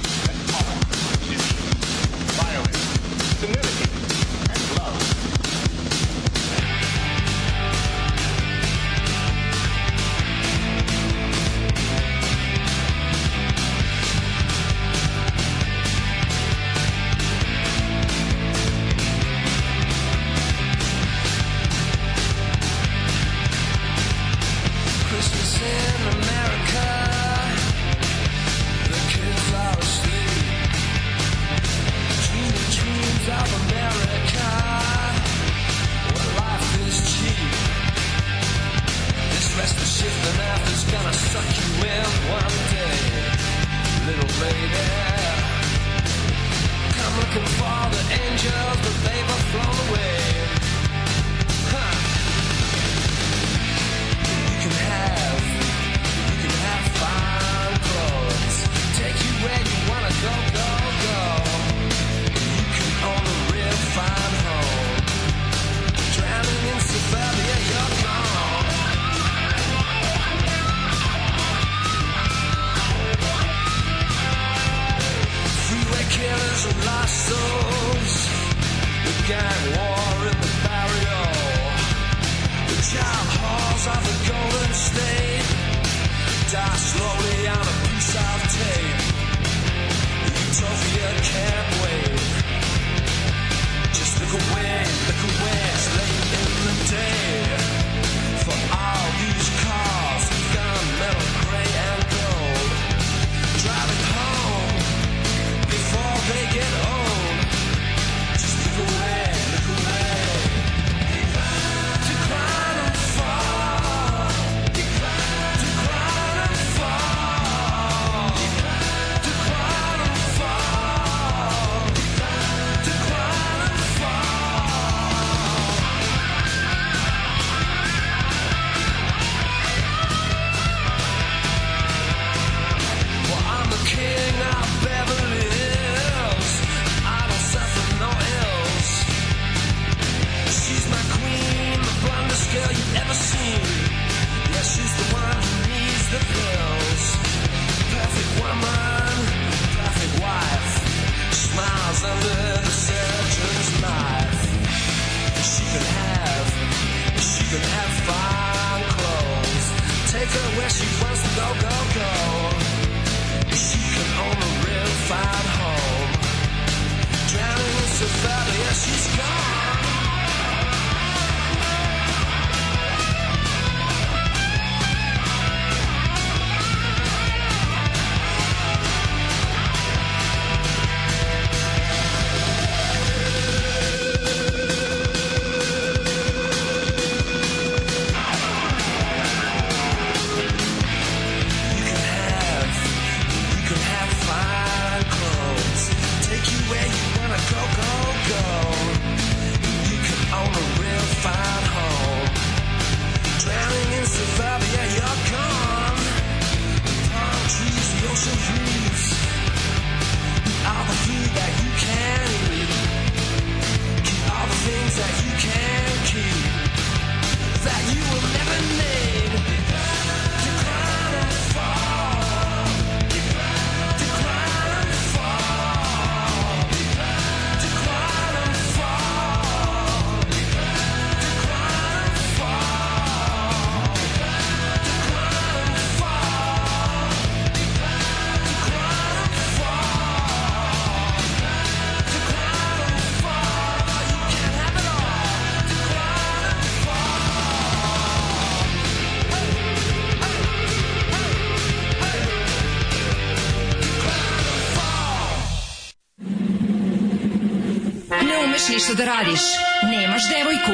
posao 258.89 258.95
da 258.97 259.05
radiš. 259.05 259.41
Nemaš 259.83 260.23
devojku. 260.29 260.73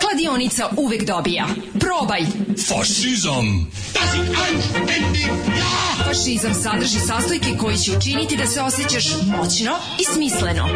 Kladionica 0.00 0.68
uvek 0.76 1.04
dobija. 1.04 1.46
Probaj! 1.80 2.20
Fašizam! 2.68 3.66
Das 3.94 4.14
ist 4.14 4.32
anständig, 4.46 5.26
ja! 5.58 6.04
Fašizam 6.04 6.54
sadrži 6.54 6.98
sastojke 6.98 7.56
koji 7.60 7.76
će 7.76 7.96
učiniti 7.96 8.36
da 8.36 8.46
se 8.46 8.60
osjećaš 8.60 9.04
moćno 9.26 9.72
i 9.98 10.04
smisleno. 10.04 10.68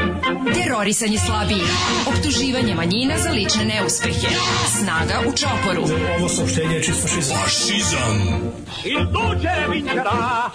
Terorisanje 0.54 1.18
slabije. 1.18 1.64
optuživanje 2.06 2.74
manjina 2.74 3.14
za 3.18 3.30
lične 3.30 3.64
neuspehe, 3.64 4.28
snaga 4.78 5.20
u 5.28 5.32
čoporu. 5.32 5.82
Ovo 6.18 6.28
saopštenje 6.28 6.74
je 6.74 6.82
čist 6.82 7.02
fašizam. 7.02 7.36
Fašizam! 7.44 8.40
tu 9.12 9.40
će 9.42 9.66
vincerà, 9.68 10.50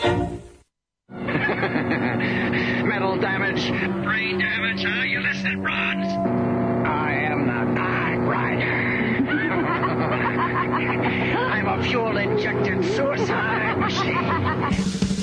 I'm 11.34 11.68
a 11.68 11.84
fuel-injected 11.84 12.84
suicide 12.95 13.80
machine. 13.80 15.11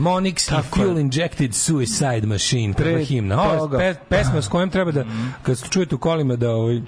Demonics 0.00 0.48
i 0.48 0.54
je. 0.54 0.62
Fuel 0.62 0.98
Injected 0.98 1.54
Suicide 1.54 2.26
Machine, 2.26 2.74
prva 2.74 2.92
Pre 2.92 3.04
himna. 3.04 3.42
Ovo 3.42 3.80
je 3.80 3.94
pesma 4.08 4.42
s 4.42 4.48
kojom 4.48 4.70
treba 4.70 4.92
da, 4.92 5.04
kad 5.42 5.70
čujete 5.70 5.94
u 5.94 5.98
kolima 5.98 6.36
da 6.36 6.50
ovaj, 6.50 6.80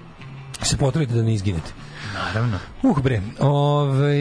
se 0.62 0.76
potrudite 0.76 1.14
da 1.14 1.22
ne 1.22 1.34
izginete. 1.34 1.72
Naravno. 2.14 2.58
Uh, 2.82 3.02
bre. 3.02 3.20
Ovaj, 3.40 4.18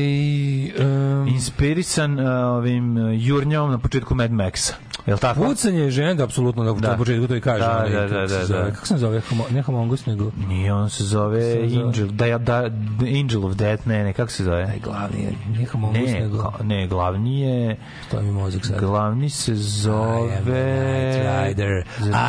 um, 0.65 1.27
Inspirisan 1.27 2.19
uh, 2.19 2.25
ovim 2.57 2.97
uh, 2.97 3.09
jurnjavom 3.13 3.71
na 3.71 3.77
početku 3.77 4.15
Mad 4.15 4.31
Maxa. 4.31 4.73
Je 5.07 5.13
li 5.13 5.19
tako? 5.19 5.41
Pucanje 5.41 5.89
žene, 5.91 6.15
da, 6.15 6.23
apsolutno, 6.23 6.63
na, 6.63 6.73
Da. 6.73 6.89
na 6.89 6.97
početku 6.97 7.27
to 7.27 7.35
i 7.35 7.41
kaže. 7.41 7.59
Da, 7.59 7.85
da, 7.91 8.07
da, 8.07 8.27
se 8.27 8.53
da, 8.53 8.59
da. 8.59 8.71
Kako 8.71 8.87
se 8.87 8.97
zove? 8.97 9.21
Homo, 9.21 9.45
ne 9.51 9.61
Homongus, 9.61 10.05
nego... 10.05 10.31
Nije, 10.47 10.73
on 10.73 10.89
se 10.89 11.03
zove? 11.03 11.53
Angel, 11.63 12.07
da, 12.07 12.25
da, 12.27 12.69
da, 12.69 12.69
Angel 13.15 13.45
of 13.45 13.53
Death, 13.53 13.87
ne, 13.87 14.03
ne, 14.03 14.13
kako 14.13 14.31
se 14.31 14.43
zove? 14.43 14.63
Aj, 14.63 14.79
glavni 14.79 15.23
je, 15.23 15.31
nije 15.49 15.65
Homongus, 15.67 15.99
Ne, 16.01 16.19
nego... 16.19 16.53
ne, 16.63 16.87
glavni 16.87 17.41
je, 17.41 17.77
To 18.11 18.21
mi 18.21 18.31
mozak 18.31 18.65
sad. 18.65 18.79
glavni 18.79 19.29
se 19.29 19.55
zove... 19.55 20.27
I 20.27 20.33
am 20.33 20.43
the 20.43 21.43
Night 21.43 21.59
Rider. 21.59 21.83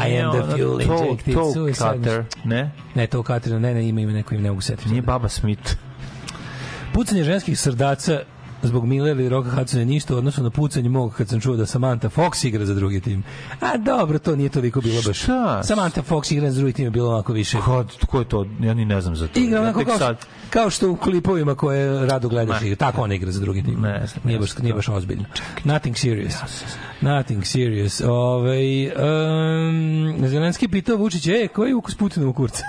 I 0.06 0.18
am 0.18 0.32
the 0.32 0.56
fuel 0.56 0.80
injected 0.80 1.34
suicide 1.54 1.88
Cutter, 1.94 2.24
ne? 2.44 2.70
Ne, 2.94 3.06
to 3.06 3.22
Katrina, 3.22 3.58
ne, 3.58 3.74
ne, 3.74 3.88
ima 3.88 4.00
ime 4.00 4.12
neko 4.12 4.34
im 4.34 4.42
ne 4.42 4.48
mogu 4.48 4.60
setiti. 4.60 4.88
Nije 4.88 5.02
Baba 5.02 5.28
Smith. 5.28 5.76
Pucanje 6.92 7.24
ženskih 7.24 7.60
srdaca 7.60 8.20
zbog 8.62 8.86
Mile 8.86 9.10
ili 9.10 9.28
Roka 9.28 9.50
Hudsona 9.50 9.84
ništa 9.84 10.14
u 10.14 10.18
odnosu 10.18 10.42
na 10.42 10.50
pucanje 10.50 10.88
mog 10.88 11.14
kad 11.14 11.28
sam 11.28 11.40
čuo 11.40 11.56
da 11.56 11.66
Samantha 11.66 12.08
Fox 12.08 12.46
igra 12.46 12.64
za 12.66 12.74
drugi 12.74 13.00
tim. 13.00 13.22
A 13.60 13.76
dobro, 13.76 14.18
to 14.18 14.36
nije 14.36 14.48
toliko 14.48 14.80
bilo 14.80 15.02
baš. 15.06 15.18
Šta? 15.18 15.62
Samantha 15.62 16.02
Fox 16.02 16.32
igra 16.34 16.50
za 16.50 16.58
drugi 16.58 16.72
tim 16.72 16.84
je 16.84 16.90
bilo 16.90 17.10
onako 17.12 17.32
više. 17.32 17.58
Ko, 17.60 17.84
ko 18.06 18.18
je 18.18 18.24
to? 18.24 18.46
Ja 18.60 18.74
ni 18.74 18.84
ne 18.84 19.00
znam 19.00 19.16
za 19.16 19.28
to. 19.28 19.40
Igra 19.40 19.56
Ja 19.56 19.62
onako 19.62 19.78
tek 19.78 19.88
kao, 19.88 19.98
sad. 19.98 20.26
kao 20.50 20.70
što 20.70 20.90
u 20.90 20.96
klipovima 20.96 21.54
koje 21.54 22.06
rado 22.06 22.28
gledaš 22.28 22.60
Ne. 22.60 22.66
igra. 22.66 22.76
Tako 22.76 23.02
ona 23.02 23.14
igra 23.14 23.32
za 23.32 23.40
drugi 23.40 23.62
tim. 23.62 23.80
Ne 23.80 24.06
znam, 24.06 24.20
nije, 24.24 24.34
ja 24.34 24.40
baš, 24.40 24.52
sam 24.52 24.62
nije 24.62 24.74
baš 24.74 24.88
ozbiljno. 24.88 25.24
Nothing 25.64 25.96
serious. 25.96 26.34
Nothing 27.00 27.44
serious. 27.46 28.00
Ove, 28.00 28.58
um, 28.86 30.28
Zelenski 30.28 30.68
pitao 30.68 30.96
Vučića, 30.96 31.32
e, 31.32 31.48
koji 31.48 31.68
je 31.70 31.74
ukus 31.74 31.96
u 32.26 32.32
kurca? 32.32 32.62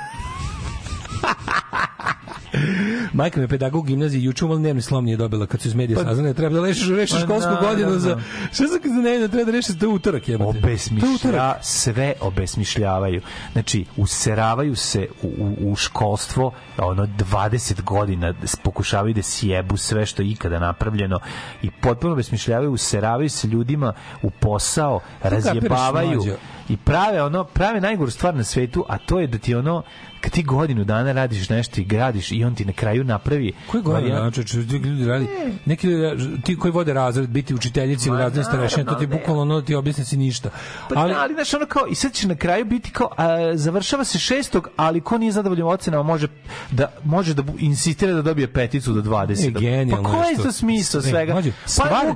Majka 3.14 3.40
me 3.40 3.48
pedagog 3.48 3.84
u 3.84 3.84
gimnaziji 3.84 4.24
juče 4.24 4.46
umalo 4.46 4.60
dnevni 4.60 4.82
slom 4.82 5.06
nije 5.06 5.18
dobila 5.18 5.46
kad 5.46 5.62
su 5.62 5.68
iz 5.68 5.76
medija 5.76 6.00
saznali 6.00 6.30
da 6.30 6.34
treba 6.34 6.56
da 6.56 6.68
rešiš, 6.68 6.90
rešiš 6.90 7.16
Pa 7.16 7.26
školsku 7.26 7.50
naravno. 7.50 7.70
godinu 7.70 8.00
za 8.00 8.20
šta 8.52 8.68
sam 8.68 8.80
kad 8.82 8.92
ne 8.92 9.20
da 9.20 9.28
treba 9.28 9.46
da 9.46 9.58
rešiš 9.58 9.80
to 9.80 9.86
je 9.86 9.90
utorak 9.90 10.28
jebote. 10.28 10.62
To 10.62 10.68
je 10.68 10.74
utorak. 10.74 10.96
obesmišlja, 10.96 11.54
sve 11.62 12.14
obesmišljavaju. 12.22 13.22
Znači, 13.52 13.86
useravaju 13.98 14.76
se 14.76 15.08
u, 15.22 15.28
u, 15.28 15.72
u 15.72 15.76
školstvo 15.76 16.52
ono 16.78 17.06
20 17.06 17.82
godina 17.82 18.34
pokušavaju 18.64 19.14
da 19.14 19.22
sjebu 19.22 19.78
sve 19.78 20.06
što 20.06 20.22
je 20.22 20.30
ikada 20.30 20.60
napravljeno 20.60 21.20
i 21.62 21.72
potpuno 21.72 22.14
obesmišljavaju, 22.14 22.72
useravaju 22.72 23.30
se 23.30 23.48
ljudima 23.48 23.94
u 24.22 24.30
posao, 24.30 25.00
razjebavaju? 25.24 26.22
I 26.70 26.78
prave 26.78 27.24
ono 27.24 27.44
prave 27.44 27.82
najgoru 27.82 28.12
stvar 28.12 28.36
na 28.36 28.44
svetu, 28.44 28.86
a 28.88 28.98
to 28.98 29.20
je 29.20 29.28
da 29.28 29.38
ti 29.38 29.56
ono 29.56 29.84
kad 30.22 30.32
ti 30.32 30.44
godinu 30.44 30.84
dana 30.84 31.12
radiš 31.12 31.50
nešto 31.50 31.82
i 31.82 31.86
gradiš 31.86 32.32
i 32.32 32.44
on 32.44 32.56
ti 32.56 32.66
na 32.66 32.74
kraju 32.74 33.04
napravi 33.04 33.54
Koji 33.68 33.84
znači, 34.08 34.44
či- 34.44 34.68
ti 34.68 34.76
ljudi 34.76 35.06
radi, 35.06 35.28
neki 35.66 35.88
ljudi, 35.88 36.04
radi- 36.04 36.42
ti 36.42 36.58
koji 36.58 36.72
vode 36.72 36.94
razred, 36.94 37.30
biti 37.30 37.56
učiteljici 37.56 38.10
ili 38.10 38.18
Ma, 38.18 38.24
razredne 38.24 38.44
starešine, 38.44 38.86
to 38.86 38.96
ti 38.96 39.08
bukvalno 39.08 39.42
ono 39.42 39.62
ti 39.62 39.76
objasnici 39.76 40.18
ništa. 40.18 40.50
Pa 40.90 40.96
ali, 40.96 41.14
ali 41.14 41.34
znaš, 41.34 41.54
ono 41.54 41.66
kao, 41.66 41.88
i 41.88 41.96
sad 41.96 42.12
će 42.14 42.28
na 42.28 42.36
kraju 42.36 42.66
biti 42.66 42.92
kao, 42.92 43.10
a, 43.18 43.26
završava 43.56 44.04
se 44.04 44.20
šestog, 44.20 44.70
ali 44.76 45.02
ko 45.02 45.18
nije 45.18 45.32
zadovoljan 45.32 45.68
ocenama 45.68 46.04
može 46.04 46.28
da, 46.72 46.92
može 47.04 47.34
da 47.34 47.44
insistira 47.60 48.14
da 48.14 48.22
dobije 48.22 48.48
peticu 48.50 48.94
do 48.94 49.02
20. 49.02 49.48
E, 49.48 49.52
genijalno 49.52 50.04
Pa 50.04 50.16
koji 50.16 50.30
je 50.30 50.38
to 50.38 50.52
smisao 50.52 51.00
E, 51.00 51.04
svega? 51.04 51.34
mlađe, 51.34 51.52
pa 51.52 51.68
stvari- 51.68 52.14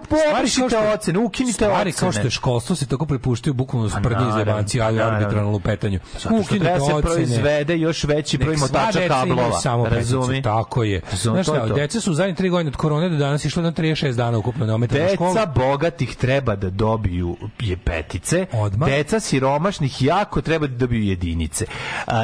stvari, 0.48 0.88
ocene, 0.88 1.20
ukinite 1.20 1.54
Stvari 1.54 1.74
ocene. 1.82 1.92
kao 1.94 2.12
što 2.12 2.22
je 2.22 2.30
školstvo 2.30 2.76
se 2.76 2.86
tako 2.86 3.06
prepuštaju 3.06 3.54
bukvalno 3.54 3.90
Pa 3.90 4.00
sprdnje 4.00 4.26
iz 4.38 4.46
naravno, 4.46 4.52
jebanci, 4.52 4.82
ali 4.82 5.02
arbitralno 5.02 5.52
lupetanju. 5.52 6.00
Što 6.20 6.30
Ukinite 6.30 6.66
se 6.66 6.94
ocene. 6.94 7.02
proizvede 7.02 7.78
još 7.78 8.04
veći 8.04 8.38
broj 8.38 8.58
motača 8.58 9.00
kablova. 9.08 9.60
Samo 9.60 9.86
Razumi? 9.86 10.42
tako 10.42 10.84
je. 10.84 11.02
Znaš 11.12 11.46
šta, 11.46 11.66
deca 11.66 12.02
su 12.02 12.12
u 12.12 12.14
zadnjih 12.14 12.38
tri 12.38 12.50
godine 12.50 12.68
od 12.68 12.76
korone 12.76 13.10
do 13.10 13.18
danas 13.18 13.46
išle 13.46 13.64
na 13.64 13.72
36 13.72 14.14
dana 14.16 14.38
ukupno 14.38 14.66
neometano 14.66 15.06
u 15.06 15.16
školu. 15.16 15.34
Deca 15.34 15.46
bogatih 15.46 16.16
treba 16.16 16.56
da 16.56 16.70
dobiju 16.70 17.38
je 17.60 17.78
petice, 17.78 18.46
Odmah. 18.54 18.90
deca 18.90 19.20
siromašnih 19.20 20.02
jako 20.02 20.42
treba 20.42 20.68
da 20.68 20.78
dobiju 20.78 21.04
jedinice. 21.04 21.66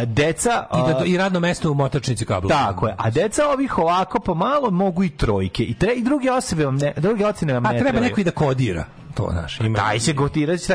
Deca... 0.06 0.66
I, 0.74 0.94
da, 0.94 1.06
I 1.06 1.18
radno 1.18 1.40
mesto 1.40 1.72
u 1.72 1.74
motačnici 1.74 2.26
kablova. 2.26 2.56
Tako 2.56 2.88
je. 2.88 2.96
A 2.98 3.10
deca 3.10 3.50
ovih 3.50 3.78
ovako 3.78 4.20
pomalo 4.20 4.72
mogu 4.72 5.04
i 5.04 5.10
trojke. 5.10 5.64
I, 5.64 5.74
tre, 5.74 5.94
i 5.94 6.04
druge 6.04 6.32
osobe 6.32 6.66
vam 6.66 6.76
ne, 6.76 6.94
druge 6.98 7.26
ocene 7.26 7.54
vam 7.54 7.66
A 7.66 7.72
ne 7.72 7.80
treba 7.80 8.00
neko 8.00 8.22
i 8.22 8.24
da 8.24 8.32
kodira. 8.32 8.86
To 9.14 9.32
naš. 9.34 9.60
Ima. 9.60 9.80
Daj 9.80 10.00
se 10.00 10.14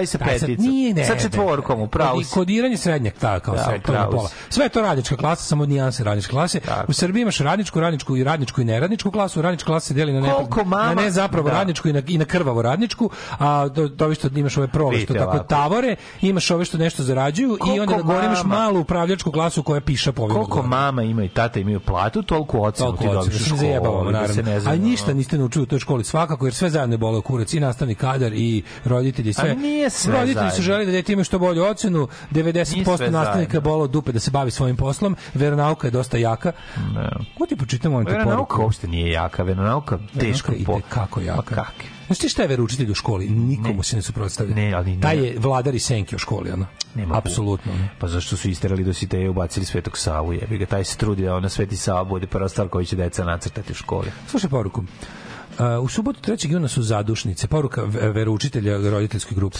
se 0.06 0.19
Taj 0.19 0.39
sad 0.39 0.40
peticu. 0.40 0.62
nije, 0.62 0.94
ne, 0.94 1.05
Sa 1.05 1.15
četvorkom, 1.16 1.81
upravo 1.81 2.23
si. 2.23 2.31
Kodiranje 2.31 2.77
srednjeg, 2.77 3.15
tako, 3.15 3.44
kao 3.44 3.55
Da, 3.55 3.62
srednje, 3.62 3.81
to 3.81 4.10
pola. 4.10 4.28
Sve 4.48 4.65
je 4.65 4.69
to 4.69 4.81
radnička 4.82 5.16
klasa, 5.16 5.43
samo 5.43 5.66
nijanse 5.66 6.05
radničke 6.05 6.31
klase. 6.31 6.60
Tako. 6.60 6.85
U 6.89 6.93
Srbiji 6.93 7.23
imaš 7.23 7.39
radničku, 7.39 7.81
radničku 7.81 8.16
i 8.16 8.24
radničku 8.24 8.60
i 8.60 8.65
neradničku 8.65 9.10
klasu. 9.10 9.43
Radnička 9.43 9.66
klasa 9.66 9.86
se 9.86 9.94
deli 9.94 10.12
na 10.12 10.20
ne, 10.20 10.31
Koliko 10.31 10.60
mama- 10.60 10.85
na 10.86 10.94
ne 10.94 11.10
zapravo 11.10 11.48
Da. 11.48 11.55
radničku 11.55 11.89
i 11.89 11.93
na, 11.93 12.02
i 12.06 12.19
na 12.19 12.24
krvavo 12.24 12.62
radničku, 12.62 13.10
a 13.31 13.69
to, 13.69 13.89
to 13.89 14.15
što 14.15 14.28
imaš 14.28 14.56
ove 14.56 14.69
prole, 14.69 15.01
što 15.01 15.15
tako 15.15 15.24
ovako. 15.27 15.44
tavore, 15.44 15.97
imaš 16.20 16.51
ove 16.51 16.65
što 16.65 16.78
nešto 16.78 17.02
zarađuju 17.02 17.59
i 17.69 17.81
onda 17.81 17.97
gore 17.97 18.27
imaš 18.27 18.44
malu 18.44 18.81
upravljačku 18.81 19.32
klasu 19.32 19.62
koja 19.62 19.81
piša 19.81 20.12
po 20.12 20.23
Koliko 20.23 20.44
gore. 20.47 20.69
mama 20.69 21.02
ima 21.02 21.24
i 21.24 21.28
tata 21.28 21.60
imaju 21.60 21.81
platu, 21.81 22.23
toliko 22.23 22.59
ocenu 22.59 22.86
Toliko 22.89 23.02
ti 23.05 23.10
dobiš 23.10 23.39
da 23.39 23.55
u 23.55 23.59
se 23.59 23.66
školu. 23.66 24.12
da 24.12 24.28
se 24.28 24.43
ne 24.43 24.52
A 24.52 24.60
zajebavamo. 24.60 24.82
ništa 24.85 25.12
niste 25.12 25.39
naučili 25.39 25.62
u 25.62 25.66
toj 25.66 25.78
školi 25.78 26.05
svakako, 26.05 26.47
jer 26.47 26.55
sve 26.55 26.70
zajedno 26.70 26.94
je 26.94 26.98
boleo 26.98 27.20
kurac 27.20 27.52
i 27.52 27.60
nastavni 27.60 27.94
kadar 27.94 28.27
i 28.32 28.62
roditelji, 28.84 29.32
sve. 29.32 29.50
A 29.50 29.55
nije 29.55 29.90
sve 29.90 30.12
roditelji 30.12 30.34
su 30.50 30.56
zajedno. 30.56 30.62
želeli 30.64 30.86
da 30.86 30.92
dete 30.92 31.12
ima 31.12 31.24
što 31.24 31.38
bolju 31.38 31.64
ocenu, 31.64 32.09
Nije 32.30 32.44
90% 32.44 32.96
sve 32.96 33.10
nastavnika 33.10 33.60
bolo 33.60 33.86
dupe 33.86 34.12
da 34.12 34.20
se 34.20 34.30
bavi 34.30 34.50
svojim 34.50 34.76
poslom, 34.76 35.16
veronauka 35.34 35.86
je 35.86 35.90
dosta 35.90 36.18
jaka. 36.18 36.52
Ne. 36.94 37.10
Ko 37.38 37.46
ti 37.46 37.56
pročitam 37.56 37.94
ovim 37.94 38.06
te 38.06 38.12
Veronauka 38.12 38.36
poruku? 38.36 38.62
uopšte 38.62 38.88
nije 38.88 39.10
jaka, 39.10 39.42
veronauka 39.42 39.98
teško 40.20 40.52
Veronauka 40.52 40.78
ide 40.78 40.88
kako 40.88 41.20
jaka. 41.20 41.42
Pa 41.42 41.55
kak? 41.55 41.72
Znaš 42.06 42.18
ti 42.18 42.28
šta 42.28 42.42
je 42.42 42.48
veroučitelj 42.48 42.90
u 42.90 42.94
školi? 42.94 43.28
Nikomu 43.28 43.82
se 43.82 43.96
ne 43.96 44.02
suprotstavlja. 44.02 44.55
Ne, 44.55 44.72
ali 44.72 44.96
ne. 44.96 45.00
Taj 45.02 45.16
je 45.18 45.34
vladar 45.38 45.74
i 45.74 45.78
senki 45.78 46.14
u 46.16 46.18
školi, 46.18 46.50
ono. 46.50 46.66
Nema 46.94 47.18
Apsolutno. 47.18 47.72
ono. 47.72 47.88
Pa 47.98 48.09
zašto 48.09 48.36
su 48.36 48.48
isterali 48.48 48.84
do 48.84 48.92
Siteja 48.94 49.22
i 49.24 49.28
ubacili 49.28 49.66
Svetog 49.66 49.98
Savu, 49.98 50.32
jebi 50.32 50.59
ga, 50.59 50.66
taj 50.66 50.84
se 50.84 50.96
trudi 50.96 51.22
da 51.22 51.34
ona 51.34 51.48
Sveti 51.48 51.76
Sava 51.76 52.05
bude 52.05 52.26
prva 52.26 52.48
stvar 52.48 52.68
koju 52.68 52.84
će 52.84 52.96
deca 52.96 53.24
nacrtati 53.24 53.72
u 53.72 53.74
školi. 53.74 54.10
Slušaj 54.26 54.50
poruku. 54.50 54.84
U 55.82 55.89
subotu 55.89 56.20
3. 56.32 56.51
juna 56.51 56.68
su 56.68 56.82
zadušnice. 56.82 57.47
Poruka 57.48 57.82
ve- 57.82 58.12
veroučitelja 58.12 58.90
roditeljskoj 58.90 59.35
grupi. 59.35 59.59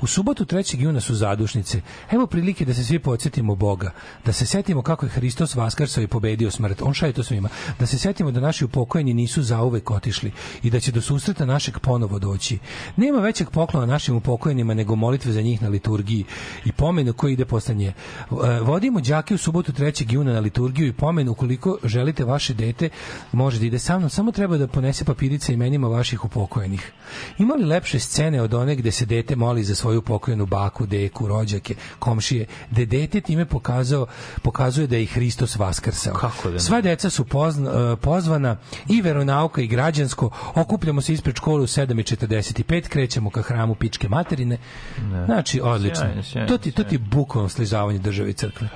U 0.00 0.06
subotu 0.06 0.44
3. 0.44 0.80
juna 0.80 1.00
su 1.00 1.14
zadušnice. 1.14 1.80
Evo 2.10 2.26
prilike 2.26 2.64
da 2.64 2.74
se 2.74 2.84
svi 2.84 2.98
podsjetimo 2.98 3.54
Boga. 3.54 3.92
Da 4.24 4.32
se 4.32 4.46
setimo 4.46 4.82
kako 4.82 5.06
je 5.06 5.10
Hristos 5.10 5.54
vaskarsao 5.54 6.02
i 6.02 6.06
pobedio 6.06 6.50
smrt. 6.50 6.82
On 6.82 6.94
šalje 6.94 7.12
to 7.12 7.22
svima. 7.22 7.48
Da 7.78 7.86
se 7.86 7.98
setimo 7.98 8.30
da 8.30 8.40
naši 8.40 8.64
upokojeni 8.64 9.14
nisu 9.14 9.42
zauvek 9.42 9.90
otišli 9.90 10.32
i 10.62 10.70
da 10.70 10.80
će 10.80 10.92
do 10.92 11.00
susreta 11.00 11.44
našeg 11.46 11.78
ponovo 11.78 12.18
doći. 12.18 12.58
Nema 12.96 13.18
većeg 13.20 13.50
poklona 13.50 13.86
našim 13.86 14.16
upokojenima 14.16 14.74
nego 14.74 14.96
molitve 14.96 15.32
za 15.32 15.40
njih 15.42 15.62
na 15.62 15.68
liturgiji 15.68 16.24
i 16.64 16.72
pomenu 16.72 17.12
koji 17.12 17.32
ide 17.32 17.44
posle 17.44 17.74
nje. 17.74 17.92
Uh, 18.30 18.38
Vodimo 18.62 19.00
đake 19.00 19.34
u 19.34 19.38
subotu 19.38 19.72
3. 19.72 20.12
juna 20.12 20.32
na 20.32 20.40
liturgiju 20.40 20.86
i 20.88 20.92
pomenu 20.92 21.32
ukoliko 21.32 21.78
želite 21.84 22.24
vaše 22.24 22.54
dete 22.54 22.88
može 23.32 23.58
da 23.58 23.66
ide 23.66 23.78
sa 23.78 23.98
mnom, 23.98 24.10
samo 24.10 24.32
treba 24.32 24.56
da 24.58 24.66
ponese 24.66 25.04
papirice 25.38 25.52
imenima 25.52 25.88
vaših 25.88 26.24
upokojenih. 26.24 26.92
Ima 27.38 27.54
li 27.54 27.64
lepše 27.64 27.98
scene 27.98 28.42
od 28.42 28.54
one 28.54 28.74
gde 28.76 28.90
se 28.90 29.06
dete 29.06 29.36
moli 29.36 29.64
za 29.64 29.74
svoju 29.74 29.98
upokojenu 29.98 30.46
baku, 30.46 30.86
deku, 30.86 31.26
rođake, 31.28 31.74
komšije, 31.98 32.46
gde 32.70 32.86
dete 32.86 33.20
time 33.20 33.44
pokazao, 33.44 34.06
pokazuje 34.42 34.86
da 34.86 34.96
je 34.96 35.06
Hristos 35.06 35.56
vaskrsao. 35.56 36.14
Kako 36.14 36.48
da 36.48 36.54
ne? 36.54 36.60
Sva 36.60 36.80
deca 36.80 37.10
su 37.10 37.24
pozna, 37.24 37.70
uh, 37.70 37.98
pozvana 37.98 38.56
i 38.88 39.02
veronauka 39.02 39.62
i 39.62 39.66
građansko. 39.66 40.30
Okupljamo 40.54 41.00
se 41.00 41.12
ispred 41.12 41.36
škole 41.36 41.62
u 41.62 41.66
7.45, 41.66 42.88
krećemo 42.88 43.30
ka 43.30 43.42
hramu 43.42 43.74
pičke 43.74 44.08
materine. 44.08 44.58
Znači, 45.26 45.60
odlično. 45.60 46.04
Sjajno, 46.04 46.22
sjajno, 46.22 46.48
to 46.48 46.58
ti, 46.58 46.72
to 46.72 46.84
ti 46.84 46.94
je 46.94 46.98
bukvalno 46.98 47.48
slizavanje 47.48 47.98
države 47.98 48.30
i 48.30 48.34
crkve. 48.34 48.68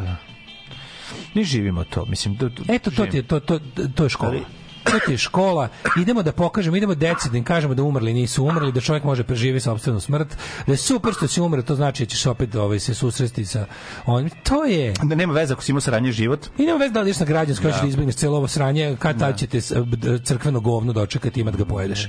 Mi 1.35 1.45
živimo 1.45 1.85
to, 1.85 2.05
mislim. 2.07 2.39
To, 2.39 2.49
to, 2.49 2.63
Eto, 2.69 2.91
to 2.91 3.07
ti 3.07 3.17
je, 3.17 3.23
to, 3.23 3.41
to, 3.41 3.61
to 3.95 4.05
je 4.05 4.11
škola. 4.11 4.62
To 4.85 4.99
ti 5.07 5.13
je 5.13 5.19
škola. 5.19 5.69
Idemo 5.97 6.23
da 6.23 6.33
pokažemo, 6.33 6.77
idemo 6.77 6.95
deci 6.95 7.31
da 7.31 7.39
im 7.39 7.45
kažemo 7.45 7.75
da 7.75 7.83
umrli 7.83 8.13
nisu 8.15 8.45
umrli, 8.45 8.73
da 8.73 8.81
čovjek 8.81 9.05
može 9.05 9.25
preživjeti 9.25 9.65
sopstvenu 9.65 10.01
smrt, 10.01 10.29
da 10.67 10.73
je 10.73 10.77
super 10.77 11.13
što 11.13 11.29
si 11.29 11.41
umre, 11.41 11.63
to 11.63 11.75
znači 11.75 12.03
da 12.03 12.11
ćeš 12.11 12.27
opet 12.27 12.55
ovaj, 12.55 12.79
se 12.79 12.95
susresti 12.95 13.45
sa 13.45 13.67
onim. 14.07 14.31
To 14.43 14.65
je... 14.65 14.93
Da 15.03 15.15
nema 15.15 15.33
veze 15.33 15.53
ako 15.53 15.63
si 15.63 15.73
imao 15.73 15.81
sranje 15.81 16.13
život. 16.13 16.47
I 16.59 16.63
nema 16.63 16.79
veze 16.79 16.93
da 16.93 17.01
li 17.01 17.11
ideš 17.11 17.21
na 17.21 17.27
građansko, 17.27 17.65
hoćeš 17.65 17.81
da 17.81 17.87
izbjegneš 17.87 18.15
cijelo 18.17 18.37
ovo 18.37 18.49
sranje, 18.49 18.97
kad 18.99 19.19
tad 19.19 19.39
ćete 19.39 19.61
s- 19.61 19.73
b- 19.77 20.19
crkveno 20.19 20.61
govno 20.61 20.93
dočekati 20.93 21.41
imat 21.41 21.57
ga 21.57 21.65
pojedeš. 21.65 22.09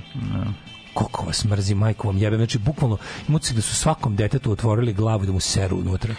Koliko 0.93 1.25
vas 1.25 1.45
mrzi, 1.45 1.75
majko 1.75 2.07
vam 2.07 2.17
jebe. 2.17 2.37
Znači, 2.37 2.57
bukvalno, 2.57 2.97
imate 3.27 3.53
da 3.53 3.61
su 3.61 3.75
svakom 3.75 4.15
detetu 4.15 4.51
otvorili 4.51 4.93
glavu 4.93 5.23
i 5.23 5.27
da 5.27 5.33
mu 5.33 5.39
seru 5.39 5.77
unutra. 5.77 6.15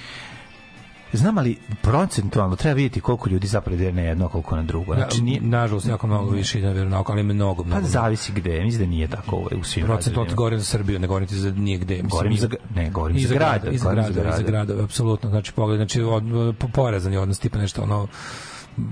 Znam, 1.16 1.38
ali 1.38 1.56
procentualno 1.82 2.56
treba 2.56 2.74
vidjeti 2.74 3.00
koliko 3.00 3.28
ljudi 3.30 3.46
zapravo 3.46 3.74
ide 3.76 3.92
na 3.92 4.02
jedno, 4.02 4.28
koliko 4.28 4.56
na 4.56 4.62
drugo. 4.62 4.94
Znači, 4.94 5.22
nije, 5.22 5.40
nažalost 5.40 5.88
jako 5.88 6.06
mnogo 6.06 6.30
više 6.30 6.58
ide 6.58 6.84
na 6.84 7.02
ali 7.06 7.22
mnogo, 7.22 7.62
pa 7.62 7.68
mnogo. 7.68 7.86
zavisi 7.86 8.32
gde. 8.32 8.64
Mislim 8.64 8.84
da 8.84 8.90
nije 8.90 9.08
tako 9.08 9.36
ovaj, 9.36 9.60
u 9.60 9.64
svim 9.64 9.86
Procent 9.86 10.16
od 10.16 10.34
govorim 10.34 10.58
za 10.58 10.64
Srbiju, 10.64 10.98
ne 10.98 11.06
govorim 11.06 11.28
ti 11.28 11.34
za 11.34 11.50
nije 11.50 11.78
gde. 11.78 11.94
Mislim, 11.94 12.10
Govorim 12.10 12.36
za, 12.36 12.48
ne, 12.74 12.90
govorim 12.90 13.18
za 13.18 13.28
za 13.28 13.34
grad. 13.34 13.64
i 13.72 13.78
za 13.78 13.90
gradove, 13.90 14.30
i 14.30 14.36
za 14.36 14.42
gradove, 14.42 14.82
apsolutno. 14.84 15.30
Znači, 15.30 15.52
pogled, 15.52 15.78
znači, 15.78 16.02
od, 16.02 16.24
po- 16.58 16.68
porazan 16.68 17.12
je 17.12 17.20
odnos, 17.20 17.38
tipa 17.38 17.58
nešto, 17.58 17.82
ono, 17.82 18.06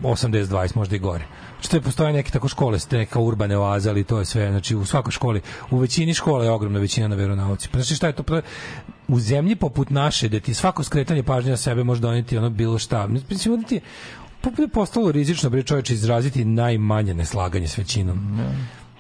80-20, 0.03 0.77
možda 0.77 0.97
i 0.97 0.99
gore. 0.99 1.25
Što 1.63 1.77
je 1.77 1.81
postoje 1.81 2.13
neke 2.13 2.31
tako 2.31 2.49
škole, 2.49 2.79
ste 2.79 2.99
neka 2.99 3.21
urbane 3.21 3.59
oaze, 3.59 3.91
ali 3.91 4.05
to 4.05 4.19
je 4.19 4.25
sve, 4.25 4.51
znači 4.51 4.77
u 4.77 4.85
svakoj 4.85 5.13
školi, 5.13 5.41
u 5.71 5.79
većini 5.79 6.15
škola 6.15 6.45
je 6.45 6.51
ogromna 6.51 6.79
većina 6.79 7.09
na 7.09 7.17
veronauci. 7.17 7.69
Pa 7.73 7.79
znači 7.79 7.95
šta 7.95 8.07
je 8.07 8.13
to? 8.13 8.23
Pa, 8.23 8.41
u 9.09 9.21
zemlji 9.21 9.57
poput 9.57 9.91
naše, 9.91 10.29
da 10.29 10.41
ti 10.41 10.55
svako 10.55 10.83
skretanje 10.83 11.23
pažnje 11.23 11.51
na 11.51 11.57
sebe 11.57 11.85
može 11.85 12.01
doneti 12.01 12.39
ono 12.39 12.51
bilo 12.51 12.79
šta. 12.79 13.07
Mislim, 13.07 13.61
da 13.61 13.69
ti 13.69 13.81
je 14.59 14.69
postalo 14.69 15.13
rizično, 15.13 15.51
bre 15.51 15.63
čoveče, 15.63 15.95
izraziti 15.95 16.45
najmanje 16.45 17.15
neslaganje 17.15 17.69
s 17.69 17.79
većinom. 17.79 18.41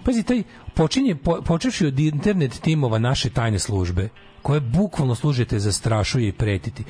Pazi, 0.04 0.22
taj 0.22 0.42
počinje, 0.74 1.14
po, 1.14 1.42
počevši 1.42 1.86
od 1.86 1.98
internet 1.98 2.60
timova 2.60 2.98
naše 2.98 3.30
tajne 3.30 3.58
službe, 3.58 4.08
koje 4.42 4.60
bukvalno 4.60 5.14
služite 5.14 5.58
za 5.58 5.72
strašuje 5.72 6.28
i 6.28 6.32
pretiti. 6.32 6.84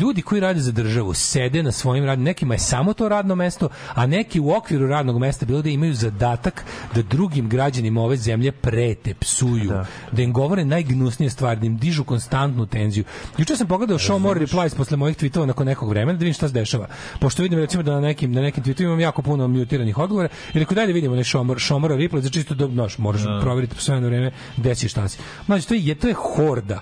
Ljudi 0.00 0.22
koji 0.22 0.40
rade 0.40 0.60
za 0.60 0.72
državu 0.72 1.14
sede 1.14 1.62
na 1.62 1.72
svojim 1.72 2.04
radnim, 2.04 2.24
nekima 2.24 2.54
je 2.54 2.58
samo 2.58 2.92
to 2.94 3.08
radno 3.08 3.34
mesto, 3.34 3.68
a 3.94 4.06
neki 4.06 4.40
u 4.40 4.50
okviru 4.50 4.86
radnog 4.86 5.18
mesta 5.18 5.46
bilo 5.46 5.62
da 5.62 5.68
imaju 5.68 5.94
zadatak 5.94 6.64
da 6.94 7.02
drugim 7.02 7.48
građanima 7.48 8.02
ove 8.02 8.16
zemlje 8.16 8.52
prete, 8.52 9.14
psuju, 9.14 9.72
da, 10.12 10.22
im 10.22 10.32
govore 10.32 10.64
najgnusnije 10.64 11.30
stvari, 11.30 11.60
da 11.60 11.66
im 11.66 11.78
dižu 11.78 12.04
konstantnu 12.04 12.66
tenziju. 12.66 13.04
Juče 13.38 13.56
sam 13.56 13.66
pogledao 13.66 13.98
show 13.98 14.18
more 14.18 14.40
replies 14.40 14.74
posle 14.74 14.96
mojih 14.96 15.16
tweetova 15.16 15.46
nakon 15.46 15.66
nekog 15.66 15.88
vremena 15.88 16.18
da 16.18 16.24
vidim 16.24 16.34
šta 16.34 16.48
se 16.48 16.54
dešava. 16.54 16.88
Pošto 17.20 17.42
vidim 17.42 17.58
recimo 17.58 17.82
da 17.82 17.92
na 17.92 18.00
nekim 18.00 18.32
na 18.32 18.42
nekim 18.42 18.64
tweetovima 18.64 18.84
imam 18.84 19.00
jako 19.00 19.22
puno 19.22 19.48
mutiranih 19.48 19.98
odgovora 19.98 20.28
i 20.54 20.58
rekao 20.58 20.74
daj 20.74 20.86
da 20.86 20.92
vidimo 20.92 21.12
onaj 21.12 21.24
show 21.24 21.42
more, 21.42 21.60
show 21.60 21.78
more 21.78 21.96
replies 21.96 22.24
za 22.24 22.30
čisto 22.30 22.54
da 22.54 22.66
znaš, 22.66 22.98
moraš 22.98 23.22
proveriti 23.42 23.74
po 23.74 23.80
sve 23.80 24.00
na 24.00 24.06
vreme 24.06 24.32
gde 24.56 24.74
si 24.74 24.86
i 24.86 24.88
šta 24.88 25.08
si. 25.08 25.18
Znači 25.46 25.68
to 25.68 25.74
je 25.74 25.94
to 25.94 26.08
je 26.08 26.14
horda 26.14 26.80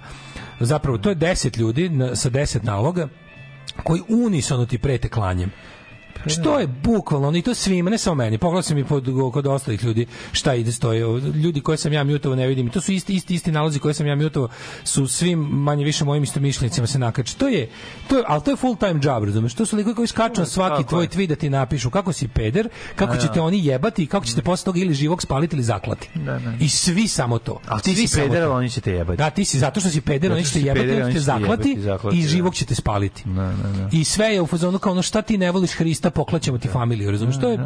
zapravo 0.60 0.98
to 0.98 1.08
je 1.08 1.16
10 1.16 1.58
ljudi 1.58 1.88
na, 1.88 2.16
sa 2.16 2.30
10 2.30 2.64
naloga 2.64 3.08
koji 3.82 4.02
unisono 4.08 4.66
ti 4.66 4.78
prete 4.78 5.08
klanjem. 5.08 5.50
Što 6.26 6.58
je 6.58 6.66
bukvalno, 6.66 7.28
ono, 7.28 7.38
i 7.38 7.42
to 7.42 7.54
svima, 7.54 7.90
ne 7.90 7.98
samo 7.98 8.14
meni. 8.14 8.38
Pogledao 8.38 8.62
sam 8.62 8.78
i 8.78 8.84
pod, 8.84 9.08
kod 9.32 9.46
ostalih 9.46 9.84
ljudi 9.84 10.06
šta 10.32 10.54
ide 10.54 10.72
stoje. 10.72 11.00
Ljudi 11.34 11.60
koje 11.60 11.78
sam 11.78 11.92
ja 11.92 12.04
mutovao 12.04 12.36
ne 12.36 12.46
vidim. 12.46 12.66
I 12.66 12.70
to 12.70 12.80
su 12.80 12.92
isti, 12.92 13.14
isti, 13.14 13.34
isti 13.34 13.52
nalozi 13.52 13.78
koje 13.78 13.94
sam 13.94 14.06
ja 14.06 14.16
mutovao 14.16 14.48
su 14.84 15.06
svim 15.06 15.38
manje 15.38 15.84
više 15.84 16.04
mojim 16.04 16.22
istomišljenicima 16.22 16.86
se 16.86 16.98
nakače. 16.98 17.34
To 17.34 17.48
je, 17.48 17.68
to 18.08 18.16
je, 18.16 18.24
ali 18.26 18.42
to 18.42 18.50
je 18.50 18.56
full 18.56 18.76
time 18.76 19.00
job, 19.02 19.24
razumeš? 19.24 19.54
To 19.54 19.66
su 19.66 19.76
likovi 19.76 19.94
koji 19.94 20.08
skaču 20.08 20.40
na 20.40 20.46
svaki 20.46 20.84
tvoj 20.84 21.08
tweet 21.08 21.26
da 21.26 21.36
ti 21.36 21.50
napišu 21.50 21.90
kako 21.90 22.12
si 22.12 22.28
peder, 22.28 22.68
kako 22.96 23.12
Da, 23.12 23.18
da. 23.18 23.26
ćete 23.26 23.40
oni 23.40 23.66
jebati 23.66 24.02
i 24.02 24.06
kako 24.06 24.26
ćete 24.26 24.42
posle 24.42 24.64
toga 24.64 24.80
ili 24.80 24.94
živog 24.94 25.22
spaliti 25.22 25.56
ili 25.56 25.62
zaklati. 25.62 26.08
Da, 26.14 26.38
da. 26.38 26.52
I 26.60 26.68
svi 26.68 27.08
samo 27.08 27.38
to. 27.38 27.60
A 27.66 27.80
ti 27.80 27.94
Svi 27.94 28.06
si 28.06 28.20
peder, 28.20 28.44
oni 28.44 28.70
će 28.70 28.80
te 28.80 28.92
jebati. 28.92 29.16
Da, 29.18 29.30
ti 29.30 29.44
si 29.44 29.58
zato 29.58 29.80
što 29.80 29.90
si 29.90 30.00
peder, 30.00 30.32
oni 30.32 30.44
ćete 30.44 30.58
si 30.58 30.66
jebati, 30.66 30.90
oni 30.90 31.12
će 31.12 31.18
te 31.18 31.20
zaklati, 31.20 31.78
i 32.12 32.22
da. 32.22 32.28
živog 32.28 32.54
ćete 32.54 32.74
spaliti. 32.74 33.22
Da, 33.24 33.42
da, 33.42 33.68
da. 33.78 33.88
I 33.92 34.04
sve 34.04 34.26
je 34.26 34.40
u 34.40 34.46
fazonu 34.46 34.78
kao 34.78 34.92
ono 34.92 35.02
šta 35.02 35.22
ti 35.22 35.38
ne 35.38 35.50
voliš 35.50 35.72
Hrista, 35.72 36.10
poklaćemo 36.14 36.58
ti 36.58 36.68
familiju, 36.68 37.10
razumiješ? 37.10 37.40
To 37.40 37.48
je 37.48 37.58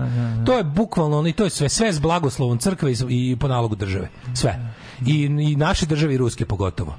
to 0.46 0.52
je 0.52 0.64
bukvalno 0.64 1.18
ono 1.18 1.28
i 1.28 1.32
to 1.32 1.44
je 1.44 1.50
sve 1.50 1.68
sve 1.68 1.92
s 1.92 2.00
blagoslovom 2.00 2.58
crkve 2.58 2.92
i, 2.92 2.96
i 3.08 3.36
po 3.40 3.48
nalogu 3.48 3.74
države. 3.74 4.08
Sve. 4.34 4.58
I, 5.06 5.22
i 5.22 5.56
naše 5.56 5.86
države 5.86 6.14
i 6.14 6.18
ruske 6.18 6.46
pogotovo. 6.46 6.94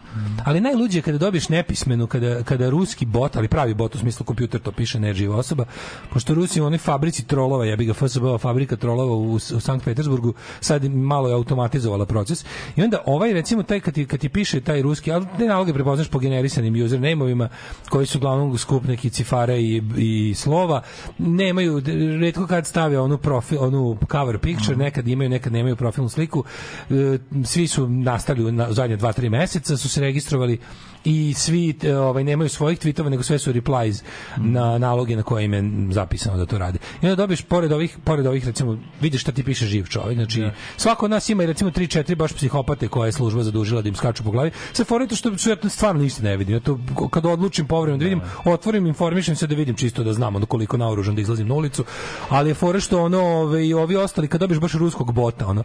Ali 0.46 0.62
najluđe 0.62 0.98
je 0.98 1.02
kada 1.02 1.18
dobiješ 1.18 1.50
nepismenu, 1.50 2.08
kada, 2.08 2.44
kada 2.44 2.70
ruski 2.70 3.06
bot, 3.06 3.36
ali 3.36 3.48
pravi 3.48 3.74
bot 3.74 3.96
u 3.96 3.98
smislu 3.98 4.26
kompjuter 4.26 4.62
to 4.62 4.72
piše, 4.72 5.00
ne 5.00 5.14
živa 5.14 5.36
osoba, 5.36 5.66
pošto 6.14 6.34
Rusi 6.34 6.62
u 6.62 6.66
onoj 6.66 6.78
fabrici 6.78 7.28
trolova, 7.28 7.66
ja 7.66 7.76
ga 7.76 7.94
FSB, 7.94 8.24
fabrika 8.40 8.76
trolova 8.76 9.16
u, 9.16 9.34
u 9.34 9.40
Sankt 9.40 9.86
Petersburgu, 9.86 10.34
sad 10.60 10.84
malo 10.84 11.28
je 11.28 11.34
automatizovala 11.34 12.06
proces. 12.06 12.46
I 12.76 12.84
onda 12.84 13.02
ovaj, 13.06 13.34
recimo, 13.34 13.64
taj 13.64 13.80
kad 13.80 13.94
ti, 13.94 14.06
kad 14.06 14.20
ti 14.20 14.30
piše 14.30 14.62
taj 14.62 14.82
ruski, 14.82 15.12
ali 15.12 15.26
te 15.38 15.46
naloge 15.46 15.74
prepoznaš 15.74 16.08
po 16.08 16.20
generisanim 16.20 16.74
username-ovima, 16.86 17.50
koji 17.90 18.06
su 18.06 18.18
uglavnom 18.18 18.58
skup 18.58 18.84
neki 18.84 19.10
cifare 19.10 19.62
i, 19.62 19.82
i 19.98 20.34
slova, 20.36 20.82
nemaju, 21.18 21.82
redko 22.20 22.48
kad 22.48 22.68
stave 22.68 23.00
onu 23.00 23.18
profil, 23.18 23.64
onu 23.64 23.98
cover 24.12 24.40
picture, 24.40 24.78
nekad 24.78 25.08
imaju, 25.08 25.30
nekad 25.30 25.54
nemaju 25.54 25.76
profilnu 25.76 26.10
sliku. 26.10 26.44
E, 26.90 27.18
Svi 27.44 27.68
su 27.68 27.87
nastali 27.88 28.52
na 28.52 28.74
zadnje 28.74 28.98
2-3 28.98 29.30
meseca, 29.30 29.78
su 29.78 29.90
se 29.90 30.02
registrovali 30.02 30.60
i 31.06 31.34
svi 31.34 31.76
e, 31.84 31.98
ovaj 31.98 32.24
nemaju 32.24 32.50
svojih 32.50 32.80
tvitova 32.80 33.10
nego 33.10 33.24
sve 33.24 33.40
su 33.40 33.52
replies 33.52 34.04
na 34.38 34.78
naloge 34.78 35.16
na 35.16 35.24
koje 35.24 35.46
im 35.46 35.54
je 35.54 35.64
zapisano 35.92 36.38
da 36.38 36.46
to 36.46 36.58
rade. 36.58 36.80
I 37.02 37.06
onda 37.06 37.16
dobiješ 37.16 37.42
pored 37.42 37.72
ovih 37.72 37.98
pored 38.04 38.26
ovih 38.26 38.46
recimo 38.46 38.78
vidiš 39.02 39.22
šta 39.22 39.32
ti 39.32 39.44
piše 39.44 39.66
živ 39.66 39.86
čovjek. 39.86 40.16
Znači 40.16 40.50
svako 40.78 41.06
od 41.06 41.12
nas 41.12 41.30
ima 41.30 41.44
i 41.44 41.48
recimo 41.48 41.72
3 41.72 42.00
4 42.00 42.16
baš 42.16 42.34
psihopate 42.34 42.88
koje 42.88 43.08
je 43.08 43.12
služba 43.12 43.44
zadužila 43.44 43.82
da 43.82 43.90
im 43.90 43.96
skaču 43.96 44.24
po 44.24 44.32
glavi. 44.32 44.52
Sve 44.74 44.86
fore 44.86 45.08
to 45.08 45.16
što 45.16 45.38
što 45.38 45.50
ja 45.50 45.58
stvarno 45.70 46.02
ništa 46.02 46.24
ne 46.24 46.38
vidim. 46.38 46.56
Ja 46.56 46.60
to 46.60 46.80
kad 47.12 47.26
odlučim 47.26 47.68
povremeno 47.68 47.98
da 47.98 48.04
vidim, 48.04 48.22
otvorim, 48.46 48.88
informišem 48.88 49.36
se 49.36 49.48
da 49.48 49.56
vidim 49.56 49.76
čisto 49.76 50.04
da 50.04 50.14
znam 50.14 50.36
ono 50.36 50.46
koliko 50.46 50.78
naoružan 50.78 51.16
da 51.16 51.22
izlazim 51.22 51.48
na 51.48 51.54
ulicu, 51.54 51.86
ali 52.30 52.50
je 52.50 52.54
fora 52.54 52.80
što 52.80 53.04
ono 53.04 53.22
ove, 53.22 53.68
i 53.68 53.74
ovi 53.74 53.96
ostali 53.96 54.28
kad 54.28 54.40
dobiješ 54.40 54.60
baš 54.60 54.74
ruskog 54.74 55.14
bota 55.14 55.48
ono 55.48 55.64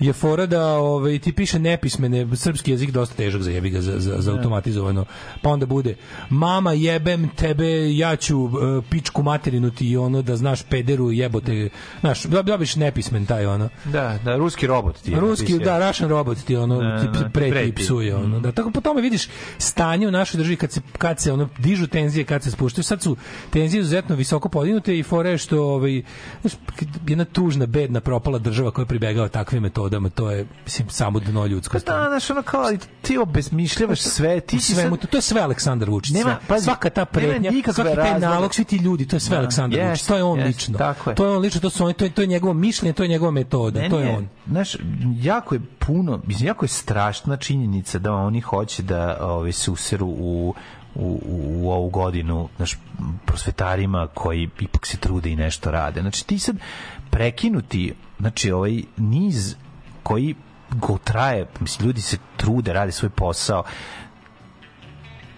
je 0.00 0.12
fora 0.12 0.46
da 0.46 0.66
ove, 0.78 1.18
ti 1.18 1.32
piše 1.32 1.58
nepismene 1.58 2.36
srpski 2.36 2.70
jezik 2.70 2.90
dosta 2.90 3.14
težak 3.14 3.42
za 3.42 3.50
jebi 3.50 3.70
ga 3.70 3.80
za, 3.80 3.98
za, 3.98 4.20
za 4.20 4.32
automatizovano 4.84 5.04
pa 5.42 5.50
onda 5.50 5.66
bude 5.66 5.96
mama 6.30 6.72
jebem 6.72 7.28
tebe 7.28 7.96
ja 7.96 8.16
ću 8.16 8.46
e, 8.46 8.82
pičku 8.90 9.22
materinu 9.22 9.70
ti 9.70 9.96
ono 9.96 10.22
da 10.22 10.36
znaš 10.36 10.62
pederu 10.62 11.12
jebote 11.12 11.68
znaš 12.00 12.22
da 12.22 12.42
dobiš 12.42 12.76
nepismen 12.76 13.26
taj 13.26 13.46
ono 13.46 13.68
Da, 13.84 14.18
da, 14.24 14.36
ruski 14.36 14.66
robot 14.66 15.02
ti 15.02 15.10
je. 15.10 15.20
Ruski, 15.20 15.58
da, 15.58 15.88
Russian 15.88 16.10
robot 16.10 16.38
ti 16.38 16.56
ono 16.56 16.78
Da, 16.78 17.00
ti 17.00 17.06
da, 17.06 17.20
da, 17.20 17.28
preti, 17.28 17.48
i 17.48 17.52
preti. 17.52 17.82
psuje 17.82 18.16
ono. 18.16 18.40
Da, 18.40 18.52
tako 18.52 18.70
po 18.70 18.80
tome 18.80 19.00
vidiš 19.00 19.28
stanje 19.58 20.08
u 20.08 20.10
našoj 20.10 20.38
državi 20.38 20.56
kad 20.56 20.72
se 20.72 20.80
kad 20.98 21.20
se 21.20 21.32
ono 21.32 21.48
dižu 21.58 21.86
tenzije, 21.86 22.24
kad 22.24 22.42
se 22.42 22.50
spuštaju. 22.50 22.84
Sad 22.84 23.02
su 23.02 23.16
tenzije 23.50 23.80
izuzetno 23.80 24.16
visoko 24.16 24.48
podignute 24.48 24.98
i 24.98 25.02
fore 25.02 25.38
što 25.38 25.62
ovaj 25.62 26.02
znaš, 26.40 26.52
jedna 27.06 27.24
tužna, 27.24 27.66
bedna, 27.66 28.00
propala 28.00 28.38
država 28.38 28.70
koja 28.70 28.86
pribegava 28.86 29.28
takvim 29.28 29.62
metodama, 29.62 30.10
to 30.10 30.30
je 30.30 30.46
mislim 30.64 30.88
samo 30.90 31.20
dno 31.20 31.46
ljudsko. 31.46 31.78
Pa 31.86 31.92
da, 31.92 32.06
znaš, 32.08 32.30
ono 32.30 32.42
kao, 32.42 32.72
ti 33.02 33.18
obezmišljavaš 33.18 34.00
sve, 34.00 34.40
ti 34.40 34.60
svemu, 34.64 34.96
to, 34.96 35.06
to 35.06 35.16
je 35.16 35.22
sve 35.22 35.40
Aleksandar 35.40 35.90
Vučić. 35.90 36.14
Nema, 36.14 36.38
pazi, 36.48 36.64
svaka 36.64 36.90
ta 36.90 37.06
nikakve 37.40 37.72
svaki 37.72 37.96
taj 37.96 38.20
nalog, 38.20 38.54
svi 38.54 38.64
ti 38.64 38.76
ljudi, 38.76 39.08
to 39.08 39.16
je 39.16 39.20
sve 39.20 39.36
Da, 39.36 39.40
Aleksandar 39.40 39.80
jest, 39.80 39.90
Vučić. 39.90 40.06
To 40.06 40.16
je 40.16 40.22
on 40.22 40.38
jest, 40.38 40.46
lično. 40.46 40.78
tako 40.78 41.10
je. 41.10 41.16
To 41.16 41.24
je 41.24 41.30
on 41.30 41.42
lično, 41.42 41.60
to 41.60 41.70
su 41.70 41.84
oni, 41.84 41.94
to 41.94 42.04
je, 42.04 42.10
to 42.10 42.22
je 42.22 42.26
njegovo 42.26 42.54
mišljenje, 42.54 42.92
to 42.92 43.02
je 43.02 43.08
njegova 43.08 43.30
metoda, 43.30 43.78
Meni 43.78 43.90
to 43.90 43.98
je 43.98 44.16
on. 44.16 44.28
Znaš, 44.46 44.76
jako 45.22 45.54
je 45.54 45.60
puno, 45.78 46.20
mislim, 46.26 46.46
jako 46.46 46.64
je 46.64 46.68
strašna 46.68 47.36
činjenica 47.36 47.98
da 47.98 48.12
oni 48.12 48.40
hoće 48.40 48.82
da 48.82 49.18
ovaj, 49.20 49.52
se 49.52 49.70
useru 49.70 50.06
u 50.06 50.54
u, 50.94 51.20
u, 51.26 51.64
u 51.64 51.70
ovu 51.70 51.90
godinu 51.90 52.48
naš 52.58 52.78
prosvetarima 53.24 54.08
koji 54.14 54.50
ipak 54.60 54.86
se 54.86 54.96
trude 54.96 55.30
i 55.30 55.36
nešto 55.36 55.70
rade. 55.70 56.00
Znači 56.00 56.26
ti 56.26 56.38
sad 56.38 56.56
prekinuti 57.10 57.94
znači 58.18 58.52
ovaj 58.52 58.82
niz 58.96 59.56
koji 60.02 60.34
go 60.70 60.98
traje, 61.04 61.46
mislim 61.60 61.86
ljudi 61.86 62.00
se 62.00 62.16
trude, 62.36 62.72
rade 62.72 62.92
svoj 62.92 63.10
posao 63.10 63.62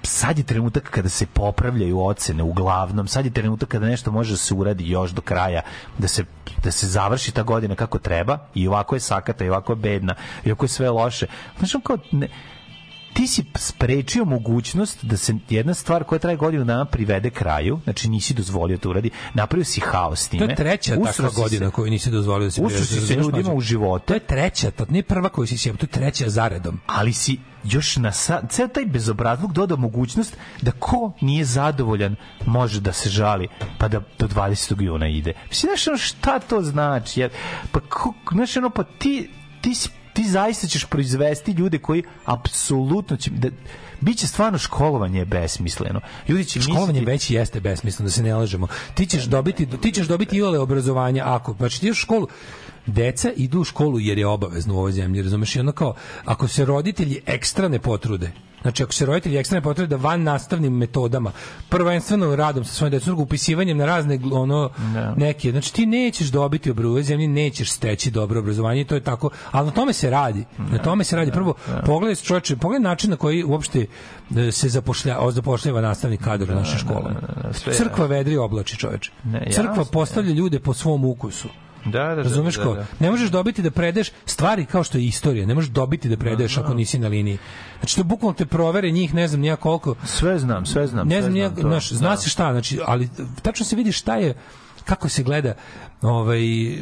sad 0.07 0.39
je 0.39 0.45
trenutak 0.45 0.91
kada 0.91 1.09
se 1.09 1.27
popravljaju 1.27 2.01
ocene 2.01 2.43
uglavnom, 2.43 3.09
sad 3.09 3.25
je 3.25 3.33
trenutak 3.33 3.69
kada 3.69 3.87
nešto 3.87 4.11
može 4.11 4.31
da 4.31 4.37
se 4.37 4.55
uradi 4.55 4.89
još 4.89 5.11
do 5.11 5.21
kraja, 5.21 5.63
da 5.99 6.09
se, 6.09 6.25
da 6.65 6.71
se 6.71 6.87
završi 6.87 7.33
ta 7.33 7.43
godina 7.43 7.75
kako 7.75 7.99
treba 7.99 8.39
i 8.55 8.69
ovako 8.69 8.97
je 8.97 9.01
sakata, 9.01 9.45
i 9.45 9.49
ovako 9.49 9.73
je 9.73 9.77
bedna, 9.77 10.15
i 10.45 10.51
ovako 10.51 10.65
je 10.65 10.69
sve 10.69 10.91
loše. 10.91 11.27
Znači, 11.59 11.79
kao, 11.85 11.99
ne, 12.13 12.29
ti 13.17 13.27
si 13.27 13.45
sprečio 13.57 14.25
mogućnost 14.25 15.05
da 15.05 15.17
se 15.17 15.35
jedna 15.49 15.75
stvar 15.75 16.05
koja 16.05 16.19
traje 16.19 16.37
godinu 16.37 16.65
dana 16.65 16.85
privede 16.85 17.31
kraju, 17.31 17.81
znači 17.85 18.09
nisi 18.09 18.35
dozvolio 18.35 18.79
to 18.79 18.91
uradi, 18.91 19.11
napravio 19.35 19.65
si 19.65 19.81
haos 19.83 20.21
s 20.21 20.25
To 20.25 20.31
time. 20.31 20.45
je 20.45 20.55
treća 20.57 20.95
takva 20.95 21.13
si 21.29 21.35
se- 21.35 21.41
godina 21.43 21.71
koju 21.71 21.91
nisi 21.91 22.11
dozvolio 22.11 22.45
da 22.45 22.51
se 22.51 22.63
Usro 22.63 22.79
si 22.81 23.01
se 23.01 23.15
ljudima 23.15 23.53
u 23.53 23.61
živote. 23.61 24.05
To 24.07 24.15
je 24.15 24.21
treća, 24.21 24.71
to 24.71 24.87
nije 24.89 25.03
prva 25.03 25.29
koju 25.29 25.47
si 25.47 25.59
sjebao, 25.59 25.77
to 25.77 25.85
je 25.85 25.91
treća 25.91 26.29
zaredom. 26.29 26.81
ali 26.87 27.13
si 27.13 27.37
još 27.65 27.97
na 27.97 28.13
sa, 28.13 28.43
ceo 28.49 28.69
taj 28.69 28.85
bezobrazluk 28.85 29.53
dodao 29.53 29.77
mogućnost 29.77 30.37
da 30.63 30.71
ko 30.71 31.13
nije 31.21 31.45
zadovoljan 31.45 32.17
može 32.47 32.81
da 32.81 32.93
se 32.93 33.09
žali 33.09 33.49
pa 33.79 33.89
da 33.89 34.01
do 34.19 34.27
20. 34.27 34.83
juna 34.83 35.09
ide. 35.09 35.33
Mislim, 35.49 35.71
znaš 35.71 35.89
ono 35.89 35.97
šta 35.99 36.39
to 36.39 36.63
znači? 36.63 37.21
Jer, 37.21 37.31
pa, 37.73 37.81
ko, 37.81 38.15
znaš 38.33 38.57
ono, 38.57 38.71
pa 38.71 38.85
ti, 38.85 39.31
ti, 39.61 39.75
si- 39.75 39.91
ti 40.17 40.25
zaista 40.29 40.67
ćeš 40.67 40.85
proizvesti 40.85 41.53
ljude 41.53 41.79
koji 41.79 42.03
apsolutno 42.25 43.17
će, 43.17 43.31
da, 43.31 43.49
biće 44.01 44.27
stvarno 44.27 44.59
školovanje 44.59 45.25
besmisleno. 45.25 46.01
Ljudi 46.29 46.45
će 46.45 46.61
Školovanje 46.61 46.93
misliti, 46.93 47.11
već 47.11 47.31
jeste 47.31 47.61
besmisleno, 47.61 48.07
da 48.07 48.13
se 48.13 48.23
ne 48.23 48.35
lažemo. 48.35 48.67
Ti 48.95 49.07
ćeš 49.07 49.25
dobiti, 49.25 49.67
ti 49.83 49.93
ćeš 49.93 50.07
dobiti 50.07 50.37
iole 50.37 50.59
obrazovanja 50.59 51.25
ako, 51.27 51.55
znači 51.59 51.81
ti 51.81 51.91
u 51.91 51.95
školu, 51.95 52.27
deca 52.87 53.31
idu 53.37 53.61
u 53.61 53.65
školu 53.65 54.01
jer 54.01 54.19
je 54.19 54.27
obavezno 54.27 54.75
u 54.75 54.79
ovoj 54.79 54.93
zemlji, 54.93 55.23
razumeš? 55.23 55.57
I 55.57 55.61
ono 55.61 55.73
kao, 55.73 55.95
ako 56.25 56.49
se 56.49 56.65
roditelji 56.65 57.21
ekstra 57.27 57.69
ne 57.69 57.79
potrude, 57.79 58.33
Znači, 58.67 58.83
ako 58.83 58.93
se 58.93 59.07
roditelji 59.07 59.37
ekstremne 59.37 59.63
potrebe 59.63 59.89
da 59.89 59.97
van 59.97 60.23
nastavnim 60.23 60.73
metodama, 60.73 61.33
prvenstveno 61.69 62.37
radom 62.37 62.65
sa 62.65 62.75
svojim 62.75 62.91
decom, 62.91 63.19
upisivanjem 63.19 63.77
na 63.77 63.87
razne 63.87 64.21
ono 64.33 64.71
neke, 65.17 65.51
znači 65.51 65.75
ti 65.75 65.87
nećeš 65.87 66.29
dobiti 66.29 66.71
obrazovanje, 66.71 67.03
zemlji 67.03 67.27
nećeš 67.27 67.71
steći 67.71 68.11
dobro 68.11 68.41
obrazovanje 68.41 68.81
i 68.81 68.85
to 68.85 68.95
je 68.95 69.01
tako, 69.01 69.31
ali 69.51 69.67
na 69.67 69.73
tome 69.73 69.93
se 69.93 70.11
radi. 70.11 70.45
Na 70.59 70.79
tome 70.79 71.05
se 71.05 71.17
radi. 71.17 71.33
Prvo, 71.33 71.55
pogledaj 71.85 72.17
čoveče, 72.17 72.57
pogledaj 72.57 72.91
način 72.91 73.11
na 73.11 73.17
koji 73.17 73.45
uopšte 73.45 73.87
e, 74.37 74.53
se 74.53 74.69
zapošlja, 74.69 75.19
o, 75.21 75.31
zapošljava 75.31 75.81
nastavni 75.81 76.17
kadar 76.17 76.51
u 76.51 76.65
sve 77.53 77.73
je 77.73 77.77
Crkva 77.77 78.07
vedri 78.07 78.37
oblači, 78.37 78.77
čoveče. 78.77 79.13
Ne, 79.25 79.47
Crkva 79.53 79.85
postavlja 79.93 80.33
ljude 80.33 80.61
po 80.61 80.75
svom 80.75 81.05
ukusu. 81.05 81.49
Da, 81.87 81.99
da, 82.09 82.15
da, 82.15 82.23
Razumeš 82.23 82.57
da, 82.57 82.63
ko? 82.65 82.75
da. 82.75 82.87
Ne 83.01 83.11
možeš 83.11 83.31
dobiti 83.31 83.63
da 83.63 83.71
predeš 83.71 84.11
stvari 84.27 84.65
kao 84.65 84.85
što 84.85 84.99
je 84.99 85.05
istorija. 85.05 85.47
Ne 85.47 85.55
možeš 85.55 85.71
dobiti 85.71 86.09
da 86.09 86.17
predeš 86.17 86.59
ako 86.59 86.75
nisi 86.75 86.99
na 86.99 87.09
liniji. 87.09 87.39
Znači 87.81 87.97
to 87.97 88.05
bukvalno 88.05 88.35
te 88.35 88.47
provere 88.47 88.91
njih, 88.91 89.15
ne 89.15 89.29
znam 89.29 89.41
nija 89.41 89.57
koliko. 89.57 89.95
Sve 90.05 90.39
znam, 90.39 90.67
sve 90.67 90.87
znam. 90.87 91.09
Ne 91.09 91.15
sve 91.15 91.23
znam 91.23 91.33
nija, 91.33 91.49
znam 91.49 91.71
znaš, 91.71 91.93
zna 91.93 92.11
Da. 92.11 92.17
se 92.17 92.31
šta, 92.31 92.53
znači, 92.53 92.81
ali 92.87 93.09
tačno 93.43 93.67
se 93.67 93.77
vidi 93.77 93.93
šta 93.93 94.17
je 94.17 94.35
kako 94.85 95.09
se 95.09 95.23
gleda 95.23 95.55
ovaj 96.03 96.73
e, 96.73 96.77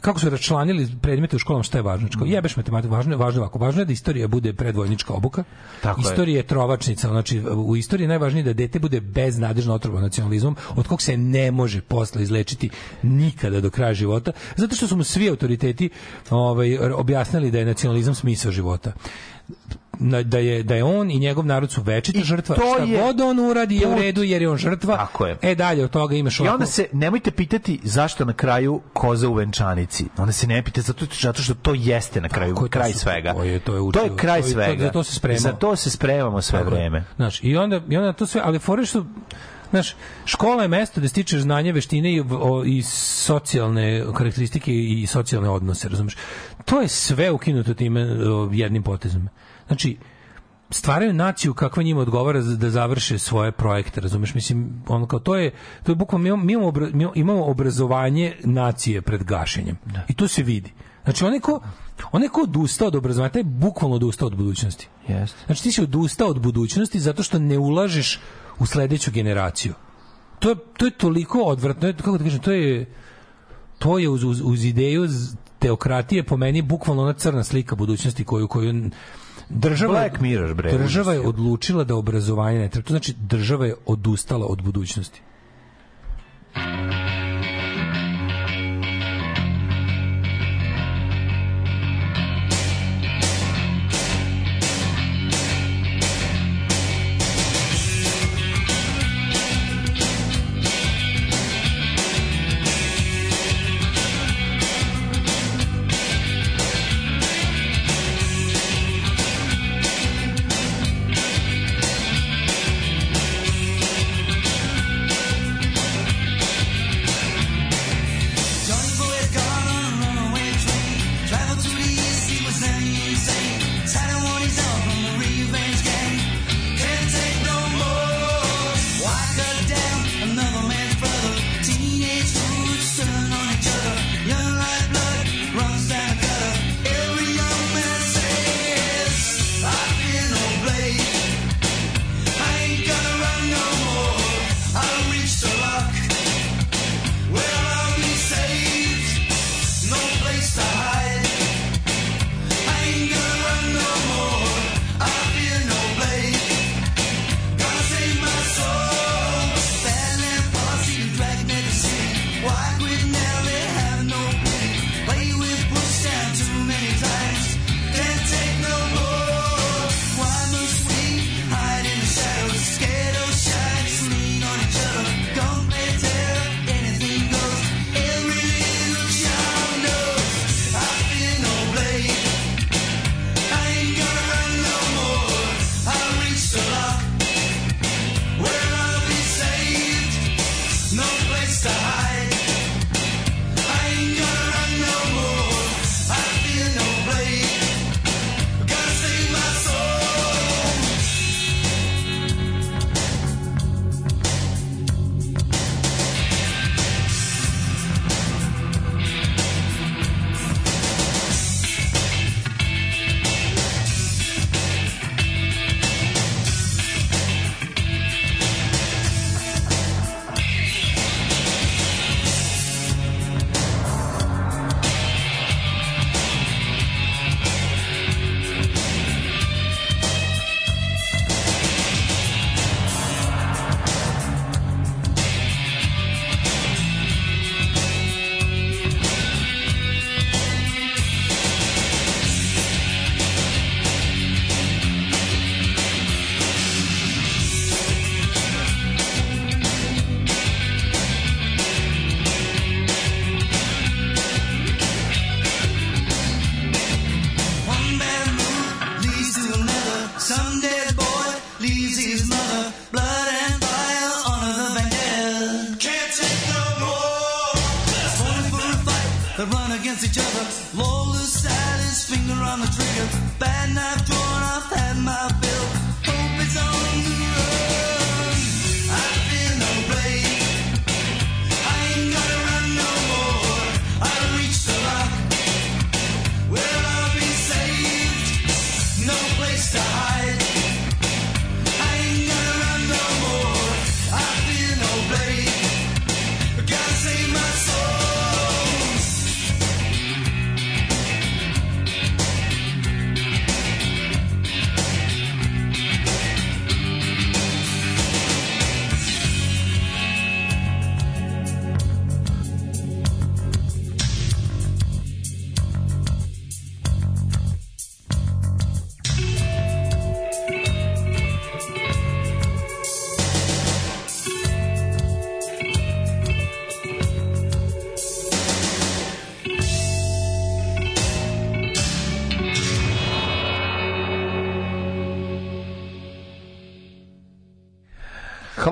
kako 0.00 0.20
su 0.20 0.30
račlanili 0.30 0.88
predmete 1.02 1.36
u 1.36 1.38
školama 1.38 1.62
šta 1.62 1.78
je 1.78 1.82
važno. 1.82 2.08
Kao, 2.18 2.26
jebeš 2.26 2.56
matematiku, 2.56 2.94
važno 2.94 3.12
je, 3.12 3.16
važno 3.16 3.38
je 3.38 3.42
ovako, 3.42 3.58
važno 3.58 3.80
je 3.80 3.84
da 3.84 3.92
istorija 3.92 4.28
bude 4.28 4.52
predvojnička 4.52 5.12
obuka. 5.12 5.44
Tako 5.82 6.00
je. 6.00 6.02
istorija 6.02 6.36
je 6.36 6.46
trovačnica, 6.46 7.08
znači 7.08 7.40
u 7.40 7.76
istoriji 7.76 8.04
je 8.04 8.08
najvažnije 8.08 8.44
da 8.44 8.52
dete 8.52 8.78
bude 8.78 9.00
beznadežno 9.00 9.74
otrovan 9.74 10.02
nacionalizmom, 10.02 10.56
od 10.76 10.86
kog 10.86 11.02
se 11.02 11.16
ne 11.16 11.50
može 11.50 11.80
posle 11.80 12.22
izlečiti 12.22 12.70
nikada 13.02 13.60
do 13.60 13.70
kraja 13.70 13.94
života, 13.94 14.32
zato 14.56 14.76
što 14.76 14.86
su 14.86 14.96
mu 14.96 15.04
svi 15.04 15.28
autoriteti 15.28 15.90
ovaj, 16.30 16.78
objasnili 16.78 17.50
da 17.50 17.58
je 17.58 17.64
nacionalizam 17.64 18.14
smisao 18.14 18.52
života 18.52 18.92
da 20.22 20.38
je 20.38 20.62
da 20.62 20.74
je 20.74 20.84
on 20.84 21.10
i 21.10 21.18
njegov 21.18 21.46
narod 21.46 21.70
su 21.72 21.82
večita 21.82 22.20
žrtva. 22.20 22.56
to 22.56 22.62
Šta 22.74 22.84
je 22.84 22.98
god 22.98 23.20
on 23.20 23.38
uradi 23.40 23.76
je 23.76 23.86
u 23.88 23.94
redu 23.94 24.22
jer 24.22 24.42
je 24.42 24.50
on 24.50 24.56
žrtva. 24.56 24.96
Tako 24.96 25.26
je. 25.26 25.36
E 25.42 25.54
dalje 25.54 25.84
od 25.84 25.90
toga 25.90 26.14
imaš 26.16 26.38
I 26.38 26.42
onda 26.42 26.50
ovako- 26.50 26.66
se 26.66 26.86
nemojte 26.92 27.30
pitati 27.30 27.80
zašto 27.84 28.24
na 28.24 28.32
kraju 28.32 28.80
koza 28.92 29.28
u 29.28 29.34
venčanici. 29.34 30.04
Onda 30.16 30.32
se 30.32 30.46
ne 30.46 30.62
pita 30.62 30.80
zato, 30.80 31.06
zato 31.12 31.42
što 31.42 31.54
to 31.54 31.74
jeste 31.74 32.20
na 32.20 32.28
kraju 32.28 32.54
Tako 32.54 32.64
je, 32.64 32.68
to 32.68 32.72
kraj 32.72 32.92
su- 32.92 32.98
svega. 32.98 33.32
to 33.32 33.42
je- 33.42 33.58
to 33.58 33.72
je 33.72 33.78
to 33.78 33.82
učio. 33.82 34.02
je 34.02 34.16
kraj 34.16 34.40
To 34.40 34.46
je- 34.46 34.52
to- 34.52 34.54
svega. 34.54 34.84
za 34.84 34.90
to 34.90 35.02
se 35.02 35.14
spremamo. 35.14 35.40
Za 35.40 35.52
to 35.52 35.76
se 35.76 35.90
spremamo 35.90 36.42
sve 36.42 36.58
Tako 36.58 36.70
vreme. 36.70 37.04
Znaš, 37.16 37.40
i 37.42 37.56
onda, 37.56 37.80
i 37.88 37.96
onda 37.96 38.12
to 38.12 38.26
sve, 38.26 38.40
ali 38.44 38.58
fore 38.58 38.86
što 38.86 39.04
Znaš, 39.70 39.96
škola 40.24 40.62
je 40.62 40.68
mesto 40.68 41.00
da 41.00 41.08
stičeš 41.08 41.40
znanje, 41.40 41.72
veštine 41.72 42.12
i, 42.12 42.20
o, 42.22 42.64
i 42.64 42.82
socijalne 42.82 44.04
karakteristike 44.14 44.72
i 44.72 45.06
socijalne 45.06 45.48
odnose, 45.50 45.88
razumeš? 45.88 46.16
To 46.68 46.80
je 46.80 46.88
sve 46.88 47.30
ukinuto 47.30 47.74
time 47.74 48.02
o, 48.02 48.48
jednim 48.52 48.82
potezom. 48.82 49.28
Znači, 49.66 49.96
stvaraju 50.70 51.12
naciju 51.12 51.54
kakva 51.54 51.82
njima 51.82 52.00
odgovara 52.00 52.40
da 52.40 52.70
završe 52.70 53.18
svoje 53.18 53.52
projekte, 53.52 54.00
razumeš? 54.00 54.34
Mislim, 54.34 54.82
ono 54.88 55.06
kao 55.06 55.18
to 55.18 55.36
je 55.36 55.50
to 55.82 55.92
je 55.92 55.96
bukvalno 55.96 56.36
mi 56.36 56.52
imamo, 56.52 56.72
mi 56.92 57.06
imamo, 57.14 57.44
obrazovanje 57.44 58.36
nacije 58.44 59.02
pred 59.02 59.24
gašenjem. 59.24 59.76
I 60.08 60.14
to 60.14 60.28
se 60.28 60.42
vidi. 60.42 60.72
Znači, 61.04 61.24
onaj 61.24 61.40
ko, 61.40 61.60
onaj 62.12 62.28
ko 62.28 62.40
odustao 62.40 62.88
od 62.88 62.94
obrazovanja, 62.94 63.32
taj 63.32 63.40
je 63.40 63.44
bukvalno 63.44 63.96
odustao 63.96 64.26
od 64.26 64.36
budućnosti. 64.36 64.88
Jeste. 65.08 65.38
Znači, 65.46 65.62
ti 65.62 65.72
si 65.72 65.82
odustao 65.82 66.28
od 66.28 66.40
budućnosti 66.40 67.00
zato 67.00 67.22
što 67.22 67.38
ne 67.38 67.58
ulažeš 67.58 68.20
u 68.58 68.66
sledeću 68.66 69.10
generaciju. 69.10 69.74
To 70.38 70.50
je, 70.50 70.56
to 70.76 70.84
je 70.84 70.90
toliko 70.90 71.38
odvratno, 71.38 71.92
kako 71.92 72.18
da 72.18 72.24
kažem, 72.24 72.40
to 72.40 72.52
je 72.52 72.86
to 73.78 73.98
je 73.98 74.08
uz, 74.08 74.24
uz, 74.24 74.40
uz 74.44 74.64
ideju 74.64 75.08
teokratije 75.58 76.22
po 76.22 76.36
meni 76.36 76.62
bukvalno 76.62 77.02
ona 77.02 77.12
crna 77.12 77.44
slika 77.44 77.76
budućnosti 77.76 78.24
koju 78.24 78.48
koju 78.48 78.90
država 79.48 79.92
Black 79.92 80.20
Mirror, 80.20 80.54
bre, 80.54 80.72
država 80.72 81.12
je 81.12 81.20
odlučila 81.20 81.84
da 81.84 81.94
obrazovanje 81.94 82.58
ne 82.58 82.68
treba. 82.68 82.86
To 82.86 82.92
znači 82.92 83.14
država 83.20 83.66
je 83.66 83.74
odustala 83.86 84.46
od 84.46 84.62
budućnosti. 84.62 85.20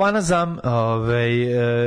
Havana 0.06 0.20
Zam, 0.20 0.58
ovaj, 0.64 1.42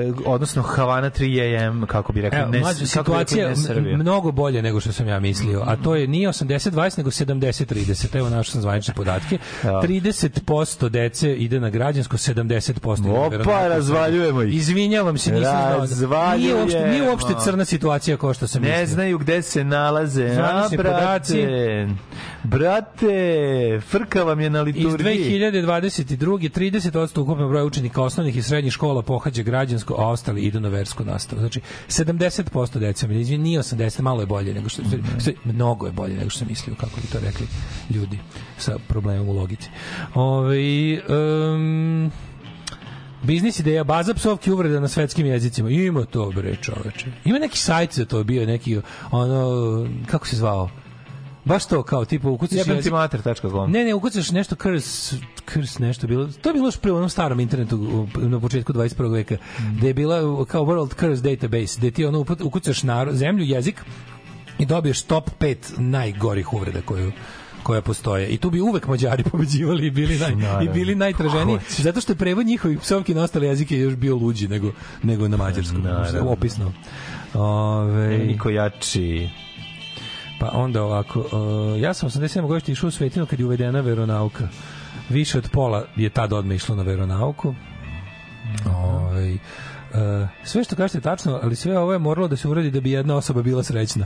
e, 0.05 0.13
odnosno 0.25 0.61
Havana 0.63 1.09
3 1.09 1.27
AM, 1.59 1.85
kako 1.85 2.13
bi 2.13 2.21
rekli, 2.21 2.39
Evo, 2.39 2.47
ne, 2.47 2.59
mlađe, 2.59 2.85
kako 2.85 3.11
bi 3.11 3.17
rekli, 3.17 3.27
situacija 3.27 3.49
ne 3.49 3.55
Srbija. 3.57 3.93
m- 3.93 3.99
mnogo 3.99 4.31
bolje 4.31 4.61
nego 4.61 4.79
što 4.79 4.91
sam 4.91 5.07
ja 5.07 5.19
mislio, 5.19 5.61
a 5.61 5.75
to 5.75 5.95
je 5.95 6.07
nije 6.07 6.29
80-20 6.29 6.71
nego 6.97 7.11
70-30. 7.11 8.15
Evo 8.15 8.29
našao 8.29 8.43
sam 8.45 8.61
zvanične 8.61 8.93
podatke. 8.93 9.37
30% 9.63 10.89
dece 10.89 11.33
ide 11.33 11.59
na 11.59 11.69
građansko, 11.69 12.17
70% 12.17 12.99
ide 13.27 13.37
na 13.37 13.41
Opa, 13.41 13.67
razvaljujemo 13.67 14.41
ih. 14.43 14.55
Izvinjavam 14.55 15.17
se, 15.17 15.31
nisam 15.31 15.51
znao. 15.51 15.87
da- 16.09 16.37
Nije 16.37 16.55
uopšte, 16.55 16.79
nije 16.79 17.01
uopšte 17.01 17.23
Razvaljujemo. 17.25 17.41
crna 17.41 17.65
situacija 17.65 18.17
kao 18.17 18.33
što 18.33 18.47
sam 18.47 18.61
Ne 18.61 18.69
mislio. 18.69 18.85
znaju 18.87 19.17
gde 19.17 19.41
se 19.41 19.63
nalaze. 19.63 20.25
A, 20.25 20.33
Zvanični 20.33 20.77
podaci. 20.77 21.33
brate, 21.35 21.87
brate, 22.43 23.09
frka 23.81 24.23
vam 24.23 24.39
je 24.39 24.49
na 24.49 24.59
Iz 24.59 24.65
liturgiji. 24.67 25.39
2022. 25.39 26.49
30% 26.49 27.19
ukupnog 27.19 27.49
broja 27.49 27.65
učenika 27.65 28.01
osnovnih 28.09 28.37
i 28.37 28.41
srednjih 28.41 28.73
škola 28.73 29.01
pohađa 29.01 29.43
građansko, 29.43 29.95
a 29.97 30.07
ostali 30.07 30.41
idu 30.41 30.59
na 30.59 30.69
versku 30.69 31.05
nastavu. 31.05 31.39
Znači, 31.39 31.61
70% 31.87 32.79
dece, 32.79 33.07
izvini, 33.09 33.43
nije 33.43 33.59
80, 33.59 34.01
malo 34.01 34.21
je 34.21 34.25
bolje 34.25 34.53
nego 34.53 34.69
što, 34.69 34.81
što 35.19 35.31
mnogo 35.45 35.85
je 35.85 35.91
bolje 35.91 36.15
nego 36.15 36.29
što 36.29 36.39
sam 36.39 36.47
mislio, 36.47 36.75
kako 36.75 37.01
bi 37.01 37.07
to 37.07 37.19
rekli 37.19 37.47
ljudi 37.89 38.19
sa 38.57 38.77
problemom 38.87 39.29
u 39.29 39.33
logici. 39.33 39.69
Ove, 40.15 40.57
um, 41.53 42.11
Biznis 43.23 43.59
ideja, 43.59 43.83
baza 43.83 44.13
psovki 44.13 44.51
uvreda 44.51 44.79
na 44.79 44.87
svetskim 44.87 45.25
jezicima. 45.25 45.69
Ima 45.69 46.05
to, 46.05 46.31
bre, 46.35 46.55
čoveče. 46.55 47.11
Ima 47.25 47.39
neki 47.39 47.57
sajt 47.57 47.93
za 47.93 48.05
to, 48.05 48.23
bio 48.23 48.45
neki, 48.45 48.79
ono, 49.11 49.87
kako 50.07 50.27
se 50.27 50.35
zvao? 50.35 50.69
Baš 51.45 51.65
to, 51.65 51.83
kao, 51.83 52.05
tipa, 52.05 52.29
ukucaš 52.29 52.57
Jebem 52.57 52.81
ti 52.83 52.91
mater.com. 52.91 53.71
ne, 53.71 53.83
ne, 53.83 53.93
ukucaš 53.93 54.31
nešto 54.31 54.55
krs, 54.55 55.13
krs 55.45 55.79
nešto 55.79 56.07
bilo. 56.07 56.27
To 56.41 56.49
je 56.49 56.53
bilo 56.53 56.67
još 56.67 56.77
pre 56.77 56.91
onom 56.91 57.09
starom 57.09 57.39
internetu 57.39 58.07
na 58.15 58.39
početku 58.39 58.73
21. 58.73 59.13
veka, 59.13 59.37
gde 59.77 59.87
je 59.87 59.93
bila 59.93 60.45
kao 60.45 60.63
World 60.63 60.99
Curse 60.99 61.23
Database, 61.23 61.77
gde 61.77 61.91
ti 61.91 62.05
ono 62.05 62.25
ukucaš 62.43 62.83
narod, 62.83 63.15
zemlju, 63.15 63.45
jezik 63.45 63.81
i 64.59 64.65
dobiješ 64.65 65.01
top 65.01 65.29
5 65.39 65.55
najgorih 65.77 66.53
uvreda 66.53 66.81
koju 66.81 67.11
koja 67.63 67.81
postoje. 67.81 68.27
I 68.27 68.37
tu 68.37 68.49
bi 68.49 68.61
uvek 68.61 68.87
Mađari 68.87 69.23
pobeđivali 69.31 69.87
i 69.87 69.91
bili 69.91 70.19
naj, 70.19 70.31
i 70.31 70.35
Naravno. 70.35 70.71
bili 70.71 70.95
najtraženiji 70.95 71.59
zato 71.77 72.01
što 72.01 72.11
je 72.11 72.17
prevod 72.17 72.45
njihovih 72.45 72.79
psovki 72.79 73.13
na 73.13 73.21
ostale 73.21 73.47
jezike 73.47 73.79
još 73.79 73.95
bio 73.95 74.15
luđi 74.15 74.47
nego 74.47 74.71
nego 75.03 75.27
na 75.27 75.37
mađarskom. 75.37 75.85
Opisno. 76.27 76.73
Ove, 77.33 78.17
niko 78.17 78.49
jači. 78.49 79.29
Pa 80.39 80.49
onda 80.53 80.83
ovako, 80.83 81.19
uh, 81.19 81.81
ja 81.81 81.93
sam 81.93 82.09
87 82.09 82.47
godište 82.47 82.71
išao 82.71 82.87
u 82.87 82.91
Svetinu 82.91 83.25
kad 83.25 83.39
je 83.39 83.45
uvedena 83.45 83.81
veronauka. 83.81 84.47
Više 85.09 85.37
od 85.37 85.49
pola 85.51 85.85
je 85.95 86.09
tad 86.09 86.33
odmah 86.33 86.55
išlo 86.55 86.75
na 86.75 86.83
veronauku. 86.83 87.55
Ovaj, 88.75 89.33
uh, 89.33 89.39
sve 90.43 90.63
što 90.63 90.75
kažete 90.75 91.01
tačno, 91.01 91.39
ali 91.43 91.55
sve 91.55 91.79
ovo 91.79 91.93
je 91.93 91.99
moralo 91.99 92.27
da 92.27 92.35
se 92.35 92.47
uradi 92.47 92.71
da 92.71 92.81
bi 92.81 92.91
jedna 92.91 93.15
osoba 93.15 93.41
bila 93.41 93.63
srećna. 93.63 94.05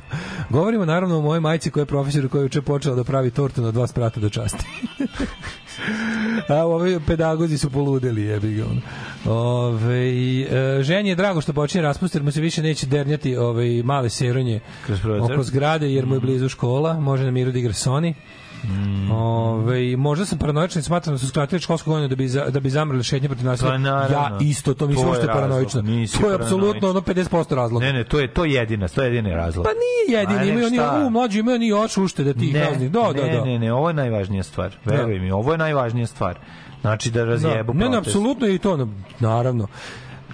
Govorimo 0.49 0.85
naravno 0.85 1.17
o 1.17 1.21
mojoj 1.21 1.39
majci 1.39 1.71
koja 1.71 1.81
je 1.81 1.85
profesor 1.85 2.29
koja 2.29 2.39
je 2.39 2.45
uče 2.45 2.61
počela 2.61 2.95
da 2.95 3.03
pravi 3.03 3.31
tortu 3.31 3.61
na 3.61 3.71
dva 3.71 3.87
sprata 3.87 4.19
do 4.19 4.29
časti. 4.29 4.65
A 6.49 6.65
ovi 6.65 6.99
pedagozi 7.07 7.57
su 7.57 7.69
poludeli, 7.69 8.23
jebi 8.23 8.53
ga. 8.53 8.65
Ove, 9.31 10.41
e, 10.41 10.83
ženi 10.83 11.09
je 11.09 11.15
drago 11.15 11.41
što 11.41 11.53
počinje 11.53 11.81
raspust, 11.81 12.15
jer 12.15 12.23
mu 12.23 12.31
se 12.31 12.41
više 12.41 12.61
neće 12.61 12.85
dernjati 12.85 13.37
ove, 13.37 13.83
male 13.83 14.09
seronje 14.09 14.59
oko 15.21 15.43
zgrade, 15.43 15.93
jer 15.93 16.05
mu 16.05 16.15
je 16.15 16.19
blizu 16.19 16.49
škola, 16.49 16.99
može 16.99 17.23
na 17.23 17.31
miru 17.31 17.51
da 17.51 17.59
igra 17.59 17.73
Sony. 17.73 18.13
Ove, 19.11 19.97
možda 19.97 20.25
sam 20.25 20.37
paranoičan 20.37 20.79
i 20.79 20.83
smatram 20.83 21.15
da 21.15 21.19
su 21.19 21.27
skratili 21.27 21.61
školsku 21.61 21.89
godinu 21.89 22.07
da 22.07 22.15
bi, 22.15 22.27
za, 22.27 22.45
da 22.49 22.59
bi 22.59 22.69
zamrli 22.69 23.03
šetnje 23.03 23.27
protiv 23.29 23.45
nasilja. 23.45 23.69
Pa 23.69 23.77
naravno. 23.77 24.17
ja 24.17 24.37
isto, 24.41 24.73
to 24.73 24.87
mislim 24.87 25.07
To 25.07 25.21
je 25.21 25.27
paranoično. 25.27 25.81
To 26.21 26.29
je 26.29 26.35
apsolutno 26.35 26.89
ono 26.89 27.01
50% 27.01 27.55
razloga. 27.55 27.85
Ne, 27.85 27.93
ne, 27.93 28.03
to 28.03 28.19
je 28.19 28.33
to 28.33 28.45
je 28.45 28.53
jedina, 28.53 28.87
to 28.87 29.01
je 29.01 29.07
jedini 29.07 29.29
razlog. 29.35 29.65
Pa 29.65 29.71
nije 29.71 30.19
jedini, 30.19 30.49
imaju 30.49 30.65
oni, 30.65 31.07
u, 31.07 31.09
mlađi 31.09 31.39
imaju 31.39 31.55
oni 31.55 31.67
još 31.67 31.97
uštede 31.97 32.33
tih 32.33 32.53
ne, 32.53 32.59
raznih. 32.59 32.91
Da, 32.91 33.11
da, 33.15 33.25
ne, 33.25 33.37
da. 33.37 33.45
ne, 33.45 33.59
ne, 33.59 33.73
ovo 33.73 33.87
je 33.87 33.93
najvažnija 33.93 34.43
stvar. 34.43 34.75
Veruj 34.85 35.19
mi, 35.19 35.31
ovo 35.31 35.51
je 35.51 35.57
najvažnija 35.57 36.07
stvar. 36.07 36.39
Znači 36.81 37.11
da 37.11 37.25
razjebu 37.25 37.73
Da. 37.73 37.79
Ne, 37.79 37.89
ne, 37.89 37.97
apsolutno 37.97 38.47
je 38.47 38.55
i 38.55 38.59
to, 38.59 38.77
no, 38.77 38.87
naravno. 39.19 39.67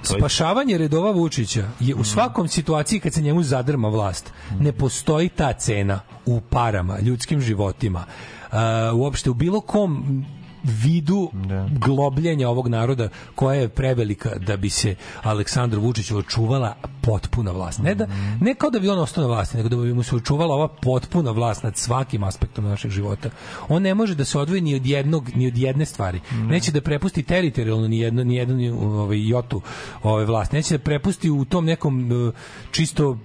Spašavanje 0.04 0.78
redova 0.78 1.12
Vučića 1.12 1.68
je 1.80 1.96
u 1.96 2.04
svakom 2.04 2.48
situaciji 2.48 3.00
kad 3.00 3.14
se 3.14 3.22
njemu 3.22 3.44
zadrma 3.44 3.88
vlast. 3.88 4.32
Ne 4.60 4.72
postoji 4.72 5.30
ta 5.30 5.54
cena 5.54 6.00
u 6.26 6.42
parama, 6.42 7.00
ljudskim 7.00 7.42
životima. 7.42 8.06
Uh, 8.52 8.58
uopšte 8.94 9.30
u 9.30 9.34
bilo 9.34 9.62
kom 9.62 10.26
vidu 10.64 11.32
globljenja 11.72 12.50
ovog 12.50 12.68
naroda 12.68 13.10
koja 13.36 13.60
je 13.60 13.70
prevelika 13.70 14.30
da 14.36 14.58
bi 14.58 14.70
se 14.70 14.96
Aleksandru 15.24 15.82
Vučiću 15.82 16.18
očuvala 16.18 16.76
potpuna 17.02 17.52
vlast. 17.52 17.80
Ne, 17.80 17.96
da, 17.96 18.08
ne 18.42 18.56
kao 18.56 18.70
da 18.70 18.80
bi 18.80 18.90
on 18.90 19.00
ostao 19.00 19.22
na 19.22 19.28
vlasti, 19.28 19.58
nego 19.58 19.70
da 19.70 19.76
bi 19.76 19.94
mu 19.94 20.04
se 20.04 20.16
očuvala 20.16 20.56
ova 20.56 20.68
potpuna 20.68 21.32
vlast 21.32 21.64
nad 21.64 21.78
svakim 21.78 22.24
aspektom 22.24 22.66
našeg 22.66 22.92
života. 22.92 23.30
On 23.70 23.82
ne 23.82 23.96
može 23.96 24.16
da 24.16 24.26
se 24.26 24.40
odvoji 24.40 24.62
ni 24.62 24.76
od 24.76 24.86
jednog 24.86 25.30
ni 25.36 25.48
od 25.48 25.58
jedne 25.58 25.86
stvari. 25.86 26.20
Neće 26.32 26.72
da 26.72 26.82
prepusti 26.82 27.24
teritorijalno 27.24 27.88
ni 27.88 28.00
jedno 28.00 28.24
ni 28.24 28.36
jednu 28.36 28.56
ni, 28.56 28.70
ovaj 28.70 29.28
jotu 29.28 29.62
ove 30.04 30.26
vlasti. 30.26 30.56
Neće 30.56 30.78
da 30.78 30.84
prepusti 30.84 31.30
u 31.30 31.46
tom 31.46 31.66
nekom 31.66 32.12
eh, 32.12 32.32
čisto 32.72 33.18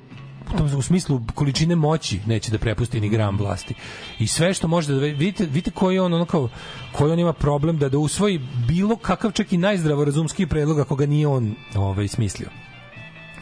u, 0.54 0.58
tom, 0.58 0.78
u 0.78 0.82
smislu 0.82 1.20
količine 1.34 1.76
moći 1.76 2.20
neće 2.26 2.50
da 2.50 2.58
prepusti 2.58 3.00
ni 3.00 3.08
gram 3.08 3.36
vlasti. 3.38 3.74
I 4.18 4.26
sve 4.26 4.54
što 4.54 4.68
može 4.68 4.92
da 4.92 4.98
vidite, 4.98 5.44
vidite 5.44 5.70
koji 5.70 5.98
on 5.98 6.14
ono 6.14 6.24
kao 6.24 6.48
koji 6.92 7.12
on 7.12 7.18
ima 7.18 7.32
problem 7.32 7.78
da 7.78 7.88
da 7.88 7.98
usvoji 7.98 8.40
bilo 8.68 8.96
kakav 8.96 9.32
čak 9.32 9.52
i 9.52 9.56
najzdravorazumski 9.56 10.46
predlog 10.46 10.78
ako 10.80 10.96
ga 10.96 11.06
nije 11.06 11.26
on 11.26 11.54
ovaj 11.76 12.08
smislio. 12.08 12.48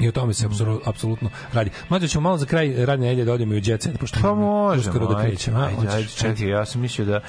I 0.00 0.08
o 0.08 0.12
tome 0.12 0.34
se 0.34 0.48
apsolu- 0.48 0.80
apsolutno 0.84 1.30
radi. 1.52 1.70
Mlađe 1.88 2.08
ćemo 2.08 2.22
malo 2.22 2.36
za 2.38 2.46
kraj 2.46 2.84
radne 2.86 3.06
nedelje 3.06 3.24
da 3.24 3.32
odemo 3.32 3.54
i 3.54 3.56
u 3.56 3.62
jet 3.64 3.82
set, 3.82 3.98
pošto 3.98 4.18
Pa 4.22 4.34
možemo, 4.34 4.90
uskoro 4.90 5.06
da 5.06 5.16
ajde, 5.16 5.28
krećemo. 5.28 5.60
ajde, 5.60 5.76
Hoćeš? 5.76 5.94
ajde, 5.94 6.08
čekaj, 6.08 6.48
ja 6.48 6.64
sam 6.66 6.80
mislio 6.80 7.06
da, 7.06 7.20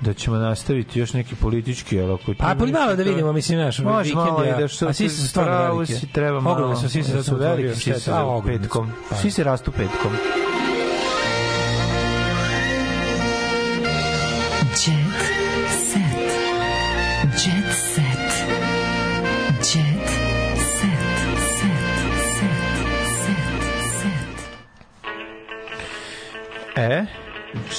da 0.00 0.14
ćemo 0.14 0.36
nastaviti 0.36 0.98
još 0.98 1.12
neki 1.12 1.34
politički, 1.34 2.00
ali 2.00 2.12
ako... 2.12 2.34
Pa, 2.34 2.54
pa 2.54 2.66
malo 2.66 2.96
da 2.96 3.02
vidimo, 3.02 3.32
mislim, 3.32 3.58
naš 3.58 3.78
Može 3.78 4.02
vikend 4.04 4.16
malo 4.18 4.44
i 4.44 4.60
da 4.60 4.68
što 4.68 4.88
a 4.88 4.92
svi 4.92 5.08
su 5.08 5.28
stvarno 5.28 5.52
veliki. 5.52 6.06
treba 6.06 6.40
malo. 6.40 6.56
Ogromni 6.56 6.76
su, 6.76 6.88
svi 6.88 7.02
se 7.02 7.12
da 7.12 7.22
zato 7.22 7.36
veliki, 7.36 7.52
otvorio, 7.52 7.74
svi 7.74 7.80
šta 7.82 8.00
se 8.00 8.10
je- 8.10 8.14
a, 8.14 8.24
ogromni 8.24 8.54
su. 8.54 8.60
petkom. 8.60 8.90
Pa. 9.10 9.16
Svi 9.16 9.30
se 9.30 9.44
rastu 9.44 9.72
petkom. 9.72 10.12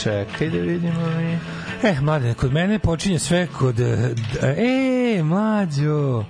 Čekaj 0.03 0.49
da 0.49 0.57
vidimo 0.57 1.09
mi. 1.17 1.39
E, 1.83 2.01
mlade, 2.01 2.33
kod 2.33 2.53
mene 2.53 2.79
počinje 2.79 3.19
sve 3.19 3.47
kod... 3.47 3.79
e, 3.79 4.13
E, 5.19 5.23
mlađo. 5.23 6.23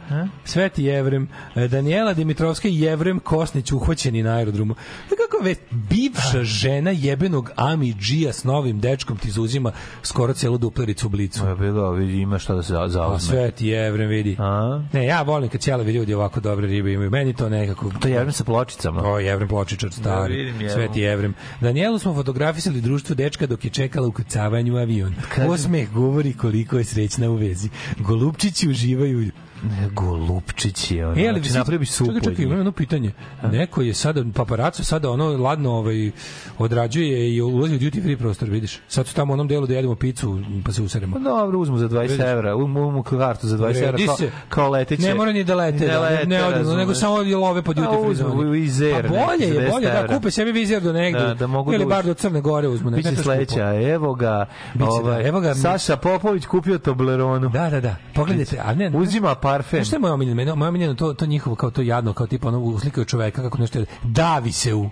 Sveti 0.45 0.83
Jevrem. 0.83 1.27
E, 1.55 1.67
Daniela 1.67 2.13
Dimitrovska 2.13 2.67
i 2.67 2.79
Jevrem 2.79 3.19
Kosnić 3.19 3.71
uhvaćeni 3.71 4.23
na 4.23 4.35
aerodromu. 4.35 4.73
E, 5.05 5.09
kako 5.09 5.43
vest? 5.43 5.61
Bivša 5.71 6.43
žena 6.43 6.91
jebenog 6.91 7.49
Ami 7.55 7.93
Džija 7.93 8.33
s 8.33 8.43
novim 8.43 8.79
dečkom 8.79 9.17
ti 9.17 9.31
zauzima 9.31 9.71
skoro 10.03 10.33
celu 10.33 10.57
duplericu 10.57 11.05
u 11.07 11.09
blicu. 11.09 11.45
Ja 11.45 11.55
bilo, 11.55 11.91
vidi, 11.91 12.17
ima 12.17 12.39
šta 12.39 12.53
da 12.55 12.63
se 12.63 12.73
za- 12.73 12.79
A 12.83 12.87
zauzme. 12.89 13.19
Sveti 13.19 13.67
Jevrem, 13.67 14.09
vidi. 14.09 14.35
A? 14.39 14.81
Ne, 14.93 15.05
ja 15.05 15.21
volim 15.21 15.49
kad 15.49 15.61
ćelavi 15.61 15.91
ljudi 15.93 16.13
ovako 16.13 16.39
dobre 16.39 16.67
ribe 16.67 16.93
imaju. 16.93 17.09
Meni 17.11 17.33
to 17.33 17.49
nekako... 17.49 17.91
To 17.99 18.07
je 18.07 18.13
Jevrem 18.13 18.31
sa 18.31 18.43
pločicama. 18.43 19.01
O, 19.03 19.19
Jevrem 19.19 19.47
pločičar 19.47 19.91
stari. 19.91 20.39
Ja 20.39 20.51
vidim. 20.53 20.69
Sveti 20.69 20.99
Jevrem. 20.99 21.33
Danijelu 21.61 21.99
smo 21.99 22.13
fotografisali 22.13 22.81
društvo 22.81 23.15
dečka 23.15 23.47
dok 23.47 23.65
je 23.65 23.71
čekala 23.71 24.07
u 24.07 24.11
kucavanju 24.11 24.73
u 24.75 24.77
avion. 24.77 25.15
Osmeh 25.47 25.91
govori 25.91 26.33
koliko 26.33 26.77
je 26.77 26.83
srećna 26.83 27.29
u 27.29 27.35
vezi. 27.35 27.69
Golupčići 27.99 28.67
uživaju 28.79 29.31
Ne, 29.63 29.89
Golupčići, 29.93 31.01
ono. 31.01 31.21
E, 31.21 31.27
ali 31.29 31.39
znači, 31.39 31.57
napravio 31.57 31.79
bi 31.79 31.85
supu. 31.85 32.13
Čekaj, 32.13 32.29
čekaj, 32.29 32.45
imam 32.45 32.57
jedno 32.57 32.71
pitanje. 32.71 33.11
Neko 33.51 33.81
je 33.81 33.93
sada, 33.93 34.23
paparaco 34.35 34.83
sada 34.83 35.09
ono 35.09 35.37
ladno 35.37 35.71
ovaj, 35.71 36.11
odrađuje 36.57 37.35
i 37.35 37.41
ulazi 37.41 37.75
u 37.75 37.79
duty 37.79 38.03
free 38.03 38.17
prostor, 38.17 38.49
vidiš. 38.49 38.79
Sad 38.87 39.07
su 39.07 39.15
tamo 39.15 39.33
u 39.33 39.35
onom 39.35 39.47
delu 39.47 39.67
da 39.67 39.73
jedemo 39.73 39.95
picu, 39.95 40.41
pa 40.65 40.71
se 40.71 40.81
useremo. 40.81 41.13
Pa 41.15 41.19
dobro, 41.19 41.59
uzmu 41.59 41.77
za 41.77 41.89
20 41.89 42.01
Vidiš. 42.01 42.19
evra, 42.19 42.55
uzmu 42.55 42.91
mu 42.91 43.03
kartu 43.03 43.47
za 43.47 43.57
20 43.57 43.87
evra, 43.87 43.97
kao, 44.05 44.17
kao 44.49 44.69
leteće. 44.69 45.01
Ne 45.07 45.15
mora 45.15 45.31
ni 45.31 45.43
da 45.43 45.55
lete, 45.55 45.87
da, 45.87 46.09
ne, 46.09 46.25
ne 46.25 46.43
odem, 46.43 46.57
razumeš. 46.57 46.77
nego 46.77 46.93
samo 46.93 47.21
je 47.21 47.37
love 47.37 47.61
po 47.61 47.71
A, 47.71 47.73
duty 47.73 48.01
free 48.01 48.11
uzmu 48.11 48.29
zoni. 48.29 48.49
Vizer, 48.49 49.01
Pa 49.01 49.07
bolje 49.07 49.47
je, 49.47 49.61
200 49.61 49.71
bolje 49.71 49.87
da 49.87 50.07
kupe 50.07 50.31
sebi 50.31 50.51
vizir 50.51 50.81
do 50.81 50.93
negde. 50.93 51.19
Da, 51.19 51.33
da 51.33 51.47
mogu 51.47 51.73
Ili 51.73 51.83
da 51.83 51.89
bar 51.89 52.05
do 52.05 52.13
Crne 52.13 52.41
Gore 52.41 52.67
uzmu. 52.67 52.91
Biće 52.91 53.15
sledeća, 53.15 53.73
evo 53.93 54.13
ga, 54.13 54.45
Biće, 54.73 54.85
ovaj, 54.89 55.23
da, 55.23 55.27
evo 55.27 55.39
ga, 55.39 55.55
Saša 55.55 55.97
Popović 55.97 56.45
kupio 56.45 56.77
Tobleronu. 56.77 57.49
Da, 57.49 57.69
da, 57.69 57.81
da. 57.81 57.95
Pogledajte, 58.13 58.59
a 58.65 58.73
ne, 58.73 58.91
Uzima 58.95 59.35
parfem. 59.51 59.85
Šta 59.85 59.95
je 59.95 59.99
moje 59.99 60.13
omiljeno? 60.13 60.55
Moje 60.55 60.69
omiljeno 60.69 60.93
to, 60.93 61.13
to 61.13 61.25
njihovo 61.25 61.55
kao 61.55 61.71
to 61.71 61.81
jadno, 61.81 62.13
kao 62.13 62.27
tipa 62.27 62.47
ono 62.47 62.59
uslikaju 62.59 63.05
čoveka 63.05 63.41
kako 63.41 63.57
nešto 63.57 63.83
davi 64.03 64.51
se 64.51 64.73
u. 64.73 64.89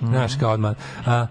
Znaš, 0.00 0.36
kao 0.40 0.52
odmah. 0.52 0.76
A, 1.06 1.26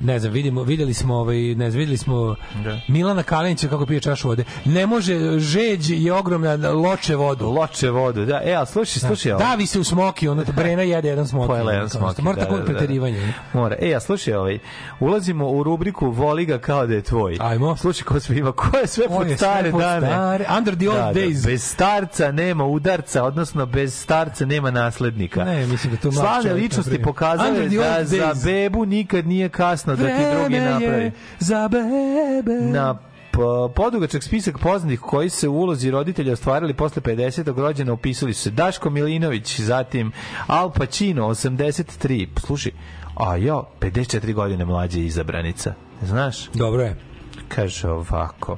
ne 0.00 0.18
znam, 0.18 0.32
vidimo, 0.32 0.62
videli 0.62 0.94
smo 0.94 1.14
ovaj, 1.14 1.36
ne 1.36 1.70
znam, 1.70 1.78
videli 1.78 1.96
smo 1.96 2.36
Da. 2.64 2.80
Milana 2.88 3.22
Kalinića 3.22 3.68
kako 3.68 3.86
pije 3.86 4.00
čašu 4.00 4.28
vode. 4.28 4.44
Ne 4.64 4.86
može, 4.86 5.38
žeđ 5.38 5.90
je 5.90 6.12
ogromna, 6.12 6.70
loče 6.70 7.16
vodu. 7.16 7.50
Loče 7.50 7.90
vodu, 7.90 8.24
da. 8.24 8.40
E, 8.44 8.54
a 8.54 8.66
slušaj, 8.66 9.00
slušaj 9.00 9.32
ovo. 9.32 9.38
Davi 9.38 9.66
se 9.66 9.80
u 9.80 9.84
smoki, 9.84 10.28
ono 10.28 10.44
Brena 10.56 10.82
jede 10.82 11.08
jedan 11.08 11.26
smoki. 11.28 11.46
Pojela 11.46 11.72
jedan 11.72 11.88
smoki, 11.88 12.22
Mora 12.22 12.36
da, 12.36 12.42
tako 12.42 12.56
da, 12.56 12.60
da. 12.60 12.66
preterivanje. 12.66 13.20
ne? 13.20 13.34
Mora. 13.52 13.76
E, 13.80 13.94
a 13.94 14.00
slušaj, 14.00 14.34
ovaj, 14.34 14.58
ulazimo 15.00 15.48
u 15.48 15.62
rubriku 15.62 16.10
Voli 16.10 16.46
ga 16.46 16.58
kao 16.58 16.86
da 16.86 16.94
je 16.94 17.02
tvoj. 17.02 17.36
Ajmo. 17.40 17.76
Slušaj 17.76 18.04
ko 18.04 18.20
sve 18.20 18.36
ima, 18.38 18.52
ko 18.52 18.76
je 18.76 18.86
sve 18.86 19.08
pod 19.08 19.26
sve 19.26 19.36
stare 19.36 19.70
pod 19.70 19.80
dane. 19.80 20.06
stare- 20.06 20.58
under 20.58 20.76
the 20.76 20.88
old 20.90 21.16
days. 21.16 21.46
Bez 21.46 21.64
starca 21.64 22.32
nema 22.32 22.64
udarca, 22.64 23.24
odnosno 23.24 23.66
bez 23.66 23.94
starca 23.94 24.46
nema 24.46 24.70
naslednika. 24.70 25.44
Ne, 25.44 25.66
mislim 25.66 25.94
da 25.94 26.00
to 26.00 26.12
Slavne 26.12 26.52
ličnosti 26.52 27.02
pokazale 27.02 27.68
da 27.68 28.04
za 28.04 28.34
bebu 28.44 28.84
nikad 28.84 29.26
nije 29.26 29.48
kasno 29.48 29.87
da 29.96 30.06
ti 30.06 30.36
drugi 30.36 30.60
napravi. 30.60 31.10
za 31.38 31.68
bebe. 31.68 32.52
Na 32.52 32.98
podugačak 33.74 34.22
spisak 34.22 34.58
poznatih 34.58 35.00
koji 35.00 35.30
se 35.30 35.48
u 35.48 35.54
ulozi 35.54 35.90
roditelja 35.90 36.32
ostvarili 36.32 36.74
posle 36.74 37.02
50. 37.02 37.58
rođena 37.58 37.92
upisali 37.92 38.34
su 38.34 38.42
se 38.42 38.50
Daško 38.50 38.90
Milinović, 38.90 39.60
zatim 39.60 40.12
Al 40.46 40.70
Pacino, 40.70 41.28
83. 41.28 42.28
Slušaj, 42.40 42.72
a 43.14 43.36
ja, 43.36 43.62
54 43.80 44.34
godine 44.34 44.64
mlađe 44.64 45.00
izabranica. 45.00 45.74
Znaš? 46.02 46.50
Dobro 46.54 46.82
je. 46.82 46.96
Kaže 47.48 47.88
ovako. 47.88 48.56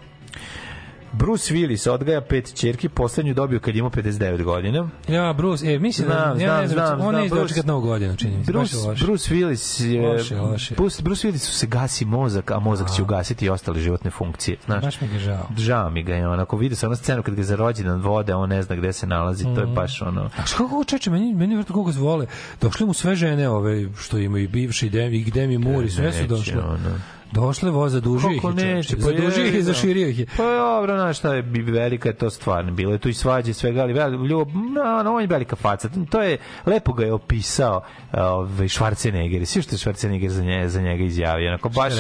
Bruce 1.12 1.54
Willis 1.54 1.90
odgaja 1.90 2.20
pet 2.20 2.54
ćerki, 2.54 2.88
poslednju 2.88 3.34
dobio 3.34 3.60
kad 3.60 3.74
je 3.74 3.78
imao 3.78 3.90
59 3.90 4.42
godina. 4.42 4.88
Ja, 5.08 5.32
Bruce, 5.32 5.66
e, 5.66 5.78
mislim 5.78 6.06
Znam, 6.06 6.38
da, 6.38 6.44
ja 6.44 6.48
znam, 6.48 6.60
ne 6.60 6.68
znam, 6.68 6.86
znam, 6.86 7.00
on 7.00 7.14
neće 7.14 7.28
Bruce- 7.28 7.42
dočekat 7.42 7.66
novu 7.66 7.80
godinu, 7.80 8.16
čini 8.16 8.36
mi 8.36 8.44
se. 8.44 8.52
Bruce, 8.52 8.76
je. 8.78 8.94
Bruce 8.96 9.34
Willis 9.34 9.84
je, 9.84 10.08
Loše, 10.08 10.36
loše. 10.36 10.74
Bruce, 10.74 11.02
Bruce 11.02 11.28
Willis 11.28 11.38
se 11.50 11.66
gasi 11.66 12.04
mozak, 12.04 12.50
a 12.50 12.58
mozak 12.58 12.88
će 12.90 13.02
ugasiti 13.02 13.44
i 13.44 13.50
ostale 13.50 13.80
životne 13.80 14.10
funkcije. 14.10 14.56
Znaš? 14.64 14.82
Baš 14.82 15.00
mi 15.00 15.08
ga 15.08 15.18
žao. 15.18 15.46
Žao 15.58 15.90
mi 15.90 16.02
ga 16.02 16.14
je, 16.14 16.28
onako 16.28 16.56
vidi 16.56 16.74
se 16.74 16.86
ona 16.86 16.96
scenu 16.96 17.22
kad 17.22 17.34
ga 17.34 17.42
za 17.42 17.56
rođendan 17.56 18.00
vode, 18.00 18.32
a 18.32 18.36
on 18.36 18.48
ne 18.48 18.62
zna 18.62 18.76
gde 18.76 18.92
se 18.92 19.06
nalazi, 19.06 19.44
to 19.44 19.60
je 19.60 19.66
Mhm. 19.66 19.74
baš 19.74 20.02
ono... 20.02 20.30
A 20.36 20.46
što 20.46 20.56
kako 20.58 20.84
čeče, 20.84 21.10
meni, 21.10 21.34
meni 21.34 21.54
vrlo 21.54 21.64
koga 21.66 21.92
zvole. 21.92 22.26
Došle 22.60 22.86
mu 22.86 22.94
sve 22.94 23.14
žene 23.16 23.48
ove 23.48 23.88
što 23.94 24.18
imaju 24.18 24.44
i 24.44 24.48
bivši 24.48 24.86
i 24.86 24.90
Demi, 24.90 25.16
i 25.16 25.30
Demi 25.30 25.58
Moore, 25.58 25.86
i 25.86 25.90
sve 25.90 26.12
su 26.12 26.26
došle. 26.26 26.58
ono. 26.60 26.98
Došle 27.32 27.70
voza, 27.70 28.00
dužio 28.00 28.30
ih 28.30 28.44
neće. 28.56 28.96
Zadužio 28.98 29.46
ih 29.46 29.54
i 29.54 29.62
zaširio 29.62 30.08
ih 30.08 30.18
je. 30.18 30.26
Pa 30.36 30.42
dobro, 30.44 30.96
znaš 30.96 31.18
šta 31.18 31.34
je, 31.34 31.42
velika 31.64 32.08
je 32.08 32.14
to 32.14 32.30
stvar. 32.30 32.64
Bilo 32.64 32.92
je 32.92 32.98
tu 32.98 33.08
i 33.08 33.14
svađe 33.14 33.52
svega, 33.52 33.82
ali 33.82 33.94
vel- 33.94 34.26
ljub, 34.28 34.48
no, 34.54 35.02
no, 35.04 35.14
on 35.14 35.20
je 35.20 35.26
velika 35.26 35.56
faca. 35.56 35.88
To 36.10 36.22
je, 36.22 36.38
lepo 36.66 36.92
ga 36.92 37.04
je 37.04 37.12
opisao 37.12 37.82
ovaj, 38.12 38.68
Schwarzenegger. 38.68 39.44
Svi 39.44 39.62
što 39.62 39.74
je 39.74 39.78
Schwarzenegger 39.78 40.28
za, 40.28 40.42
nje, 40.42 40.68
za 40.68 40.80
njega 40.80 41.04
izjavio. 41.04 41.48
Onako, 41.48 41.68
baš? 41.68 41.92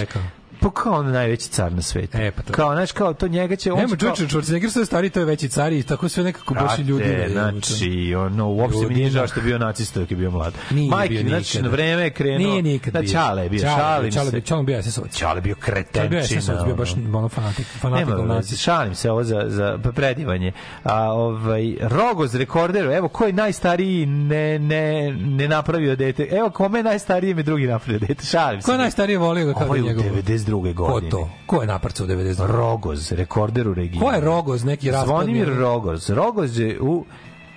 Pa 0.60 0.70
kao 0.70 0.92
on 0.92 1.12
najveći 1.12 1.48
car 1.48 1.72
na 1.72 1.82
svetu. 1.82 2.18
E, 2.18 2.30
pa 2.30 2.42
to. 2.42 2.52
Kao, 2.52 2.74
znaš, 2.74 2.92
kao 2.92 3.14
to 3.14 3.28
njega 3.28 3.56
će... 3.56 3.70
Nema 3.70 3.96
čoveče, 3.96 4.26
Schwarzenegger 4.26 4.70
sve 4.70 4.84
stari, 4.86 5.10
to 5.10 5.20
je 5.20 5.26
veći 5.26 5.48
car 5.48 5.72
i 5.72 5.82
tako 5.82 6.08
sve 6.08 6.24
nekako 6.24 6.54
baš 6.54 6.78
i 6.78 6.82
ljudi. 6.82 7.04
Brate, 7.04 7.32
znači, 7.32 8.14
ono, 8.14 8.48
uopšte 8.48 8.86
mi 8.88 8.94
nije 8.94 9.10
žao 9.10 9.26
što 9.26 9.40
je 9.40 9.44
bio 9.44 9.58
nacista 9.58 10.00
dok 10.00 10.10
je 10.10 10.16
bio 10.16 10.30
mlad. 10.30 10.54
Nije 10.70 10.90
Majke, 10.90 11.14
bio 11.14 11.22
znači, 11.22 11.58
nikada. 11.58 11.62
na 11.62 11.72
vreme 11.72 12.02
je 12.02 12.10
krenuo... 12.10 12.38
Nije 12.38 12.62
nikad 12.62 12.92
da, 12.92 13.00
bio. 13.00 13.12
Čale 13.12 13.42
je 13.42 13.48
bio, 13.50 13.60
Čale, 13.60 13.76
šalim 13.76 14.12
Čale 14.12 14.26
se. 14.26 14.32
bio- 14.32 14.40
Čale 14.40 14.62
bio 14.62 14.82
SS-ovac. 14.82 15.18
Čale 15.18 15.40
bio 15.40 15.54
Čale 15.92 16.08
bio 16.08 16.20
kretenčina. 16.20 16.64
Bio 16.64 16.74
baš 16.74 16.92
ono. 16.92 17.28
fanatik, 17.28 17.66
fanatik 17.66 18.08
Nema, 18.08 18.42
šalim 18.58 18.94
se 18.94 19.10
ovo 19.10 19.24
za, 19.24 19.44
za 19.46 19.78
predivanje. 19.94 20.52
A, 20.84 21.12
ovaj, 21.12 21.76
Rogoz 21.80 22.34
rekorder, 22.34 22.84
evo, 22.86 23.08
ko 23.08 23.26
je 23.26 23.32
najstariji 23.32 24.06
ne, 24.06 24.58
ne, 24.58 25.12
ne 25.12 25.48
napravio 25.48 25.96
dete? 25.96 26.28
Evo, 26.30 26.50
kome 26.50 26.78
je 26.78 26.82
najstariji 26.82 27.34
mi 27.34 27.42
drugi 27.42 27.66
napravio 27.66 27.98
dete? 27.98 28.26
Šalim 28.26 28.62
se. 28.62 28.66
Ko 28.66 28.72
je 28.72 28.78
najstarije 28.78 29.18
volio 29.18 29.46
ga 29.46 29.52
kao 29.54 29.74
je 29.74 29.82
u 29.82 29.86
njegov? 29.86 30.04
92. 30.04 30.49
Ko 30.56 30.86
godine. 30.86 31.10
to? 31.10 31.28
Ko 31.46 31.60
je 31.60 31.66
naprcao 31.66 32.04
u 32.04 32.08
92? 32.08 32.46
Rogoz, 32.46 33.12
rekorder 33.12 33.68
u 33.68 33.74
regionu. 33.74 34.06
Ko 34.06 34.12
je 34.12 34.20
Rogoz, 34.20 34.64
neki 34.64 34.90
raspad? 34.90 35.06
Zvonimir 35.06 35.48
Rogoz. 35.48 36.10
Rogoz 36.10 36.58
je 36.58 36.80
u 36.80 37.04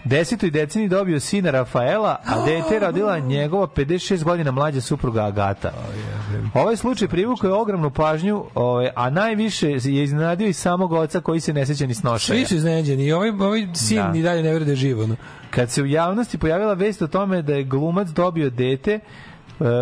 desetoj 0.05 0.49
deceniji 0.51 0.89
dobio 0.89 1.19
sina 1.19 1.51
Rafaela, 1.51 2.15
a 2.25 2.45
dete 2.45 2.73
je 2.73 2.79
rodila 2.79 3.19
njegova 3.19 3.67
56 3.67 4.23
godina 4.23 4.51
mlađa 4.51 4.81
supruga 4.81 5.23
Agata. 5.23 5.73
Ovaj 6.53 6.75
slučaj 6.75 7.07
privukao 7.07 7.47
je 7.47 7.53
ogromnu 7.53 7.89
pažnju, 7.89 8.45
ovaj, 8.55 8.89
a 8.95 9.09
najviše 9.09 9.69
je 9.69 10.03
iznenadio 10.03 10.47
i 10.47 10.53
samog 10.53 10.91
oca 10.91 11.21
koji 11.21 11.39
se 11.39 11.53
ne 11.53 11.65
seća 11.65 11.85
ni 11.87 11.93
snošaja. 11.93 12.37
Svi 12.37 12.45
su 12.45 12.55
iznenađeni 12.55 13.03
i 13.05 13.11
ovaj, 13.11 13.29
ovaj 13.29 13.67
sin 13.73 13.97
Da. 13.97 14.11
ni 14.11 14.21
dalje 14.21 14.43
ne 14.43 14.49
vjeruje 14.49 14.65
da 14.65 14.71
je 14.71 14.75
živ. 14.75 14.99
Ono. 14.99 15.15
Kad 15.49 15.71
se 15.71 15.83
u 15.83 15.85
javnosti 15.85 16.37
pojavila 16.37 16.73
vest 16.73 17.01
o 17.01 17.07
tome 17.07 17.41
da 17.41 17.53
je 17.53 17.63
glumac 17.63 18.07
dobio 18.07 18.49
dete, 18.49 18.99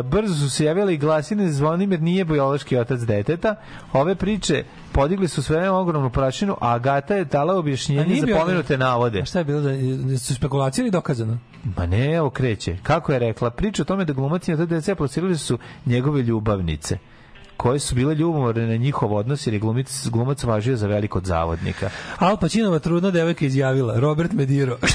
brzo 0.03 0.35
su 0.35 0.49
se 0.49 0.65
javile 0.65 0.93
i 0.93 0.98
glasine 0.98 1.52
Zvonimir 1.52 2.02
nije 2.02 2.26
biološki 2.26 2.77
otac 2.77 2.99
deteta. 2.99 3.56
Ove 3.93 4.15
priče 4.15 4.64
podigli 4.91 5.27
su 5.27 5.43
sve 5.43 5.69
ogromnu 5.69 6.10
prašinu, 6.10 6.57
a 6.61 6.73
Agata 6.73 7.15
je 7.15 7.26
dala 7.26 7.56
objašnjenje 7.56 8.15
za 8.15 8.39
pomenute 8.39 8.77
navode. 8.77 9.22
A 9.22 9.26
šta 9.26 9.39
je 9.39 9.45
bilo 9.45 9.61
da, 9.61 9.72
da 10.11 10.18
su 10.18 10.35
spekulacije 10.35 10.84
ili 10.84 10.91
dokazano? 10.91 11.38
Ma 11.77 11.85
ne, 11.85 12.14
evo 12.14 12.30
kreće. 12.30 12.77
Kako 12.84 13.14
je 13.14 13.19
rekla? 13.19 13.49
Priča 13.49 13.81
o 13.81 13.85
tome 13.85 14.06
da 14.06 14.14
glumac 14.14 14.48
i 14.48 14.56
dece 14.56 14.95
plasirali 14.95 15.38
su 15.38 15.57
njegove 15.85 16.22
ljubavnice 16.22 16.98
koje 17.61 17.79
su 17.79 17.95
bile 17.95 18.15
ljubomorne 18.15 18.67
na 18.67 18.75
njihov 18.75 19.15
odnos 19.15 19.47
jer 19.47 19.53
je 19.53 19.59
glumac, 19.59 20.07
glumac 20.07 20.43
važio 20.43 20.77
za 20.77 20.88
velikog 20.88 21.25
zavodnika. 21.25 21.89
Al 22.17 22.38
Pacinova 22.38 22.79
trudna 22.79 23.11
devojka 23.11 23.45
izjavila, 23.45 23.99
Robert 23.99 24.31
Mediro. 24.31 24.77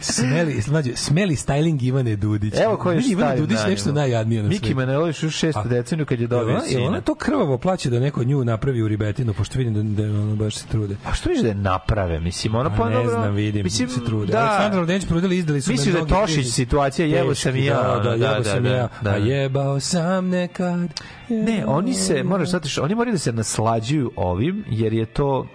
smeli, 0.00 0.62
mlađe, 0.66 0.96
smeli 0.96 1.36
styling 1.36 1.82
Ivane 1.82 2.16
Dudić. 2.16 2.54
Evo 2.56 2.76
koji 2.76 2.96
je 2.96 3.02
stavio 3.02 3.40
Dudić 3.40 3.58
na 3.58 3.66
nešto 3.66 3.92
najjadnije 3.92 4.42
na 4.42 4.48
Miki 4.48 4.58
svetu. 4.58 4.76
Manojlović 4.76 5.22
u 5.22 5.30
šestu 5.30 5.60
A- 5.60 5.68
deceniju 5.68 6.06
kad 6.06 6.20
je 6.20 6.26
dobio 6.26 6.54
ona, 6.54 6.64
jel 6.68 6.82
ona 6.82 6.90
sina. 6.90 7.00
to 7.00 7.14
krvavo 7.14 7.58
plaće 7.58 7.90
da 7.90 8.00
neko 8.00 8.24
nju 8.24 8.44
napravi 8.44 8.82
u 8.82 8.88
ribetinu, 8.88 9.34
pošto 9.34 9.58
vidim 9.58 9.94
da, 9.94 10.02
da 10.02 10.08
ono 10.08 10.36
baš 10.36 10.56
se 10.56 10.66
trude. 10.66 10.96
A 11.04 11.14
što 11.14 11.28
misliš 11.28 11.42
da 11.42 11.48
je 11.48 11.54
naprave? 11.54 12.20
Mislim, 12.20 12.54
ono 12.54 12.70
Pa 12.70 12.76
pa 12.76 12.88
ne 12.88 13.08
znam, 13.08 13.34
vidim, 13.34 13.64
mislim, 13.64 13.88
se 13.88 14.04
trude. 14.04 14.32
Da, 14.32 14.38
Aleksandra 14.38 14.80
Rodenić 14.80 15.06
prudili, 15.06 15.36
izdali 15.36 15.60
su 15.60 15.70
me 15.70 15.72
Misliš 15.72 15.92
da 15.94 15.98
je 16.00 16.06
Tošić 16.06 16.52
situacija, 16.52 17.06
jebo 17.06 17.34
sam 17.34 17.56
i 17.56 17.64
ja, 17.64 17.92
ono, 17.92 18.02
Da, 18.02 18.10
da, 18.10 18.16
da, 18.16 18.26
jebo 18.26 18.38
da, 18.38 18.44
sam 18.44 18.66
i 18.66 18.68
da, 18.68 18.74
ja. 18.74 18.88
da. 19.00 19.10
A 19.10 19.16
jebao 19.16 19.77
sam 19.80 20.28
nekad. 20.28 21.00
Ne, 21.28 21.64
oni 21.66 21.94
se, 21.94 22.22
moraš 22.22 22.48
shvatiti, 22.48 22.80
oni 22.80 22.94
moraju 22.94 23.12
da 23.12 23.18
se 23.18 23.32
naslađuju 23.32 24.12
ovim, 24.16 24.64
jer 24.68 24.92
je 24.92 25.06
to 25.06 25.46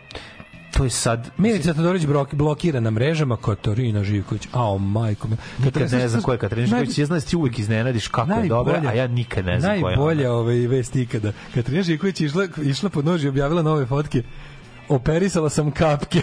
to 0.73 0.83
je 0.83 0.89
sad 0.89 1.29
Milica 1.37 1.73
Todorić 1.73 2.03
blok- 2.03 2.35
blokira 2.35 2.79
na 2.79 2.91
mrežama 2.91 3.37
Katarina 3.37 4.03
Živković. 4.03 4.47
Ao, 4.51 4.77
majko 4.77 5.27
mi. 5.27 5.37
Nikad 5.59 5.91
ne 5.91 6.07
znam 6.07 6.21
ko 6.21 6.31
je 6.31 6.37
Katarina 6.37 6.67
Živković, 6.67 6.99
znam 6.99 7.19
da 7.19 7.25
ti 7.25 7.35
uvijek 7.35 7.59
iznenadiš 7.59 8.07
kako 8.07 8.31
je 8.33 8.49
dobra, 8.49 8.81
a 8.87 8.93
ja 8.93 9.07
nikad 9.07 9.45
ne 9.45 9.59
znam 9.59 9.81
ko 9.81 9.89
je. 9.89 9.95
Najbolja 9.95 10.31
ovaj 10.31 10.55
vest 10.57 10.95
ikada. 10.95 11.31
Katarina 11.53 11.83
Živković 11.83 12.21
je 12.21 12.25
išla, 12.27 12.47
išla 12.63 12.89
pod 12.89 13.05
nož 13.05 13.23
i 13.23 13.27
objavila 13.27 13.61
nove 13.61 13.85
fotke. 13.85 14.23
Operisala 14.89 15.49
sam 15.49 15.71
kapke. 15.71 16.21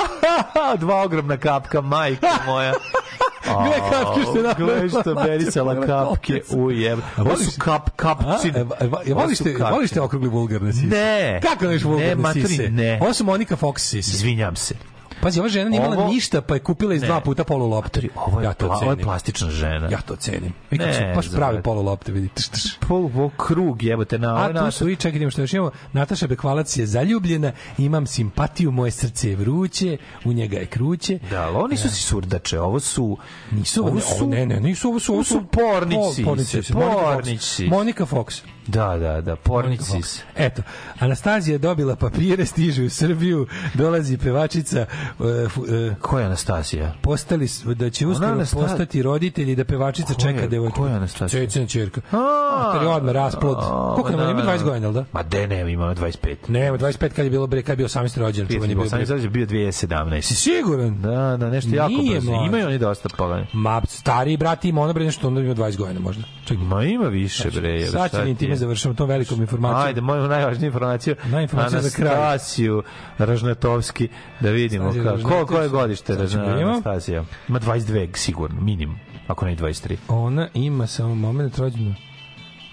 Dva 0.80 1.02
ogromna 1.04 1.36
kapka, 1.36 1.80
majka 1.80 2.26
moja. 2.46 2.72
Gle 3.48 3.90
kapke 3.90 4.20
što 4.22 4.36
je 4.36 4.42
napravila. 4.42 4.78
Gle 4.78 4.88
što 4.90 5.14
berisala 5.16 5.86
kapke 5.86 6.42
u 6.50 6.70
jeb. 6.70 6.98
Ovo 7.16 7.36
su 7.36 7.50
kap, 7.58 7.90
kapcine. 7.96 8.64
Voliš 9.06 9.38
te, 9.38 9.54
voliš 9.72 9.90
te 9.90 10.00
okrugli 10.00 10.28
vulgarne 10.28 10.72
sise? 10.72 10.86
Ne. 10.86 11.40
Kako 11.42 11.64
neš 11.64 11.84
vulgarne 11.84 12.08
Ne, 12.08 12.14
maturi, 12.14 12.46
sise? 12.46 12.68
ne. 12.70 12.98
Ovo 13.02 13.14
su 13.14 13.24
Monika 13.24 13.56
Fox 13.56 13.78
sise. 13.78 14.10
Izvinjam 14.10 14.56
se. 14.56 14.74
Pazi, 15.22 15.40
ova 15.40 15.48
žena 15.48 15.70
nije 15.70 15.78
imala 15.78 15.96
Ovo- 15.96 16.08
ništa, 16.12 16.40
pa 16.40 16.54
je 16.54 16.60
kupila 16.60 16.94
iz 16.94 17.02
Ne. 17.02 17.08
dva 17.08 17.20
puta 17.20 17.44
polu 17.44 17.66
lopte. 17.66 18.08
Ovo 18.14 18.40
je, 18.40 18.44
ja 18.44 18.52
to 18.54 18.66
pla, 18.66 18.76
ovo 18.82 18.90
je 18.90 18.96
plastična 18.96 19.50
žena. 19.50 19.88
Ja 19.90 20.00
to 20.00 20.16
cenim. 20.16 20.52
I 20.70 20.78
kako 20.78 20.92
su 20.92 21.00
baš 21.14 21.30
pravi 21.32 21.62
polu 21.62 21.82
lopte, 21.82 22.12
vidi. 22.12 22.28
Tš, 22.28 22.48
tš. 22.48 22.78
Pol, 22.88 23.10
pol 23.10 23.30
krug 23.36 23.82
jebote 23.82 24.18
na 24.18 24.28
A 24.28 24.48
ovaj 24.50 24.54
tu 24.54 24.70
su 24.70 24.88
i 24.88 24.96
čekaj, 24.96 25.30
što 25.30 25.40
još 25.40 25.52
imamo. 25.52 25.70
Nataša 25.92 26.26
Bekvalac 26.26 26.76
je 26.76 26.86
zaljubljena, 26.86 27.52
imam 27.78 28.06
simpatiju, 28.06 28.70
moje 28.70 28.90
srce 28.90 29.30
je 29.30 29.36
vruće, 29.36 29.96
u 30.24 30.32
njega 30.32 30.56
je 30.58 30.66
kruće. 30.66 31.18
Da, 31.30 31.42
ali 31.42 31.56
ovo 31.56 31.66
nisu 31.66 31.90
si 31.90 32.02
surdače, 32.02 32.60
ovo 32.60 32.80
su... 32.80 33.18
Nisu 33.50 33.80
ovo, 33.80 33.90
ovo 33.90 34.00
ovo 34.20 34.26
ne, 34.26 34.46
ne, 34.46 34.60
nisu 34.60 34.88
ovo 34.88 35.00
su, 35.00 35.12
ovo 35.14 35.24
su 35.24 35.42
pornici. 35.52 36.24
Pornici. 36.24 37.66
Monika 37.66 38.06
Fox. 38.06 38.42
Da, 38.68 38.96
da, 38.96 39.20
da, 39.20 39.36
pornici. 39.36 39.90
Monika 39.90 40.06
Fox. 40.06 40.20
Eto, 40.36 40.62
Anastazija 40.98 41.54
je 41.54 41.58
dobila 41.58 41.96
papire, 41.96 42.46
stiže 42.52 42.82
u 42.82 42.90
Srbiju, 42.90 43.46
dolazi 43.74 44.18
pevačica, 44.18 44.78
e, 44.80 44.86
fu- 45.48 45.66
e, 45.66 45.94
Ko 45.94 46.18
je 46.18 46.24
Anastasija? 46.26 46.94
postali 47.02 47.46
da 47.66 47.90
će 47.90 48.06
uskoro 48.06 48.30
Anasta- 48.30 48.56
postati 48.56 49.02
roditelji 49.02 49.56
da 49.56 49.64
pevačica 49.64 50.14
Ko 50.14 50.20
je- 50.20 50.34
čeka 50.34 50.46
devojku. 50.46 50.76
ko 50.76 50.86
je 50.86 50.94
Anastasija? 50.94 51.40
Cecina 51.40 51.66
ćerka. 51.66 52.00
A, 52.12 52.16
Mater 52.64 52.82
je 52.82 52.88
odmah 52.88 53.14
rasplod. 53.14 53.56
Koliko 53.94 54.10
nema, 54.10 54.24
da, 54.24 54.30
ima 54.30 54.42
da. 54.42 54.46
20 54.48 54.62
godina, 54.62 54.92
da? 54.92 55.04
Ma 55.12 55.22
de 55.22 55.46
ne, 55.46 55.72
ima 55.72 55.94
25. 55.94 56.36
Nema, 56.48 56.78
25 56.78 57.08
kad 57.08 57.24
je 57.24 57.30
bilo 57.30 57.46
bre, 57.46 57.62
kad 57.62 57.72
je 57.72 57.76
bio 57.76 57.88
18. 57.88 58.18
rođen, 58.18 58.46
čuveni 58.48 58.74
bio. 58.74 58.88
Sam 58.88 59.00
izrazio 59.02 59.30
bio 59.30 59.46
2017. 59.46 60.20
Si 60.22 60.34
siguran? 60.34 61.00
Da, 61.02 61.36
da, 61.36 61.50
nešto 61.50 61.74
jako 61.74 61.92
brzo. 62.12 62.32
Imaju 62.46 62.66
oni 62.66 62.78
dosta 62.78 63.08
pogledaj. 63.08 63.46
Ma, 63.52 63.82
stariji 63.88 64.36
brat 64.36 64.64
ima 64.64 64.80
ono 64.80 64.92
bre 64.92 65.04
nešto, 65.04 65.26
onda 65.28 65.40
ima 65.40 65.54
20 65.54 65.76
godina 65.76 66.00
možda. 66.00 66.22
Čekaj. 66.44 66.64
Ma 66.64 66.84
ima 66.84 67.04
više, 67.04 67.50
bre. 67.50 67.68
jebe, 67.70 67.86
Sad 67.86 68.08
šta 68.08 68.24
završamo 68.58 68.94
tom 68.94 69.08
velikom 69.08 69.40
informacijom. 69.40 69.86
Ajde, 69.86 70.00
moju 70.00 70.22
najvažniju 70.22 70.66
informaciju. 70.66 71.16
Najinformacija 71.24 71.80
za 71.80 71.90
kraj. 71.90 72.14
Anastasiju 72.14 72.82
Ražnatovski, 73.18 74.08
da 74.40 74.50
vidimo 74.50 74.84
Anastasija 74.84 75.04
ka, 75.04 75.10
ko, 75.10 75.16
Ražnatovski. 75.16 75.54
ko 75.54 75.60
je 75.60 75.68
godište 75.68 76.14
Sad 76.14 76.30
ćemo 76.30 76.42
Ražna- 76.42 76.52
vidimo. 76.52 76.70
Anastasija. 76.70 77.24
Ima 77.48 77.60
22 77.60 78.08
sigurno, 78.14 78.60
minimum, 78.60 78.96
ako 79.26 79.46
ne 79.46 79.52
i 79.52 79.56
23. 79.56 79.96
Ona 80.08 80.48
ima 80.54 80.86
samo 80.86 81.14
moment 81.14 81.58
rođena. 81.58 81.94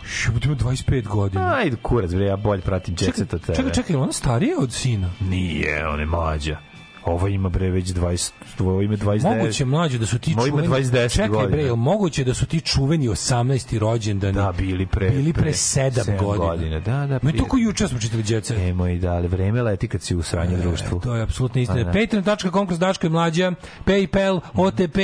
Šup, 0.05 0.45
ima 0.45 0.55
25 0.55 1.07
godina. 1.07 1.53
Ajde, 1.55 1.75
kurac, 1.75 2.13
bre, 2.13 2.25
ja 2.25 2.35
bolje 2.35 2.61
pratim 2.61 2.97
Set 2.97 3.33
od 3.33 3.41
tebe. 3.41 3.55
Čekaj, 3.55 3.71
čekaj, 3.71 3.95
ona 3.95 4.11
starija 4.11 4.55
od 4.59 4.71
sina. 4.73 5.09
Nije, 5.19 5.87
on 5.87 5.99
je 5.99 6.05
mlađa. 6.05 6.57
Ovo 7.05 7.27
ima 7.27 7.49
bre 7.49 7.69
već 7.69 7.87
20, 7.87 8.31
ovo 8.59 8.81
ima 8.81 8.95
29. 8.97 9.37
Moguće 9.37 9.65
mlađe 9.65 9.97
da 9.97 10.05
su 10.05 10.19
ti 10.19 10.33
Ovo 10.37 10.47
ima 10.47 10.63
čuveni. 10.63 10.83
20 10.83 11.11
Čekaj 11.13 11.27
godina. 11.29 11.49
bre, 11.49 11.63
jel 11.63 11.75
moguće 11.75 12.23
da 12.23 12.33
su 12.33 12.45
ti 12.45 12.61
čuveni 12.61 13.07
18. 13.07 13.77
rođendani? 13.77 14.33
Da, 14.33 14.53
bili 14.57 14.85
pre, 14.85 15.09
bili 15.09 15.33
pre 15.33 15.51
7 15.51 15.53
sedam 15.53 16.17
godina. 16.17 16.79
Da, 16.79 16.91
da, 16.91 17.07
Ma 17.07 17.15
i 17.15 17.19
prije. 17.19 17.37
to 17.37 17.45
ko 17.45 17.57
juče 17.57 17.87
smo 17.87 17.99
čitali 17.99 18.23
Jet 18.27 18.45
Set. 18.45 18.57
E, 18.59 18.73
moj 18.73 18.95
da, 18.95 19.11
ali 19.11 19.27
vreme 19.27 19.61
leti 19.61 19.87
kad 19.87 20.01
si 20.01 20.15
u 20.15 20.21
društvu. 20.61 20.97
E, 20.97 21.01
To 21.01 21.15
je 21.15 21.21
apsolutno 21.21 21.61
istina. 21.61 21.85
Pa 21.85 21.91
da. 21.91 21.99
Patreon.com 21.99 22.67
kroz 22.67 22.79
Daško 22.79 23.07
i 23.07 23.09
Mlađa, 23.09 23.51
Paypal, 23.85 24.39
OTP, 24.53 24.97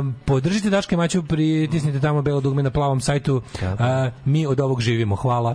um, 0.00 0.14
podržite 0.24 0.70
Daško 0.70 0.94
i 0.94 0.98
Maću, 0.98 1.22
pritisnite 1.22 2.00
tamo 2.00 2.22
belo 2.22 2.40
dugme 2.40 2.62
na 2.62 2.70
plavom 2.70 3.00
sajtu. 3.00 3.42
A, 3.78 4.10
mi 4.24 4.46
od 4.46 4.60
ovog 4.60 4.80
živimo. 4.80 5.16
Hvala. 5.16 5.54